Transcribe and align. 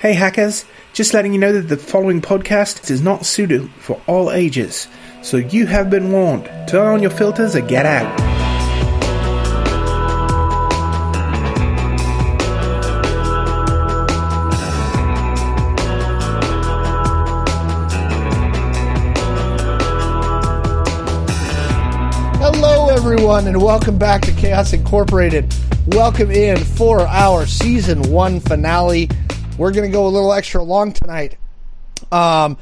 Hey 0.00 0.12
hackers, 0.14 0.64
just 0.92 1.12
letting 1.12 1.32
you 1.32 1.40
know 1.40 1.52
that 1.52 1.66
the 1.66 1.76
following 1.76 2.22
podcast 2.22 2.88
is 2.88 3.02
not 3.02 3.26
suited 3.26 3.68
for 3.80 4.00
all 4.06 4.30
ages, 4.30 4.86
so 5.22 5.38
you 5.38 5.66
have 5.66 5.90
been 5.90 6.12
warned. 6.12 6.44
Turn 6.68 6.86
on 6.86 7.02
your 7.02 7.10
filters 7.10 7.56
and 7.56 7.66
get 7.66 7.84
out. 7.84 8.20
Hello, 22.36 22.90
everyone, 22.90 23.48
and 23.48 23.60
welcome 23.60 23.98
back 23.98 24.22
to 24.22 24.32
Chaos 24.34 24.72
Incorporated. 24.72 25.52
Welcome 25.88 26.30
in 26.30 26.56
for 26.58 27.00
our 27.00 27.46
season 27.46 28.12
one 28.12 28.38
finale. 28.38 29.08
We're 29.58 29.72
going 29.72 29.90
to 29.90 29.92
go 29.92 30.06
a 30.06 30.08
little 30.08 30.32
extra 30.32 30.62
long 30.62 30.92
tonight 30.92 31.36
um, 32.12 32.58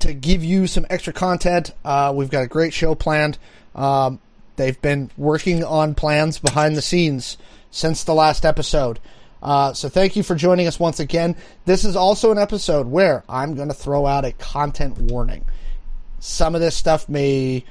to 0.00 0.12
give 0.12 0.44
you 0.44 0.66
some 0.66 0.84
extra 0.90 1.14
content. 1.14 1.70
Uh, 1.82 2.12
we've 2.14 2.28
got 2.28 2.42
a 2.42 2.46
great 2.46 2.74
show 2.74 2.94
planned. 2.94 3.38
Um, 3.74 4.20
they've 4.56 4.80
been 4.82 5.10
working 5.16 5.64
on 5.64 5.94
plans 5.94 6.38
behind 6.38 6.76
the 6.76 6.82
scenes 6.82 7.38
since 7.70 8.04
the 8.04 8.12
last 8.12 8.44
episode. 8.44 9.00
Uh, 9.42 9.72
so 9.72 9.88
thank 9.88 10.16
you 10.16 10.22
for 10.22 10.34
joining 10.34 10.66
us 10.66 10.78
once 10.78 11.00
again. 11.00 11.34
This 11.64 11.82
is 11.82 11.96
also 11.96 12.30
an 12.30 12.38
episode 12.38 12.88
where 12.88 13.24
I'm 13.26 13.54
going 13.54 13.68
to 13.68 13.74
throw 13.74 14.04
out 14.04 14.26
a 14.26 14.32
content 14.32 14.98
warning. 14.98 15.46
Some 16.20 16.54
of 16.54 16.60
this 16.60 16.76
stuff 16.76 17.08
may 17.08 17.64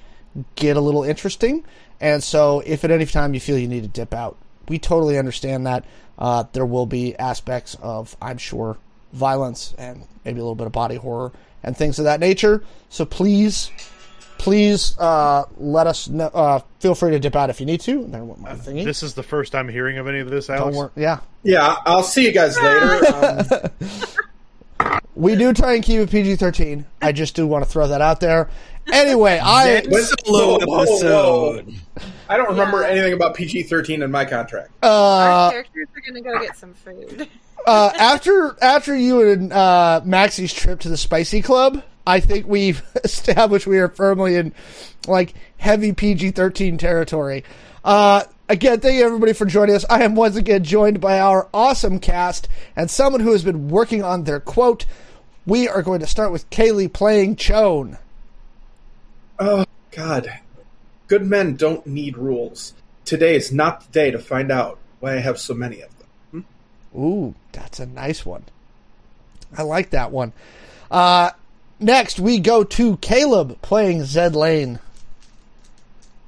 get 0.55 0.77
a 0.77 0.81
little 0.81 1.03
interesting, 1.03 1.63
and 2.01 2.23
so 2.23 2.63
if 2.65 2.83
at 2.83 2.89
any 2.89 3.05
time 3.05 3.35
you 3.35 3.39
feel 3.39 3.57
you 3.57 3.67
need 3.67 3.83
to 3.83 3.87
dip 3.87 4.15
out, 4.15 4.35
we 4.67 4.79
totally 4.79 5.17
understand 5.17 5.65
that. 5.67 5.85
Uh, 6.17 6.43
there 6.53 6.65
will 6.65 6.85
be 6.85 7.15
aspects 7.17 7.75
of, 7.81 8.15
I'm 8.21 8.37
sure, 8.37 8.77
violence 9.13 9.73
and 9.77 10.05
maybe 10.23 10.39
a 10.39 10.43
little 10.43 10.55
bit 10.55 10.67
of 10.67 10.73
body 10.73 10.95
horror 10.95 11.31
and 11.63 11.75
things 11.75 11.97
of 11.99 12.05
that 12.05 12.19
nature. 12.19 12.63
So 12.89 13.03
please, 13.05 13.71
please 14.37 14.95
uh, 14.99 15.45
let 15.57 15.87
us 15.87 16.07
know. 16.07 16.27
Uh, 16.27 16.59
feel 16.79 16.93
free 16.95 17.11
to 17.11 17.19
dip 17.19 17.35
out 17.35 17.49
if 17.49 17.59
you 17.59 17.65
need 17.65 17.81
to. 17.81 18.05
There 18.05 18.23
went 18.23 18.39
my 18.41 18.51
thingy. 18.53 18.85
This 18.85 19.01
is 19.03 19.15
the 19.15 19.23
first 19.23 19.55
I'm 19.55 19.67
hearing 19.69 19.97
of 19.97 20.07
any 20.07 20.19
of 20.19 20.29
this, 20.29 20.47
Don't 20.47 20.57
Alex. 20.59 20.77
worry. 20.77 20.89
Yeah, 20.95 21.19
Yeah, 21.41 21.75
I'll 21.85 22.03
see 22.03 22.25
you 22.25 22.31
guys 22.31 22.59
later. 22.61 23.69
Um, 24.79 24.99
we 25.15 25.35
do 25.35 25.53
try 25.53 25.75
and 25.75 25.83
keep 25.83 25.99
it 25.99 26.09
PG-13. 26.11 26.83
I 27.01 27.11
just 27.11 27.35
do 27.35 27.45
want 27.47 27.63
to 27.63 27.69
throw 27.69 27.87
that 27.87 28.01
out 28.01 28.19
there. 28.19 28.49
Anyway, 28.91 29.39
I 29.41 29.81
when- 29.87 30.03
Solo 30.03 30.57
whoa, 30.57 30.57
whoa, 30.59 30.65
whoa. 30.65 30.81
episode. 30.83 31.73
I 32.29 32.37
don't 32.37 32.49
remember 32.49 32.81
Yeah. 32.81 32.87
anything 32.89 33.13
about 33.13 33.33
PG 33.35 33.63
thirteen 33.63 34.01
in 34.01 34.11
my 34.11 34.25
contract. 34.25 34.71
uh, 34.81 34.87
Our 34.87 35.51
characters 35.51 35.87
are 35.95 36.01
gonna 36.11 36.21
go 36.21 36.39
get 36.45 36.57
some 36.57 36.73
food. 36.73 37.27
uh, 37.67 37.91
after 37.97 38.55
after 38.61 38.95
you 38.95 39.29
and 39.31 39.53
uh, 39.53 40.01
Maxie's 40.03 40.53
trip 40.53 40.79
to 40.81 40.89
the 40.89 40.97
Spicy 40.97 41.41
Club, 41.41 41.81
I 42.05 42.19
think 42.19 42.47
we've 42.47 42.81
established 43.03 43.67
we 43.67 43.79
are 43.79 43.87
firmly 43.89 44.35
in 44.35 44.53
like 45.07 45.33
heavy 45.57 45.93
PG 45.93 46.31
thirteen 46.31 46.77
territory. 46.77 47.43
Uh, 47.85 48.23
again, 48.49 48.79
thank 48.79 48.95
you 48.97 49.05
everybody 49.05 49.33
for 49.33 49.45
joining 49.45 49.75
us. 49.75 49.85
I 49.89 50.03
am 50.03 50.15
once 50.15 50.35
again 50.35 50.63
joined 50.63 50.99
by 50.99 51.19
our 51.19 51.47
awesome 51.53 51.99
cast 51.99 52.47
and 52.75 52.89
someone 52.89 53.21
who 53.21 53.31
has 53.31 53.43
been 53.43 53.69
working 53.69 54.03
on 54.03 54.23
their 54.23 54.39
quote. 54.39 54.85
We 55.45 55.67
are 55.67 55.81
going 55.81 55.99
to 55.99 56.07
start 56.07 56.31
with 56.31 56.49
Kaylee 56.49 56.91
playing 56.91 57.35
Chone. 57.35 57.97
Oh 59.39 59.65
God, 59.91 60.31
good 61.07 61.25
men 61.25 61.55
don't 61.55 61.85
need 61.87 62.17
rules. 62.17 62.73
Today 63.05 63.35
is 63.35 63.51
not 63.51 63.81
the 63.85 63.91
day 63.91 64.11
to 64.11 64.19
find 64.19 64.51
out 64.51 64.79
why 64.99 65.15
I 65.15 65.19
have 65.19 65.39
so 65.39 65.53
many 65.53 65.81
of 65.81 65.89
them. 66.31 66.45
Ooh, 66.95 67.35
that's 67.51 67.79
a 67.79 67.85
nice 67.85 68.25
one. 68.25 68.43
I 69.57 69.63
like 69.63 69.89
that 69.91 70.11
one. 70.11 70.31
Uh, 70.89 71.31
next, 71.79 72.19
we 72.19 72.39
go 72.39 72.63
to 72.63 72.97
Caleb 72.97 73.61
playing 73.61 74.03
Zed 74.05 74.35
Lane. 74.35 74.79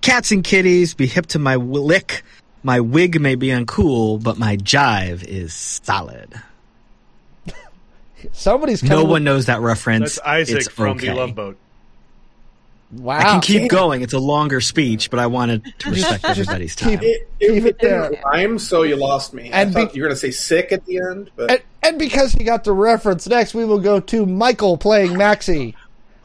Cats 0.01 0.31
and 0.31 0.43
kitties, 0.43 0.93
be 0.93 1.07
hip 1.07 1.27
to 1.27 1.39
my 1.39 1.53
w- 1.53 1.81
lick. 1.81 2.23
My 2.63 2.79
wig 2.79 3.19
may 3.21 3.35
be 3.35 3.47
uncool, 3.47 4.21
but 4.21 4.37
my 4.37 4.57
jive 4.57 5.23
is 5.23 5.53
solid. 5.53 6.33
Somebody's 8.33 8.83
No 8.83 8.89
coming 8.89 9.07
one 9.07 9.23
knows 9.23 9.45
that 9.47 9.61
reference. 9.61 10.15
That's 10.15 10.27
Isaac 10.27 10.57
It's 10.57 10.67
from 10.67 10.97
okay. 10.97 11.07
the 11.09 11.15
Love 11.15 11.35
Boat. 11.35 11.57
Wow. 12.91 13.17
I 13.17 13.23
can 13.23 13.41
keep 13.41 13.69
going. 13.69 14.01
It's 14.03 14.13
a 14.13 14.19
longer 14.19 14.61
speech, 14.61 15.09
but 15.09 15.19
I 15.19 15.27
wanted 15.27 15.65
to 15.79 15.89
respect 15.89 16.23
everybody's 16.23 16.75
keep 16.75 16.99
time. 16.99 17.07
It, 17.09 17.27
it, 17.39 17.47
Keep 17.49 17.63
it 17.63 17.65
it 17.67 17.79
didn't 17.79 18.11
there. 18.11 18.21
rhyme, 18.25 18.59
so 18.59 18.83
you 18.83 18.95
lost 18.95 19.33
me. 19.33 19.51
I 19.51 19.61
And 19.63 19.73
thought 19.73 19.91
be- 19.91 19.97
you 19.97 20.03
were 20.03 20.09
going 20.09 20.15
to 20.15 20.19
say 20.21 20.31
sick 20.31 20.71
at 20.71 20.85
the 20.85 20.99
end, 20.99 21.31
but 21.35 21.51
And, 21.51 21.61
and 21.83 21.99
because 21.99 22.31
he 22.33 22.43
got 22.43 22.63
the 22.63 22.73
reference, 22.73 23.27
next 23.27 23.53
we 23.53 23.65
will 23.65 23.79
go 23.79 23.99
to 23.99 24.25
Michael 24.25 24.77
playing 24.77 25.17
Maxie. 25.17 25.75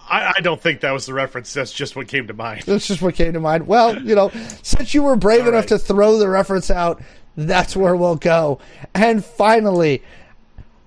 I, 0.08 0.34
I 0.36 0.40
don't 0.40 0.60
think 0.60 0.80
that 0.80 0.92
was 0.92 1.06
the 1.06 1.14
reference. 1.14 1.52
That's 1.54 1.72
just 1.72 1.96
what 1.96 2.08
came 2.08 2.26
to 2.26 2.34
mind. 2.34 2.62
That's 2.66 2.86
just 2.86 3.00
what 3.00 3.14
came 3.14 3.32
to 3.32 3.40
mind. 3.40 3.66
Well, 3.66 4.00
you 4.02 4.14
know, 4.14 4.30
since 4.62 4.92
you 4.92 5.02
were 5.02 5.16
brave 5.16 5.42
All 5.42 5.48
enough 5.48 5.62
right. 5.62 5.68
to 5.68 5.78
throw 5.78 6.18
the 6.18 6.28
reference 6.28 6.70
out, 6.70 7.00
that's 7.36 7.74
where 7.76 7.96
we'll 7.96 8.16
go. 8.16 8.58
And 8.94 9.24
finally, 9.24 10.02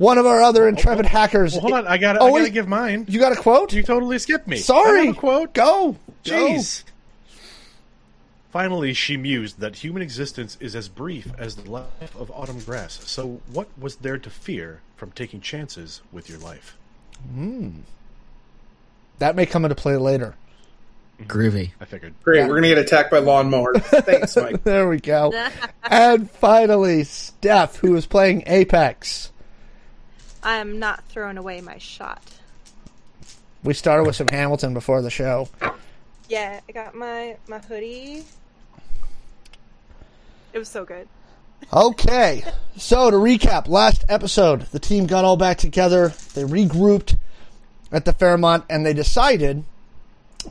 one 0.03 0.17
of 0.17 0.25
our 0.25 0.41
other 0.41 0.65
oh, 0.65 0.69
intrepid 0.69 1.05
oh, 1.05 1.09
hackers. 1.09 1.53
Well, 1.53 1.61
hold 1.61 1.73
on. 1.73 1.87
I 1.87 1.97
got. 1.97 2.17
Oh, 2.19 2.35
I 2.35 2.39
got 2.39 2.45
to 2.45 2.51
give 2.51 2.67
mine. 2.67 3.05
You 3.07 3.19
got 3.19 3.31
a 3.31 3.35
quote? 3.35 3.73
You 3.73 3.83
totally 3.83 4.19
skipped 4.19 4.47
me. 4.47 4.57
I 4.57 4.59
Sorry. 4.59 5.05
have 5.07 5.15
a 5.15 5.19
quote. 5.19 5.53
Go. 5.53 5.97
Jeez. 6.23 6.83
Finally, 8.51 8.93
she 8.93 9.17
mused 9.17 9.59
that 9.59 9.77
human 9.77 10.03
existence 10.03 10.57
is 10.59 10.75
as 10.75 10.87
brief 10.87 11.27
as 11.39 11.55
the 11.55 11.71
life 11.71 12.15
of 12.15 12.29
autumn 12.29 12.59
grass. 12.59 12.99
So, 13.09 13.41
what 13.51 13.67
was 13.79 13.95
there 13.95 14.19
to 14.19 14.29
fear 14.29 14.81
from 14.95 15.11
taking 15.11 15.41
chances 15.41 16.01
with 16.11 16.29
your 16.29 16.37
life? 16.37 16.77
Hmm. 17.33 17.69
That 19.17 19.35
may 19.35 19.47
come 19.47 19.65
into 19.65 19.73
play 19.73 19.97
later. 19.97 20.35
Groovy. 21.21 21.71
I 21.79 21.85
figured. 21.85 22.13
great. 22.23 22.39
Yeah. 22.39 22.47
We're 22.47 22.59
going 22.59 22.63
to 22.63 22.69
get 22.69 22.77
attacked 22.77 23.09
by 23.09 23.21
lawnmowers. 23.21 23.81
Thanks, 24.03 24.35
Mike. 24.35 24.59
There 24.63 24.87
we 24.87 24.99
go. 24.99 25.31
and 25.83 26.29
finally, 26.29 27.05
Steph, 27.05 27.77
who 27.77 27.95
is 27.95 28.05
playing 28.05 28.43
Apex. 28.45 29.31
I 30.43 30.57
am 30.57 30.77
not 30.77 31.03
throwing 31.05 31.37
away 31.37 31.61
my 31.61 31.77
shot. 31.77 32.21
We 33.63 33.73
started 33.73 34.03
with 34.03 34.15
some 34.15 34.27
Hamilton 34.27 34.73
before 34.73 35.01
the 35.01 35.09
show. 35.09 35.47
Yeah, 36.27 36.59
I 36.67 36.71
got 36.71 36.95
my 36.95 37.37
my 37.47 37.59
hoodie. 37.59 38.25
It 40.51 40.59
was 40.59 40.67
so 40.67 40.85
good. 40.85 41.07
Okay, 41.71 42.43
so 42.77 43.09
to 43.09 43.15
recap, 43.15 43.67
last 43.67 44.03
episode, 44.09 44.63
the 44.71 44.79
team 44.79 45.07
got 45.07 45.23
all 45.23 45.37
back 45.37 45.57
together. 45.57 46.09
They 46.33 46.43
regrouped 46.43 47.17
at 47.91 48.05
the 48.05 48.13
Fairmont, 48.13 48.65
and 48.69 48.85
they 48.85 48.93
decided 48.93 49.63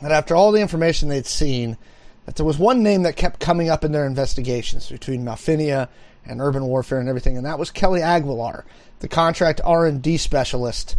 that 0.01 0.11
after 0.11 0.35
all 0.35 0.53
the 0.53 0.61
information 0.61 1.09
they'd 1.09 1.27
seen, 1.27 1.77
that 2.25 2.37
there 2.37 2.47
was 2.47 2.59
one 2.59 2.83
name 2.83 3.03
that 3.03 3.17
kept 3.17 3.41
coming 3.41 3.69
up 3.69 3.85
in 3.85 3.93
their 3.93 4.07
investigations 4.07 4.89
between 4.89 5.25
Malfinia 5.25 5.89
and 6.27 6.41
urban 6.41 6.65
warfare 6.65 6.99
and 6.99 7.09
everything, 7.09 7.37
and 7.37 7.47
that 7.47 7.59
was 7.59 7.71
Kelly 7.71 8.03
Aguilar, 8.03 8.65
the 9.01 9.09
contract 9.09 9.61
R 9.65 9.87
and 9.87 10.01
D 10.01 10.17
specialist, 10.17 10.97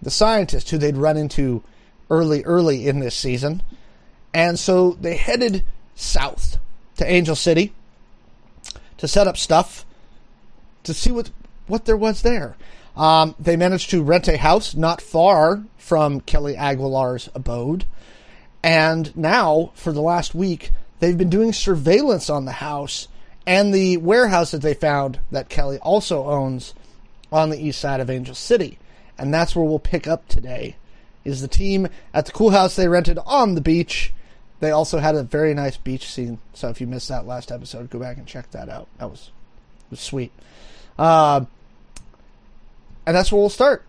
the 0.00 0.10
scientist 0.10 0.70
who 0.70 0.78
they'd 0.78 0.96
run 0.96 1.16
into 1.16 1.62
early, 2.10 2.44
early 2.44 2.88
in 2.88 3.00
this 3.00 3.14
season. 3.14 3.62
And 4.32 4.58
so 4.58 4.92
they 4.92 5.16
headed 5.16 5.64
south 5.94 6.58
to 6.96 7.10
Angel 7.10 7.36
City 7.36 7.72
to 8.98 9.08
set 9.08 9.26
up 9.26 9.36
stuff 9.36 9.84
to 10.82 10.94
see 10.94 11.12
what 11.12 11.30
what 11.66 11.84
there 11.86 11.96
was 11.96 12.22
there. 12.22 12.56
Um, 12.96 13.34
they 13.38 13.56
managed 13.56 13.90
to 13.90 14.02
rent 14.02 14.28
a 14.28 14.36
house 14.36 14.74
not 14.74 15.00
far 15.00 15.64
from 15.78 16.20
Kelly 16.20 16.56
Aguilar's 16.56 17.28
abode, 17.34 17.86
and 18.62 19.16
now 19.16 19.72
for 19.74 19.92
the 19.92 20.02
last 20.02 20.34
week 20.34 20.70
they've 21.00 21.18
been 21.18 21.30
doing 21.30 21.52
surveillance 21.52 22.30
on 22.30 22.44
the 22.44 22.52
house 22.52 23.08
and 23.46 23.74
the 23.74 23.96
warehouse 23.98 24.50
that 24.52 24.62
they 24.62 24.74
found 24.74 25.20
that 25.30 25.48
Kelly 25.48 25.78
also 25.78 26.24
owns 26.24 26.74
on 27.30 27.50
the 27.50 27.60
east 27.60 27.80
side 27.80 28.00
of 28.00 28.10
Angel 28.10 28.34
City, 28.34 28.78
and 29.18 29.32
that's 29.32 29.54
where 29.54 29.64
we'll 29.64 29.78
pick 29.78 30.06
up 30.06 30.26
today. 30.28 30.76
Is 31.24 31.40
the 31.40 31.48
team 31.48 31.88
at 32.12 32.26
the 32.26 32.32
cool 32.32 32.50
house 32.50 32.76
they 32.76 32.88
rented 32.88 33.18
on 33.26 33.54
the 33.54 33.60
beach? 33.60 34.12
They 34.60 34.70
also 34.70 34.98
had 34.98 35.14
a 35.14 35.22
very 35.22 35.54
nice 35.54 35.76
beach 35.76 36.08
scene. 36.08 36.38
So 36.52 36.68
if 36.68 36.80
you 36.80 36.86
missed 36.86 37.08
that 37.08 37.26
last 37.26 37.50
episode, 37.50 37.90
go 37.90 37.98
back 37.98 38.18
and 38.18 38.26
check 38.26 38.50
that 38.52 38.68
out. 38.68 38.88
That 38.98 39.10
was 39.10 39.30
was 39.90 40.00
sweet. 40.00 40.32
Um, 40.98 41.48
and 43.06 43.16
that's 43.16 43.32
where 43.32 43.40
we'll 43.40 43.50
start. 43.50 43.84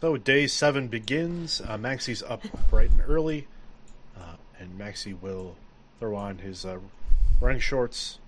So 0.00 0.16
day 0.16 0.46
seven 0.46 0.86
begins. 0.86 1.60
Uh, 1.60 1.76
Maxie's 1.76 2.22
up 2.22 2.42
bright 2.70 2.90
and 2.90 3.02
early, 3.08 3.48
uh, 4.16 4.36
and 4.60 4.78
Maxie 4.78 5.14
will 5.14 5.56
throw 5.98 6.14
on 6.14 6.38
his 6.38 6.64
uh, 6.64 6.78
running 7.40 7.60
shorts 7.60 8.20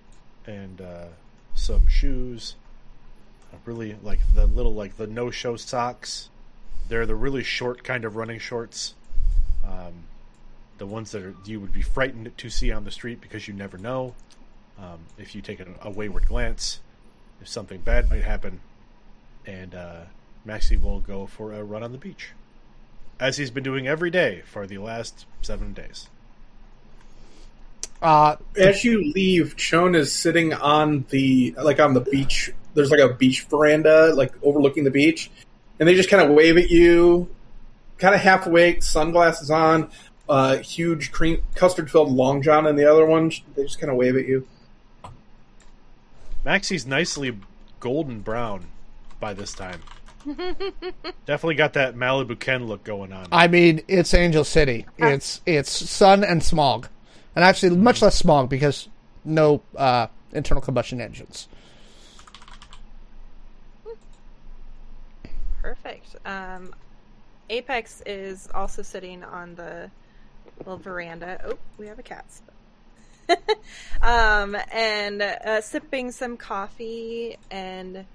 and 0.45 0.81
uh, 0.81 1.05
some 1.55 1.87
shoes. 1.87 2.55
Really 3.65 3.95
like 4.01 4.19
the 4.33 4.47
little 4.47 4.73
like 4.73 4.97
the 4.97 5.07
no-show 5.07 5.55
socks. 5.55 6.29
They're 6.89 7.05
the 7.05 7.15
really 7.15 7.43
short 7.43 7.83
kind 7.83 8.03
of 8.03 8.15
running 8.17 8.39
shorts. 8.39 8.95
Um, 9.65 10.05
the 10.77 10.85
ones 10.85 11.11
that 11.11 11.21
are, 11.21 11.35
you 11.45 11.59
would 11.59 11.71
be 11.71 11.81
frightened 11.81 12.31
to 12.37 12.49
see 12.49 12.71
on 12.71 12.83
the 12.83 12.91
street 12.91 13.21
because 13.21 13.47
you 13.47 13.53
never 13.53 13.77
know. 13.77 14.15
Um, 14.79 14.99
if 15.17 15.35
you 15.35 15.41
take 15.41 15.59
a, 15.59 15.67
a 15.81 15.89
wayward 15.89 16.25
glance, 16.25 16.79
if 17.41 17.47
something 17.47 17.79
bad 17.79 18.09
might 18.09 18.23
happen, 18.23 18.59
and 19.45 19.75
uh, 19.75 20.01
Maxie 20.45 20.77
will 20.77 20.99
go 20.99 21.27
for 21.27 21.53
a 21.53 21.63
run 21.63 21.83
on 21.83 21.91
the 21.91 21.97
beach, 21.97 22.29
as 23.19 23.37
he's 23.37 23.51
been 23.51 23.63
doing 23.63 23.87
every 23.87 24.09
day 24.09 24.41
for 24.45 24.65
the 24.65 24.77
last 24.79 25.25
seven 25.41 25.73
days. 25.73 26.09
Uh, 28.01 28.35
As 28.57 28.83
you 28.83 29.11
leave, 29.13 29.55
Chon 29.55 29.93
is 29.93 30.11
sitting 30.11 30.53
on 30.53 31.05
the 31.09 31.53
like 31.61 31.79
on 31.79 31.93
the 31.93 32.01
beach. 32.01 32.51
There's 32.73 32.89
like 32.89 32.99
a 32.99 33.13
beach 33.13 33.43
veranda, 33.43 34.13
like 34.15 34.33
overlooking 34.41 34.83
the 34.83 34.91
beach, 34.91 35.29
and 35.79 35.87
they 35.87 35.93
just 35.93 36.09
kind 36.09 36.23
of 36.23 36.35
wave 36.35 36.57
at 36.57 36.71
you, 36.71 37.29
kind 37.99 38.15
of 38.15 38.21
half 38.21 38.47
awake, 38.47 38.81
sunglasses 38.81 39.51
on, 39.51 39.91
uh, 40.27 40.57
huge 40.57 41.11
cream 41.11 41.43
custard 41.53 41.91
filled 41.91 42.11
long 42.11 42.41
john 42.41 42.65
in 42.65 42.75
the 42.75 42.89
other 42.89 43.05
one. 43.05 43.31
They 43.55 43.63
just 43.63 43.79
kind 43.79 43.91
of 43.91 43.97
wave 43.97 44.15
at 44.15 44.25
you. 44.25 44.47
Maxie's 46.43 46.87
nicely 46.87 47.37
golden 47.79 48.21
brown 48.21 48.65
by 49.19 49.33
this 49.33 49.53
time. 49.53 49.81
Definitely 51.25 51.55
got 51.55 51.73
that 51.73 51.95
Malibu 51.95 52.39
Ken 52.39 52.67
look 52.67 52.83
going 52.83 53.11
on. 53.11 53.27
I 53.31 53.47
mean, 53.47 53.81
it's 53.87 54.13
Angel 54.13 54.43
City. 54.43 54.85
It's 54.97 55.41
it's 55.45 55.71
sun 55.71 56.23
and 56.23 56.43
smog, 56.43 56.87
and 57.35 57.43
actually 57.43 57.75
much 57.75 58.01
less 58.01 58.15
smog 58.15 58.49
because 58.49 58.87
no 59.25 59.61
uh, 59.75 60.07
internal 60.33 60.61
combustion 60.61 61.01
engines. 61.01 61.47
Perfect. 65.61 66.15
Um, 66.25 66.73
Apex 67.49 68.01
is 68.05 68.49
also 68.53 68.81
sitting 68.81 69.23
on 69.23 69.55
the 69.55 69.91
little 70.59 70.77
veranda. 70.77 71.39
Oh, 71.45 71.57
we 71.77 71.87
have 71.87 71.99
a 71.99 72.03
cat. 72.03 72.25
um, 74.01 74.57
and 74.71 75.21
uh, 75.21 75.61
sipping 75.61 76.11
some 76.11 76.37
coffee 76.37 77.37
and 77.49 78.05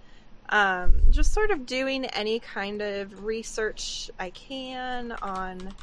um, 0.49 1.03
just 1.11 1.33
sort 1.33 1.51
of 1.51 1.67
doing 1.67 2.05
any 2.07 2.39
kind 2.41 2.81
of 2.83 3.25
research 3.25 4.11
I 4.19 4.31
can 4.31 5.13
on 5.23 5.75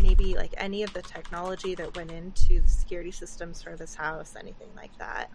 maybe 0.00 0.34
like 0.36 0.54
any 0.56 0.82
of 0.82 0.92
the 0.94 1.02
technology 1.02 1.74
that 1.74 1.94
went 1.96 2.10
into 2.10 2.60
the 2.62 2.68
security 2.68 3.10
systems 3.10 3.62
for 3.62 3.76
this 3.76 3.94
house, 3.94 4.34
anything 4.38 4.68
like 4.76 4.96
that. 4.98 5.30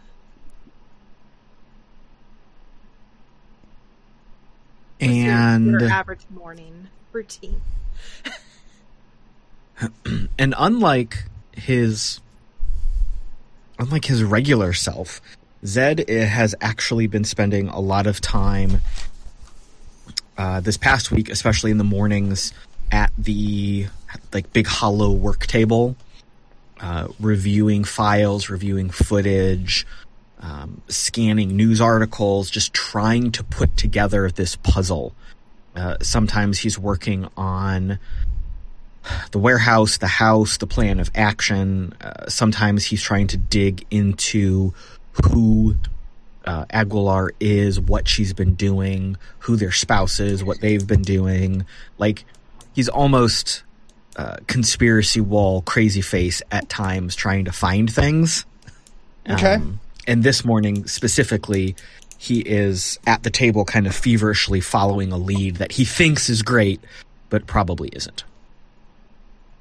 Your- 5.00 5.10
And 5.10 5.72
your 5.72 5.84
average 5.90 6.25
morning 6.30 6.88
routine. 7.12 7.62
and 10.40 10.56
unlike 10.58 11.25
his 11.56 12.19
unlike 13.80 14.06
his 14.06 14.24
regular 14.24 14.74
self, 14.74 15.22
Zed 15.65 16.09
has 16.09 16.56
actually 16.62 17.07
been 17.07 17.24
spending 17.24 17.68
a 17.68 17.80
lot 17.80 18.07
of 18.07 18.21
time 18.21 18.81
uh, 20.38 20.59
this 20.62 20.77
past 20.77 21.12
week, 21.12 21.30
especially 21.30 21.71
in 21.71 21.77
the 21.77 21.83
mornings, 21.83 22.54
at 22.92 23.12
the 23.18 23.88
like 24.33 24.54
big 24.54 24.68
hollow 24.68 25.12
work 25.12 25.48
table, 25.48 25.95
uh, 26.80 27.07
reviewing 27.19 27.83
files, 27.83 28.50
reviewing 28.50 28.89
footage, 28.89 29.86
um, 30.39 30.81
scanning 30.88 31.56
news 31.56 31.81
articles, 31.81 32.50
just 32.50 32.74
trying 32.74 33.31
to 33.31 33.44
put 33.44 33.75
together 33.75 34.30
this 34.30 34.56
puzzle. 34.56 35.13
Uh, 35.75 35.98
sometimes 36.01 36.59
he's 36.59 36.77
working 36.77 37.27
on 37.36 38.00
the 39.31 39.39
warehouse, 39.39 39.98
the 39.98 40.07
house, 40.07 40.57
the 40.57 40.68
plan 40.68 41.00
of 41.00 41.09
action. 41.15 41.94
Uh, 42.01 42.27
sometimes 42.27 42.86
he's 42.86 43.01
trying 43.01 43.27
to 43.27 43.38
dig 43.38 43.86
into 43.89 44.74
who 45.25 45.75
uh, 46.46 46.66
Aguilar 46.69 47.34
is, 47.40 47.80
what 47.80 48.08
she's 48.08 48.34
been 48.34 48.56
doing, 48.56 49.18
who 49.40 49.56
their 49.56 49.72
spouse 49.72 50.19
is, 50.19 50.44
what 50.44 50.62
they've 50.62 50.86
been 50.86 51.02
doing. 51.02 51.66
Like, 51.98 52.25
he's 52.74 52.90
almost 52.90 53.64
uh, 54.16 54.38
conspiracy 54.48 55.22
wall, 55.22 55.62
crazy 55.62 56.02
face 56.02 56.42
at 56.52 56.69
times 56.69 57.16
trying 57.16 57.46
to 57.46 57.52
find 57.52 57.92
things. 57.92 58.46
Okay. 59.30 59.56
Um, 59.56 59.80
and 60.08 60.24
this 60.24 60.46
morning 60.46 60.88
specifically, 60.88 61.75
he 62.18 62.40
is 62.40 62.98
at 63.06 63.24
the 63.24 63.30
table 63.30 63.66
kind 63.66 63.86
of 63.86 63.96
feverishly 63.96 64.62
following 64.62 65.12
a 65.12 65.18
lead 65.18 65.58
that 65.58 65.74
he 65.74 65.86
thinks 65.86 66.30
is 66.30 66.42
great, 66.42 66.81
but 67.30 67.46
probably 67.46 67.90
isn't. 67.90 68.24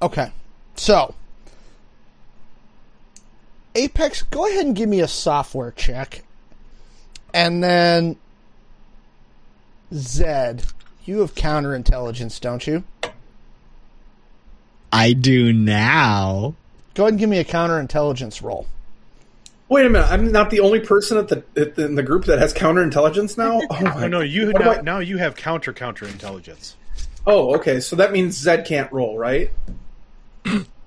Okay, 0.01 0.31
so 0.77 1.15
Apex, 3.77 4.23
go 4.25 4.47
ahead 4.47 4.65
and 4.67 4.75
give 4.75 4.89
me 4.89 5.01
a 5.01 5.09
software 5.09 5.71
check, 5.73 6.23
and 7.35 7.63
then 7.63 8.17
Zed, 9.93 10.65
you 11.05 11.21
have 11.21 11.35
counterintelligence, 11.35 12.41
don't 12.41 12.67
you? 12.67 12.85
I 14.93 15.13
do 15.13 15.53
now. 15.53 16.55
Go 16.95 17.05
ahead 17.05 17.13
and 17.13 17.21
give 17.21 17.29
me 17.29 17.39
a 17.39 17.45
counterintelligence 17.45 18.43
roll. 18.43 18.67
Wait 19.69 19.85
a 19.85 19.91
minute! 19.91 20.11
I'm 20.11 20.31
not 20.33 20.51
the 20.51 20.61
only 20.61 20.81
person 20.81 21.19
at 21.19 21.29
the, 21.29 21.43
at 21.57 21.75
the 21.75 21.85
in 21.85 21.97
the 21.97 22.03
group 22.03 22.25
that 22.27 22.39
has 22.39 22.55
counterintelligence 22.55 23.37
now. 23.37 23.61
Oh, 23.71 23.81
No, 23.81 23.95
my 23.95 24.07
no, 24.09 24.21
you 24.21 24.53
now, 24.53 24.61
about- 24.61 24.85
now 24.85 24.99
you 25.01 25.19
have 25.19 25.37
counter 25.37 25.73
counterintelligence. 25.73 26.75
Oh, 27.27 27.55
okay. 27.57 27.81
So 27.81 27.97
that 27.97 28.13
means 28.13 28.37
Zed 28.37 28.65
can't 28.67 28.91
roll, 28.93 29.19
right? 29.19 29.51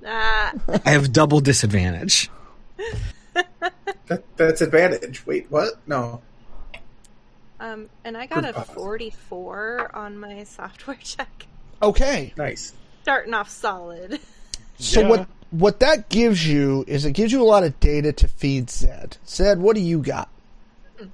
Ah, 0.06 0.54
I 0.86 0.90
have 0.92 1.12
double 1.12 1.42
disadvantage. 1.42 2.30
That, 4.08 4.24
that's 4.38 4.62
advantage. 4.62 5.26
Wait, 5.26 5.46
what? 5.50 5.74
No. 5.88 6.22
um, 7.60 7.90
and 8.04 8.18
I 8.18 8.26
got 8.26 8.44
a 8.46 8.54
44 8.54 9.92
on 9.96 10.18
my 10.18 10.44
software 10.46 10.98
check. 11.04 11.46
Okay, 11.82 12.34
Nice. 12.38 12.74
Starting 13.04 13.34
off 13.34 13.50
solid. 13.50 14.20
so 14.78 15.02
Yeah. 15.02 15.08
what 15.10 15.28
what 15.52 15.80
that 15.80 16.10
gives 16.10 16.46
you 16.48 16.84
is 16.88 17.06
it 17.06 17.14
gives 17.14 17.32
you 17.32 17.42
a 17.42 17.46
lot 17.46 17.64
of 17.64 17.80
data 17.80 18.12
to 18.14 18.28
feed 18.28 18.70
Zed. 18.70 19.18
Zed, 19.28 19.60
what 19.60 19.76
do 19.76 19.82
you 19.82 20.00
got? 20.00 20.30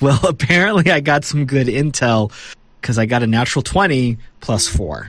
Well, 0.00 0.18
apparently 0.26 0.90
I 0.90 1.00
got 1.00 1.24
some 1.26 1.44
good 1.44 1.66
intel 1.66 2.32
because 2.80 2.98
I 2.98 3.04
got 3.06 3.22
a 3.22 3.26
natural 3.26 3.62
20 3.62 4.16
plus 4.40 4.66
4. 4.66 5.08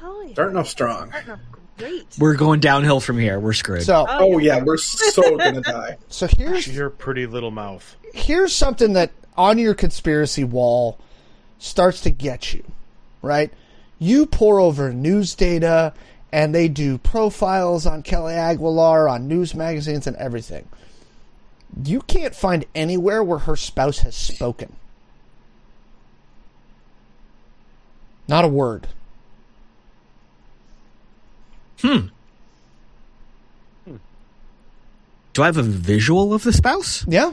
Hell 0.00 0.24
yeah. 0.26 0.32
Starting 0.34 0.56
off 0.58 0.68
strong. 0.68 1.08
Starting 1.08 1.30
off 1.30 1.40
great. 1.80 2.06
We're 2.18 2.36
going 2.36 2.60
downhill 2.60 3.00
from 3.00 3.18
here. 3.18 3.40
We're 3.40 3.52
screwed. 3.52 3.82
So 3.82 4.06
Oh 4.08 4.38
yeah, 4.38 4.58
oh, 4.60 4.64
we're 4.64 4.76
so 4.76 5.36
gonna 5.36 5.60
die. 5.60 5.98
so 6.08 6.28
here's 6.36 6.68
Your 6.68 6.90
pretty 6.90 7.26
little 7.26 7.50
mouth. 7.50 7.96
here's 8.14 8.54
something 8.54 8.92
that 8.94 9.10
on 9.36 9.58
your 9.58 9.74
conspiracy 9.74 10.44
wall 10.44 10.98
starts 11.58 12.00
to 12.02 12.10
get 12.10 12.52
you, 12.52 12.64
right? 13.22 13.52
You 13.98 14.26
pour 14.26 14.60
over 14.60 14.92
news 14.92 15.34
data 15.34 15.92
and 16.32 16.54
they 16.54 16.68
do 16.68 16.96
profiles 16.98 17.86
on 17.86 18.02
Kelly 18.02 18.34
Aguilar 18.34 19.08
on 19.08 19.26
news 19.28 19.54
magazines 19.54 20.06
and 20.06 20.16
everything. 20.16 20.68
You 21.84 22.00
can't 22.02 22.34
find 22.34 22.64
anywhere 22.74 23.22
where 23.22 23.40
her 23.40 23.56
spouse 23.56 23.98
has 23.98 24.14
spoken. 24.16 24.74
Not 28.28 28.44
a 28.44 28.48
word. 28.48 28.88
Do 31.82 32.10
I 35.42 35.46
have 35.46 35.56
a 35.56 35.62
visual 35.62 36.34
of 36.34 36.42
the 36.42 36.52
spouse? 36.52 37.06
Yeah. 37.06 37.32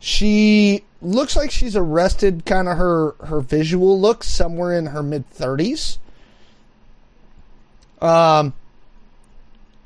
She 0.00 0.84
looks 1.00 1.36
like 1.36 1.50
she's 1.50 1.76
arrested 1.76 2.44
kind 2.44 2.68
of 2.68 2.76
her 2.76 3.12
her 3.24 3.40
visual 3.40 4.00
looks 4.00 4.28
somewhere 4.28 4.76
in 4.76 4.86
her 4.86 5.02
mid 5.02 5.28
30s. 5.30 5.98
Um 8.00 8.52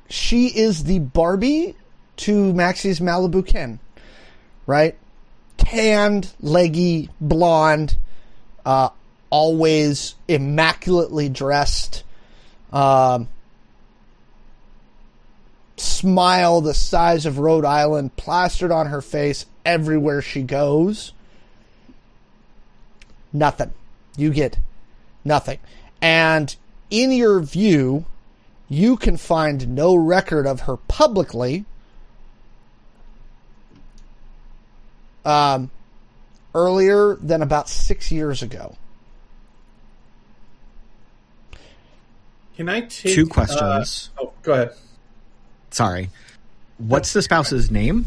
she 0.09 0.47
is 0.47 0.85
the 0.85 1.01
Barbie 1.01 1.77
to 2.19 2.53
Maxie's 2.53 3.01
Malibu 3.01 3.47
Ken. 3.47 3.79
Right? 4.67 4.97
Tanned, 5.57 6.33
leggy, 6.41 7.11
blonde, 7.21 7.97
uh 8.65 8.89
always 9.31 10.15
immaculately 10.27 11.29
dressed. 11.29 12.03
Um 12.73 13.29
smile 15.77 16.61
the 16.61 16.75
size 16.75 17.27
of 17.27 17.39
Rhode 17.39 17.65
Island 17.65 18.17
plastered 18.17 18.71
on 18.71 18.87
her 18.87 19.01
face 19.01 19.47
everywhere 19.65 20.23
she 20.23 20.43
goes. 20.43 21.13
Nothing. 23.33 23.73
You 24.17 24.33
get 24.33 24.59
nothing. 25.25 25.59
And 26.01 26.55
in 26.91 27.13
your 27.13 27.41
view, 27.41 28.07
you 28.69 28.97
can 28.97 29.17
find 29.17 29.75
no 29.75 29.95
record 29.95 30.47
of 30.47 30.61
her 30.61 30.77
publicly. 30.77 31.65
Um, 35.25 35.71
earlier 36.55 37.17
than 37.17 37.43
about 37.43 37.69
six 37.69 38.11
years 38.11 38.43
ago. 38.43 38.77
Can 42.59 42.69
I 42.69 42.81
take 42.81 43.15
Two 43.15 43.29
questions. 43.29 44.11
uh, 44.19 44.23
oh, 44.25 44.33
go 44.43 44.53
ahead. 44.53 44.73
Sorry. 45.71 46.11
What's 46.79 47.13
the 47.13 47.23
spouse's 47.23 47.71
name? 47.71 48.05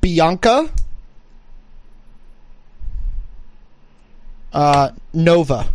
Bianca 0.00 0.70
uh, 4.54 4.92
Nova. 5.12 5.68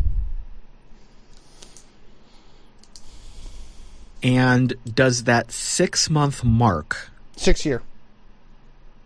And 4.24 4.74
does 4.92 5.26
that 5.26 5.52
six 5.52 6.10
month 6.10 6.44
mark 6.44 7.12
Six 7.36 7.68
year. 7.68 7.84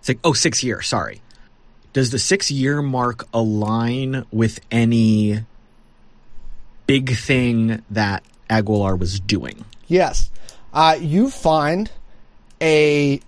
Six, 0.04 0.22
oh, 0.24 0.32
six 0.32 0.64
year. 0.64 0.82
Sorry. 0.82 1.22
Does 1.92 2.12
the 2.12 2.20
six 2.20 2.50
year 2.50 2.82
mark 2.82 3.28
align 3.34 4.26
with 4.32 4.62
any 4.72 5.42
big 6.90 7.16
thing 7.16 7.84
that 7.92 8.24
Aguilar 8.50 8.96
was 8.96 9.20
doing? 9.20 9.64
Yes. 9.88 10.32
Uh, 10.74 10.98
you 11.00 11.30
find 11.30 11.92
a 12.60 13.22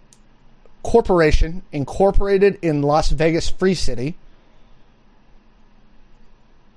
corporation 0.82 1.62
incorporated 1.72 2.58
in 2.64 2.82
Las 2.82 3.12
Vegas 3.12 3.50
Free 3.50 3.76
City 3.76 4.16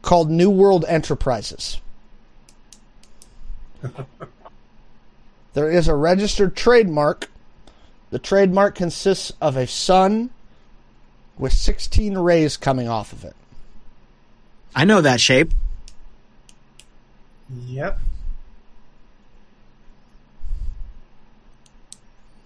called 0.02 0.30
New 0.30 0.50
World 0.50 0.84
Enterprises. 0.86 1.80
there 5.54 5.70
is 5.70 5.88
a 5.88 5.94
registered 5.94 6.54
trademark. 6.54 7.30
The 8.10 8.18
trademark 8.18 8.74
consists 8.74 9.32
of 9.40 9.56
a 9.56 9.66
sun 9.66 10.28
with 11.38 11.54
16 11.54 12.18
rays 12.18 12.58
coming 12.58 12.90
off 12.90 13.14
of 13.14 13.24
it. 13.24 13.34
I 14.76 14.84
know 14.84 15.00
that 15.00 15.18
shape. 15.18 15.54
Yep. 17.66 17.98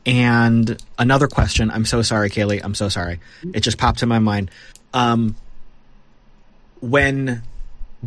And 0.07 0.83
another 0.99 1.29
question. 1.29 1.71
I'm 1.71 1.85
so 1.85 2.01
sorry, 2.03 2.31
Kaylee. 2.31 2.61
I'm 2.65 2.75
so 2.75 2.89
sorry. 2.89 3.21
It 3.53 3.61
just 3.61 3.77
popped 3.79 4.03
in 4.03 4.09
my 4.09 4.19
mind. 4.19 4.51
Um, 4.95 5.37
when 6.81 7.43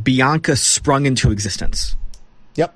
Bianca 0.02 0.56
sprung 0.56 1.06
into 1.06 1.32
existence, 1.32 1.96
Yep. 2.56 2.74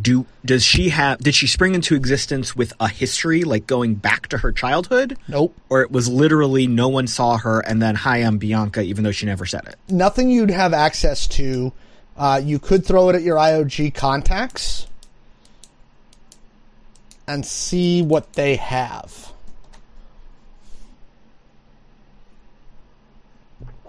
do 0.00 0.24
does 0.44 0.64
she 0.64 0.88
have? 0.88 1.18
Did 1.18 1.34
she 1.34 1.46
spring 1.46 1.74
into 1.74 1.94
existence 1.94 2.56
with 2.56 2.72
a 2.80 2.88
history, 2.88 3.42
like 3.44 3.66
going 3.66 3.94
back 3.96 4.28
to 4.28 4.38
her 4.38 4.52
childhood, 4.52 5.18
Nope. 5.28 5.54
or 5.68 5.82
it 5.82 5.90
was 5.90 6.08
literally 6.08 6.66
no 6.66 6.88
one 6.88 7.06
saw 7.08 7.36
her 7.36 7.60
and 7.60 7.82
then 7.82 7.94
hi, 7.94 8.18
I'm 8.18 8.38
Bianca, 8.38 8.80
even 8.80 9.04
though 9.04 9.12
she 9.12 9.26
never 9.26 9.44
said 9.44 9.66
it? 9.66 9.76
nothing 9.92 10.30
you'd 10.30 10.50
have 10.50 10.72
access 10.72 11.26
to. 11.28 11.72
Uh, 12.16 12.40
you 12.42 12.58
could 12.58 12.84
throw 12.84 13.08
it 13.10 13.14
at 13.14 13.22
your 13.22 13.36
IOG 13.36 13.94
contacts 13.94 14.86
and 17.26 17.44
see 17.44 18.02
what 18.02 18.32
they 18.34 18.56
have. 18.56 19.32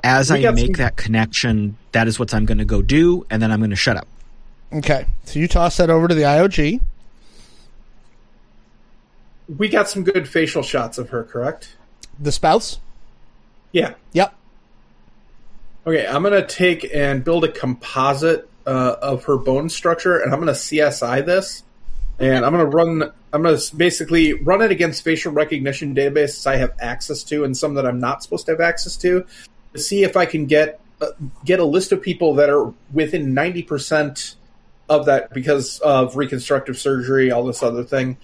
As 0.04 0.32
We 0.32 0.46
I 0.46 0.52
make 0.52 0.66
some- 0.68 0.74
that 0.74 0.96
connection, 0.98 1.78
that 1.92 2.08
is 2.08 2.20
what 2.20 2.34
I'm 2.34 2.46
going 2.46 2.58
to 2.58 2.66
go 2.66 2.82
do, 2.82 3.26
and 3.30 3.42
then 3.42 3.52
I'm 3.52 3.60
going 3.60 3.70
to 3.72 3.76
shut 3.76 3.98
up. 3.98 4.08
Okay, 4.74 5.06
so 5.24 5.40
you 5.40 5.48
toss 5.48 5.78
that 5.78 5.90
over 5.90 6.08
to 6.08 6.16
the 6.16 6.24
IOG. 6.24 6.82
We 9.58 9.70
got 9.70 9.90
some 9.90 10.04
good 10.04 10.28
facial 10.28 10.62
shots 10.62 10.98
of 10.98 11.10
her, 11.10 11.24
correct? 11.24 11.76
The 12.20 12.34
spouse. 12.34 12.80
Yeah. 13.72 13.94
Yep. 14.12 14.34
Okay, 15.88 16.06
I'm 16.06 16.22
gonna 16.22 16.46
take 16.46 16.94
and 16.94 17.24
build 17.24 17.46
a 17.46 17.52
composite 17.52 18.50
uh, 18.66 18.98
of 19.02 19.24
her 19.24 19.38
bone 19.38 19.70
structure, 19.70 20.20
and 20.20 20.34
I'm 20.34 20.40
gonna 20.40 20.52
CSI 20.52 21.26
this, 21.26 21.64
and 22.20 22.44
I'm 22.44 22.52
gonna 22.52 22.66
run. 22.66 23.04
I'm 23.32 23.42
gonna 23.42 23.58
basically 23.74 24.34
run 24.34 24.62
it 24.62 24.70
against 24.70 25.02
facial 25.02 25.32
recognition 25.32 25.96
databases 25.96 26.46
I 26.46 26.58
have 26.58 26.74
access 26.82 27.24
to, 27.26 27.46
and 27.46 27.56
some 27.56 27.76
that 27.76 27.86
I'm 27.86 28.02
not 28.02 28.22
supposed 28.22 28.48
to 28.48 28.52
have 28.52 28.60
access 28.60 28.98
to, 28.98 29.26
to 29.72 29.80
see 29.80 30.04
if 30.04 30.18
I 30.18 30.26
can 30.26 30.46
get 30.46 30.82
uh, 31.00 31.12
get 31.46 31.62
a 31.62 31.66
list 31.66 31.94
of 31.94 32.02
people 32.02 32.36
that 32.36 32.50
are 32.50 32.74
within 32.92 33.34
90 33.34 33.64
percent 33.64 34.36
of 34.90 35.06
that 35.06 35.34
because 35.34 35.80
of 35.80 36.18
reconstructive 36.18 36.78
surgery, 36.78 37.32
all 37.32 37.46
this 37.46 37.64
other 37.64 37.86
thing, 37.86 38.18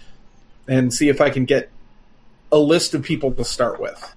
and 0.67 0.93
see 0.93 1.07
if 1.07 1.21
I 1.21 1.29
can 1.29 1.45
get 1.45 1.69
a 2.51 2.59
list 2.59 2.93
of 2.93 3.03
people 3.03 3.31
to 3.31 3.45
start 3.45 3.79
with. 3.79 4.15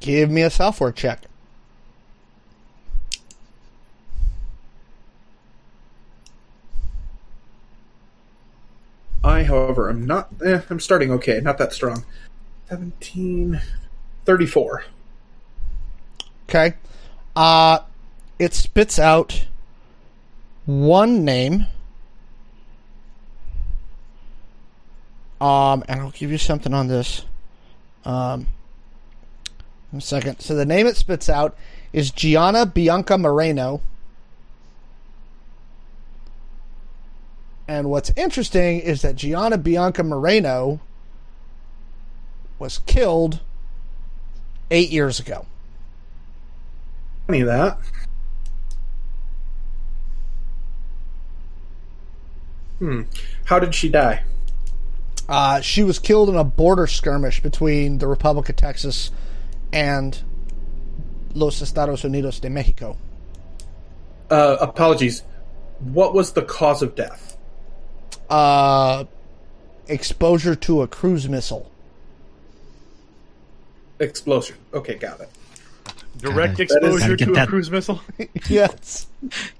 Give 0.00 0.32
me 0.32 0.42
a 0.42 0.50
software 0.50 0.90
check. 0.90 1.26
I, 9.26 9.42
however, 9.42 9.90
am 9.90 10.06
not. 10.06 10.28
Eh, 10.44 10.60
I'm 10.70 10.78
starting 10.78 11.10
okay, 11.12 11.40
not 11.40 11.58
that 11.58 11.72
strong. 11.72 12.04
17. 12.68 13.60
34. 14.24 14.84
Okay. 16.48 16.74
Uh, 17.34 17.80
it 18.38 18.54
spits 18.54 18.98
out 18.98 19.46
one 20.64 21.24
name. 21.24 21.66
Um, 25.40 25.84
and 25.88 26.00
I'll 26.00 26.10
give 26.10 26.30
you 26.30 26.38
something 26.38 26.72
on 26.72 26.86
this. 26.86 27.24
Um, 28.04 28.46
a 29.92 30.00
second. 30.00 30.40
So 30.40 30.54
the 30.54 30.64
name 30.64 30.86
it 30.86 30.96
spits 30.96 31.28
out 31.28 31.56
is 31.92 32.10
Gianna 32.12 32.64
Bianca 32.64 33.18
Moreno. 33.18 33.80
And 37.68 37.90
what's 37.90 38.12
interesting 38.16 38.80
is 38.80 39.02
that 39.02 39.16
Gianna 39.16 39.58
Bianca 39.58 40.02
Moreno 40.02 40.80
was 42.58 42.78
killed 42.78 43.40
eight 44.70 44.90
years 44.90 45.18
ago. 45.18 45.46
Funny 47.26 47.42
that. 47.42 47.78
Hmm. 52.78 53.02
How 53.46 53.58
did 53.58 53.74
she 53.74 53.88
die? 53.88 54.22
Uh, 55.28 55.60
she 55.60 55.82
was 55.82 55.98
killed 55.98 56.28
in 56.28 56.36
a 56.36 56.44
border 56.44 56.86
skirmish 56.86 57.40
between 57.40 57.98
the 57.98 58.06
Republic 58.06 58.48
of 58.48 58.56
Texas 58.56 59.10
and 59.72 60.22
Los 61.34 61.60
Estados 61.60 62.02
Unidos 62.02 62.40
de 62.40 62.48
Mexico. 62.48 62.96
Uh, 64.30 64.56
apologies. 64.60 65.22
What 65.80 66.14
was 66.14 66.32
the 66.32 66.42
cause 66.42 66.82
of 66.82 66.94
death? 66.94 67.35
Uh, 68.28 69.04
exposure 69.88 70.54
to 70.56 70.82
a 70.82 70.88
cruise 70.88 71.28
missile. 71.28 71.70
Explosion. 73.98 74.56
Okay, 74.74 74.94
got 74.96 75.20
it. 75.20 75.30
Direct 76.18 76.52
Gotta- 76.52 76.62
exposure 76.62 76.98
gotta 76.98 77.16
get 77.16 77.28
a 77.28 77.32
that- 77.32 77.48
cruise 77.48 77.70
missile. 77.70 78.00
yes. 78.48 79.06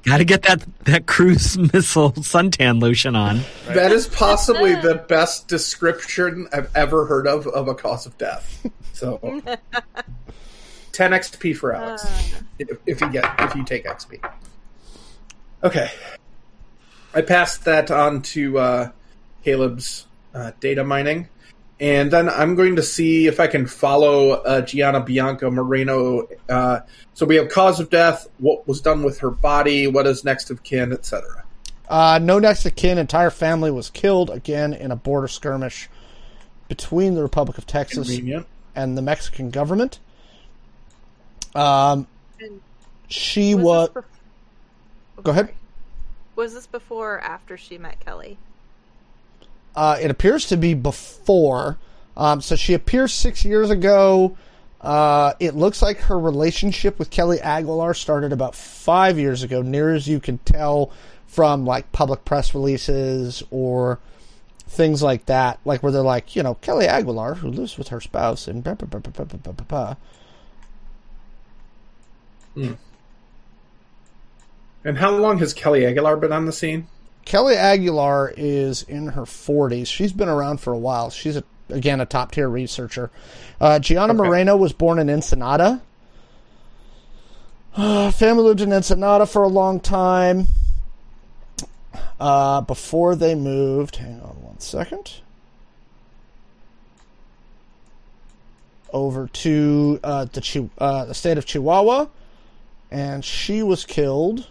Got 0.05 0.19
to 0.19 0.25
get 0.25 0.43
that 0.43 0.65
that 0.85 1.07
cruise 1.07 1.57
missile 1.73 2.13
suntan 2.13 2.81
lotion 2.81 3.15
on. 3.17 3.41
That 3.69 3.93
is 3.93 4.07
possibly 4.09 4.75
the 4.75 4.95
best 5.09 5.49
description 5.49 6.49
I've 6.53 6.75
ever 6.75 7.07
heard 7.07 7.27
of 7.27 7.47
of 7.49 7.69
a 7.69 7.75
cause 7.75 8.07
of 8.07 8.17
death. 8.19 8.67
So, 8.93 9.19
10 10.93 11.11
XP 11.13 11.55
for 11.57 11.75
Alex. 11.75 12.07
if, 12.59 12.79
if 12.87 13.01
you 13.03 13.11
get 13.11 13.35
if 13.41 13.55
you 13.55 13.65
take 13.65 13.85
XP. 13.85 14.19
Okay. 15.63 15.91
I 17.17 17.23
passed 17.23 17.65
that 17.65 17.91
on 17.91 18.21
to 18.23 18.59
uh, 18.59 18.91
Caleb's 19.43 20.07
uh, 20.35 20.53
data 20.61 20.85
mining, 20.85 21.29
and 21.81 22.11
then 22.11 22.29
I'm 22.29 22.55
going 22.55 22.77
to 22.77 22.83
see 22.83 23.27
if 23.27 23.41
I 23.41 23.47
can 23.47 23.67
follow 23.67 24.33
uh, 24.33 24.61
Gianna 24.61 25.01
Bianca 25.01 25.51
Moreno. 25.51 26.29
Uh, 26.49 26.81
so 27.15 27.25
we 27.25 27.37
have 27.37 27.49
cause 27.49 27.81
of 27.81 27.89
death, 27.89 28.29
what 28.39 28.69
was 28.69 28.83
done 28.83 29.03
with 29.03 29.19
her 29.21 29.31
body, 29.31 29.87
what 29.87 30.07
is 30.07 30.25
next 30.25 30.51
of 30.51 30.63
kin, 30.63 30.93
etc. 30.93 31.43
Uh, 31.89 32.19
no 32.23 32.39
next 32.39 32.67
of 32.67 32.77
kin. 32.77 32.99
Entire 32.99 33.31
family 33.31 33.71
was 33.71 33.89
killed 33.89 34.29
again 34.29 34.75
in 34.75 34.91
a 34.91 34.97
border 34.97 35.29
skirmish 35.29 35.89
between 36.69 37.15
the 37.15 37.23
Republic 37.23 37.57
of 37.57 37.67
Texas 37.67 38.09
Convenient. 38.09 38.47
and 38.75 38.99
the 38.99 39.03
Mexican 39.03 39.51
government. 39.51 40.01
Um, 41.55 42.07
And 42.41 42.61
she 43.09 43.55
was 43.55 43.65
was. 43.65 43.89
this 43.95 44.05
bef- 44.05 45.23
Go 45.25 45.31
ahead. 45.31 45.55
Was 46.37 46.55
this 46.55 46.67
before 46.67 47.15
or 47.15 47.21
after 47.21 47.57
she 47.57 47.79
met 47.79 47.99
Kelly? 47.99 48.39
Uh, 49.75 49.99
it 50.01 50.11
appears 50.11 50.47
to 50.47 50.57
be 50.57 50.75
before. 50.75 51.79
Um, 52.17 52.41
so 52.41 52.57
she 52.57 52.75
appears 52.75 53.13
six 53.13 53.45
years 53.45 53.71
ago. 53.71 54.37
Uh, 54.81 55.33
it 55.41 55.55
looks 55.55 55.83
like 55.83 55.99
her 55.99 56.19
relationship 56.19 56.99
with 56.99 57.11
Kelly 57.11 57.41
Aguilar 57.41 57.95
started 57.95 58.33
about 58.33 58.55
five 58.55 59.19
years 59.19 59.43
ago, 59.43 59.63
near 59.63 59.95
as 59.95 60.07
you 60.07 60.21
can 60.21 60.39
tell 60.39 60.93
from 61.27 61.67
like 61.67 61.91
public 61.93 62.25
press 62.25 62.55
releases 62.55 63.43
or 63.51 63.99
things 64.69 65.03
like 65.03 65.27
that, 65.27 65.59
like 65.65 65.83
where 65.83 65.93
they're 65.93 66.03
like, 66.03 66.37
you 66.37 66.43
know, 66.43 66.55
Kelly 66.55 66.87
Aguilar, 66.87 67.35
who 67.35 67.49
lives 67.49 67.77
with 67.79 67.89
her 67.89 68.01
spouse, 68.01 68.47
and 68.47 68.63
blah, 68.63 68.75
blah, 68.75 68.87
blah, 68.89 69.01
blah, 69.01 69.25
blah, 69.25 69.39
blah, 69.39 69.53
blah, 69.53 69.97
blah. 72.57 72.75
And 74.87 74.97
how 74.99 75.11
long 75.11 75.39
has 75.39 75.53
Kelly 75.53 75.85
Aguilar 75.85 76.17
been 76.17 76.31
on 76.33 76.47
the 76.47 76.53
scene? 76.53 76.87
Kelly 77.25 77.57
Aguilar 77.57 78.33
is 78.37 78.85
in 78.85 79.09
her 79.09 79.23
40s. 79.23 79.89
She's 79.89 80.13
been 80.13 80.29
around 80.29 80.61
for 80.61 80.73
a 80.73 80.79
while. 80.79 81.11
She's, 81.11 81.37
a, 81.37 81.43
again, 81.71 82.01
a 82.01 82.07
top 82.07 82.31
tier 82.31 82.49
researcher. 82.49 83.11
Uh, 83.61 83.81
Gianna 83.81 84.13
Okay. 84.13 84.23
Moreno 84.29 84.57
was 84.57 84.73
born 84.73 85.01
in 85.01 85.11
Ensenada. 85.11 85.83
Uh, 87.77 88.13
family 88.13 88.45
lived 88.45 88.61
in 88.61 88.73
Ensenada 88.73 89.27
for 89.27 89.43
a 89.43 89.49
long 89.49 89.81
time. 89.81 90.47
Uh, 92.21 92.61
before 92.61 93.17
they 93.17 93.35
moved, 93.35 93.97
hang 93.97 94.21
on 94.21 94.41
one 94.41 94.61
second. 94.61 95.15
Over 98.93 99.27
to 99.27 99.99
uh, 100.05 100.27
the, 100.27 100.41
Chi- 100.41 100.71
uh, 100.79 101.07
the 101.07 101.15
state 101.15 101.39
of 101.39 101.45
Chihuahua, 101.45 102.07
and 102.93 103.25
she 103.25 103.65
was 103.65 103.85
killed 103.85 104.47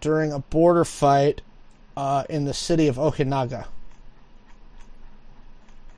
during 0.00 0.32
a 0.32 0.38
border 0.38 0.84
fight 0.84 1.42
uh, 1.96 2.24
in 2.28 2.44
the 2.44 2.54
city 2.54 2.88
of 2.88 2.96
Ojinaga. 2.96 3.66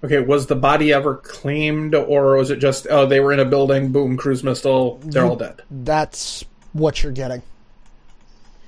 Okay, 0.04 0.18
was 0.18 0.49
the 0.49 0.56
body 0.56 0.92
ever 0.92 1.16
claimed, 1.16 1.94
or 1.94 2.37
was 2.37 2.50
it 2.50 2.59
just 2.59 2.88
oh 2.90 3.06
they 3.06 3.21
were 3.21 3.32
in 3.32 3.38
a 3.38 3.44
building, 3.44 3.92
boom, 3.92 4.16
cruise 4.16 4.42
missile, 4.42 4.99
they're 5.04 5.25
all 5.25 5.37
dead? 5.37 5.62
That's 5.71 6.44
what 6.73 7.02
you're 7.02 7.12
getting. 7.12 7.42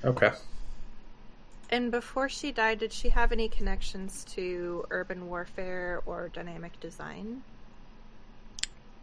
Okay. 0.03 0.31
And 1.69 1.91
before 1.91 2.29
she 2.29 2.51
died, 2.51 2.79
did 2.79 2.93
she 2.93 3.09
have 3.09 3.31
any 3.31 3.49
connections 3.49 4.23
to 4.35 4.85
urban 4.91 5.27
warfare 5.27 6.01
or 6.05 6.29
dynamic 6.29 6.79
design? 6.79 7.43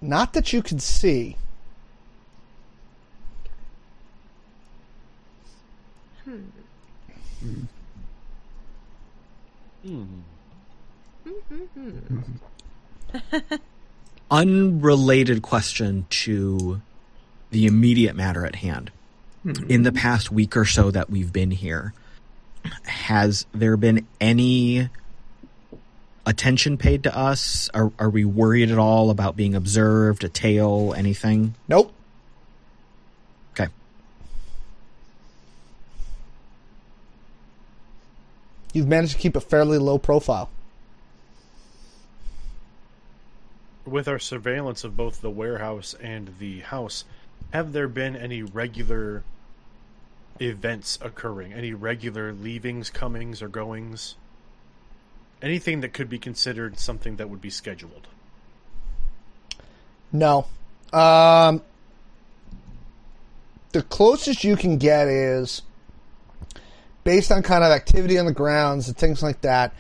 Not 0.00 0.32
that 0.32 0.52
you 0.52 0.62
could 0.62 0.80
see. 0.80 1.36
Mm-hmm. 6.26 7.62
Unrelated 14.30 15.42
question 15.42 16.06
to 16.08 16.80
the 17.50 17.66
immediate 17.66 18.16
matter 18.16 18.46
at 18.46 18.56
hand. 18.56 18.90
Hmm. 19.42 19.52
In 19.68 19.82
the 19.82 19.92
past 19.92 20.30
week 20.30 20.56
or 20.56 20.64
so 20.64 20.90
that 20.92 21.10
we've 21.10 21.32
been 21.32 21.50
here, 21.50 21.92
has 22.84 23.44
there 23.52 23.76
been 23.76 24.06
any 24.20 24.88
attention 26.24 26.78
paid 26.78 27.02
to 27.02 27.16
us? 27.16 27.68
Are, 27.74 27.92
are 27.98 28.08
we 28.08 28.24
worried 28.24 28.70
at 28.70 28.78
all 28.78 29.10
about 29.10 29.36
being 29.36 29.54
observed, 29.54 30.24
a 30.24 30.28
tail, 30.28 30.94
anything? 30.96 31.54
Nope. 31.68 31.92
You've 38.72 38.88
managed 38.88 39.12
to 39.12 39.18
keep 39.18 39.36
a 39.36 39.40
fairly 39.40 39.78
low 39.78 39.98
profile. 39.98 40.50
With 43.84 44.08
our 44.08 44.18
surveillance 44.18 44.84
of 44.84 44.96
both 44.96 45.20
the 45.20 45.30
warehouse 45.30 45.94
and 46.00 46.34
the 46.38 46.60
house, 46.60 47.04
have 47.52 47.72
there 47.72 47.88
been 47.88 48.16
any 48.16 48.42
regular 48.42 49.24
events 50.40 50.98
occurring? 51.02 51.52
Any 51.52 51.72
regular 51.72 52.32
leavings, 52.32 52.90
comings, 52.90 53.42
or 53.42 53.48
goings? 53.48 54.16
Anything 55.42 55.80
that 55.80 55.92
could 55.92 56.08
be 56.08 56.18
considered 56.18 56.78
something 56.78 57.16
that 57.16 57.28
would 57.28 57.40
be 57.40 57.50
scheduled? 57.50 58.06
No. 60.12 60.46
Um, 60.92 61.62
the 63.72 63.82
closest 63.82 64.44
you 64.44 64.56
can 64.56 64.78
get 64.78 65.08
is 65.08 65.62
based 67.04 67.32
on 67.32 67.42
kind 67.42 67.64
of 67.64 67.71
activity 67.71 68.18
on 68.18 68.26
the 68.26 68.32
grounds 68.32 68.88
and 68.88 68.97
things 68.97 69.23
like 69.23 69.40
that. 69.42 69.75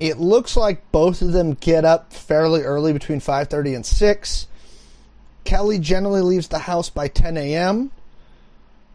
It 0.00 0.18
looks 0.18 0.56
like 0.56 0.90
both 0.92 1.22
of 1.22 1.32
them 1.32 1.54
get 1.54 1.84
up 1.84 2.12
fairly 2.12 2.62
early, 2.62 2.92
between 2.92 3.20
five 3.20 3.48
thirty 3.48 3.74
and 3.74 3.86
six. 3.86 4.48
Kelly 5.44 5.78
generally 5.78 6.22
leaves 6.22 6.48
the 6.48 6.58
house 6.58 6.90
by 6.90 7.08
ten 7.08 7.36
a.m. 7.36 7.90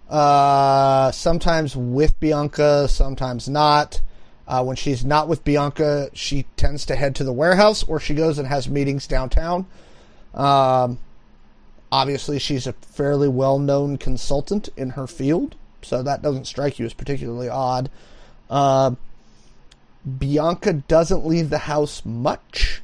Uh, 0.10 1.12
sometimes 1.12 1.76
with 1.76 2.20
Bianca, 2.20 2.88
sometimes 2.88 3.48
not. 3.48 4.02
Uh, 4.48 4.64
when 4.64 4.76
she's 4.76 5.06
not 5.06 5.28
with 5.28 5.44
Bianca, 5.44 6.10
she 6.14 6.48
tends 6.58 6.84
to 6.88 6.96
head 6.96 7.16
to 7.16 7.24
the 7.24 7.32
warehouse, 7.32 7.84
or 7.84 8.00
she 8.00 8.16
goes 8.16 8.40
and 8.40 8.48
has 8.48 8.68
meetings 8.68 9.06
downtown. 9.06 9.68
Um, 10.34 10.98
obviously, 11.92 12.40
she's 12.40 12.66
a 12.66 12.74
fairly 12.74 13.28
well 13.28 13.60
known 13.60 13.98
consultant 13.98 14.68
in 14.76 14.92
her 14.92 15.06
field, 15.06 15.56
so 15.82 16.04
that 16.04 16.22
doesn't 16.22 16.46
strike 16.46 16.80
you 16.80 16.86
as 16.86 16.94
particularly 16.94 17.50
odd. 17.50 17.90
Uh, 18.50 18.92
Bianca 20.18 20.74
doesn't 20.74 21.26
leave 21.26 21.50
the 21.50 21.60
house 21.60 22.04
much. 22.06 22.82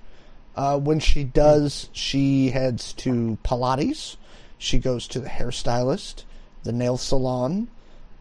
Uh, 0.56 0.80
when 0.80 1.00
she 1.00 1.24
does, 1.24 1.90
she 1.92 2.50
heads 2.50 2.94
to 2.94 3.38
Pilates. 3.44 4.16
She 4.58 4.80
goes 4.80 5.08
to 5.10 5.20
the 5.20 5.28
hairstylist, 5.28 6.24
the 6.64 6.72
nail 6.72 6.98
salon, 6.98 7.68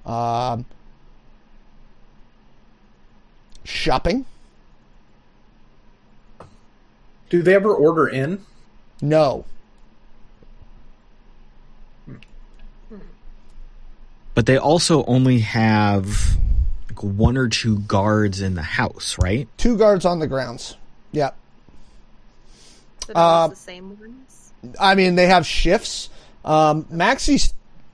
um, 0.04 0.64
shopping. 3.62 4.26
Do 7.30 7.42
they 7.42 7.54
ever 7.54 7.72
order 7.72 8.08
in? 8.08 8.44
No, 9.00 9.44
But 14.34 14.46
they 14.46 14.56
also 14.58 15.04
only 15.04 15.40
have 15.40 16.36
like 16.88 17.02
one 17.02 17.36
or 17.36 17.48
two 17.48 17.78
guards 17.80 18.40
in 18.40 18.54
the 18.54 18.62
house, 18.62 19.16
right? 19.20 19.48
two 19.58 19.76
guards 19.78 20.04
on 20.04 20.18
the 20.18 20.26
grounds. 20.26 20.76
Yep. 21.12 21.36
Is 23.02 23.10
it 23.10 23.16
always 23.16 23.44
Uh, 23.44 23.48
the 23.54 23.56
same 23.56 23.98
ones? 24.00 24.52
I 24.80 24.94
mean, 24.94 25.14
they 25.14 25.26
have 25.26 25.46
shifts. 25.46 26.08
Um, 26.44 26.86
Maxie, 26.90 27.40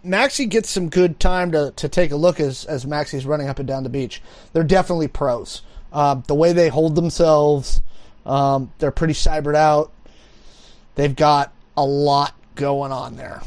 Maxie 0.02 0.46
gets 0.46 0.70
some 0.70 0.88
good 0.88 1.20
time 1.20 1.52
to, 1.52 1.72
to 1.76 1.88
take 1.88 2.10
a 2.10 2.16
look 2.16 2.40
as 2.40 2.64
as 2.64 2.86
Maxie's 2.86 3.26
running 3.26 3.48
up 3.48 3.58
and 3.58 3.68
down 3.68 3.82
the 3.82 3.88
beach. 3.90 4.22
They're 4.52 4.64
definitely 4.64 5.08
pros. 5.08 5.62
Um, 5.92 6.22
the 6.26 6.34
way 6.34 6.52
they 6.52 6.68
hold 6.68 6.94
themselves, 6.94 7.82
um, 8.24 8.72
they're 8.78 8.90
pretty 8.92 9.14
cybered 9.14 9.56
out. 9.56 9.92
They've 10.94 11.14
got 11.14 11.52
a 11.76 11.84
lot 11.84 12.34
going 12.54 12.92
on 12.92 13.16
there. 13.16 13.42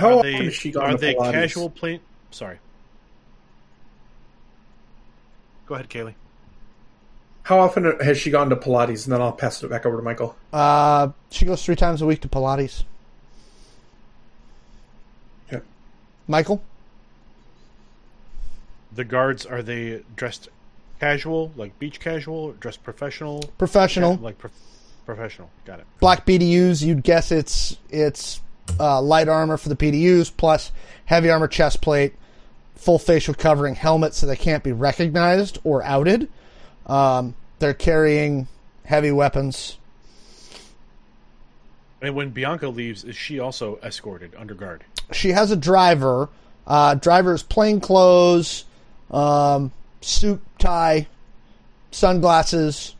How 0.00 0.08
are 0.08 0.12
often 0.18 0.32
they, 0.32 0.44
has 0.44 0.54
she 0.54 0.70
gone 0.72 0.82
are 0.84 0.90
to 0.92 0.96
they 0.96 1.14
Pilates? 1.14 1.32
casual 1.32 1.70
plain? 1.70 2.00
Sorry. 2.30 2.58
Go 5.66 5.74
ahead, 5.74 5.88
Kaylee. 5.88 6.14
How 7.44 7.58
often 7.60 7.96
has 8.00 8.18
she 8.18 8.30
gone 8.30 8.50
to 8.50 8.56
Pilates? 8.56 9.04
And 9.04 9.12
then 9.12 9.20
I'll 9.20 9.32
pass 9.32 9.62
it 9.62 9.70
back 9.70 9.86
over 9.86 9.96
to 9.96 10.02
Michael. 10.02 10.36
Uh, 10.52 11.08
she 11.30 11.44
goes 11.46 11.64
three 11.64 11.76
times 11.76 12.02
a 12.02 12.06
week 12.06 12.20
to 12.22 12.28
Pilates. 12.28 12.84
Okay. 15.52 15.64
Michael, 16.28 16.62
The 18.92 19.04
guards 19.04 19.46
are 19.46 19.62
they 19.62 20.02
dressed 20.16 20.48
casual, 21.00 21.52
like 21.56 21.78
beach 21.78 21.98
casual, 22.00 22.36
or 22.36 22.52
dressed 22.54 22.82
professional? 22.84 23.42
professional, 23.58 24.16
like 24.16 24.38
pro- 24.38 24.50
professional. 25.06 25.50
Got 25.64 25.80
it. 25.80 25.86
black 25.98 26.26
PDUs. 26.26 26.82
You'd 26.84 27.02
guess 27.02 27.32
it's 27.32 27.76
it's 27.88 28.40
uh, 28.78 29.00
light 29.00 29.28
armor 29.28 29.56
for 29.56 29.68
the 29.68 29.76
PDUs 29.76 30.30
plus 30.36 30.72
heavy 31.06 31.30
armor 31.30 31.48
chest 31.48 31.80
plate, 31.80 32.14
full 32.74 32.98
facial 32.98 33.34
covering 33.34 33.74
helmet, 33.74 34.14
so 34.14 34.26
they 34.26 34.36
can't 34.36 34.62
be 34.62 34.72
recognized 34.72 35.58
or 35.64 35.82
outed. 35.82 36.28
Um, 36.86 37.34
they're 37.58 37.74
carrying 37.74 38.48
heavy 38.84 39.12
weapons. 39.12 39.78
And 42.02 42.14
when 42.14 42.30
Bianca 42.30 42.68
leaves, 42.68 43.04
is 43.04 43.14
she 43.14 43.38
also 43.38 43.78
escorted 43.82 44.34
under 44.36 44.54
guard? 44.54 44.84
She 45.12 45.30
has 45.30 45.50
a 45.50 45.56
driver. 45.56 46.28
Uh, 46.66 46.94
driver's 46.94 47.42
plain 47.42 47.80
clothes, 47.80 48.64
um, 49.10 49.72
suit, 50.00 50.40
tie, 50.58 51.08
sunglasses. 51.90 52.94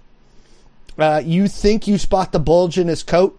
Uh, 0.99 1.23
you 1.25 1.49
think 1.49 1.87
you 1.87 1.97
spot 1.97 2.33
the 2.33 2.39
bulge 2.39 2.79
in 2.79 2.89
his 2.89 3.03
coat? 3.03 3.39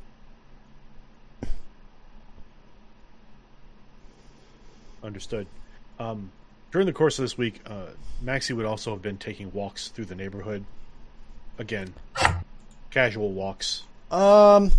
Understood. 5.04 5.48
Um, 6.00 6.32
during 6.72 6.88
the 6.88 6.94
course 6.94 7.18
of 7.20 7.24
this 7.24 7.38
week, 7.38 7.60
uh, 7.66 7.88
Maxie 8.22 8.54
would 8.54 8.66
also 8.66 8.92
have 8.92 9.02
been 9.02 9.18
taking 9.18 9.52
walks 9.52 9.90
through 9.90 10.06
the 10.06 10.16
neighborhood. 10.16 10.64
Again, 11.58 11.94
casual 12.92 13.32
walks, 13.32 13.84
Um, 14.10 14.72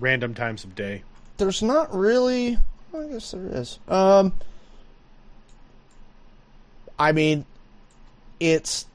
random 0.00 0.34
times 0.34 0.64
of 0.64 0.74
day. 0.74 1.02
there's 1.36 1.62
not 1.62 1.94
really. 1.94 2.58
I 2.94 3.04
guess 3.04 3.30
there 3.32 3.46
is. 3.46 3.78
Um, 3.88 4.32
I 6.98 7.12
mean, 7.12 7.44
it's 8.40 8.86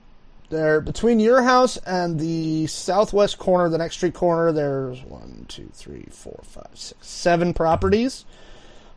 there 0.49 0.81
between 0.81 1.19
your 1.19 1.43
house 1.43 1.77
and 1.77 2.19
the 2.19 2.65
southwest 2.67 3.37
corner, 3.37 3.69
the 3.69 3.77
next 3.77 3.97
street 3.97 4.13
corner. 4.15 4.51
There's 4.51 5.01
one, 5.03 5.45
two, 5.47 5.69
three, 5.73 6.07
four, 6.11 6.39
five, 6.43 6.69
six, 6.73 7.07
seven 7.07 7.53
properties. 7.53 8.25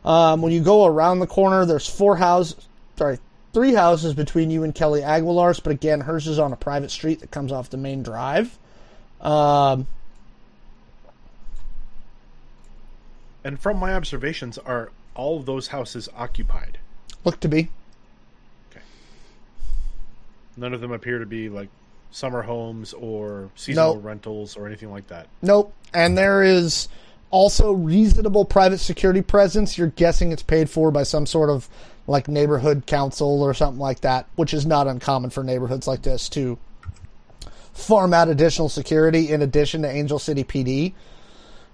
Um, 0.05 0.41
when 0.41 0.51
you 0.53 0.61
go 0.61 0.85
around 0.85 1.19
the 1.19 1.27
corner, 1.27 1.65
there's 1.65 1.87
four 1.89 2.15
houses, 2.15 2.55
sorry, 2.97 3.17
three 3.53 3.73
houses 3.73 4.13
between 4.13 4.51
you 4.51 4.63
and 4.63 4.73
Kelly 4.73 5.01
Aguilar's, 5.01 5.59
but 5.59 5.71
again, 5.71 6.01
hers 6.01 6.27
is 6.27 6.37
on 6.39 6.53
a 6.53 6.55
private 6.55 6.91
street 6.91 7.21
that 7.21 7.31
comes 7.31 7.51
off 7.51 7.69
the 7.71 7.77
main 7.77 8.03
drive. 8.03 8.57
Um, 9.19 9.87
And 13.43 13.59
from 13.59 13.77
my 13.77 13.93
observations, 13.93 14.57
are 14.57 14.89
all 15.13 15.37
of 15.37 15.45
those 15.45 15.67
houses 15.67 16.09
occupied? 16.15 16.79
look 17.23 17.39
to 17.39 17.47
be. 17.47 17.69
Okay. 18.71 18.81
None 20.57 20.73
of 20.75 20.81
them 20.81 20.91
appear 20.91 21.17
to 21.19 21.25
be 21.25 21.49
like 21.49 21.69
summer 22.11 22.41
homes 22.43 22.93
or 22.93 23.49
seasonal 23.55 23.95
Nope. 23.95 24.03
rentals 24.03 24.55
or 24.57 24.65
anything 24.67 24.91
like 24.91 25.07
that. 25.07 25.27
Nope. 25.41 25.73
And 25.93 26.15
there 26.17 26.43
is 26.43 26.87
also 27.31 27.71
reasonable 27.71 28.45
private 28.45 28.79
security 28.79 29.21
presence. 29.21 29.77
You're 29.77 29.87
guessing 29.87 30.31
it's 30.31 30.43
paid 30.43 30.69
for 30.69 30.91
by 30.91 31.03
some 31.03 31.25
sort 31.25 31.49
of 31.49 31.69
like 32.07 32.27
neighborhood 32.27 32.85
council 32.85 33.41
or 33.41 33.53
something 33.53 33.79
like 33.79 34.01
that, 34.01 34.27
which 34.35 34.53
is 34.53 34.65
not 34.65 34.87
uncommon 34.87 35.31
for 35.31 35.43
neighborhoods 35.43 35.87
like 35.87 36.03
this 36.03 36.29
to 36.29 36.57
farm 37.73 38.13
out 38.13 38.29
additional 38.29 38.69
security 38.69 39.31
in 39.31 39.41
addition 39.41 39.81
to 39.81 39.89
Angel 39.89 40.19
City 40.19 40.43
PD. 40.43 40.93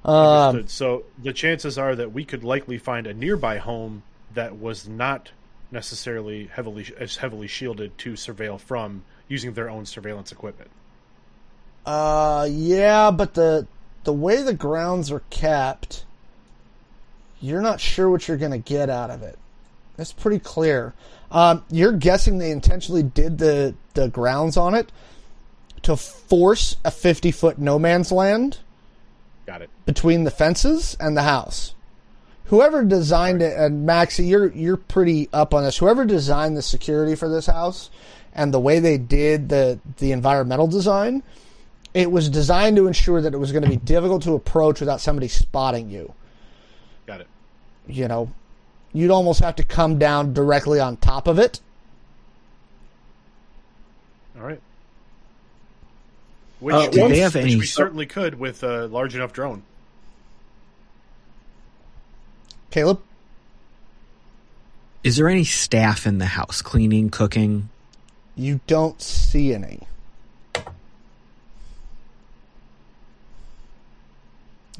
Um, 0.04 0.68
so 0.68 1.04
the 1.22 1.32
chances 1.32 1.78
are 1.78 1.96
that 1.96 2.12
we 2.12 2.26
could 2.26 2.44
likely 2.44 2.78
find 2.80 3.06
a 3.06 3.14
nearby 3.14 3.58
home 3.58 4.02
that 4.34 4.58
was 4.58 4.88
not 4.88 5.32
necessarily 5.70 6.48
heavily 6.48 6.88
as 7.00 7.18
heavily 7.18 7.48
shielded 7.48 7.98
to 8.00 8.14
surveil 8.14 8.60
from 8.60 9.04
using 9.28 9.54
their 9.54 9.70
own 9.70 9.86
surveillance 9.86 10.32
equipment. 10.32 10.72
Uh, 11.86 12.48
yeah, 12.50 13.12
but 13.12 13.34
the 13.34 13.68
the 14.04 14.14
way 14.14 14.42
the 14.42 14.54
grounds 14.54 15.12
are 15.12 15.24
kept, 15.30 16.06
you're 17.40 17.62
not 17.62 17.80
sure 17.80 18.10
what 18.10 18.28
you're 18.28 18.38
going 18.38 18.52
to 18.52 18.58
get 18.58 18.90
out 18.90 19.10
of 19.10 19.22
it. 19.24 19.38
That's 19.98 20.14
pretty 20.14 20.40
clear. 20.40 20.94
Um, 21.32 21.64
you're 21.70 21.92
guessing 21.94 22.38
they 22.38 22.52
intentionally 22.52 23.04
did 23.04 23.38
the 23.38 23.76
the 23.94 24.08
grounds 24.10 24.58
on 24.58 24.74
it 24.76 24.92
to 25.84 25.96
force 25.96 26.76
a 26.86 26.92
50 26.92 27.32
foot 27.32 27.58
no 27.58 27.80
man's 27.80 28.12
land 28.12 28.60
Got 29.46 29.62
it. 29.64 29.70
between 29.86 30.24
the 30.24 30.32
fences 30.32 30.96
and 31.00 31.16
the 31.18 31.24
house. 31.24 31.74
Whoever 32.46 32.84
designed 32.84 33.42
it, 33.42 33.58
and 33.58 33.86
Maxie, 33.86 34.26
you're 34.26 34.52
you're 34.52 34.78
pretty 34.78 35.30
up 35.32 35.54
on 35.54 35.64
this. 35.64 35.78
Whoever 35.78 36.04
designed 36.06 36.58
the 36.58 36.62
security 36.62 37.16
for 37.16 37.30
this 37.30 37.46
house 37.46 37.90
and 38.34 38.54
the 38.54 38.60
way 38.60 38.80
they 38.80 38.98
did 38.98 39.50
the 39.50 39.80
the 39.98 40.12
environmental 40.12 40.68
design, 40.68 41.24
it 41.93 42.12
was 42.12 42.30
designed 42.30 42.77
to 42.77 42.88
ensure 42.88 43.21
that 43.21 43.34
it 43.34 43.38
was 43.38 43.51
going 43.51 43.63
to 43.63 43.69
be 43.69 43.75
difficult 43.75 44.23
to 44.23 44.34
approach 44.34 44.80
without 44.80 45.01
somebody 45.01 45.27
spotting 45.27 45.89
you. 45.89 46.13
Got 47.06 47.21
it. 47.21 47.27
You 47.88 48.08
know, 48.08 48.32
you'd 48.93 49.12
almost 49.12 49.39
have 49.41 49.56
to 49.58 49.63
come 49.63 49.97
down 49.99 50.34
directly 50.34 50.80
on 50.80 50.97
top 50.97 51.27
of 51.27 51.38
it. 51.39 51.60
All 54.38 54.43
right. 54.47 54.62
Which, 56.60 56.75
Uh, 56.75 56.88
Do 56.89 57.01
once- 57.01 57.12
they 57.13 57.19
have 57.19 57.34
which 57.36 57.43
any? 57.43 57.56
we 57.58 57.65
certainly 57.65 58.06
could 58.06 58.39
with 58.39 58.63
a 58.63 58.86
large 58.88 59.15
enough 59.15 59.34
drone. 59.34 59.63
Caleb, 62.69 63.01
Is 65.04 65.17
there 65.17 65.27
any 65.27 65.43
staff 65.43 66.06
in 66.06 66.19
the 66.19 66.25
house, 66.27 66.62
cleaning, 66.62 67.10
cooking? 67.10 67.69
you 68.36 68.62
don't 68.67 69.01
see 69.01 69.54
any. 69.54 69.82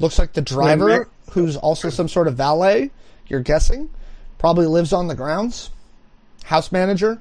Looks 0.02 0.18
like 0.18 0.32
the 0.32 0.42
driver, 0.42 1.08
who's 1.30 1.56
also 1.56 1.88
some 1.88 2.08
sort 2.08 2.26
of 2.26 2.34
valet, 2.34 2.90
you're 3.28 3.38
guessing, 3.38 3.88
probably 4.36 4.66
lives 4.66 4.92
on 4.92 5.06
the 5.06 5.14
grounds. 5.14 5.70
House 6.42 6.72
manager. 6.72 7.20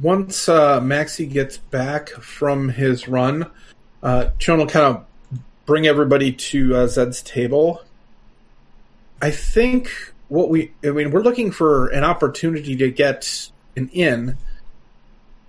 Once 0.00 0.48
uh, 0.48 0.80
Maxie 0.80 1.26
gets 1.26 1.56
back 1.56 2.08
from 2.10 2.68
his 2.68 3.08
run, 3.08 3.50
uh, 4.04 4.30
Chon 4.38 4.58
will 4.58 4.68
kind 4.68 4.86
of 4.86 5.04
bring 5.66 5.88
everybody 5.88 6.30
to 6.30 6.76
uh, 6.76 6.86
Zed's 6.86 7.20
table. 7.20 7.82
I 9.20 9.32
think 9.32 9.90
what 10.30 10.48
we, 10.48 10.72
I 10.84 10.90
mean, 10.90 11.10
we're 11.10 11.22
looking 11.22 11.50
for 11.50 11.88
an 11.88 12.04
opportunity 12.04 12.76
to 12.76 12.90
get 12.90 13.50
an 13.76 13.90
in. 13.92 14.38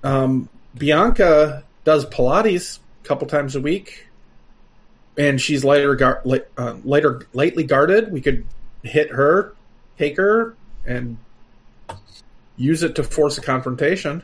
Um, 0.04 0.50
Bianca 0.76 1.64
does 1.84 2.06
Pilates 2.08 2.80
a 3.04 3.08
couple 3.08 3.28
times 3.28 3.56
a 3.56 3.62
week, 3.62 4.08
and 5.16 5.40
she's 5.40 5.64
lighter, 5.64 5.94
gar- 5.96 6.24
uh, 6.58 6.76
lighter, 6.84 7.28
lightly 7.32 7.64
guarded. 7.64 8.12
We 8.12 8.22
could 8.22 8.44
hit 8.82 9.12
her, 9.12 9.54
take 10.00 10.18
her, 10.18 10.56
and 10.84 11.18
use 12.58 12.82
it 12.82 12.96
to 12.96 13.04
force 13.04 13.38
a 13.38 13.42
confrontation. 13.42 14.24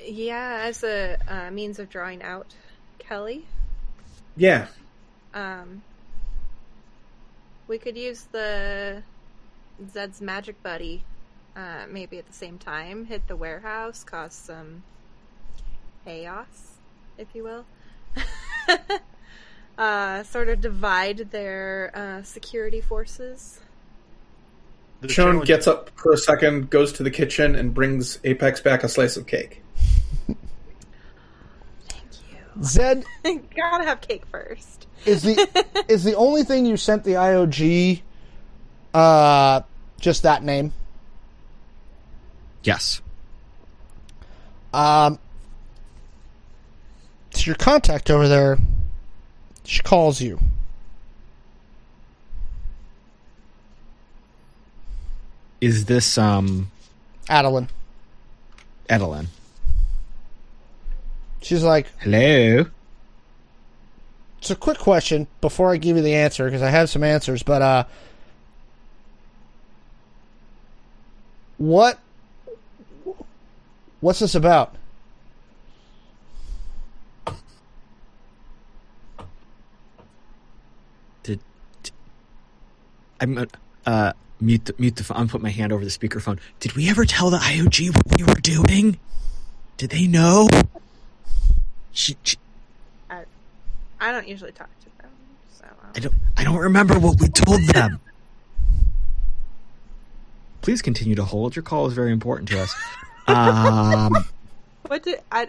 Yeah, 0.00 0.60
as 0.62 0.84
a 0.84 1.18
uh, 1.26 1.50
means 1.50 1.80
of 1.80 1.90
drawing 1.90 2.22
out 2.22 2.54
Kelly, 3.08 3.46
Yeah, 4.36 4.66
um, 5.32 5.82
we 7.66 7.78
could 7.78 7.96
use 7.96 8.24
the 8.32 9.02
Zed's 9.90 10.20
magic 10.20 10.62
buddy. 10.62 11.04
Uh, 11.56 11.86
maybe 11.88 12.18
at 12.18 12.26
the 12.26 12.32
same 12.32 12.58
time, 12.58 13.06
hit 13.06 13.26
the 13.26 13.34
warehouse, 13.34 14.04
cause 14.04 14.34
some 14.34 14.82
chaos, 16.04 16.74
if 17.16 17.28
you 17.34 17.44
will. 17.44 17.64
uh, 19.78 20.22
sort 20.24 20.48
of 20.48 20.60
divide 20.60 21.30
their 21.30 21.90
uh, 21.94 22.22
security 22.22 22.80
forces. 22.80 23.60
The 25.00 25.08
Chon 25.08 25.40
gets 25.40 25.66
up 25.66 25.90
for 25.96 26.12
a 26.12 26.18
second, 26.18 26.70
goes 26.70 26.92
to 26.94 27.02
the 27.02 27.10
kitchen, 27.10 27.56
and 27.56 27.72
brings 27.72 28.18
Apex 28.24 28.60
back 28.60 28.84
a 28.84 28.88
slice 28.88 29.16
of 29.16 29.26
cake. 29.26 29.62
Thank 32.60 32.66
Zed. 32.66 33.04
Gotta 33.56 33.84
have 33.84 34.00
cake 34.00 34.26
first. 34.26 34.86
is 35.06 35.22
the 35.22 35.64
is 35.88 36.04
the 36.04 36.14
only 36.14 36.44
thing 36.44 36.66
you 36.66 36.76
sent 36.76 37.04
the 37.04 37.12
IOG 37.12 38.02
uh 38.94 39.60
just 40.00 40.22
that 40.22 40.42
name. 40.42 40.72
Yes. 42.62 43.00
Um 44.72 45.18
it's 47.30 47.46
your 47.46 47.56
contact 47.56 48.10
over 48.10 48.28
there. 48.28 48.58
She 49.64 49.82
calls 49.82 50.20
you. 50.20 50.40
Is 55.60 55.84
this 55.84 56.18
um 56.18 56.70
Adeline. 57.28 57.68
Edelyn? 58.88 59.26
She's 61.40 61.62
like, 61.62 61.86
Hello. 61.98 62.66
It's 64.38 64.50
a 64.50 64.56
quick 64.56 64.78
question 64.78 65.26
before 65.40 65.72
I 65.72 65.76
give 65.76 65.96
you 65.96 66.02
the 66.02 66.14
answer 66.14 66.44
because 66.44 66.62
I 66.62 66.70
have 66.70 66.88
some 66.88 67.02
answers, 67.02 67.42
but 67.42 67.60
uh 67.62 67.84
what 71.58 71.98
what's 74.00 74.20
this 74.20 74.36
about? 74.36 74.76
Did, 81.24 81.40
I'm 83.20 83.38
uh, 83.38 83.46
uh 83.86 84.12
mute 84.40 84.66
the, 84.66 84.74
mute 84.78 84.96
the 84.96 85.04
phone. 85.04 85.16
I'm 85.16 85.28
put 85.28 85.42
my 85.42 85.50
hand 85.50 85.72
over 85.72 85.84
the 85.84 85.90
speakerphone. 85.90 86.38
Did 86.60 86.74
we 86.74 86.88
ever 86.88 87.04
tell 87.04 87.30
the 87.30 87.38
IOG 87.38 87.94
what 87.94 88.18
we 88.18 88.24
were 88.24 88.40
doing? 88.40 88.98
Did 89.76 89.90
they 89.90 90.06
know? 90.06 90.48
She, 91.98 92.16
she, 92.22 92.36
I, 93.10 93.24
I 93.98 94.12
don't 94.12 94.28
usually 94.28 94.52
talk 94.52 94.68
to 94.82 95.02
them, 95.02 95.10
so 95.58 95.64
um, 95.64 95.90
I 95.96 95.98
don't. 95.98 96.14
I 96.36 96.44
don't 96.44 96.58
remember 96.58 96.96
what 96.96 97.20
we 97.20 97.26
told 97.26 97.60
them. 97.62 97.98
Please 100.62 100.80
continue 100.80 101.16
to 101.16 101.24
hold. 101.24 101.56
Your 101.56 101.64
call 101.64 101.88
is 101.88 101.94
very 101.94 102.12
important 102.12 102.50
to 102.50 102.60
us. 102.60 102.72
Um, 103.26 104.24
what 104.86 105.02
did 105.02 105.18
I? 105.32 105.48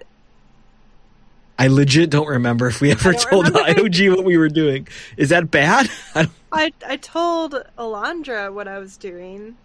I 1.59 1.67
legit 1.67 2.09
don't 2.09 2.27
remember 2.27 2.65
if 2.65 2.81
we 2.81 2.89
ever 2.89 3.13
told 3.13 3.49
remember. 3.49 3.71
IOG 3.71 4.15
what 4.15 4.25
we 4.25 4.35
were 4.35 4.49
doing. 4.49 4.87
Is 5.17 5.29
that 5.29 5.51
bad? 5.51 5.87
I 6.15 6.29
I 6.51 6.71
I 6.87 6.97
told 6.97 7.63
Alondra 7.77 8.51
what 8.51 8.67
I 8.67 8.79
was 8.79 8.97
doing, 8.97 9.55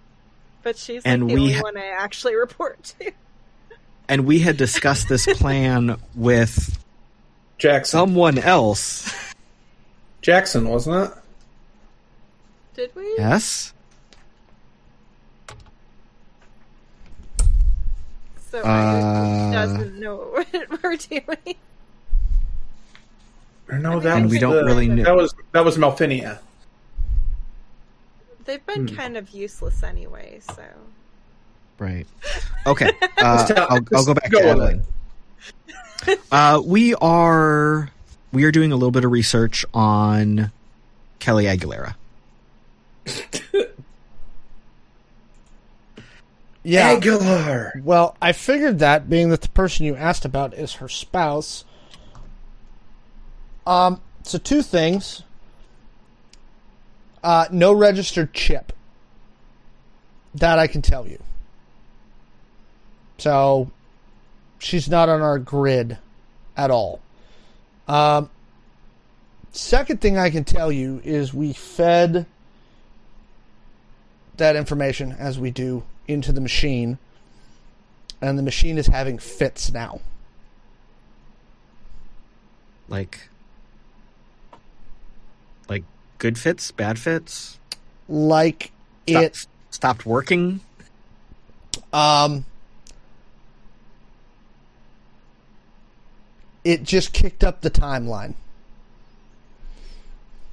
but 0.63 0.77
she's 0.77 1.03
like 1.03 1.15
And 1.15 1.23
the 1.23 1.35
we 1.35 1.41
only 1.41 1.53
ha- 1.55 1.63
one 1.63 1.79
I 1.79 1.87
actually 1.87 2.35
report 2.37 2.95
to. 3.01 3.11
And 4.09 4.27
we 4.27 4.41
had 4.41 4.57
discussed 4.57 5.09
this 5.09 5.27
plan 5.39 5.97
with 6.15 6.79
Jackson. 7.59 7.99
someone 7.99 8.39
else. 8.39 9.13
Jackson, 10.23 10.69
wasn't 10.69 11.11
it? 11.11 11.19
Did 12.75 12.95
we? 12.95 13.15
Yes. 13.19 13.73
So 18.51 18.61
Uh, 18.61 18.67
Iris 18.67 19.53
doesn't 19.53 20.01
know 20.01 20.17
what 20.47 20.83
we're 20.83 20.97
doing. 20.97 21.57
No, 23.73 23.99
that 24.01 24.17
And 24.17 24.25
was 24.27 24.33
we 24.33 24.39
don't 24.39 24.55
the- 24.55 24.65
really 24.65 24.89
know- 24.89 25.05
That 25.05 25.17
was 25.17 25.35
that 25.53 25.65
was 25.65 25.77
Malfinia. 25.79 26.39
They've 28.45 28.65
been 28.67 28.87
Hmm. 28.89 28.95
kind 28.95 29.17
of 29.17 29.31
useless 29.31 29.83
anyway, 29.83 30.41
so. 30.55 30.63
Right. 31.79 32.07
Okay. 32.67 32.91
Uh, 33.17 33.67
I'll, 33.71 33.81
I'll 33.95 34.05
go 34.05 34.13
back 34.13 34.31
go 34.31 34.39
to 34.39 34.45
with 34.45 34.53
Adeline. 34.53 34.83
Uh, 36.31 36.61
we 36.63 36.95
are 36.97 37.89
we 38.33 38.45
are 38.45 38.53
doing 38.53 38.71
a 38.71 38.77
little 38.77 38.91
bit 38.91 39.03
of 39.03 39.11
research 39.11 39.65
on 39.73 40.53
Kelly 41.21 41.45
Aguilera. 41.45 41.95
Yeah. 46.65 46.89
Aguilar. 46.93 47.75
Well, 47.85 48.17
I 48.21 48.33
figured 48.33 48.79
that, 48.79 49.09
being 49.09 49.29
that 49.29 49.43
the 49.43 49.51
person 49.51 49.85
you 49.85 49.95
asked 49.95 50.25
about 50.25 50.55
is 50.55 50.75
her 50.75 50.89
spouse. 50.89 51.65
Um, 53.67 54.01
so 54.23 54.39
two 54.39 54.63
things. 54.63 55.23
Uh, 57.23 57.47
no 57.53 57.73
registered 57.73 58.33
chip. 58.33 58.73
That 60.35 60.59
I 60.59 60.67
can 60.67 60.83
tell 60.83 61.07
you. 61.07 61.23
So, 63.19 63.71
she's 64.59 64.89
not 64.89 65.09
on 65.09 65.23
our 65.23 65.39
grid 65.39 65.99
at 66.57 66.71
all. 66.71 67.01
Um, 67.87 68.31
second 69.53 70.01
thing 70.01 70.19
I 70.19 70.31
can 70.31 70.45
tell 70.45 70.73
you 70.73 71.01
is 71.05 71.33
we 71.33 71.53
fed 71.53 72.27
that 74.37 74.57
information 74.57 75.13
as 75.13 75.39
we 75.39 75.51
do 75.51 75.85
into 76.09 76.33
the 76.33 76.41
machine 76.41 76.99
and 78.21 78.39
the 78.39 78.43
machine 78.43 78.79
is 78.79 78.87
having 78.87 79.19
fits 79.19 79.73
now. 79.73 80.01
Like 82.89 83.29
like 85.69 85.85
good 86.19 86.39
fits, 86.39 86.71
bad 86.71 86.99
fits. 86.99 87.59
Like 88.09 88.73
Stop, 89.09 89.23
it 89.23 89.47
stopped 89.71 90.07
working. 90.07 90.61
um 91.93 92.45
it 96.65 96.83
just 96.83 97.13
kicked 97.13 97.45
up 97.45 97.61
the 97.61 97.71
timeline. 97.71 98.35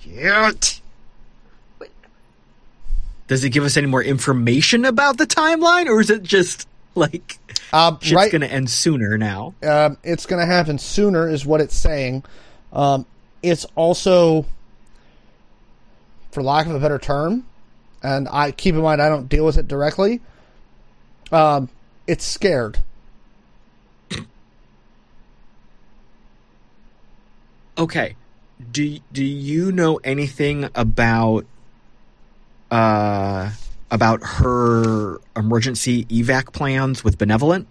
Yet. 0.02 0.80
Does 3.28 3.44
it 3.44 3.52
give 3.52 3.64
us 3.64 3.78
any 3.78 3.88
more 3.88 4.04
information 4.04 4.84
about 4.84 5.18
the 5.18 5.26
timeline, 5.26 5.88
or 5.88 6.02
is 6.02 6.10
it 6.10 6.22
just 6.24 6.68
like 6.96 7.40
Um, 7.72 7.98
shit's 8.02 8.14
right, 8.14 8.32
going 8.32 8.42
to 8.42 8.52
end 8.52 8.70
sooner 8.70 9.18
now? 9.18 9.54
um, 9.64 9.98
it's 10.04 10.26
going 10.26 10.42
to 10.42 10.46
happen 10.46 10.78
sooner, 10.78 11.30
is 11.30 11.46
what 11.46 11.62
it's 11.62 11.76
saying. 11.76 12.24
Um, 12.74 13.06
it's 13.42 13.66
also, 13.76 14.46
for 16.32 16.44
lack 16.44 16.66
of 16.66 16.76
a 16.76 16.80
better 16.80 16.98
term, 17.00 17.46
and 18.04 18.28
I 18.30 18.52
keep 18.52 18.76
in 18.76 18.82
mind 18.82 19.02
I 19.02 19.08
don't 19.08 19.30
deal 19.30 19.46
with 19.46 19.58
it 19.58 19.68
directly. 19.68 20.20
Um, 21.32 21.70
it's 22.08 22.26
scared. 22.26 22.80
Okay. 27.78 28.16
Do 28.72 29.00
do 29.12 29.24
you 29.24 29.72
know 29.72 29.98
anything 30.04 30.70
about 30.76 31.46
uh 32.70 33.52
about 33.90 34.22
her 34.24 35.20
emergency 35.36 36.06
evac 36.06 36.54
plans 36.54 37.04
with 37.04 37.18
Benevolent? 37.18 37.68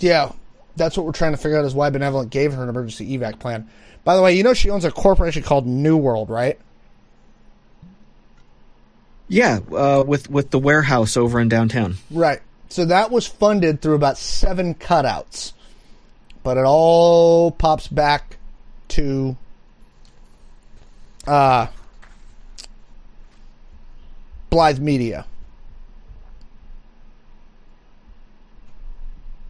Yeah, 0.00 0.32
that's 0.76 0.96
what 0.96 1.06
we're 1.06 1.12
trying 1.12 1.32
to 1.32 1.38
figure 1.38 1.58
out 1.58 1.64
is 1.64 1.74
why 1.74 1.90
Benevolent 1.90 2.30
gave 2.30 2.52
her 2.52 2.62
an 2.62 2.68
emergency 2.68 3.16
evac 3.16 3.38
plan. 3.38 3.68
By 4.04 4.16
the 4.16 4.22
way, 4.22 4.34
you 4.34 4.42
know 4.42 4.54
she 4.54 4.70
owns 4.70 4.84
a 4.84 4.90
corporation 4.90 5.42
called 5.42 5.66
New 5.66 5.96
World, 5.96 6.30
right? 6.30 6.58
Yeah, 9.28 9.60
uh, 9.72 10.04
with 10.06 10.30
with 10.30 10.50
the 10.50 10.58
warehouse 10.58 11.16
over 11.16 11.38
in 11.38 11.48
downtown. 11.48 11.96
Right. 12.10 12.40
So 12.70 12.84
that 12.86 13.10
was 13.10 13.26
funded 13.26 13.80
through 13.80 13.94
about 13.94 14.18
seven 14.18 14.74
cutouts. 14.74 15.52
But 16.48 16.56
it 16.56 16.64
all 16.64 17.50
pops 17.50 17.88
back 17.88 18.38
to 18.96 19.36
uh 21.26 21.66
Blythe 24.48 24.78
Media. 24.78 25.26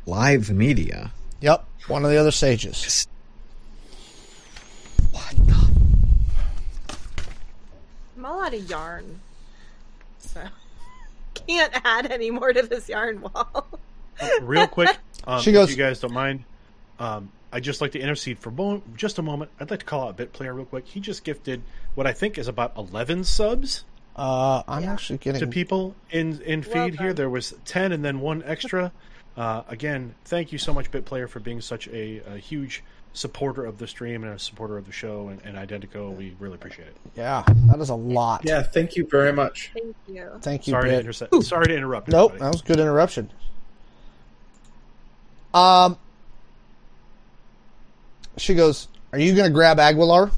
Live 0.07 0.51
media. 0.51 1.13
Yep, 1.41 1.65
one 1.87 2.05
of 2.05 2.11
the 2.11 2.17
other 2.17 2.33
sages. 2.33 3.07
What 5.13 5.37
the? 5.47 5.69
I'm 8.17 8.25
all 8.25 8.43
out 8.43 8.55
of 8.55 8.69
yarn. 8.69 9.21
So. 10.19 10.41
Can't 11.47 11.73
add 11.85 12.11
any 12.11 12.33
more 12.33 12.53
to 12.53 12.63
this 12.63 12.89
yarn 12.89 13.21
wall. 13.21 13.69
Real 14.41 14.67
quick, 14.67 14.97
um, 15.29 15.41
She 15.41 15.53
goes- 15.53 15.71
if 15.71 15.77
you 15.77 15.85
guys 15.85 16.01
don't 16.01 16.13
mind, 16.13 16.43
um, 16.99 17.31
I'd 17.53 17.63
just 17.65 17.81
like 17.81 17.93
to 17.93 17.99
intercede 17.99 18.39
for 18.39 18.51
mo- 18.51 18.83
just 18.97 19.19
a 19.19 19.23
moment. 19.23 19.51
I'd 19.59 19.71
like 19.71 19.81
to 19.81 19.87
call 19.87 20.09
out 20.09 20.17
Bit 20.17 20.33
Player 20.33 20.53
real 20.53 20.67
quick. 20.67 20.87
He 20.87 21.01
just 21.01 21.25
gifted 21.25 21.63
what 21.95 22.07
I 22.07 22.13
think 22.13 22.37
is 22.39 22.49
about 22.49 22.77
11 22.77 23.25
subs 23.25 23.85
Uh, 24.17 24.63
I'm 24.67 24.83
Yeah. 24.83 24.93
actually 24.93 25.19
getting 25.19 25.41
to 25.41 25.47
people 25.47 25.95
in 26.11 26.41
in 26.43 26.63
feed 26.63 26.75
Well 26.75 26.89
here. 26.91 27.13
There 27.15 27.31
was 27.31 27.55
10 27.67 27.93
and 27.93 28.05
then 28.05 28.19
one 28.21 28.43
extra. 28.45 28.91
Uh, 29.37 29.63
again, 29.69 30.13
thank 30.25 30.51
you 30.51 30.59
so 30.59 30.75
much, 30.75 30.91
Bit 30.91 31.05
Player, 31.05 31.29
for 31.29 31.39
being 31.39 31.61
such 31.61 31.87
a, 31.89 32.21
a 32.35 32.37
huge 32.39 32.83
supporter 33.13 33.65
of 33.65 33.79
the 33.79 33.87
stream 33.87 34.25
and 34.25 34.35
a 34.35 34.39
supporter 34.39 34.77
of 34.77 34.87
the 34.87 34.93
show 34.93 35.29
and, 35.29 35.41
and 35.45 35.57
Identico. 35.57 36.15
We 36.17 36.35
really 36.41 36.57
appreciate 36.57 36.89
it. 36.89 36.97
Yeah, 37.17 37.45
that 37.69 37.79
is 37.79 37.91
a 37.91 37.95
lot. 37.95 38.43
Yeah, 38.45 38.63
thank 38.65 38.97
you 38.97 39.07
very 39.07 39.33
much. 39.33 39.71
Thank 39.73 39.97
you. 40.09 40.31
Thank 40.43 40.67
you, 40.67 40.73
Sorry 40.73 40.91
to, 40.91 40.97
Bit. 40.97 41.01
intercept. 41.01 41.45
Sorry 41.45 41.67
to 41.69 41.77
interrupt. 41.77 42.09
Nope, 42.09 42.33
everybody. 42.33 42.51
that 42.51 42.53
was 42.55 42.61
a 42.63 42.65
good 42.65 42.81
interruption. 42.81 43.31
Um, 45.55 45.97
she 48.39 48.55
goes, 48.55 48.89
"Are 49.13 49.19
you 49.19 49.35
going 49.35 49.47
to 49.47 49.53
grab 49.53 49.79
Aguilar?" 49.79 50.31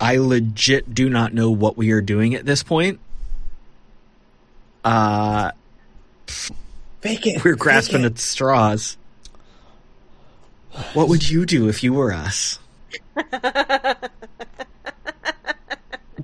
I 0.00 0.16
legit 0.16 0.94
do 0.94 1.08
not 1.08 1.32
know 1.34 1.50
what 1.50 1.76
we 1.76 1.90
are 1.92 2.00
doing 2.00 2.34
at 2.34 2.44
this 2.44 2.62
point. 2.62 3.00
Uh, 4.84 5.50
Fake 7.00 7.26
it. 7.26 7.44
we're 7.44 7.54
grasping 7.56 8.02
it. 8.02 8.06
at 8.06 8.18
straws. 8.18 8.96
What 10.92 11.08
would 11.08 11.28
you 11.30 11.46
do 11.46 11.68
if 11.68 11.82
you 11.84 11.92
were 11.94 12.12
us? 12.12 12.58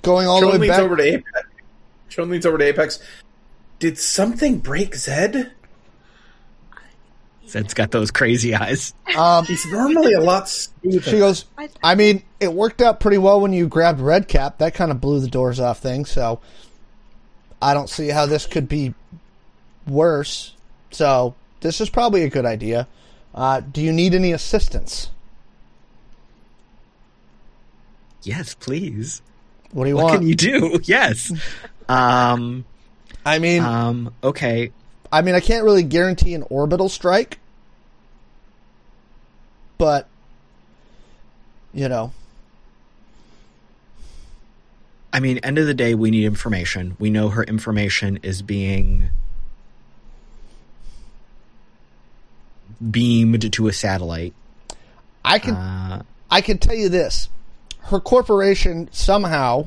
Going 0.03 0.27
all 0.27 0.41
Sean 0.41 0.47
the 0.53 0.59
way 0.59 0.59
leans 0.59 0.71
back. 0.71 0.81
over 0.81 0.97
to 0.97 1.03
Apex. 1.03 1.29
Sean 2.09 2.31
leans 2.31 2.47
over 2.47 2.59
to 2.59 2.65
Apex. 2.65 2.99
Did 3.79 3.97
something 3.99 4.59
break 4.59 4.95
Zed? 4.95 5.53
Zed's 7.51 7.75
got 7.75 7.91
those 7.91 8.11
crazy 8.11 8.55
eyes. 8.55 8.95
Um, 9.17 9.45
He's 9.45 9.67
normally 9.67 10.13
a 10.15 10.21
lot 10.21 10.49
smoother. 10.49 11.01
she 11.03 11.19
goes, 11.19 11.45
I- 11.59 11.69
"I 11.83 11.95
mean, 11.97 12.23
it 12.39 12.53
worked 12.53 12.81
out 12.81 13.01
pretty 13.01 13.19
well 13.19 13.41
when 13.41 13.53
you 13.53 13.67
grabbed 13.69 14.01
Redcap. 14.01 14.59
That 14.59 14.75
kind 14.75 14.91
of 14.91 15.01
blew 15.01 15.21
the 15.21 15.29
doors 15.29 15.59
off 15.59 15.81
things. 15.81 16.11
So 16.11 16.41
I 17.61 17.75
don't 17.75 17.91
see 17.91 18.09
how 18.09 18.27
this 18.27 18.47
could 18.47 18.69
be 18.69 18.95
worse. 19.87 20.55
So 20.93 21.35
this 21.61 21.81
is 21.81 21.91
probably 21.91 22.23
a 22.23 22.31
good 22.31 22.47
idea. 22.47 22.87
Uh, 23.35 23.61
do 23.61 23.81
you 23.81 23.93
need 23.93 24.15
any 24.15 24.33
assistance? 24.33 25.11
Yes, 28.23 28.55
please. 28.55 29.23
What 29.73 29.85
do 29.85 29.91
you 29.91 29.97
What 29.97 30.05
want? 30.05 30.19
can 30.21 30.29
you 30.29 30.35
do? 30.35 30.81
Yes. 30.85 31.33
Um. 31.89 32.65
I 33.25 33.39
mean, 33.39 33.63
Um. 33.63 34.15
Okay. 34.23 34.73
I 35.13 35.23
mean, 35.23 35.35
I 35.35 35.41
can't 35.41 35.65
really 35.65 35.83
guarantee 35.83 36.35
an 36.35 36.45
orbital 36.51 36.89
strike, 36.89 37.39
but 39.79 40.09
you 41.75 41.89
know, 41.89 42.13
I 45.13 45.21
mean, 45.21 45.39
end 45.39 45.59
of 45.59 45.67
the 45.67 45.75
day, 45.75 45.95
we 45.95 46.11
need 46.11 46.25
information. 46.25 46.97
We 46.99 47.11
know 47.11 47.31
her 47.31 47.43
information 47.43 48.21
is 48.23 48.43
being 48.43 49.11
beamed 52.91 53.53
to 53.53 53.69
a 53.69 53.73
satellite. 53.73 54.35
I 55.25 55.39
can 55.39 55.55
Uh, 55.55 56.03
I 56.31 56.41
can 56.41 56.59
tell 56.59 56.77
you 56.77 56.89
this: 56.89 57.29
her 57.85 58.01
corporation 58.01 58.89
somehow 58.93 59.67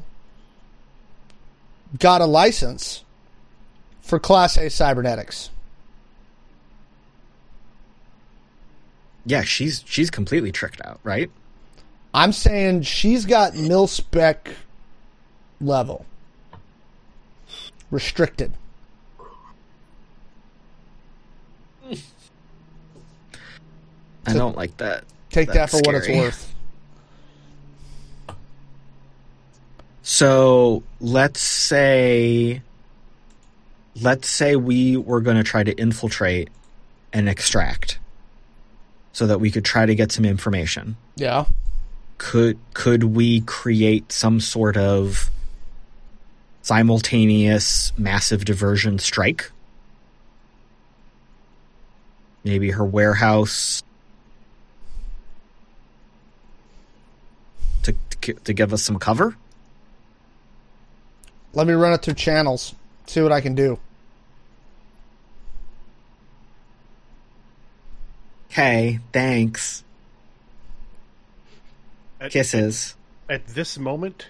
got 1.99 2.21
a 2.21 2.25
license 2.25 3.02
for 4.03 4.19
Class 4.19 4.57
A 4.57 4.69
cybernetics. 4.69 5.49
yeah, 9.25 9.41
she's 9.43 9.83
she's 9.87 10.09
completely 10.09 10.51
tricked 10.51 10.81
out, 10.83 10.99
right? 11.03 11.29
I'm 12.13 12.31
saying 12.31 12.83
she's 12.83 13.25
got 13.25 13.55
mil 13.55 13.87
spec 13.87 14.51
level. 15.59 16.05
Restricted. 17.89 18.53
I 24.25 24.33
don't 24.33 24.55
like 24.55 24.77
that. 24.77 25.03
Take 25.29 25.47
that 25.47 25.53
That's 25.53 25.71
for 25.71 25.81
what 25.85 25.95
it's 25.95 26.07
worth. 26.07 26.55
So 30.01 30.83
let's 30.99 31.41
say, 31.41 32.61
let's 34.01 34.27
say 34.27 34.55
we 34.55 34.97
were 34.97 35.21
going 35.21 35.37
to 35.37 35.43
try 35.43 35.63
to 35.63 35.73
infiltrate 35.73 36.49
and 37.11 37.29
extract, 37.29 37.99
so 39.11 39.27
that 39.27 39.39
we 39.39 39.51
could 39.51 39.63
try 39.63 39.85
to 39.85 39.95
get 39.95 40.11
some 40.11 40.25
information. 40.25 40.97
Yeah. 41.15 41.45
Could 42.17 42.57
could 42.73 43.03
we 43.03 43.41
create 43.41 44.11
some 44.11 44.39
sort 44.39 44.77
of 44.77 45.29
simultaneous 46.61 47.91
massive 47.97 48.45
diversion 48.45 48.97
strike? 48.97 49.51
Maybe 52.43 52.71
her 52.71 52.85
warehouse 52.85 53.83
to 57.83 57.95
to, 58.21 58.33
to 58.33 58.53
give 58.53 58.73
us 58.73 58.81
some 58.83 58.97
cover. 58.97 59.35
Let 61.53 61.67
me 61.67 61.73
run 61.73 61.93
it 61.93 62.01
through 62.01 62.15
channels. 62.15 62.73
See 63.05 63.21
what 63.21 63.31
I 63.31 63.41
can 63.41 63.55
do. 63.55 63.79
Okay, 68.53 68.99
thanks. 69.11 69.83
At, 72.21 72.31
Kisses. 72.31 72.95
at 73.27 73.47
this 73.47 73.79
moment, 73.79 74.27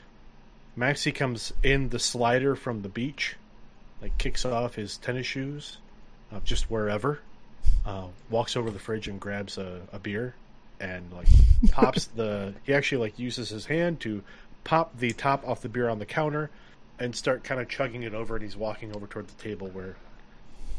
Maxie 0.76 1.12
comes 1.12 1.52
in 1.62 1.90
the 1.90 2.00
slider 2.00 2.56
from 2.56 2.82
the 2.82 2.90
beach, 2.90 3.36
like 4.02 4.18
kicks 4.18 4.46
off 4.46 4.76
his 4.76 4.98
tennis 4.98 5.28
shoes, 5.28 5.78
uh, 6.32 6.40
just 6.46 6.72
wherever, 6.72 7.20
uh, 7.86 8.08
walks 8.30 8.56
over 8.56 8.70
to 8.70 8.74
the 8.74 8.80
fridge 8.80 9.10
and 9.10 9.20
grabs 9.20 9.58
a, 9.58 9.82
a 9.92 10.00
beer, 10.00 10.36
and 10.80 11.12
like 11.12 11.28
pops 11.72 12.06
the. 12.06 12.54
He 12.64 12.74
actually 12.74 13.00
like 13.00 13.20
uses 13.20 13.50
his 13.50 13.66
hand 13.66 14.00
to 14.02 14.24
pop 14.64 14.98
the 14.98 15.12
top 15.12 15.46
off 15.46 15.62
the 15.62 15.70
beer 15.70 15.90
on 15.90 16.00
the 16.00 16.06
counter, 16.06 16.50
and 17.00 17.16
start 17.16 17.44
kind 17.44 17.60
of 17.62 17.68
chugging 17.70 18.04
it 18.04 18.14
over. 18.14 18.36
And 18.36 18.44
he's 18.44 18.56
walking 18.58 18.96
over 18.96 19.08
toward 19.08 19.28
the 19.28 19.42
table 19.42 19.68
where 19.70 19.96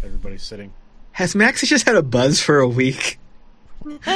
everybody's 0.02 0.42
sitting. 0.42 0.72
Has 1.12 1.34
Maxie 1.34 1.66
just 1.66 1.86
had 1.86 1.94
a 1.96 2.02
buzz 2.02 2.40
for 2.40 2.58
a 2.60 2.68
week? 2.68 3.18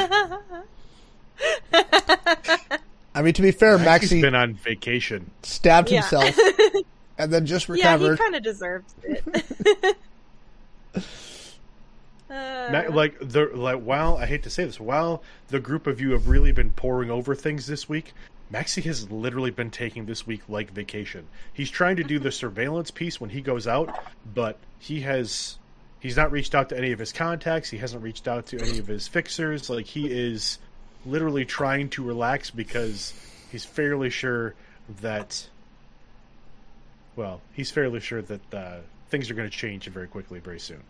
I 3.15 3.21
mean, 3.21 3.33
to 3.33 3.41
be 3.41 3.51
fair, 3.51 3.77
Maxie's 3.77 4.11
Maxie 4.11 4.21
been 4.21 4.35
on 4.35 4.53
vacation. 4.53 5.29
stabbed 5.43 5.89
Yeah. 5.91 6.01
himself 6.01 6.37
and 7.17 7.31
then 7.33 7.45
just 7.45 7.67
recovered. 7.69 8.05
yeah, 8.05 8.11
he 8.11 8.17
kind 8.17 8.35
of 8.35 8.43
deserves 8.43 8.93
it. 9.03 9.97
Uh, 12.31 12.69
Ma- 12.71 12.95
like 12.95 13.17
the 13.19 13.49
like 13.55 13.79
while 13.81 14.15
I 14.17 14.27
hate 14.27 14.43
to 14.43 14.51
say 14.51 14.63
this, 14.63 14.79
while 14.79 15.23
the 15.47 15.59
group 15.59 15.87
of 15.87 15.99
you 15.99 16.11
have 16.11 16.27
really 16.27 16.51
been 16.51 16.69
poring 16.69 17.09
over 17.09 17.33
things 17.33 17.65
this 17.65 17.89
week, 17.89 18.13
Maxie 18.49 18.81
has 18.81 19.09
literally 19.11 19.51
been 19.51 19.69
taking 19.69 20.05
this 20.05 20.25
week 20.25 20.41
like 20.49 20.71
vacation. 20.71 21.27
He's 21.53 21.69
trying 21.69 21.97
to 21.97 22.03
do 22.03 22.17
the 22.17 22.31
surveillance 22.31 22.89
piece 22.89 23.21
when 23.21 23.29
he 23.29 23.41
goes 23.41 23.67
out, 23.67 23.97
but 24.33 24.57
he 24.79 25.01
has 25.01 25.57
he's 25.99 26.17
not 26.17 26.31
reached 26.31 26.55
out 26.55 26.69
to 26.69 26.77
any 26.77 26.91
of 26.91 26.99
his 26.99 27.13
contacts. 27.13 27.69
He 27.69 27.77
hasn't 27.77 28.03
reached 28.03 28.27
out 28.27 28.47
to 28.47 28.59
any 28.59 28.79
of 28.79 28.87
his 28.87 29.07
fixers. 29.07 29.69
Like 29.69 29.85
he 29.85 30.07
is 30.07 30.57
literally 31.05 31.45
trying 31.45 31.89
to 31.89 32.03
relax 32.03 32.49
because 32.49 33.13
he's 33.51 33.65
fairly 33.65 34.09
sure 34.09 34.55
that 35.01 35.47
well, 37.15 37.41
he's 37.53 37.69
fairly 37.69 37.99
sure 37.99 38.21
that 38.21 38.53
uh, 38.53 38.77
things 39.09 39.29
are 39.29 39.33
going 39.33 39.49
to 39.49 39.55
change 39.55 39.87
very 39.87 40.07
quickly 40.07 40.39
very 40.39 40.59
soon. 40.59 40.81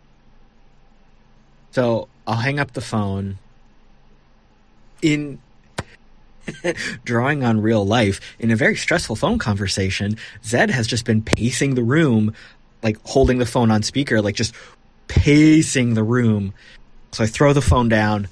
So 1.72 2.08
I'll 2.26 2.36
hang 2.36 2.58
up 2.58 2.72
the 2.72 2.80
phone. 2.80 3.38
In 5.02 5.40
drawing 7.04 7.44
on 7.44 7.60
real 7.60 7.84
life, 7.84 8.20
in 8.38 8.50
a 8.50 8.56
very 8.56 8.76
stressful 8.76 9.16
phone 9.16 9.38
conversation, 9.38 10.16
Zed 10.44 10.70
has 10.70 10.86
just 10.86 11.04
been 11.04 11.22
pacing 11.22 11.74
the 11.74 11.82
room, 11.82 12.34
like 12.82 12.98
holding 13.04 13.38
the 13.38 13.46
phone 13.46 13.70
on 13.70 13.82
speaker, 13.82 14.20
like 14.22 14.34
just 14.34 14.54
pacing 15.08 15.94
the 15.94 16.04
room. 16.04 16.54
So 17.12 17.24
I 17.24 17.26
throw 17.26 17.52
the 17.52 17.62
phone 17.62 17.88
down. 17.88 18.28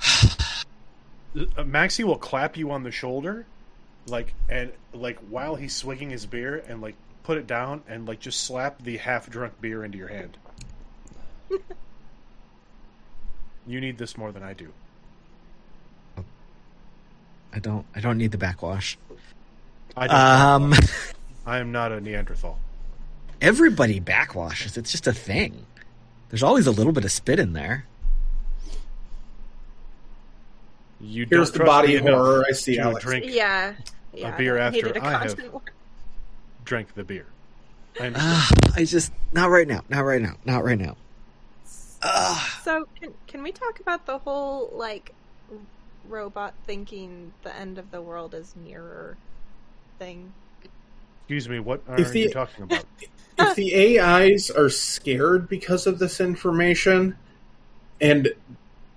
Maxie 1.64 2.04
will 2.04 2.18
clap 2.18 2.56
you 2.56 2.70
on 2.72 2.82
the 2.82 2.90
shoulder, 2.90 3.46
like 4.06 4.34
and 4.48 4.72
like 4.92 5.18
while 5.28 5.54
he's 5.54 5.74
swigging 5.74 6.10
his 6.10 6.26
beer, 6.26 6.64
and 6.66 6.80
like 6.82 6.96
put 7.22 7.38
it 7.38 7.46
down 7.46 7.82
and 7.86 8.08
like 8.08 8.18
just 8.18 8.42
slap 8.42 8.82
the 8.82 8.96
half 8.96 9.30
drunk 9.30 9.60
beer 9.60 9.84
into 9.84 9.96
your 9.98 10.08
hand. 10.08 10.36
you 13.66 13.80
need 13.80 13.98
this 13.98 14.16
more 14.16 14.32
than 14.32 14.42
I 14.42 14.52
do. 14.52 14.72
I 17.52 17.58
don't. 17.58 17.84
I 17.94 18.00
don't 18.00 18.18
need 18.18 18.32
the 18.32 18.38
backwash. 18.38 18.96
I 19.96 20.06
don't 20.06 20.16
Um, 20.16 20.74
I 21.46 21.58
am 21.58 21.72
not 21.72 21.90
a 21.92 22.00
Neanderthal. 22.00 22.58
everybody 23.40 24.00
backwashes. 24.00 24.76
It's 24.76 24.90
just 24.92 25.06
a 25.06 25.12
thing. 25.12 25.66
There's 26.28 26.42
always 26.44 26.66
a 26.66 26.70
little 26.70 26.92
bit 26.92 27.04
of 27.04 27.10
spit 27.10 27.38
in 27.40 27.52
there. 27.54 27.84
You 31.00 31.26
Here's 31.28 31.50
don't 31.50 31.58
the 31.60 31.64
body 31.64 31.96
horror. 31.96 32.44
I 32.48 32.52
see 32.52 32.78
Alex. 32.78 33.04
drink 33.04 33.24
yeah, 33.28 33.74
yeah. 34.12 34.36
beer 34.36 34.58
I 34.58 34.66
after 34.66 34.76
needed 34.76 34.96
a 34.98 35.04
I 35.04 35.10
have- 35.12 35.20
content 35.28 35.52
warning. 35.52 35.68
drank 36.64 36.94
the 36.94 37.04
beer. 37.04 37.26
I 38.00 38.06
understand. 38.06 38.32
Ah, 38.32 38.50
I 38.76 38.84
just 38.84 39.12
not 39.32 39.50
right 39.50 39.66
now. 39.66 39.82
Not 39.88 40.02
right 40.02 40.20
now. 40.22 40.36
Not 40.44 40.62
right 40.64 40.78
now. 40.78 40.96
So 42.62 42.86
can 43.00 43.12
can 43.26 43.42
we 43.42 43.50
talk 43.52 43.80
about 43.80 44.06
the 44.06 44.18
whole 44.18 44.70
like 44.74 45.12
robot 46.10 46.54
thinking 46.64 47.32
the 47.42 47.56
end 47.56 47.78
of 47.78 47.90
the 47.90 48.02
world 48.02 48.34
is 48.34 48.54
nearer 48.56 49.16
thing? 49.98 50.32
Excuse 51.22 51.48
me, 51.48 51.60
what 51.60 51.82
are 51.88 52.02
the- 52.02 52.20
you 52.20 52.30
talking 52.30 52.64
about? 52.64 52.84
if 53.38 53.54
the 53.56 53.98
AIs 53.98 54.50
are 54.50 54.68
scared 54.68 55.48
because 55.48 55.86
of 55.86 55.98
this 55.98 56.20
information, 56.20 57.16
and 58.00 58.32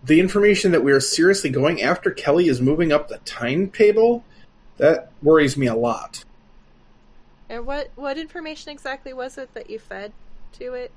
the 0.03 0.19
information 0.19 0.71
that 0.71 0.83
we 0.83 0.91
are 0.91 0.99
seriously 0.99 1.49
going 1.49 1.81
after 1.81 2.11
Kelly 2.11 2.47
is 2.47 2.59
moving 2.59 2.91
up 2.91 3.07
the 3.07 3.19
timetable, 3.19 4.23
that 4.77 5.11
worries 5.21 5.55
me 5.55 5.67
a 5.67 5.75
lot. 5.75 6.25
And 7.49 7.65
what 7.65 7.91
what 7.95 8.17
information 8.17 8.71
exactly 8.71 9.13
was 9.13 9.37
it 9.37 9.53
that 9.53 9.69
you 9.69 9.79
fed 9.79 10.13
to 10.53 10.73
it, 10.73 10.91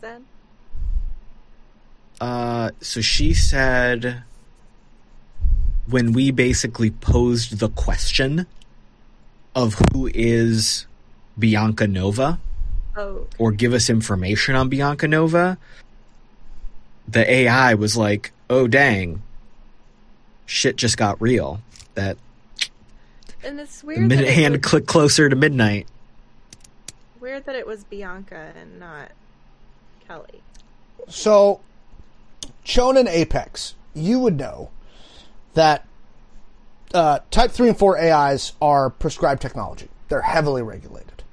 then? 0.00 0.26
Uh, 2.20 2.70
so 2.80 3.00
she 3.00 3.34
said 3.34 4.24
when 5.88 6.12
we 6.12 6.30
basically 6.30 6.90
posed 6.90 7.58
the 7.58 7.68
question 7.68 8.46
of 9.54 9.74
who 9.92 10.10
is 10.12 10.86
Bianca 11.38 11.86
Nova 11.86 12.38
Oh, 12.96 13.26
or 13.38 13.52
give 13.52 13.72
us 13.74 13.90
information 13.90 14.54
on 14.54 14.68
Bianca 14.70 15.06
Nova, 15.06 15.58
the 17.06 17.30
AI 17.30 17.74
was 17.74 17.94
like, 17.94 18.32
"Oh 18.48 18.66
dang, 18.66 19.22
shit 20.46 20.76
just 20.76 20.96
got 20.96 21.20
real." 21.20 21.60
That 21.94 22.16
and 23.44 23.60
it's 23.60 23.84
weird. 23.84 23.98
that 24.00 24.06
minute 24.06 24.28
it 24.28 24.34
hand 24.34 24.52
was- 24.56 24.62
clicked 24.62 24.86
closer 24.86 25.28
to 25.28 25.36
midnight. 25.36 25.86
Weird 27.20 27.44
that 27.44 27.54
it 27.54 27.66
was 27.66 27.84
Bianca 27.84 28.52
and 28.58 28.80
not 28.80 29.10
Kelly. 30.08 30.40
So, 31.08 31.60
Shonen 32.64 33.08
Apex, 33.08 33.74
you 33.94 34.18
would 34.20 34.36
know 34.38 34.70
that 35.56 35.86
uh, 36.94 37.18
Type 37.30 37.50
3 37.50 37.70
and 37.70 37.78
4 37.78 37.98
AIs 37.98 38.52
are 38.62 38.90
prescribed 38.90 39.42
technology. 39.42 39.88
They're 40.08 40.22
heavily 40.22 40.62
regulated, 40.62 41.24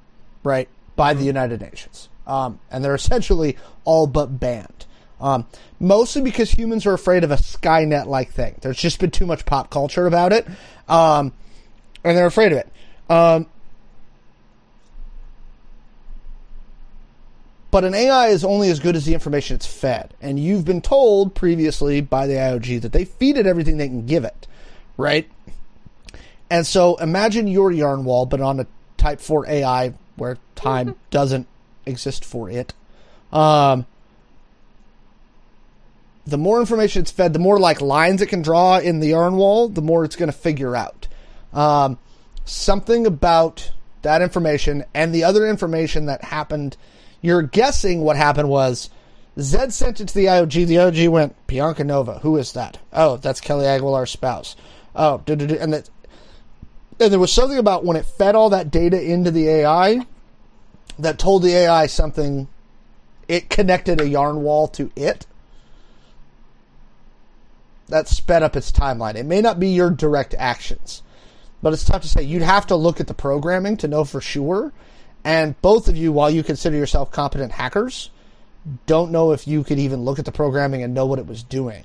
right, 0.42 0.68
by 0.96 1.14
the 1.14 1.24
United 1.24 1.60
Nations. 1.60 2.08
Um, 2.26 2.58
and 2.70 2.84
they're 2.84 2.94
essentially 2.94 3.56
all 3.84 4.06
but 4.06 4.40
banned. 4.40 4.86
Um, 5.20 5.46
mostly 5.78 6.22
because 6.22 6.50
humans 6.50 6.86
are 6.86 6.92
afraid 6.92 7.22
of 7.22 7.30
a 7.30 7.36
Skynet 7.36 8.06
like 8.06 8.32
thing. 8.32 8.56
There's 8.60 8.78
just 8.78 8.98
been 8.98 9.10
too 9.10 9.26
much 9.26 9.46
pop 9.46 9.70
culture 9.70 10.06
about 10.06 10.32
it. 10.32 10.46
Um, 10.88 11.32
and 12.02 12.16
they're 12.16 12.26
afraid 12.26 12.52
of 12.52 12.58
it. 12.58 12.68
But 17.74 17.82
an 17.82 17.92
AI 17.92 18.28
is 18.28 18.44
only 18.44 18.70
as 18.70 18.78
good 18.78 18.94
as 18.94 19.04
the 19.04 19.14
information 19.14 19.56
it's 19.56 19.66
fed. 19.66 20.14
And 20.22 20.38
you've 20.38 20.64
been 20.64 20.80
told 20.80 21.34
previously 21.34 22.00
by 22.00 22.28
the 22.28 22.34
IOG 22.34 22.82
that 22.82 22.92
they 22.92 23.04
feed 23.04 23.36
it 23.36 23.48
everything 23.48 23.78
they 23.78 23.88
can 23.88 24.06
give 24.06 24.22
it, 24.22 24.46
right? 24.96 25.28
And 26.48 26.64
so 26.64 26.94
imagine 26.98 27.48
your 27.48 27.72
yarn 27.72 28.04
wall, 28.04 28.26
but 28.26 28.40
on 28.40 28.60
a 28.60 28.68
Type 28.96 29.20
4 29.20 29.48
AI 29.48 29.92
where 30.14 30.38
time 30.54 30.94
doesn't 31.10 31.48
exist 31.84 32.24
for 32.24 32.48
it. 32.48 32.74
Um, 33.32 33.86
the 36.24 36.38
more 36.38 36.60
information 36.60 37.02
it's 37.02 37.10
fed, 37.10 37.32
the 37.32 37.40
more 37.40 37.58
like 37.58 37.80
lines 37.80 38.22
it 38.22 38.28
can 38.28 38.42
draw 38.42 38.78
in 38.78 39.00
the 39.00 39.08
yarn 39.08 39.34
wall, 39.34 39.68
the 39.68 39.82
more 39.82 40.04
it's 40.04 40.14
going 40.14 40.30
to 40.30 40.38
figure 40.38 40.76
out. 40.76 41.08
Um, 41.52 41.98
something 42.44 43.04
about 43.04 43.72
that 44.02 44.22
information 44.22 44.84
and 44.94 45.12
the 45.12 45.24
other 45.24 45.44
information 45.44 46.06
that 46.06 46.22
happened. 46.22 46.76
You're 47.24 47.40
guessing 47.40 48.02
what 48.02 48.18
happened 48.18 48.50
was 48.50 48.90
Zed 49.40 49.72
sent 49.72 49.98
it 49.98 50.08
to 50.08 50.14
the 50.14 50.26
IOG. 50.26 50.66
The 50.66 50.74
IOG 50.74 51.08
went, 51.08 51.46
Bianca 51.46 51.82
Nova. 51.82 52.18
Who 52.18 52.36
is 52.36 52.52
that? 52.52 52.76
Oh, 52.92 53.16
that's 53.16 53.40
Kelly 53.40 53.64
Aguilar's 53.64 54.10
spouse. 54.10 54.56
Oh, 54.94 55.22
and 55.26 55.40
that, 55.72 55.88
and 57.00 57.12
there 57.12 57.18
was 57.18 57.32
something 57.32 57.56
about 57.56 57.82
when 57.82 57.96
it 57.96 58.04
fed 58.04 58.34
all 58.34 58.50
that 58.50 58.70
data 58.70 59.02
into 59.02 59.30
the 59.30 59.48
AI 59.48 60.06
that 60.98 61.18
told 61.18 61.42
the 61.42 61.54
AI 61.54 61.86
something. 61.86 62.46
It 63.26 63.48
connected 63.48 64.02
a 64.02 64.06
yarn 64.06 64.42
wall 64.42 64.68
to 64.68 64.92
it. 64.94 65.24
That 67.88 68.06
sped 68.06 68.42
up 68.42 68.54
its 68.54 68.70
timeline. 68.70 69.14
It 69.14 69.24
may 69.24 69.40
not 69.40 69.58
be 69.58 69.68
your 69.68 69.88
direct 69.88 70.34
actions, 70.38 71.02
but 71.62 71.72
it's 71.72 71.86
tough 71.86 72.02
to 72.02 72.08
say. 72.08 72.22
You'd 72.22 72.42
have 72.42 72.66
to 72.66 72.76
look 72.76 73.00
at 73.00 73.06
the 73.06 73.14
programming 73.14 73.78
to 73.78 73.88
know 73.88 74.04
for 74.04 74.20
sure. 74.20 74.74
And 75.24 75.60
both 75.62 75.88
of 75.88 75.96
you, 75.96 76.12
while 76.12 76.30
you 76.30 76.42
consider 76.42 76.76
yourself 76.76 77.10
competent 77.10 77.52
hackers, 77.52 78.10
don't 78.86 79.10
know 79.10 79.32
if 79.32 79.48
you 79.48 79.64
could 79.64 79.78
even 79.78 80.04
look 80.04 80.18
at 80.18 80.24
the 80.24 80.32
programming 80.32 80.82
and 80.82 80.94
know 80.94 81.06
what 81.06 81.18
it 81.18 81.26
was 81.26 81.42
doing. 81.42 81.84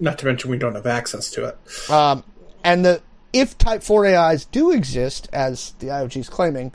Not 0.00 0.18
to 0.18 0.26
mention 0.26 0.50
we 0.50 0.58
don't 0.58 0.76
have 0.76 0.86
access 0.86 1.30
to 1.32 1.46
it. 1.46 1.90
Um, 1.90 2.22
and 2.62 2.84
the 2.84 3.02
if 3.32 3.58
Type 3.58 3.82
4 3.82 4.06
AIs 4.06 4.44
do 4.46 4.70
exist, 4.70 5.28
as 5.32 5.72
the 5.80 5.88
IOG 5.88 6.16
is 6.16 6.28
claiming, 6.28 6.72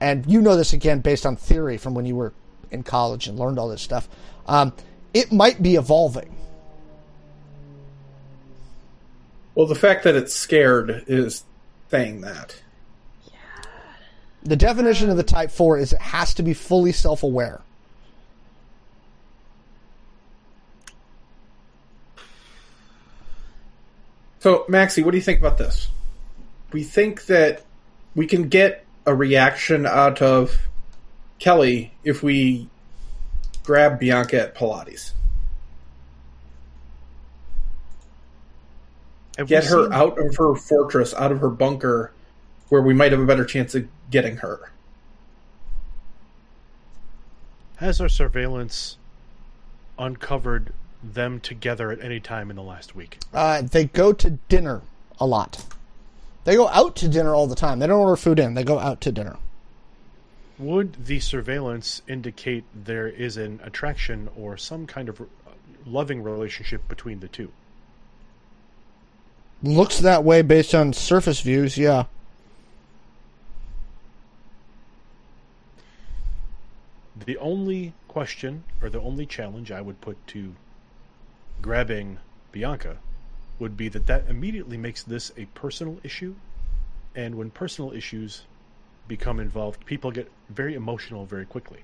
and 0.00 0.24
you 0.26 0.40
know 0.40 0.56
this 0.56 0.72
again 0.72 1.00
based 1.00 1.26
on 1.26 1.36
theory 1.36 1.78
from 1.78 1.94
when 1.94 2.04
you 2.06 2.14
were 2.14 2.32
in 2.70 2.82
college 2.82 3.26
and 3.26 3.38
learned 3.38 3.58
all 3.58 3.68
this 3.68 3.82
stuff, 3.82 4.08
um, 4.46 4.72
it 5.14 5.32
might 5.32 5.62
be 5.62 5.74
evolving. 5.74 6.36
Well, 9.54 9.66
the 9.66 9.74
fact 9.74 10.04
that 10.04 10.14
it's 10.14 10.34
scared 10.34 11.04
is 11.06 11.44
saying 11.90 12.20
that. 12.20 12.60
The 14.46 14.54
definition 14.54 15.10
of 15.10 15.16
the 15.16 15.24
Type 15.24 15.50
4 15.50 15.78
is 15.78 15.92
it 15.92 16.00
has 16.00 16.32
to 16.34 16.42
be 16.44 16.54
fully 16.54 16.92
self 16.92 17.24
aware. 17.24 17.62
So, 24.38 24.64
Maxie, 24.68 25.02
what 25.02 25.10
do 25.10 25.16
you 25.16 25.22
think 25.22 25.40
about 25.40 25.58
this? 25.58 25.88
We 26.72 26.84
think 26.84 27.26
that 27.26 27.62
we 28.14 28.26
can 28.26 28.48
get 28.48 28.84
a 29.04 29.14
reaction 29.14 29.84
out 29.84 30.22
of 30.22 30.56
Kelly 31.40 31.92
if 32.04 32.22
we 32.22 32.68
grab 33.64 33.98
Bianca 33.98 34.40
at 34.42 34.54
Pilates. 34.54 35.12
Have 39.38 39.48
Get 39.48 39.64
her 39.64 39.84
seen- 39.84 39.92
out 39.92 40.18
of 40.18 40.36
her 40.36 40.54
fortress, 40.54 41.14
out 41.14 41.32
of 41.32 41.40
her 41.40 41.50
bunker, 41.50 42.12
where 42.68 42.80
we 42.82 42.94
might 42.94 43.10
have 43.10 43.20
a 43.20 43.26
better 43.26 43.44
chance 43.44 43.74
of 43.74 43.88
getting 44.10 44.38
her. 44.38 44.70
Has 47.76 48.00
our 48.00 48.08
surveillance 48.08 48.96
uncovered 49.98 50.72
them 51.02 51.40
together 51.40 51.90
at 51.90 52.02
any 52.02 52.20
time 52.20 52.50
in 52.50 52.56
the 52.56 52.62
last 52.62 52.96
week? 52.96 53.18
Uh, 53.34 53.62
they 53.62 53.84
go 53.84 54.12
to 54.12 54.30
dinner 54.30 54.82
a 55.20 55.26
lot. 55.26 55.64
They 56.44 56.54
go 56.54 56.68
out 56.68 56.96
to 56.96 57.08
dinner 57.08 57.34
all 57.34 57.46
the 57.46 57.54
time. 57.54 57.78
They 57.78 57.86
don't 57.86 58.00
order 58.00 58.16
food 58.16 58.38
in, 58.38 58.54
they 58.54 58.64
go 58.64 58.78
out 58.78 59.00
to 59.02 59.12
dinner. 59.12 59.36
Would 60.58 61.04
the 61.06 61.20
surveillance 61.20 62.00
indicate 62.08 62.64
there 62.74 63.08
is 63.08 63.36
an 63.36 63.60
attraction 63.62 64.30
or 64.36 64.56
some 64.56 64.86
kind 64.86 65.10
of 65.10 65.20
uh, 65.20 65.24
loving 65.84 66.22
relationship 66.22 66.88
between 66.88 67.20
the 67.20 67.28
two? 67.28 67.52
Looks 69.62 69.98
that 69.98 70.24
way 70.24 70.40
based 70.42 70.74
on 70.74 70.92
surface 70.94 71.40
views, 71.40 71.76
yeah. 71.76 72.04
The 77.24 77.38
only 77.38 77.94
question 78.08 78.64
or 78.82 78.90
the 78.90 79.00
only 79.00 79.26
challenge 79.26 79.70
I 79.72 79.80
would 79.80 80.00
put 80.00 80.24
to 80.28 80.54
grabbing 81.62 82.18
Bianca 82.52 82.98
would 83.58 83.76
be 83.76 83.88
that 83.88 84.06
that 84.06 84.24
immediately 84.28 84.76
makes 84.76 85.02
this 85.02 85.32
a 85.36 85.46
personal 85.46 85.98
issue. 86.02 86.34
And 87.14 87.36
when 87.36 87.50
personal 87.50 87.92
issues 87.92 88.42
become 89.08 89.40
involved, 89.40 89.86
people 89.86 90.10
get 90.10 90.30
very 90.50 90.74
emotional 90.74 91.24
very 91.24 91.46
quickly. 91.46 91.80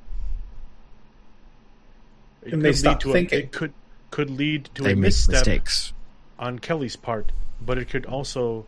It 2.43 2.53
And 2.53 2.63
they 2.63 2.71
could 2.71 2.79
stop 2.79 2.93
lead 2.97 3.01
to 3.01 3.13
thinking. 3.13 3.39
A, 3.39 3.43
it 3.45 3.53
could 3.53 3.73
could 4.11 4.29
lead 4.31 4.69
to 4.75 4.83
They 4.83 4.93
a 4.93 4.97
misstep 4.97 5.47
mistakes. 5.47 5.95
on 6.39 6.59
Kelly's 6.59 6.97
part, 6.97 7.33
but 7.65 7.79
it 7.79 7.89
could 7.89 8.05
also 8.05 8.67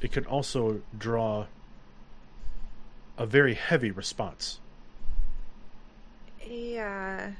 it 0.00 0.12
could 0.12 0.26
also 0.26 0.80
draw 0.98 1.46
a 3.18 3.26
very 3.26 3.54
heavy 3.54 3.90
response. 3.90 4.58
Yeah. 6.48 7.32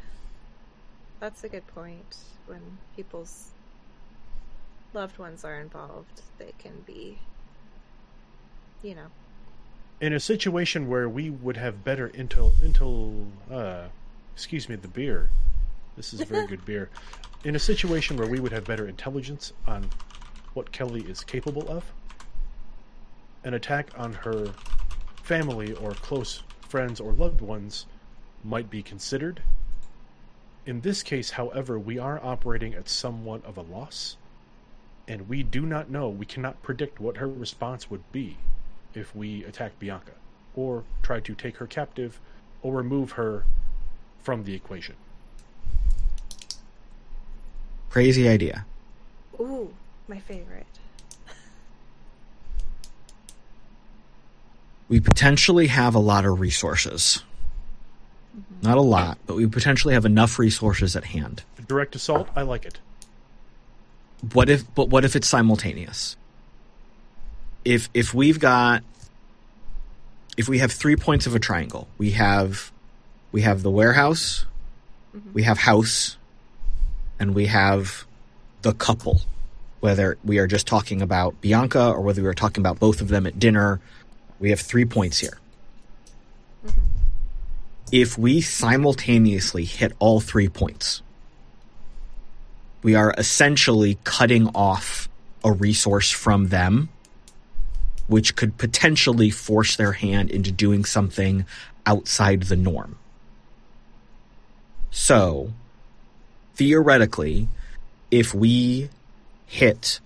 That's 1.20 1.44
a 1.44 1.48
good 1.48 1.66
point. 1.68 2.16
When 2.46 2.78
people's 2.96 3.50
loved 4.92 5.18
ones 5.18 5.44
are 5.44 5.60
involved, 5.60 6.22
they 6.38 6.52
can 6.58 6.82
be, 6.86 7.18
you 8.82 8.94
know. 8.94 9.06
In 10.00 10.12
a 10.12 10.20
situation 10.20 10.88
where 10.88 11.08
we 11.08 11.30
would 11.30 11.56
have 11.56 11.84
better 11.84 12.08
intel 12.08 12.52
intel 12.54 13.26
uh 13.50 13.88
excuse 14.34 14.68
me, 14.68 14.76
the 14.76 14.88
beer. 14.88 15.30
This 15.96 16.12
is 16.12 16.22
very 16.22 16.46
good 16.46 16.64
beer. 16.66 16.90
In 17.44 17.54
a 17.54 17.58
situation 17.58 18.16
where 18.16 18.26
we 18.26 18.40
would 18.40 18.52
have 18.52 18.64
better 18.64 18.88
intelligence 18.88 19.52
on 19.66 19.88
what 20.54 20.72
Kelly 20.72 21.02
is 21.02 21.22
capable 21.22 21.68
of, 21.68 21.84
an 23.44 23.54
attack 23.54 23.90
on 23.96 24.12
her 24.12 24.52
family 25.22 25.72
or 25.74 25.92
close 25.92 26.42
friends 26.68 27.00
or 27.00 27.12
loved 27.12 27.40
ones 27.40 27.86
might 28.44 28.70
be 28.70 28.82
considered. 28.82 29.42
In 30.64 30.80
this 30.80 31.02
case, 31.02 31.30
however, 31.30 31.78
we 31.78 31.98
are 31.98 32.20
operating 32.22 32.74
at 32.74 32.88
somewhat 32.88 33.44
of 33.44 33.56
a 33.56 33.62
loss, 33.62 34.16
and 35.08 35.28
we 35.28 35.42
do 35.42 35.66
not 35.66 35.90
know, 35.90 36.08
we 36.08 36.26
cannot 36.26 36.62
predict 36.62 37.00
what 37.00 37.16
her 37.16 37.28
response 37.28 37.90
would 37.90 38.10
be 38.12 38.36
if 38.94 39.14
we 39.16 39.44
attack 39.44 39.78
Bianca, 39.78 40.12
or 40.54 40.84
try 41.02 41.18
to 41.20 41.34
take 41.34 41.56
her 41.56 41.66
captive, 41.66 42.20
or 42.62 42.74
remove 42.74 43.12
her 43.12 43.44
from 44.22 44.44
the 44.44 44.54
equation. 44.54 44.94
Crazy 47.90 48.28
idea. 48.28 48.64
Ooh, 49.40 49.74
my 50.08 50.20
favorite. 50.20 50.66
We 54.88 55.00
potentially 55.00 55.66
have 55.68 55.94
a 55.94 55.98
lot 55.98 56.24
of 56.24 56.38
resources. 56.38 57.24
Not 58.62 58.78
a 58.78 58.82
lot, 58.82 59.18
but 59.26 59.36
we 59.36 59.46
potentially 59.46 59.94
have 59.94 60.04
enough 60.04 60.38
resources 60.38 60.96
at 60.96 61.04
hand. 61.04 61.42
Direct 61.66 61.94
assault, 61.94 62.28
I 62.34 62.42
like 62.42 62.64
it. 62.64 62.78
What 64.32 64.48
if 64.48 64.72
but 64.74 64.88
what 64.88 65.04
if 65.04 65.16
it's 65.16 65.26
simultaneous? 65.26 66.16
If 67.64 67.88
if 67.92 68.14
we've 68.14 68.38
got 68.38 68.84
if 70.36 70.48
we 70.48 70.58
have 70.58 70.72
three 70.72 70.96
points 70.96 71.26
of 71.26 71.34
a 71.34 71.38
triangle, 71.38 71.88
we 71.98 72.12
have 72.12 72.72
we 73.32 73.42
have 73.42 73.62
the 73.62 73.70
warehouse, 73.70 74.46
mm-hmm. 75.14 75.32
we 75.32 75.42
have 75.42 75.58
house, 75.58 76.16
and 77.18 77.34
we 77.34 77.46
have 77.46 78.04
the 78.62 78.72
couple. 78.72 79.22
Whether 79.80 80.16
we 80.24 80.38
are 80.38 80.46
just 80.46 80.68
talking 80.68 81.02
about 81.02 81.40
Bianca 81.40 81.90
or 81.90 82.02
whether 82.02 82.22
we 82.22 82.28
are 82.28 82.34
talking 82.34 82.62
about 82.62 82.78
both 82.78 83.00
of 83.00 83.08
them 83.08 83.26
at 83.26 83.40
dinner, 83.40 83.80
we 84.38 84.50
have 84.50 84.60
three 84.60 84.84
points 84.84 85.18
here. 85.18 85.38
If 87.90 88.16
we 88.16 88.40
simultaneously 88.40 89.64
hit 89.64 89.92
all 89.98 90.20
three 90.20 90.48
points, 90.48 91.02
we 92.82 92.94
are 92.94 93.14
essentially 93.16 93.98
cutting 94.04 94.48
off 94.54 95.08
a 95.44 95.52
resource 95.52 96.10
from 96.10 96.48
them, 96.48 96.88
which 98.06 98.36
could 98.36 98.58
potentially 98.58 99.30
force 99.30 99.76
their 99.76 99.92
hand 99.92 100.30
into 100.30 100.50
doing 100.50 100.84
something 100.84 101.44
outside 101.86 102.44
the 102.44 102.56
norm. 102.56 102.96
So, 104.90 105.52
theoretically, 106.54 107.48
if 108.10 108.34
we 108.34 108.90
hit, 109.46 110.00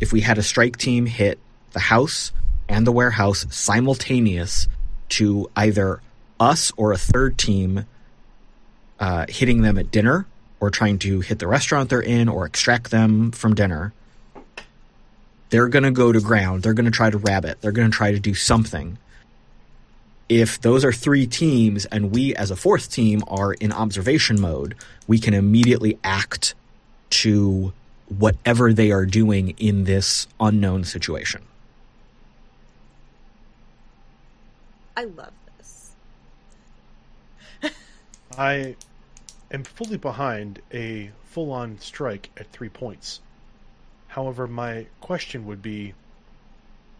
if 0.00 0.12
we 0.12 0.20
had 0.20 0.38
a 0.38 0.42
strike 0.42 0.76
team 0.76 1.06
hit 1.06 1.38
the 1.72 1.80
house 1.80 2.32
and 2.68 2.86
the 2.86 2.92
warehouse 2.92 3.46
simultaneous 3.50 4.68
to 5.10 5.50
either 5.56 6.00
us 6.40 6.72
or 6.76 6.92
a 6.92 6.98
third 6.98 7.38
team 7.38 7.86
uh, 9.00 9.26
hitting 9.28 9.62
them 9.62 9.78
at 9.78 9.90
dinner 9.90 10.26
or 10.60 10.70
trying 10.70 10.98
to 11.00 11.20
hit 11.20 11.38
the 11.38 11.46
restaurant 11.46 11.90
they're 11.90 12.00
in 12.00 12.28
or 12.28 12.46
extract 12.46 12.90
them 12.90 13.32
from 13.32 13.54
dinner, 13.54 13.92
they're 15.50 15.68
going 15.68 15.82
to 15.82 15.90
go 15.90 16.12
to 16.12 16.20
ground. 16.20 16.62
They're 16.62 16.74
going 16.74 16.86
to 16.86 16.90
try 16.92 17.10
to 17.10 17.18
rabbit. 17.18 17.60
They're 17.60 17.72
going 17.72 17.90
to 17.90 17.96
try 17.96 18.12
to 18.12 18.20
do 18.20 18.34
something. 18.34 18.98
if 20.28 20.60
those 20.60 20.84
are 20.84 20.92
three 20.92 21.26
teams 21.26 21.84
and 21.86 22.12
we 22.14 22.34
as 22.36 22.50
a 22.50 22.56
fourth 22.56 22.90
team 22.90 23.22
are 23.28 23.52
in 23.54 23.72
observation 23.72 24.40
mode, 24.40 24.74
we 25.06 25.18
can 25.18 25.34
immediately 25.34 25.98
act 26.04 26.54
to 27.10 27.72
whatever 28.08 28.72
they 28.72 28.90
are 28.90 29.04
doing 29.04 29.50
in 29.58 29.84
this 29.84 30.26
unknown 30.40 30.84
situation. 30.84 31.42
I 34.96 35.04
love. 35.04 35.32
I 38.38 38.76
am 39.50 39.64
fully 39.64 39.98
behind 39.98 40.62
a 40.72 41.10
full 41.24 41.52
on 41.52 41.78
strike 41.78 42.30
at 42.36 42.50
three 42.50 42.70
points. 42.70 43.20
However, 44.08 44.46
my 44.46 44.86
question 45.00 45.44
would 45.44 45.60
be 45.60 45.92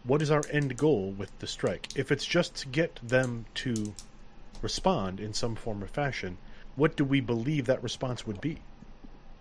what 0.03 0.21
is 0.21 0.29
our 0.29 0.43
end 0.51 0.77
goal 0.77 1.11
with 1.11 1.37
the 1.39 1.47
strike? 1.47 1.87
If 1.95 2.11
it's 2.11 2.25
just 2.25 2.55
to 2.57 2.67
get 2.67 2.99
them 3.01 3.45
to 3.55 3.95
respond 4.61 5.19
in 5.19 5.33
some 5.33 5.55
form 5.55 5.83
or 5.83 5.87
fashion, 5.87 6.37
what 6.75 6.95
do 6.95 7.03
we 7.03 7.19
believe 7.19 7.65
that 7.65 7.81
response 7.81 8.27
would 8.27 8.39
be? 8.39 8.59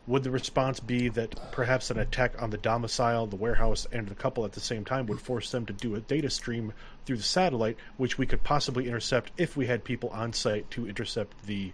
Would 0.06 0.24
the 0.24 0.30
response 0.30 0.80
be 0.80 1.08
that 1.10 1.52
perhaps 1.52 1.90
an 1.90 1.98
attack 1.98 2.40
on 2.40 2.50
the 2.50 2.58
domicile, 2.58 3.26
the 3.26 3.36
warehouse, 3.36 3.86
and 3.92 4.08
the 4.08 4.14
couple 4.14 4.44
at 4.44 4.52
the 4.52 4.60
same 4.60 4.84
time 4.84 5.06
would 5.06 5.20
force 5.20 5.50
them 5.50 5.64
to 5.66 5.72
do 5.72 5.94
a 5.94 6.00
data 6.00 6.30
stream 6.30 6.72
through 7.04 7.18
the 7.18 7.22
satellite, 7.22 7.76
which 7.98 8.18
we 8.18 8.26
could 8.26 8.42
possibly 8.42 8.88
intercept 8.88 9.30
if 9.36 9.56
we 9.56 9.66
had 9.66 9.84
people 9.84 10.08
on 10.08 10.32
site 10.32 10.70
to 10.72 10.88
intercept 10.88 11.46
the 11.46 11.72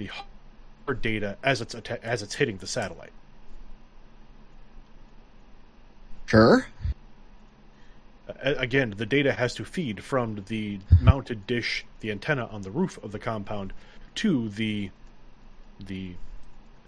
the 0.00 0.10
hard 0.86 1.02
data 1.02 1.36
as 1.42 1.60
it's 1.60 1.74
as 1.74 2.22
it's 2.22 2.34
hitting 2.34 2.56
the 2.56 2.66
satellite? 2.66 3.12
Sure. 6.24 6.66
Again, 8.42 8.94
the 8.96 9.06
data 9.06 9.32
has 9.32 9.54
to 9.56 9.64
feed 9.64 10.02
from 10.02 10.44
the 10.46 10.78
mounted 11.00 11.46
dish, 11.46 11.84
the 12.00 12.10
antenna 12.10 12.46
on 12.46 12.62
the 12.62 12.70
roof 12.70 12.98
of 13.02 13.12
the 13.12 13.18
compound, 13.18 13.72
to 14.16 14.48
the 14.48 14.90
the 15.78 16.14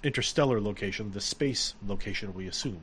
interstellar 0.03 0.61
location, 0.61 1.13
the 1.13 1.21
space 1.21 1.75
location. 1.87 2.33
We 2.33 2.47
assume. 2.49 2.81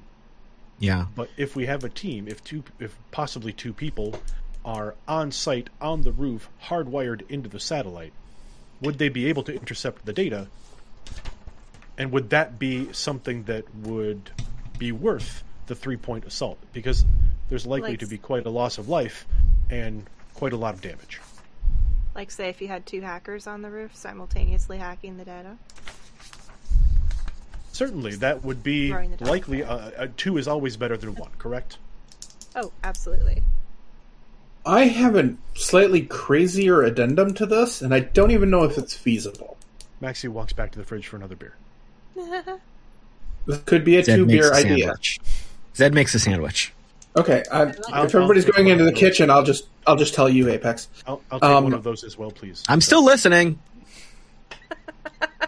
Yeah. 0.77 1.07
But 1.15 1.30
if 1.38 1.55
we 1.55 1.65
have 1.65 1.84
a 1.84 1.89
team, 1.89 2.27
if 2.27 2.43
two, 2.43 2.63
if 2.80 2.95
possibly 3.11 3.51
two 3.51 3.73
people 3.73 4.21
are 4.63 4.93
on 5.07 5.32
site 5.32 5.69
on 5.82 6.03
the 6.03 6.11
roof, 6.11 6.49
hardwired 6.65 7.27
into 7.30 7.49
the 7.49 7.59
satellite, 7.59 8.13
would 8.82 8.97
they 8.97 9.09
be 9.09 9.25
able 9.27 9.43
to 9.43 9.53
intercept 9.53 10.05
the 10.05 10.13
data? 10.13 10.47
And 11.97 12.11
would 12.11 12.30
that 12.30 12.57
be 12.59 12.91
something 12.93 13.43
that 13.43 13.65
would 13.75 14.32
be 14.77 14.91
worth 14.91 15.43
the 15.67 15.75
three 15.75 15.97
point 15.97 16.25
assault? 16.25 16.57
Because 16.71 17.05
there's 17.49 17.65
likely 17.67 17.91
Like- 17.91 17.99
to 17.99 18.05
be 18.07 18.17
quite 18.17 18.45
a 18.45 18.49
loss 18.49 18.77
of 18.77 18.88
life 18.88 19.25
and 19.69 20.05
quite 20.34 20.53
a 20.53 20.57
lot 20.57 20.73
of 20.73 20.82
damage. 20.82 21.19
Like, 22.15 22.32
say, 22.32 22.49
if 22.49 22.61
you 22.61 22.67
had 22.67 22.86
two 22.86 23.01
hackers 23.01 23.47
on 23.47 23.61
the 23.61 23.69
roof 23.69 23.95
simultaneously 23.95 24.77
hacking 24.77 25.17
the 25.17 25.25
data. 25.25 25.57
Certainly, 27.71 28.15
that 28.17 28.43
would 28.43 28.61
be 28.63 28.89
Throwing 28.89 29.11
the 29.11 29.17
dice. 29.17 29.27
likely. 29.27 29.63
Uh, 29.63 29.75
uh, 29.75 30.07
two 30.17 30.38
is 30.38 30.47
always 30.47 30.75
better 30.75 30.97
than 30.97 31.15
one, 31.15 31.30
correct? 31.38 31.77
Oh, 32.55 32.71
absolutely. 32.84 33.43
I 34.70 34.86
have 34.86 35.15
a 35.15 35.34
slightly 35.55 36.03
crazier 36.03 36.84
addendum 36.84 37.34
to 37.36 37.45
this, 37.47 37.82
and 37.82 37.91
I 37.93 38.01
don't 38.01 38.30
even 38.32 38.49
know 38.51 38.63
if 38.65 38.78
it's 38.78 38.93
feasible. 38.95 39.57
Maxie 39.99 40.28
walks 40.28 40.53
back 40.53 40.72
to 40.74 40.80
the 40.80 40.86
fridge 40.86 41.07
for 41.07 41.15
another 41.17 41.36
beer. 41.36 41.55
This 43.47 43.57
could 43.65 43.84
be 43.84 43.97
a 43.97 44.03
Zed 44.03 44.17
two 44.17 44.26
beer 44.28 44.51
a 44.51 44.55
idea. 44.55 44.78
sandwich. 44.86 45.20
Zed 45.76 45.93
makes 45.93 46.13
a 46.13 46.20
sandwich. 46.20 46.72
Okay, 47.15 47.43
I, 47.51 47.74
I'll- 47.91 48.05
if 48.05 48.13
everybody's 48.13 48.45
I'll- 48.45 48.51
going 48.51 48.67
into 48.67 48.84
the 48.84 48.91
kitchen, 48.91 49.30
I'll 49.32 49.43
just 49.43 49.65
I'll 49.88 49.95
just 49.95 50.13
tell 50.13 50.30
you, 50.30 50.49
Apex. 50.49 50.88
I'll, 51.07 51.22
I'll 51.32 51.39
take 51.39 51.49
Um, 51.49 51.63
one 51.63 51.74
of 51.74 51.84
those 51.84 52.03
as 52.03 52.15
well, 52.17 52.30
please. 52.30 52.63
I'm 52.70 52.82
still 52.82 53.03
listening. 53.03 53.57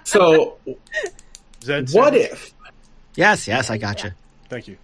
So, 0.03 0.57
Zed, 1.63 1.89
what 1.91 2.13
sandwich? 2.13 2.31
if 2.31 2.53
Yes, 3.15 3.47
yes, 3.47 3.69
I 3.69 3.77
got 3.77 4.03
you. 4.03 4.11
Thank 4.49 4.67
you. 4.67 4.77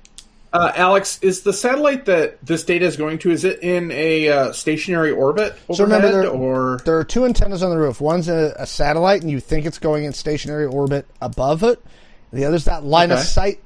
Uh, 0.53 0.71
Alex, 0.75 1.19
is 1.21 1.41
the 1.41 1.51
satellite 1.51 2.05
that 2.05 2.43
this 2.45 2.63
data 2.63 2.85
is 2.85 2.95
going 2.95 3.19
to, 3.19 3.31
is 3.31 3.43
it 3.43 3.61
in 3.61 3.91
a 3.91 4.29
uh, 4.29 4.51
stationary 4.53 5.11
orbit 5.11 5.53
overhead, 5.67 5.75
So 5.75 5.83
remember, 5.83 6.21
there, 6.21 6.29
or 6.29 6.79
there 6.85 6.97
are 6.97 7.03
two 7.03 7.25
antennas 7.25 7.61
on 7.61 7.69
the 7.69 7.77
roof. 7.77 7.99
One's 7.99 8.29
a, 8.29 8.55
a 8.57 8.65
satellite, 8.65 9.21
and 9.21 9.29
you 9.29 9.39
think 9.39 9.65
it's 9.65 9.79
going 9.79 10.05
in 10.05 10.13
stationary 10.13 10.65
orbit 10.65 11.05
above 11.21 11.63
it. 11.63 11.83
The 12.31 12.45
other's 12.45 12.65
that 12.65 12.83
line 12.83 13.11
of 13.11 13.19
sight 13.19 13.59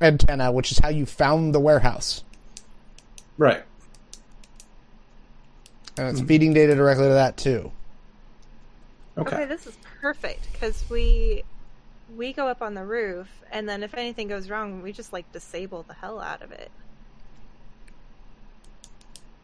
antenna, 0.00 0.52
which 0.52 0.72
is 0.72 0.78
how 0.78 0.88
you 0.88 1.06
found 1.06 1.54
the 1.54 1.60
warehouse, 1.60 2.24
right? 3.38 3.62
and 5.96 6.08
it's 6.08 6.20
feeding 6.20 6.52
data 6.52 6.74
directly 6.74 7.06
to 7.06 7.14
that 7.14 7.36
too. 7.36 7.70
Okay. 9.18 9.36
Okay, 9.36 9.44
this 9.44 9.66
is 9.66 9.76
perfect 10.00 10.50
because 10.52 10.84
we 10.88 11.42
we 12.16 12.32
go 12.32 12.48
up 12.48 12.62
on 12.62 12.74
the 12.74 12.84
roof, 12.84 13.28
and 13.50 13.68
then 13.68 13.82
if 13.82 13.94
anything 13.94 14.28
goes 14.28 14.50
wrong, 14.50 14.82
we 14.82 14.92
just 14.92 15.12
like 15.12 15.30
disable 15.32 15.82
the 15.82 15.94
hell 15.94 16.20
out 16.20 16.42
of 16.42 16.52
it. 16.52 16.70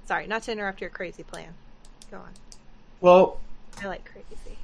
Sorry, 0.07 0.27
not 0.27 0.43
to 0.45 0.53
interrupt 0.53 0.81
your 0.81 0.91
crazy 0.91 1.23
plan. 1.23 1.53
Go 2.11 2.19
on. 2.19 2.31
Well, 3.01 3.39
I 3.83 3.87
like 3.87 4.05
crazy. 4.11 4.59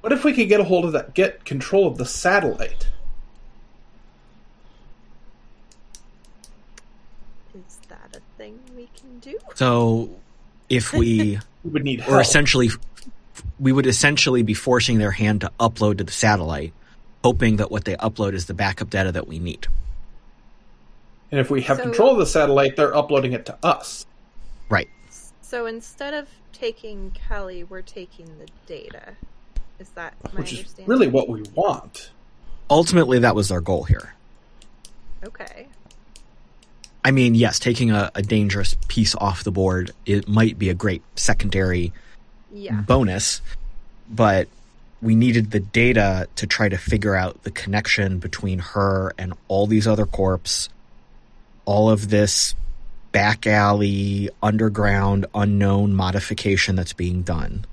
what 0.00 0.12
if 0.12 0.24
we 0.24 0.32
could 0.32 0.48
get 0.48 0.60
a 0.60 0.64
hold 0.64 0.84
of 0.86 0.92
that, 0.92 1.14
get 1.14 1.44
control 1.44 1.86
of 1.86 1.98
the 1.98 2.06
satellite? 2.06 2.88
Is 7.54 7.78
that 7.88 8.16
a 8.16 8.20
thing 8.38 8.58
we 8.74 8.88
can 8.96 9.18
do? 9.20 9.38
So, 9.54 10.10
if 10.68 10.92
we 10.92 11.38
We 11.64 11.70
would 11.70 11.84
need 11.84 12.00
or 12.00 12.04
help. 12.04 12.22
essentially, 12.22 12.68
we 13.58 13.72
would 13.72 13.86
essentially 13.86 14.42
be 14.42 14.54
forcing 14.54 14.98
their 14.98 15.10
hand 15.12 15.42
to 15.42 15.52
upload 15.60 15.98
to 15.98 16.04
the 16.04 16.12
satellite, 16.12 16.72
hoping 17.22 17.56
that 17.56 17.70
what 17.70 17.84
they 17.84 17.94
upload 17.96 18.32
is 18.34 18.46
the 18.46 18.54
backup 18.54 18.90
data 18.90 19.12
that 19.12 19.26
we 19.28 19.38
need. 19.38 19.66
and 21.30 21.40
if 21.40 21.50
we 21.50 21.62
have 21.62 21.78
So- 21.78 21.82
control 21.82 22.12
of 22.12 22.18
the 22.18 22.26
satellite, 22.26 22.76
they're 22.76 22.94
uploading 22.94 23.32
it 23.32 23.44
to 23.46 23.58
us. 23.62 24.06
Right. 24.68 24.88
So 25.40 25.66
instead 25.66 26.14
of 26.14 26.28
taking 26.52 27.10
Kelly, 27.10 27.64
we're 27.64 27.82
taking 27.82 28.26
the 28.38 28.46
data. 28.66 29.14
Is 29.80 29.88
that 29.90 30.14
my 30.32 30.38
which 30.40 30.52
is 30.52 30.74
really 30.86 31.08
what 31.08 31.28
we 31.28 31.42
want. 31.54 32.10
Ultimately, 32.70 33.18
that 33.18 33.34
was 33.34 33.50
our 33.50 33.60
goal 33.60 33.82
here. 33.84 34.14
okay. 35.26 35.66
I 37.04 37.10
mean, 37.10 37.34
yes, 37.34 37.58
taking 37.58 37.90
a, 37.90 38.10
a 38.14 38.22
dangerous 38.22 38.76
piece 38.88 39.14
off 39.16 39.42
the 39.44 39.50
board 39.50 39.90
it 40.06 40.28
might 40.28 40.56
be 40.58 40.68
a 40.70 40.74
great 40.74 41.02
secondary 41.16 41.92
Yeah. 42.54 42.80
bonus, 42.82 43.42
but 44.08 44.48
we 45.02 45.16
needed 45.16 45.50
the 45.50 45.60
data 45.60 46.28
to 46.36 46.46
try 46.46 46.68
to 46.68 46.78
figure 46.78 47.16
out 47.16 47.42
the 47.42 47.50
connection 47.50 48.20
between 48.20 48.60
her 48.60 49.12
and 49.18 49.34
all 49.48 49.66
these 49.66 49.86
other 49.86 50.06
corps, 50.06 50.68
all 51.64 51.90
of 51.90 52.10
this 52.10 52.54
back 53.10 53.46
alley, 53.46 54.30
underground, 54.42 55.26
unknown 55.34 55.94
modification 55.94 56.76
that's 56.76 56.92
being 56.92 57.22
done. 57.22 57.66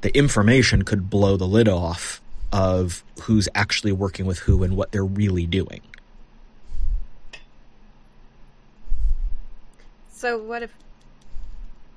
The 0.00 0.16
information 0.16 0.82
could 0.82 1.10
blow 1.10 1.36
the 1.36 1.46
lid 1.46 1.68
off 1.68 2.20
of 2.52 3.04
who's 3.22 3.48
actually 3.54 3.92
working 3.92 4.26
with 4.26 4.38
who 4.38 4.62
and 4.62 4.76
what 4.76 4.92
they're 4.92 5.04
really 5.04 5.46
doing. 5.46 5.80
So 10.12 10.38
what 10.38 10.62
if? 10.62 10.72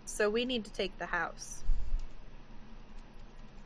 So 0.09 0.29
we 0.29 0.43
need 0.43 0.65
to 0.65 0.71
take 0.71 0.97
the 0.97 1.05
house. 1.05 1.63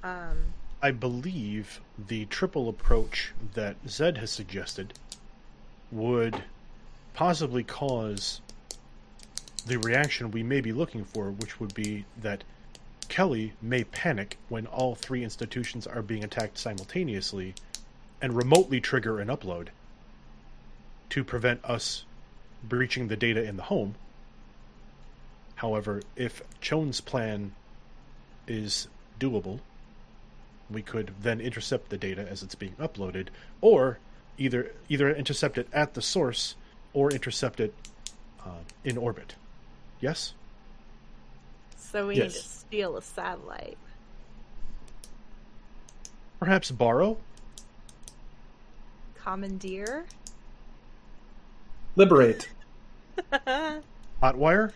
Um. 0.04 0.54
I 0.82 0.92
believe 0.92 1.80
the 1.98 2.26
triple 2.26 2.68
approach 2.70 3.32
that 3.54 3.78
Zed 3.88 4.18
has 4.18 4.30
suggested 4.30 4.94
would 5.92 6.44
possibly 7.14 7.64
cause 7.64 8.42
the 9.66 9.78
reaction 9.78 10.30
we 10.30 10.44
may 10.44 10.60
be 10.60 10.74
looking 10.74 11.06
for, 11.06 11.32
which 11.32 11.60
would 11.60 11.74
be 11.74 12.06
that 12.22 12.44
Kelly 13.08 13.54
may 13.62 13.86
panic 13.86 14.38
when 14.50 14.68
all 14.68 14.96
three 14.96 15.24
institutions 15.24 15.88
are 15.88 16.02
being 16.02 16.24
attacked 16.24 16.58
simultaneously 16.58 17.56
and 18.22 18.36
remotely 18.36 18.82
trigger 18.82 19.20
an 19.20 19.30
upload 19.30 19.70
to 21.10 21.24
prevent 21.24 21.64
us 21.64 22.04
breaching 22.64 23.08
the 23.08 23.16
data 23.16 23.42
in 23.44 23.56
the 23.56 23.64
home. 23.64 23.96
However, 25.64 26.02
if 26.18 26.42
Chone's 26.60 27.00
plan 27.00 27.54
is 28.50 28.90
doable, 29.18 29.62
we 30.70 30.82
could 30.82 31.14
then 31.22 31.40
intercept 31.40 31.88
the 31.90 31.98
data 31.98 32.28
as 32.30 32.44
it's 32.44 32.54
being 32.54 32.74
uploaded, 32.74 33.30
or 33.62 33.98
either 34.38 34.74
either 34.90 35.10
intercept 35.10 35.58
it 35.58 35.70
at 35.72 35.94
the 35.94 36.02
source 36.02 36.58
or 36.92 37.12
intercept 37.12 37.62
it 37.62 37.74
uh, 38.46 38.60
in 38.84 38.98
orbit. 38.98 39.36
Yes. 40.02 40.34
So 41.78 42.08
we 42.08 42.16
need 42.16 42.24
to 42.24 42.30
steal 42.32 42.98
a 42.98 43.02
satellite. 43.02 43.78
Perhaps 46.40 46.72
borrow. 46.72 47.16
Commandeer. 49.16 50.04
Liberate. 51.96 52.50
Hotwire. 54.22 54.74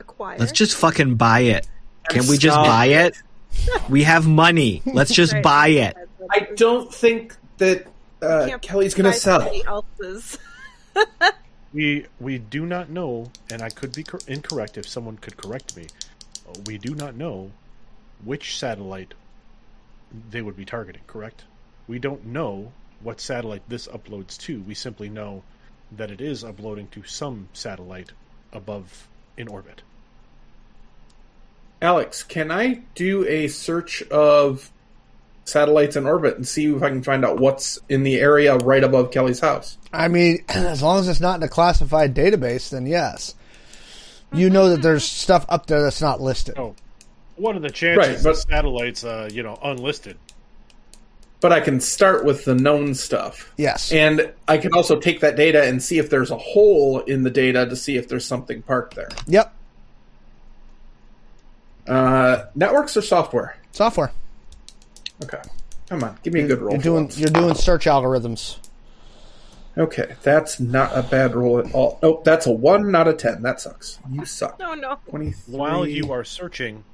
Acquire. 0.00 0.38
Let's 0.38 0.52
just 0.52 0.76
fucking 0.76 1.16
buy 1.16 1.40
it. 1.40 1.66
Can 2.08 2.26
we 2.26 2.36
just 2.38 2.54
Stop. 2.54 2.66
buy 2.66 2.86
it? 2.86 3.16
We 3.88 4.02
have 4.04 4.26
money. 4.26 4.82
Let's 4.84 5.12
just 5.12 5.32
Right. 5.34 5.42
buy 5.42 5.68
it. 5.68 5.96
I 6.30 6.48
don't 6.56 6.92
think 6.92 7.36
that 7.58 7.86
uh, 8.20 8.46
Can't 8.48 8.62
Kelly's 8.62 8.94
going 8.94 9.04
to 9.04 9.10
buy 9.10 9.16
sell. 9.16 9.40
somebody 9.40 9.64
else's. 9.66 10.38
We 11.74 12.04
we 12.20 12.36
do 12.36 12.66
not 12.66 12.90
know, 12.90 13.30
and 13.50 13.62
I 13.62 13.70
could 13.70 13.94
be 13.94 14.02
cor- 14.04 14.20
incorrect 14.28 14.76
if 14.76 14.86
someone 14.86 15.16
could 15.16 15.38
correct 15.38 15.74
me. 15.74 15.86
uh, 16.46 16.52
We 16.66 16.76
do 16.76 16.94
not 16.94 17.14
know 17.16 17.50
which 18.22 18.58
satellite 18.58 19.14
they 20.30 20.42
would 20.42 20.54
be 20.54 20.66
targeting. 20.66 21.00
Correct? 21.06 21.44
We 21.88 21.98
don't 21.98 22.26
know 22.26 22.72
what 23.00 23.22
satellite 23.22 23.62
this 23.68 23.88
uploads 23.88 24.36
to. 24.40 24.60
We 24.60 24.74
simply 24.74 25.08
know 25.08 25.44
that 25.96 26.10
it 26.10 26.20
is 26.20 26.44
uploading 26.44 26.88
to 26.88 27.02
some 27.04 27.48
satellite 27.52 28.12
above 28.52 29.08
in 29.36 29.48
orbit. 29.48 29.82
Alex, 31.80 32.22
can 32.22 32.50
I 32.50 32.82
do 32.94 33.26
a 33.26 33.48
search 33.48 34.02
of 34.04 34.70
satellites 35.44 35.96
in 35.96 36.06
orbit 36.06 36.36
and 36.36 36.46
see 36.46 36.72
if 36.72 36.82
I 36.82 36.88
can 36.88 37.02
find 37.02 37.24
out 37.24 37.38
what's 37.40 37.78
in 37.88 38.04
the 38.04 38.20
area 38.20 38.56
right 38.58 38.84
above 38.84 39.10
Kelly's 39.10 39.40
house? 39.40 39.78
I 39.92 40.08
mean, 40.08 40.44
as 40.48 40.82
long 40.82 41.00
as 41.00 41.08
it's 41.08 41.20
not 41.20 41.36
in 41.36 41.42
a 41.42 41.48
classified 41.48 42.14
database, 42.14 42.70
then 42.70 42.86
yes. 42.86 43.34
You 44.32 44.48
know 44.48 44.70
that 44.70 44.80
there's 44.82 45.04
stuff 45.04 45.44
up 45.48 45.66
there 45.66 45.82
that's 45.82 46.00
not 46.00 46.20
listed. 46.20 46.56
Oh, 46.56 46.74
what 47.36 47.56
are 47.56 47.60
the 47.60 47.70
chances 47.70 48.08
Right, 48.08 48.22
but- 48.22 48.36
that 48.36 48.48
satellites, 48.48 49.04
uh, 49.04 49.28
you 49.32 49.42
know, 49.42 49.58
unlisted? 49.62 50.16
But 51.42 51.52
I 51.52 51.60
can 51.60 51.80
start 51.80 52.24
with 52.24 52.46
the 52.46 52.54
known 52.54 52.94
stuff. 52.94 53.52
Yes. 53.58 53.92
And 53.92 54.32
I 54.48 54.56
can 54.56 54.72
also 54.72 54.98
take 54.98 55.20
that 55.20 55.36
data 55.36 55.62
and 55.64 55.82
see 55.82 55.98
if 55.98 56.08
there's 56.08 56.30
a 56.30 56.38
hole 56.38 57.00
in 57.00 57.24
the 57.24 57.30
data 57.30 57.66
to 57.66 57.76
see 57.76 57.96
if 57.96 58.08
there's 58.08 58.24
something 58.24 58.62
parked 58.62 58.94
there. 58.94 59.10
Yep. 59.26 59.54
Uh, 61.86 62.44
networks 62.54 62.96
or 62.96 63.02
software? 63.02 63.58
Software. 63.72 64.12
Okay. 65.24 65.42
Come 65.92 66.04
on, 66.04 66.18
give 66.22 66.32
me 66.32 66.40
a 66.40 66.46
good 66.46 66.60
roll. 66.60 66.72
You're 66.72 66.82
doing 66.82 67.04
once. 67.04 67.18
you're 67.18 67.28
doing 67.28 67.54
search 67.54 67.84
algorithms. 67.84 68.56
Okay, 69.76 70.14
that's 70.22 70.58
not 70.58 70.96
a 70.96 71.02
bad 71.02 71.34
roll 71.34 71.58
at 71.58 71.74
all. 71.74 71.98
Oh, 72.02 72.22
that's 72.24 72.46
a 72.46 72.50
one, 72.50 72.90
not 72.90 73.08
a 73.08 73.12
ten. 73.12 73.42
That 73.42 73.60
sucks. 73.60 73.98
You 74.10 74.24
suck. 74.24 74.58
No, 74.58 74.72
no. 74.86 74.98
Twenty-three. 75.10 75.54
While 75.54 75.86
you 75.86 76.10
are 76.12 76.24
searching, 76.24 76.84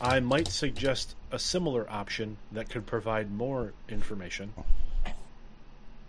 I 0.00 0.18
might 0.18 0.48
suggest 0.48 1.14
a 1.34 1.38
similar 1.38 1.90
option 1.90 2.36
that 2.52 2.70
could 2.70 2.86
provide 2.86 3.28
more 3.28 3.72
information. 3.88 4.54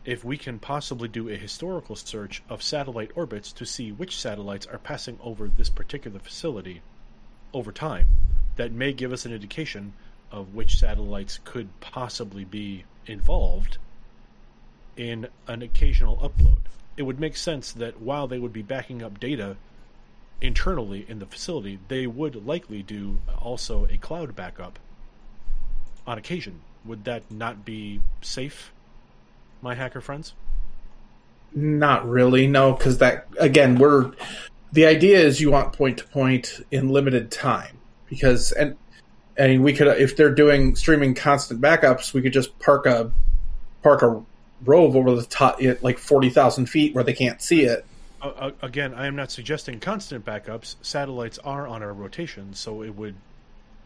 If 0.06 0.24
we 0.24 0.38
can 0.38 0.60
possibly 0.60 1.08
do 1.08 1.30
a 1.30 1.36
historical 1.36 1.96
search 1.96 2.44
of 2.48 2.62
satellite 2.62 3.10
orbits 3.16 3.52
to 3.54 3.66
see 3.66 3.92
which 3.92 4.22
satellites 4.22 4.68
are 4.68 4.78
passing 4.78 5.18
over 5.24 5.48
this 5.48 5.72
particular 5.72 6.20
facility 6.20 6.84
over 7.56 7.72
time, 7.72 8.08
that 8.56 8.72
may 8.72 8.94
give 8.94 9.12
us 9.12 9.26
an 9.26 9.34
indication 9.34 9.94
of 10.32 10.54
which 10.54 10.78
satellites 10.78 11.40
could 11.44 11.70
possibly 11.80 12.46
be 12.46 12.84
involved 13.08 13.80
in 14.96 15.28
an 15.48 15.64
occasional 15.64 16.18
upload. 16.18 16.60
It 16.98 17.04
would 17.04 17.20
make 17.20 17.36
sense 17.36 17.72
that 17.74 18.00
while 18.00 18.28
they 18.28 18.38
would 18.38 18.54
be 18.54 18.62
backing 18.62 19.02
up 19.02 19.20
data 19.20 19.58
internally 20.40 21.04
in 21.10 21.18
the 21.18 21.26
facility, 21.26 21.80
they 21.88 22.06
would 22.06 22.46
likely 22.46 22.84
do 22.84 23.22
also 23.42 23.88
a 23.90 23.98
cloud 23.98 24.36
backup 24.36 24.78
on 26.08 26.18
occasion. 26.18 26.62
Would 26.86 27.06
that 27.06 27.30
not 27.32 27.66
be 27.66 28.02
safe, 28.22 28.72
my 29.62 29.74
hacker 29.76 30.02
friends? 30.02 30.34
Not 31.54 32.08
really, 32.08 32.48
no, 32.48 32.74
because 32.74 32.98
that 33.00 33.28
again, 33.40 33.78
we're 33.78 34.12
the 34.74 34.86
idea 34.86 35.20
is 35.20 35.40
you 35.40 35.52
want 35.52 35.74
point 35.74 36.00
to 36.00 36.06
point 36.06 36.60
in 36.70 36.90
limited 36.90 37.32
time 37.32 37.78
because 38.10 38.52
and 38.52 38.76
I 39.40 39.48
mean 39.48 39.64
we 39.64 39.72
could 39.74 39.88
if 40.00 40.18
they're 40.18 40.34
doing 40.36 40.76
streaming 40.76 41.16
constant 41.16 41.62
backups, 41.62 42.14
we 42.14 42.22
could 42.22 42.34
just 42.34 42.58
park 42.60 42.86
a 42.86 43.12
park 43.84 44.02
a 44.02 44.22
rove 44.66 44.96
over 44.96 45.16
the 45.16 45.24
top 45.26 45.62
at 45.64 45.82
like 45.84 45.98
forty 45.98 46.30
thousand 46.30 46.66
feet 46.68 46.94
where 46.94 47.04
they 47.04 47.14
can't 47.14 47.42
see 47.42 47.64
it. 47.64 47.86
Uh, 48.22 48.52
again, 48.62 48.94
I 48.94 49.06
am 49.08 49.16
not 49.16 49.32
suggesting 49.32 49.80
constant 49.80 50.26
backups. 50.26 50.76
Satellites 50.82 51.38
are 51.40 51.68
on 51.68 51.82
a 51.84 51.92
rotation, 51.94 52.54
so 52.54 52.82
it 52.84 52.96
would 52.96 53.16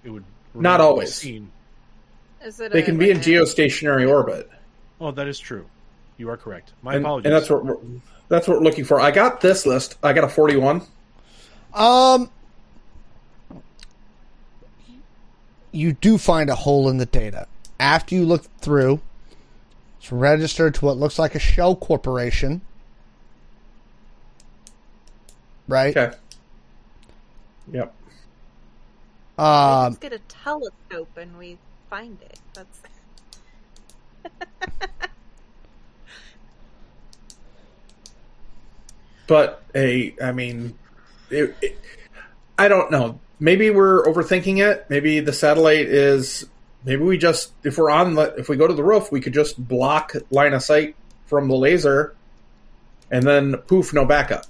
it 0.03 0.09
would 0.09 0.23
Not 0.57 0.79
remain 0.79 0.87
to 0.87 0.95
be 0.95 1.05
always. 1.05 1.13
seen. 1.13 1.51
Is 2.43 2.59
it 2.59 2.71
They 2.71 2.79
a- 2.81 2.85
can 2.85 2.97
be 2.97 3.09
in 3.09 3.17
like 3.17 3.25
a- 3.27 3.29
geostationary 3.29 4.09
orbit, 4.09 4.49
Oh, 5.01 5.11
that 5.11 5.27
is 5.27 5.39
true. 5.39 5.65
You 6.17 6.29
are 6.29 6.37
correct. 6.37 6.73
My 6.81 6.95
and, 6.95 7.05
apologies. 7.05 7.25
and 7.27 7.35
that's 7.35 7.49
what 7.49 7.65
we're, 7.65 7.77
that's 8.27 8.47
what 8.47 8.57
we're 8.57 8.63
looking 8.63 8.83
for. 8.83 8.99
I 8.99 9.11
got 9.11 9.39
this 9.41 9.65
list. 9.65 9.95
I 10.03 10.11
got 10.13 10.25
a 10.25 10.27
forty-one. 10.29 10.81
Um, 11.73 12.29
you 15.71 15.93
do 15.93 16.17
find 16.17 16.49
a 16.49 16.55
hole 16.55 16.89
in 16.89 16.97
the 16.97 17.05
data 17.05 17.47
after 17.79 18.15
you 18.15 18.25
look 18.25 18.43
through. 18.59 18.99
It's 19.99 20.11
registered 20.11 20.75
to 20.75 20.85
what 20.85 20.97
looks 20.97 21.19
like 21.19 21.35
a 21.35 21.39
shell 21.39 21.75
corporation, 21.75 22.61
right? 25.67 25.95
Okay. 25.95 26.15
Yep. 27.71 27.93
Um, 29.37 29.83
Let's 29.83 29.97
get 29.99 30.13
a 30.13 30.19
telescope 30.27 31.09
and 31.17 31.37
we 31.37 31.57
find 31.89 32.17
it. 32.21 32.39
That's 32.53 32.81
but 39.27 39.63
a 39.73 40.13
i 40.21 40.31
mean 40.33 40.77
it, 41.29 41.55
it, 41.61 41.79
i 42.57 42.67
don't 42.67 42.91
know. 42.91 43.19
Maybe 43.41 43.69
we're 43.69 44.03
overthinking 44.03 44.59
it. 44.59 44.85
Maybe 44.89 45.21
the 45.21 45.31
satellite 45.31 45.87
is 45.87 46.45
maybe 46.83 47.03
we 47.03 47.17
just 47.17 47.53
if 47.63 47.77
we're 47.77 47.89
on 47.89 48.15
the 48.15 48.35
if 48.35 48.49
we 48.49 48.57
go 48.57 48.67
to 48.67 48.73
the 48.73 48.83
roof 48.83 49.11
we 49.11 49.21
could 49.21 49.33
just 49.33 49.57
block 49.65 50.13
line 50.29 50.53
of 50.53 50.61
sight 50.61 50.95
from 51.25 51.47
the 51.47 51.55
laser 51.55 52.15
and 53.09 53.23
then 53.23 53.55
poof 53.55 53.93
no 53.93 54.05
backup. 54.05 54.45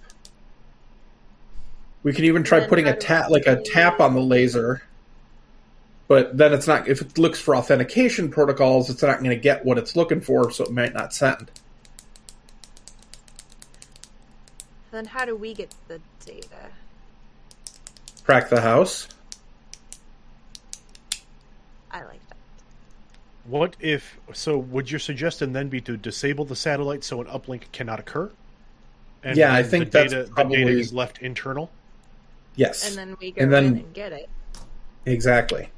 We 2.02 2.14
can 2.14 2.26
even 2.26 2.44
try 2.44 2.66
putting 2.66 2.88
a 2.88 2.96
tap 2.96 3.30
like 3.30 3.46
a 3.46 3.62
tap 3.62 4.00
on 4.00 4.16
the 4.16 4.22
laser 4.22 4.82
but 6.10 6.36
then 6.36 6.52
it's 6.52 6.68
not 6.68 6.90
if 6.90 7.00
it 7.02 7.18
looks 7.18 7.40
for 7.40 7.56
authentication 7.56 8.30
protocols 8.30 8.90
it's 8.90 9.02
not 9.02 9.20
going 9.20 9.30
to 9.30 9.36
get 9.38 9.64
what 9.64 9.78
it's 9.78 9.96
looking 9.96 10.20
for 10.20 10.52
so 10.52 10.66
it 10.66 10.72
might 10.72 10.94
not 10.94 11.14
send 11.14 11.50
then 14.92 15.06
how 15.06 15.24
do 15.24 15.36
we 15.36 15.54
get 15.54 15.74
the 15.88 16.02
data? 16.26 16.72
crack 18.26 18.50
the 18.50 18.60
house 18.62 19.08
I 21.92 22.04
like 22.04 22.20
that. 22.30 22.38
What 23.46 23.76
if 23.80 24.20
so? 24.32 24.56
Would 24.60 24.92
your 24.92 25.00
suggestion 25.00 25.54
then 25.54 25.70
be 25.70 25.82
to 25.82 25.98
disable 25.98 26.46
the 26.46 26.56
satellite 26.56 27.04
so 27.04 27.20
an 27.20 27.26
uplink 27.26 27.64
cannot 27.72 28.00
occur? 28.00 28.30
And 29.24 29.36
Yeah, 29.36 29.52
I 29.52 29.64
think 29.64 29.86
the 29.86 29.90
that's 29.90 30.14
data, 30.14 30.30
the 30.36 30.44
data 30.44 30.70
is 30.70 30.94
left 30.94 31.18
internal. 31.24 31.72
yes 32.56 32.88
And 32.88 32.96
then 32.96 33.18
we 33.20 33.32
go 33.32 33.42
And 33.42 33.52
then- 33.52 33.66
in 33.66 33.78
and 33.78 33.94
get 33.96 34.12
it. 34.12 34.30
exactly 35.08 35.70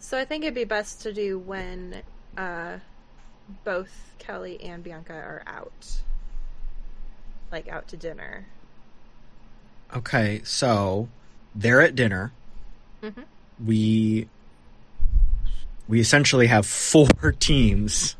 So 0.00 0.16
I 0.18 0.24
think 0.24 0.44
it'd 0.44 0.54
be 0.54 0.64
best 0.64 1.02
to 1.02 1.12
do 1.12 1.38
when 1.38 2.02
uh, 2.36 2.78
both 3.64 4.14
Kelly 4.18 4.58
and 4.62 4.82
Bianca 4.82 5.12
are 5.12 5.42
out, 5.46 6.00
like 7.52 7.68
out 7.68 7.86
to 7.88 7.98
dinner. 7.98 8.46
Okay, 9.94 10.40
so 10.42 11.08
they're 11.54 11.82
at 11.82 11.94
dinner. 11.94 12.32
Mhm. 13.02 13.24
We 13.64 14.26
we 15.86 16.00
essentially 16.00 16.46
have 16.46 16.64
four 16.64 17.32
teams. 17.38 18.16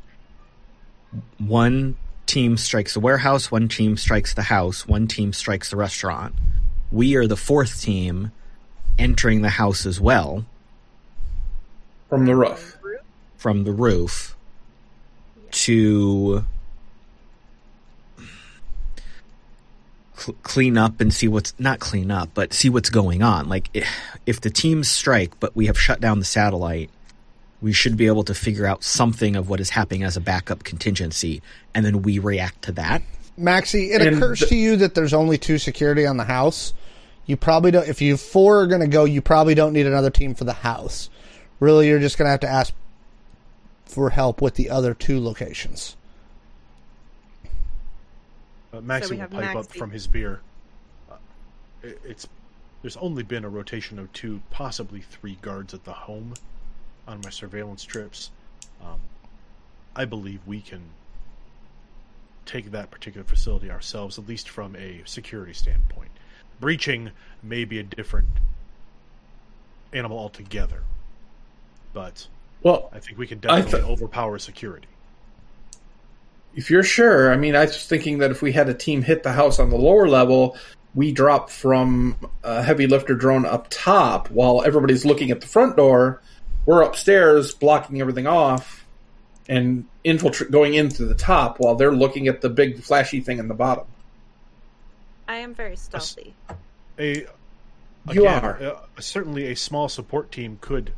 One 1.38 1.96
team 2.26 2.58
strikes 2.58 2.92
the 2.92 3.00
warehouse, 3.00 3.50
one 3.50 3.68
team 3.68 3.96
strikes 3.96 4.34
the 4.34 4.42
house, 4.42 4.86
one 4.86 5.08
team 5.08 5.32
strikes 5.32 5.70
the 5.70 5.76
restaurant. 5.76 6.34
We 6.92 7.16
are 7.16 7.26
the 7.26 7.38
fourth 7.38 7.80
team 7.80 8.32
entering 8.98 9.40
the 9.40 9.48
house 9.48 9.86
as 9.86 9.98
well 9.98 10.44
from 12.10 12.26
the 12.26 12.36
roof. 12.36 12.76
from 13.38 13.64
the 13.64 13.72
roof 13.72 14.36
to 15.52 16.44
cl- 20.16 20.36
clean 20.42 20.76
up 20.76 21.00
and 21.00 21.12
see 21.12 21.26
what's 21.28 21.54
not 21.58 21.78
clean 21.80 22.10
up, 22.10 22.30
but 22.34 22.52
see 22.52 22.68
what's 22.68 22.90
going 22.90 23.22
on. 23.22 23.48
Like 23.48 23.68
if, 23.74 23.88
if 24.26 24.40
the 24.40 24.50
teams 24.50 24.88
strike, 24.90 25.38
but 25.40 25.56
we 25.56 25.66
have 25.66 25.78
shut 25.78 26.00
down 26.00 26.18
the 26.18 26.24
satellite, 26.24 26.90
we 27.62 27.72
should 27.72 27.96
be 27.96 28.06
able 28.06 28.24
to 28.24 28.34
figure 28.34 28.66
out 28.66 28.82
something 28.84 29.36
of 29.36 29.48
what 29.48 29.60
is 29.60 29.70
happening 29.70 30.02
as 30.02 30.16
a 30.16 30.20
backup 30.20 30.64
contingency, 30.64 31.42
and 31.74 31.84
then 31.84 32.02
we 32.02 32.18
react 32.18 32.62
to 32.62 32.72
that. 32.72 33.02
Maxie, 33.36 33.92
it 33.92 34.02
And 34.02 34.16
occurs 34.16 34.40
the- 34.40 34.46
to 34.46 34.56
you 34.56 34.76
that 34.76 34.94
there's 34.94 35.14
only 35.14 35.38
two 35.38 35.58
security 35.58 36.06
on 36.06 36.16
the 36.16 36.24
house. 36.24 36.72
You 37.26 37.36
probably 37.36 37.70
don't. 37.70 37.86
If 37.88 38.00
you 38.02 38.16
four 38.16 38.60
are 38.62 38.66
going 38.66 38.80
to 38.80 38.86
go, 38.88 39.04
you 39.04 39.22
probably 39.22 39.54
don't 39.54 39.72
need 39.72 39.86
another 39.86 40.10
team 40.10 40.34
for 40.34 40.44
the 40.44 40.52
house. 40.52 41.08
Really, 41.60 41.88
you're 41.88 42.00
just 42.00 42.16
going 42.18 42.26
to 42.26 42.30
have 42.30 42.40
to 42.40 42.48
ask 42.48 42.72
for 43.84 44.10
help 44.10 44.40
with 44.40 44.54
the 44.54 44.70
other 44.70 44.94
two 44.94 45.20
locations. 45.20 45.96
Uh, 48.72 48.80
Maxie 48.80 49.10
we 49.10 49.16
will 49.16 49.20
have 49.22 49.30
pipe 49.30 49.56
up 49.56 49.66
from 49.66 49.90
his 49.90 50.06
beer. 50.06 50.40
Uh, 51.10 51.16
it, 51.82 52.00
it's 52.04 52.28
there's 52.82 52.96
only 52.96 53.22
been 53.22 53.44
a 53.44 53.48
rotation 53.48 53.98
of 53.98 54.10
two, 54.12 54.40
possibly 54.50 55.00
three 55.00 55.36
guards 55.42 55.74
at 55.74 55.84
the 55.84 55.92
home 55.92 56.34
on 57.06 57.20
my 57.22 57.30
surveillance 57.30 57.84
trips. 57.84 58.30
Um, 58.82 59.00
I 59.94 60.06
believe 60.06 60.40
we 60.46 60.60
can 60.62 60.80
take 62.46 62.70
that 62.70 62.90
particular 62.90 63.24
facility 63.24 63.70
ourselves, 63.70 64.18
at 64.18 64.26
least 64.26 64.48
from 64.48 64.74
a 64.76 65.02
security 65.04 65.52
standpoint. 65.52 66.10
Breaching 66.58 67.10
may 67.42 67.64
be 67.64 67.78
a 67.78 67.82
different 67.82 68.28
animal 69.92 70.18
altogether, 70.18 70.82
but 71.92 72.26
Well, 72.62 72.90
I 72.92 72.98
think 73.00 73.18
we 73.18 73.26
can 73.26 73.38
definitely 73.38 73.72
th- 73.72 73.84
overpower 73.84 74.38
security. 74.38 74.88
if 76.54 76.70
you're 76.70 76.82
sure, 76.82 77.32
I 77.32 77.36
mean, 77.36 77.54
I 77.56 77.64
was 77.66 77.86
thinking 77.86 78.18
that 78.18 78.30
if 78.30 78.42
we 78.42 78.52
had 78.52 78.68
a 78.68 78.74
team 78.74 79.02
hit 79.02 79.22
the 79.22 79.32
house 79.32 79.58
on 79.58 79.70
the 79.70 79.76
lower 79.76 80.08
level, 80.08 80.56
we 80.94 81.12
drop 81.12 81.50
from 81.50 82.16
a 82.42 82.62
heavy 82.62 82.86
lifter 82.86 83.14
drone 83.14 83.46
up 83.46 83.68
top 83.70 84.28
while 84.30 84.62
everybody's 84.64 85.04
looking 85.04 85.30
at 85.30 85.40
the 85.40 85.46
front 85.46 85.76
door. 85.76 86.20
We're 86.66 86.82
upstairs 86.82 87.54
blocking 87.54 88.00
everything 88.00 88.26
off 88.26 88.84
and 89.48 89.86
infiltrate 90.04 90.50
going 90.50 90.74
in 90.74 90.90
through 90.90 91.06
the 91.08 91.14
top 91.14 91.58
while 91.60 91.74
they're 91.76 91.94
looking 91.94 92.28
at 92.28 92.40
the 92.40 92.48
big 92.50 92.82
flashy 92.82 93.20
thing 93.20 93.38
in 93.38 93.48
the 93.48 93.54
bottom. 93.54 93.86
I 95.28 95.36
am 95.36 95.54
very 95.54 95.76
stealthy. 95.76 96.34
A 96.98 97.26
You 98.10 98.26
again, 98.26 98.44
are. 98.44 98.60
uh, 98.62 99.00
certainly 99.00 99.46
a 99.50 99.54
small 99.56 99.88
support 99.88 100.32
team 100.32 100.58
could 100.60 100.92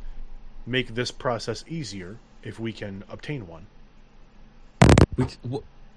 make 0.65 0.95
this 0.95 1.11
process 1.11 1.63
easier 1.67 2.17
if 2.43 2.59
we 2.59 2.73
can 2.73 3.03
obtain 3.09 3.47
one. 3.47 3.67
We, 5.15 5.27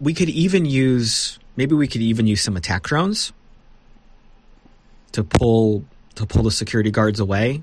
we 0.00 0.14
could 0.14 0.28
even 0.28 0.64
use 0.64 1.38
maybe 1.56 1.74
we 1.74 1.88
could 1.88 2.02
even 2.02 2.26
use 2.26 2.42
some 2.42 2.56
attack 2.56 2.82
drones 2.82 3.32
to 5.12 5.24
pull 5.24 5.84
to 6.14 6.26
pull 6.26 6.42
the 6.42 6.50
security 6.50 6.90
guards 6.90 7.20
away. 7.20 7.62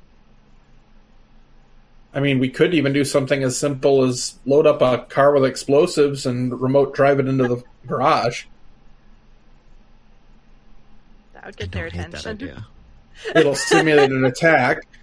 I 2.16 2.20
mean, 2.20 2.38
we 2.38 2.50
could 2.50 2.76
even 2.76 2.94
do 2.94 3.04
something 3.04 3.42
as 3.44 3.58
simple 3.58 4.04
as 4.04 4.36
load 4.46 4.68
up 4.68 4.82
a 4.82 5.00
car 5.06 5.34
with 5.34 5.46
explosives 5.46 6.28
and 6.28 6.60
remote 6.62 6.94
drive 6.94 7.20
it 7.20 7.28
into 7.28 7.48
the 7.48 7.64
garage. 7.88 8.46
That 11.34 11.46
would 11.46 11.58
get 11.58 11.72
their 11.72 11.90
don't 11.90 12.00
hate 12.00 12.12
that 12.12 12.20
attention. 12.22 12.50
idea. 12.50 12.68
It'll 13.36 13.56
simulate 13.56 14.12
an 14.12 14.26
attack. 14.26 14.86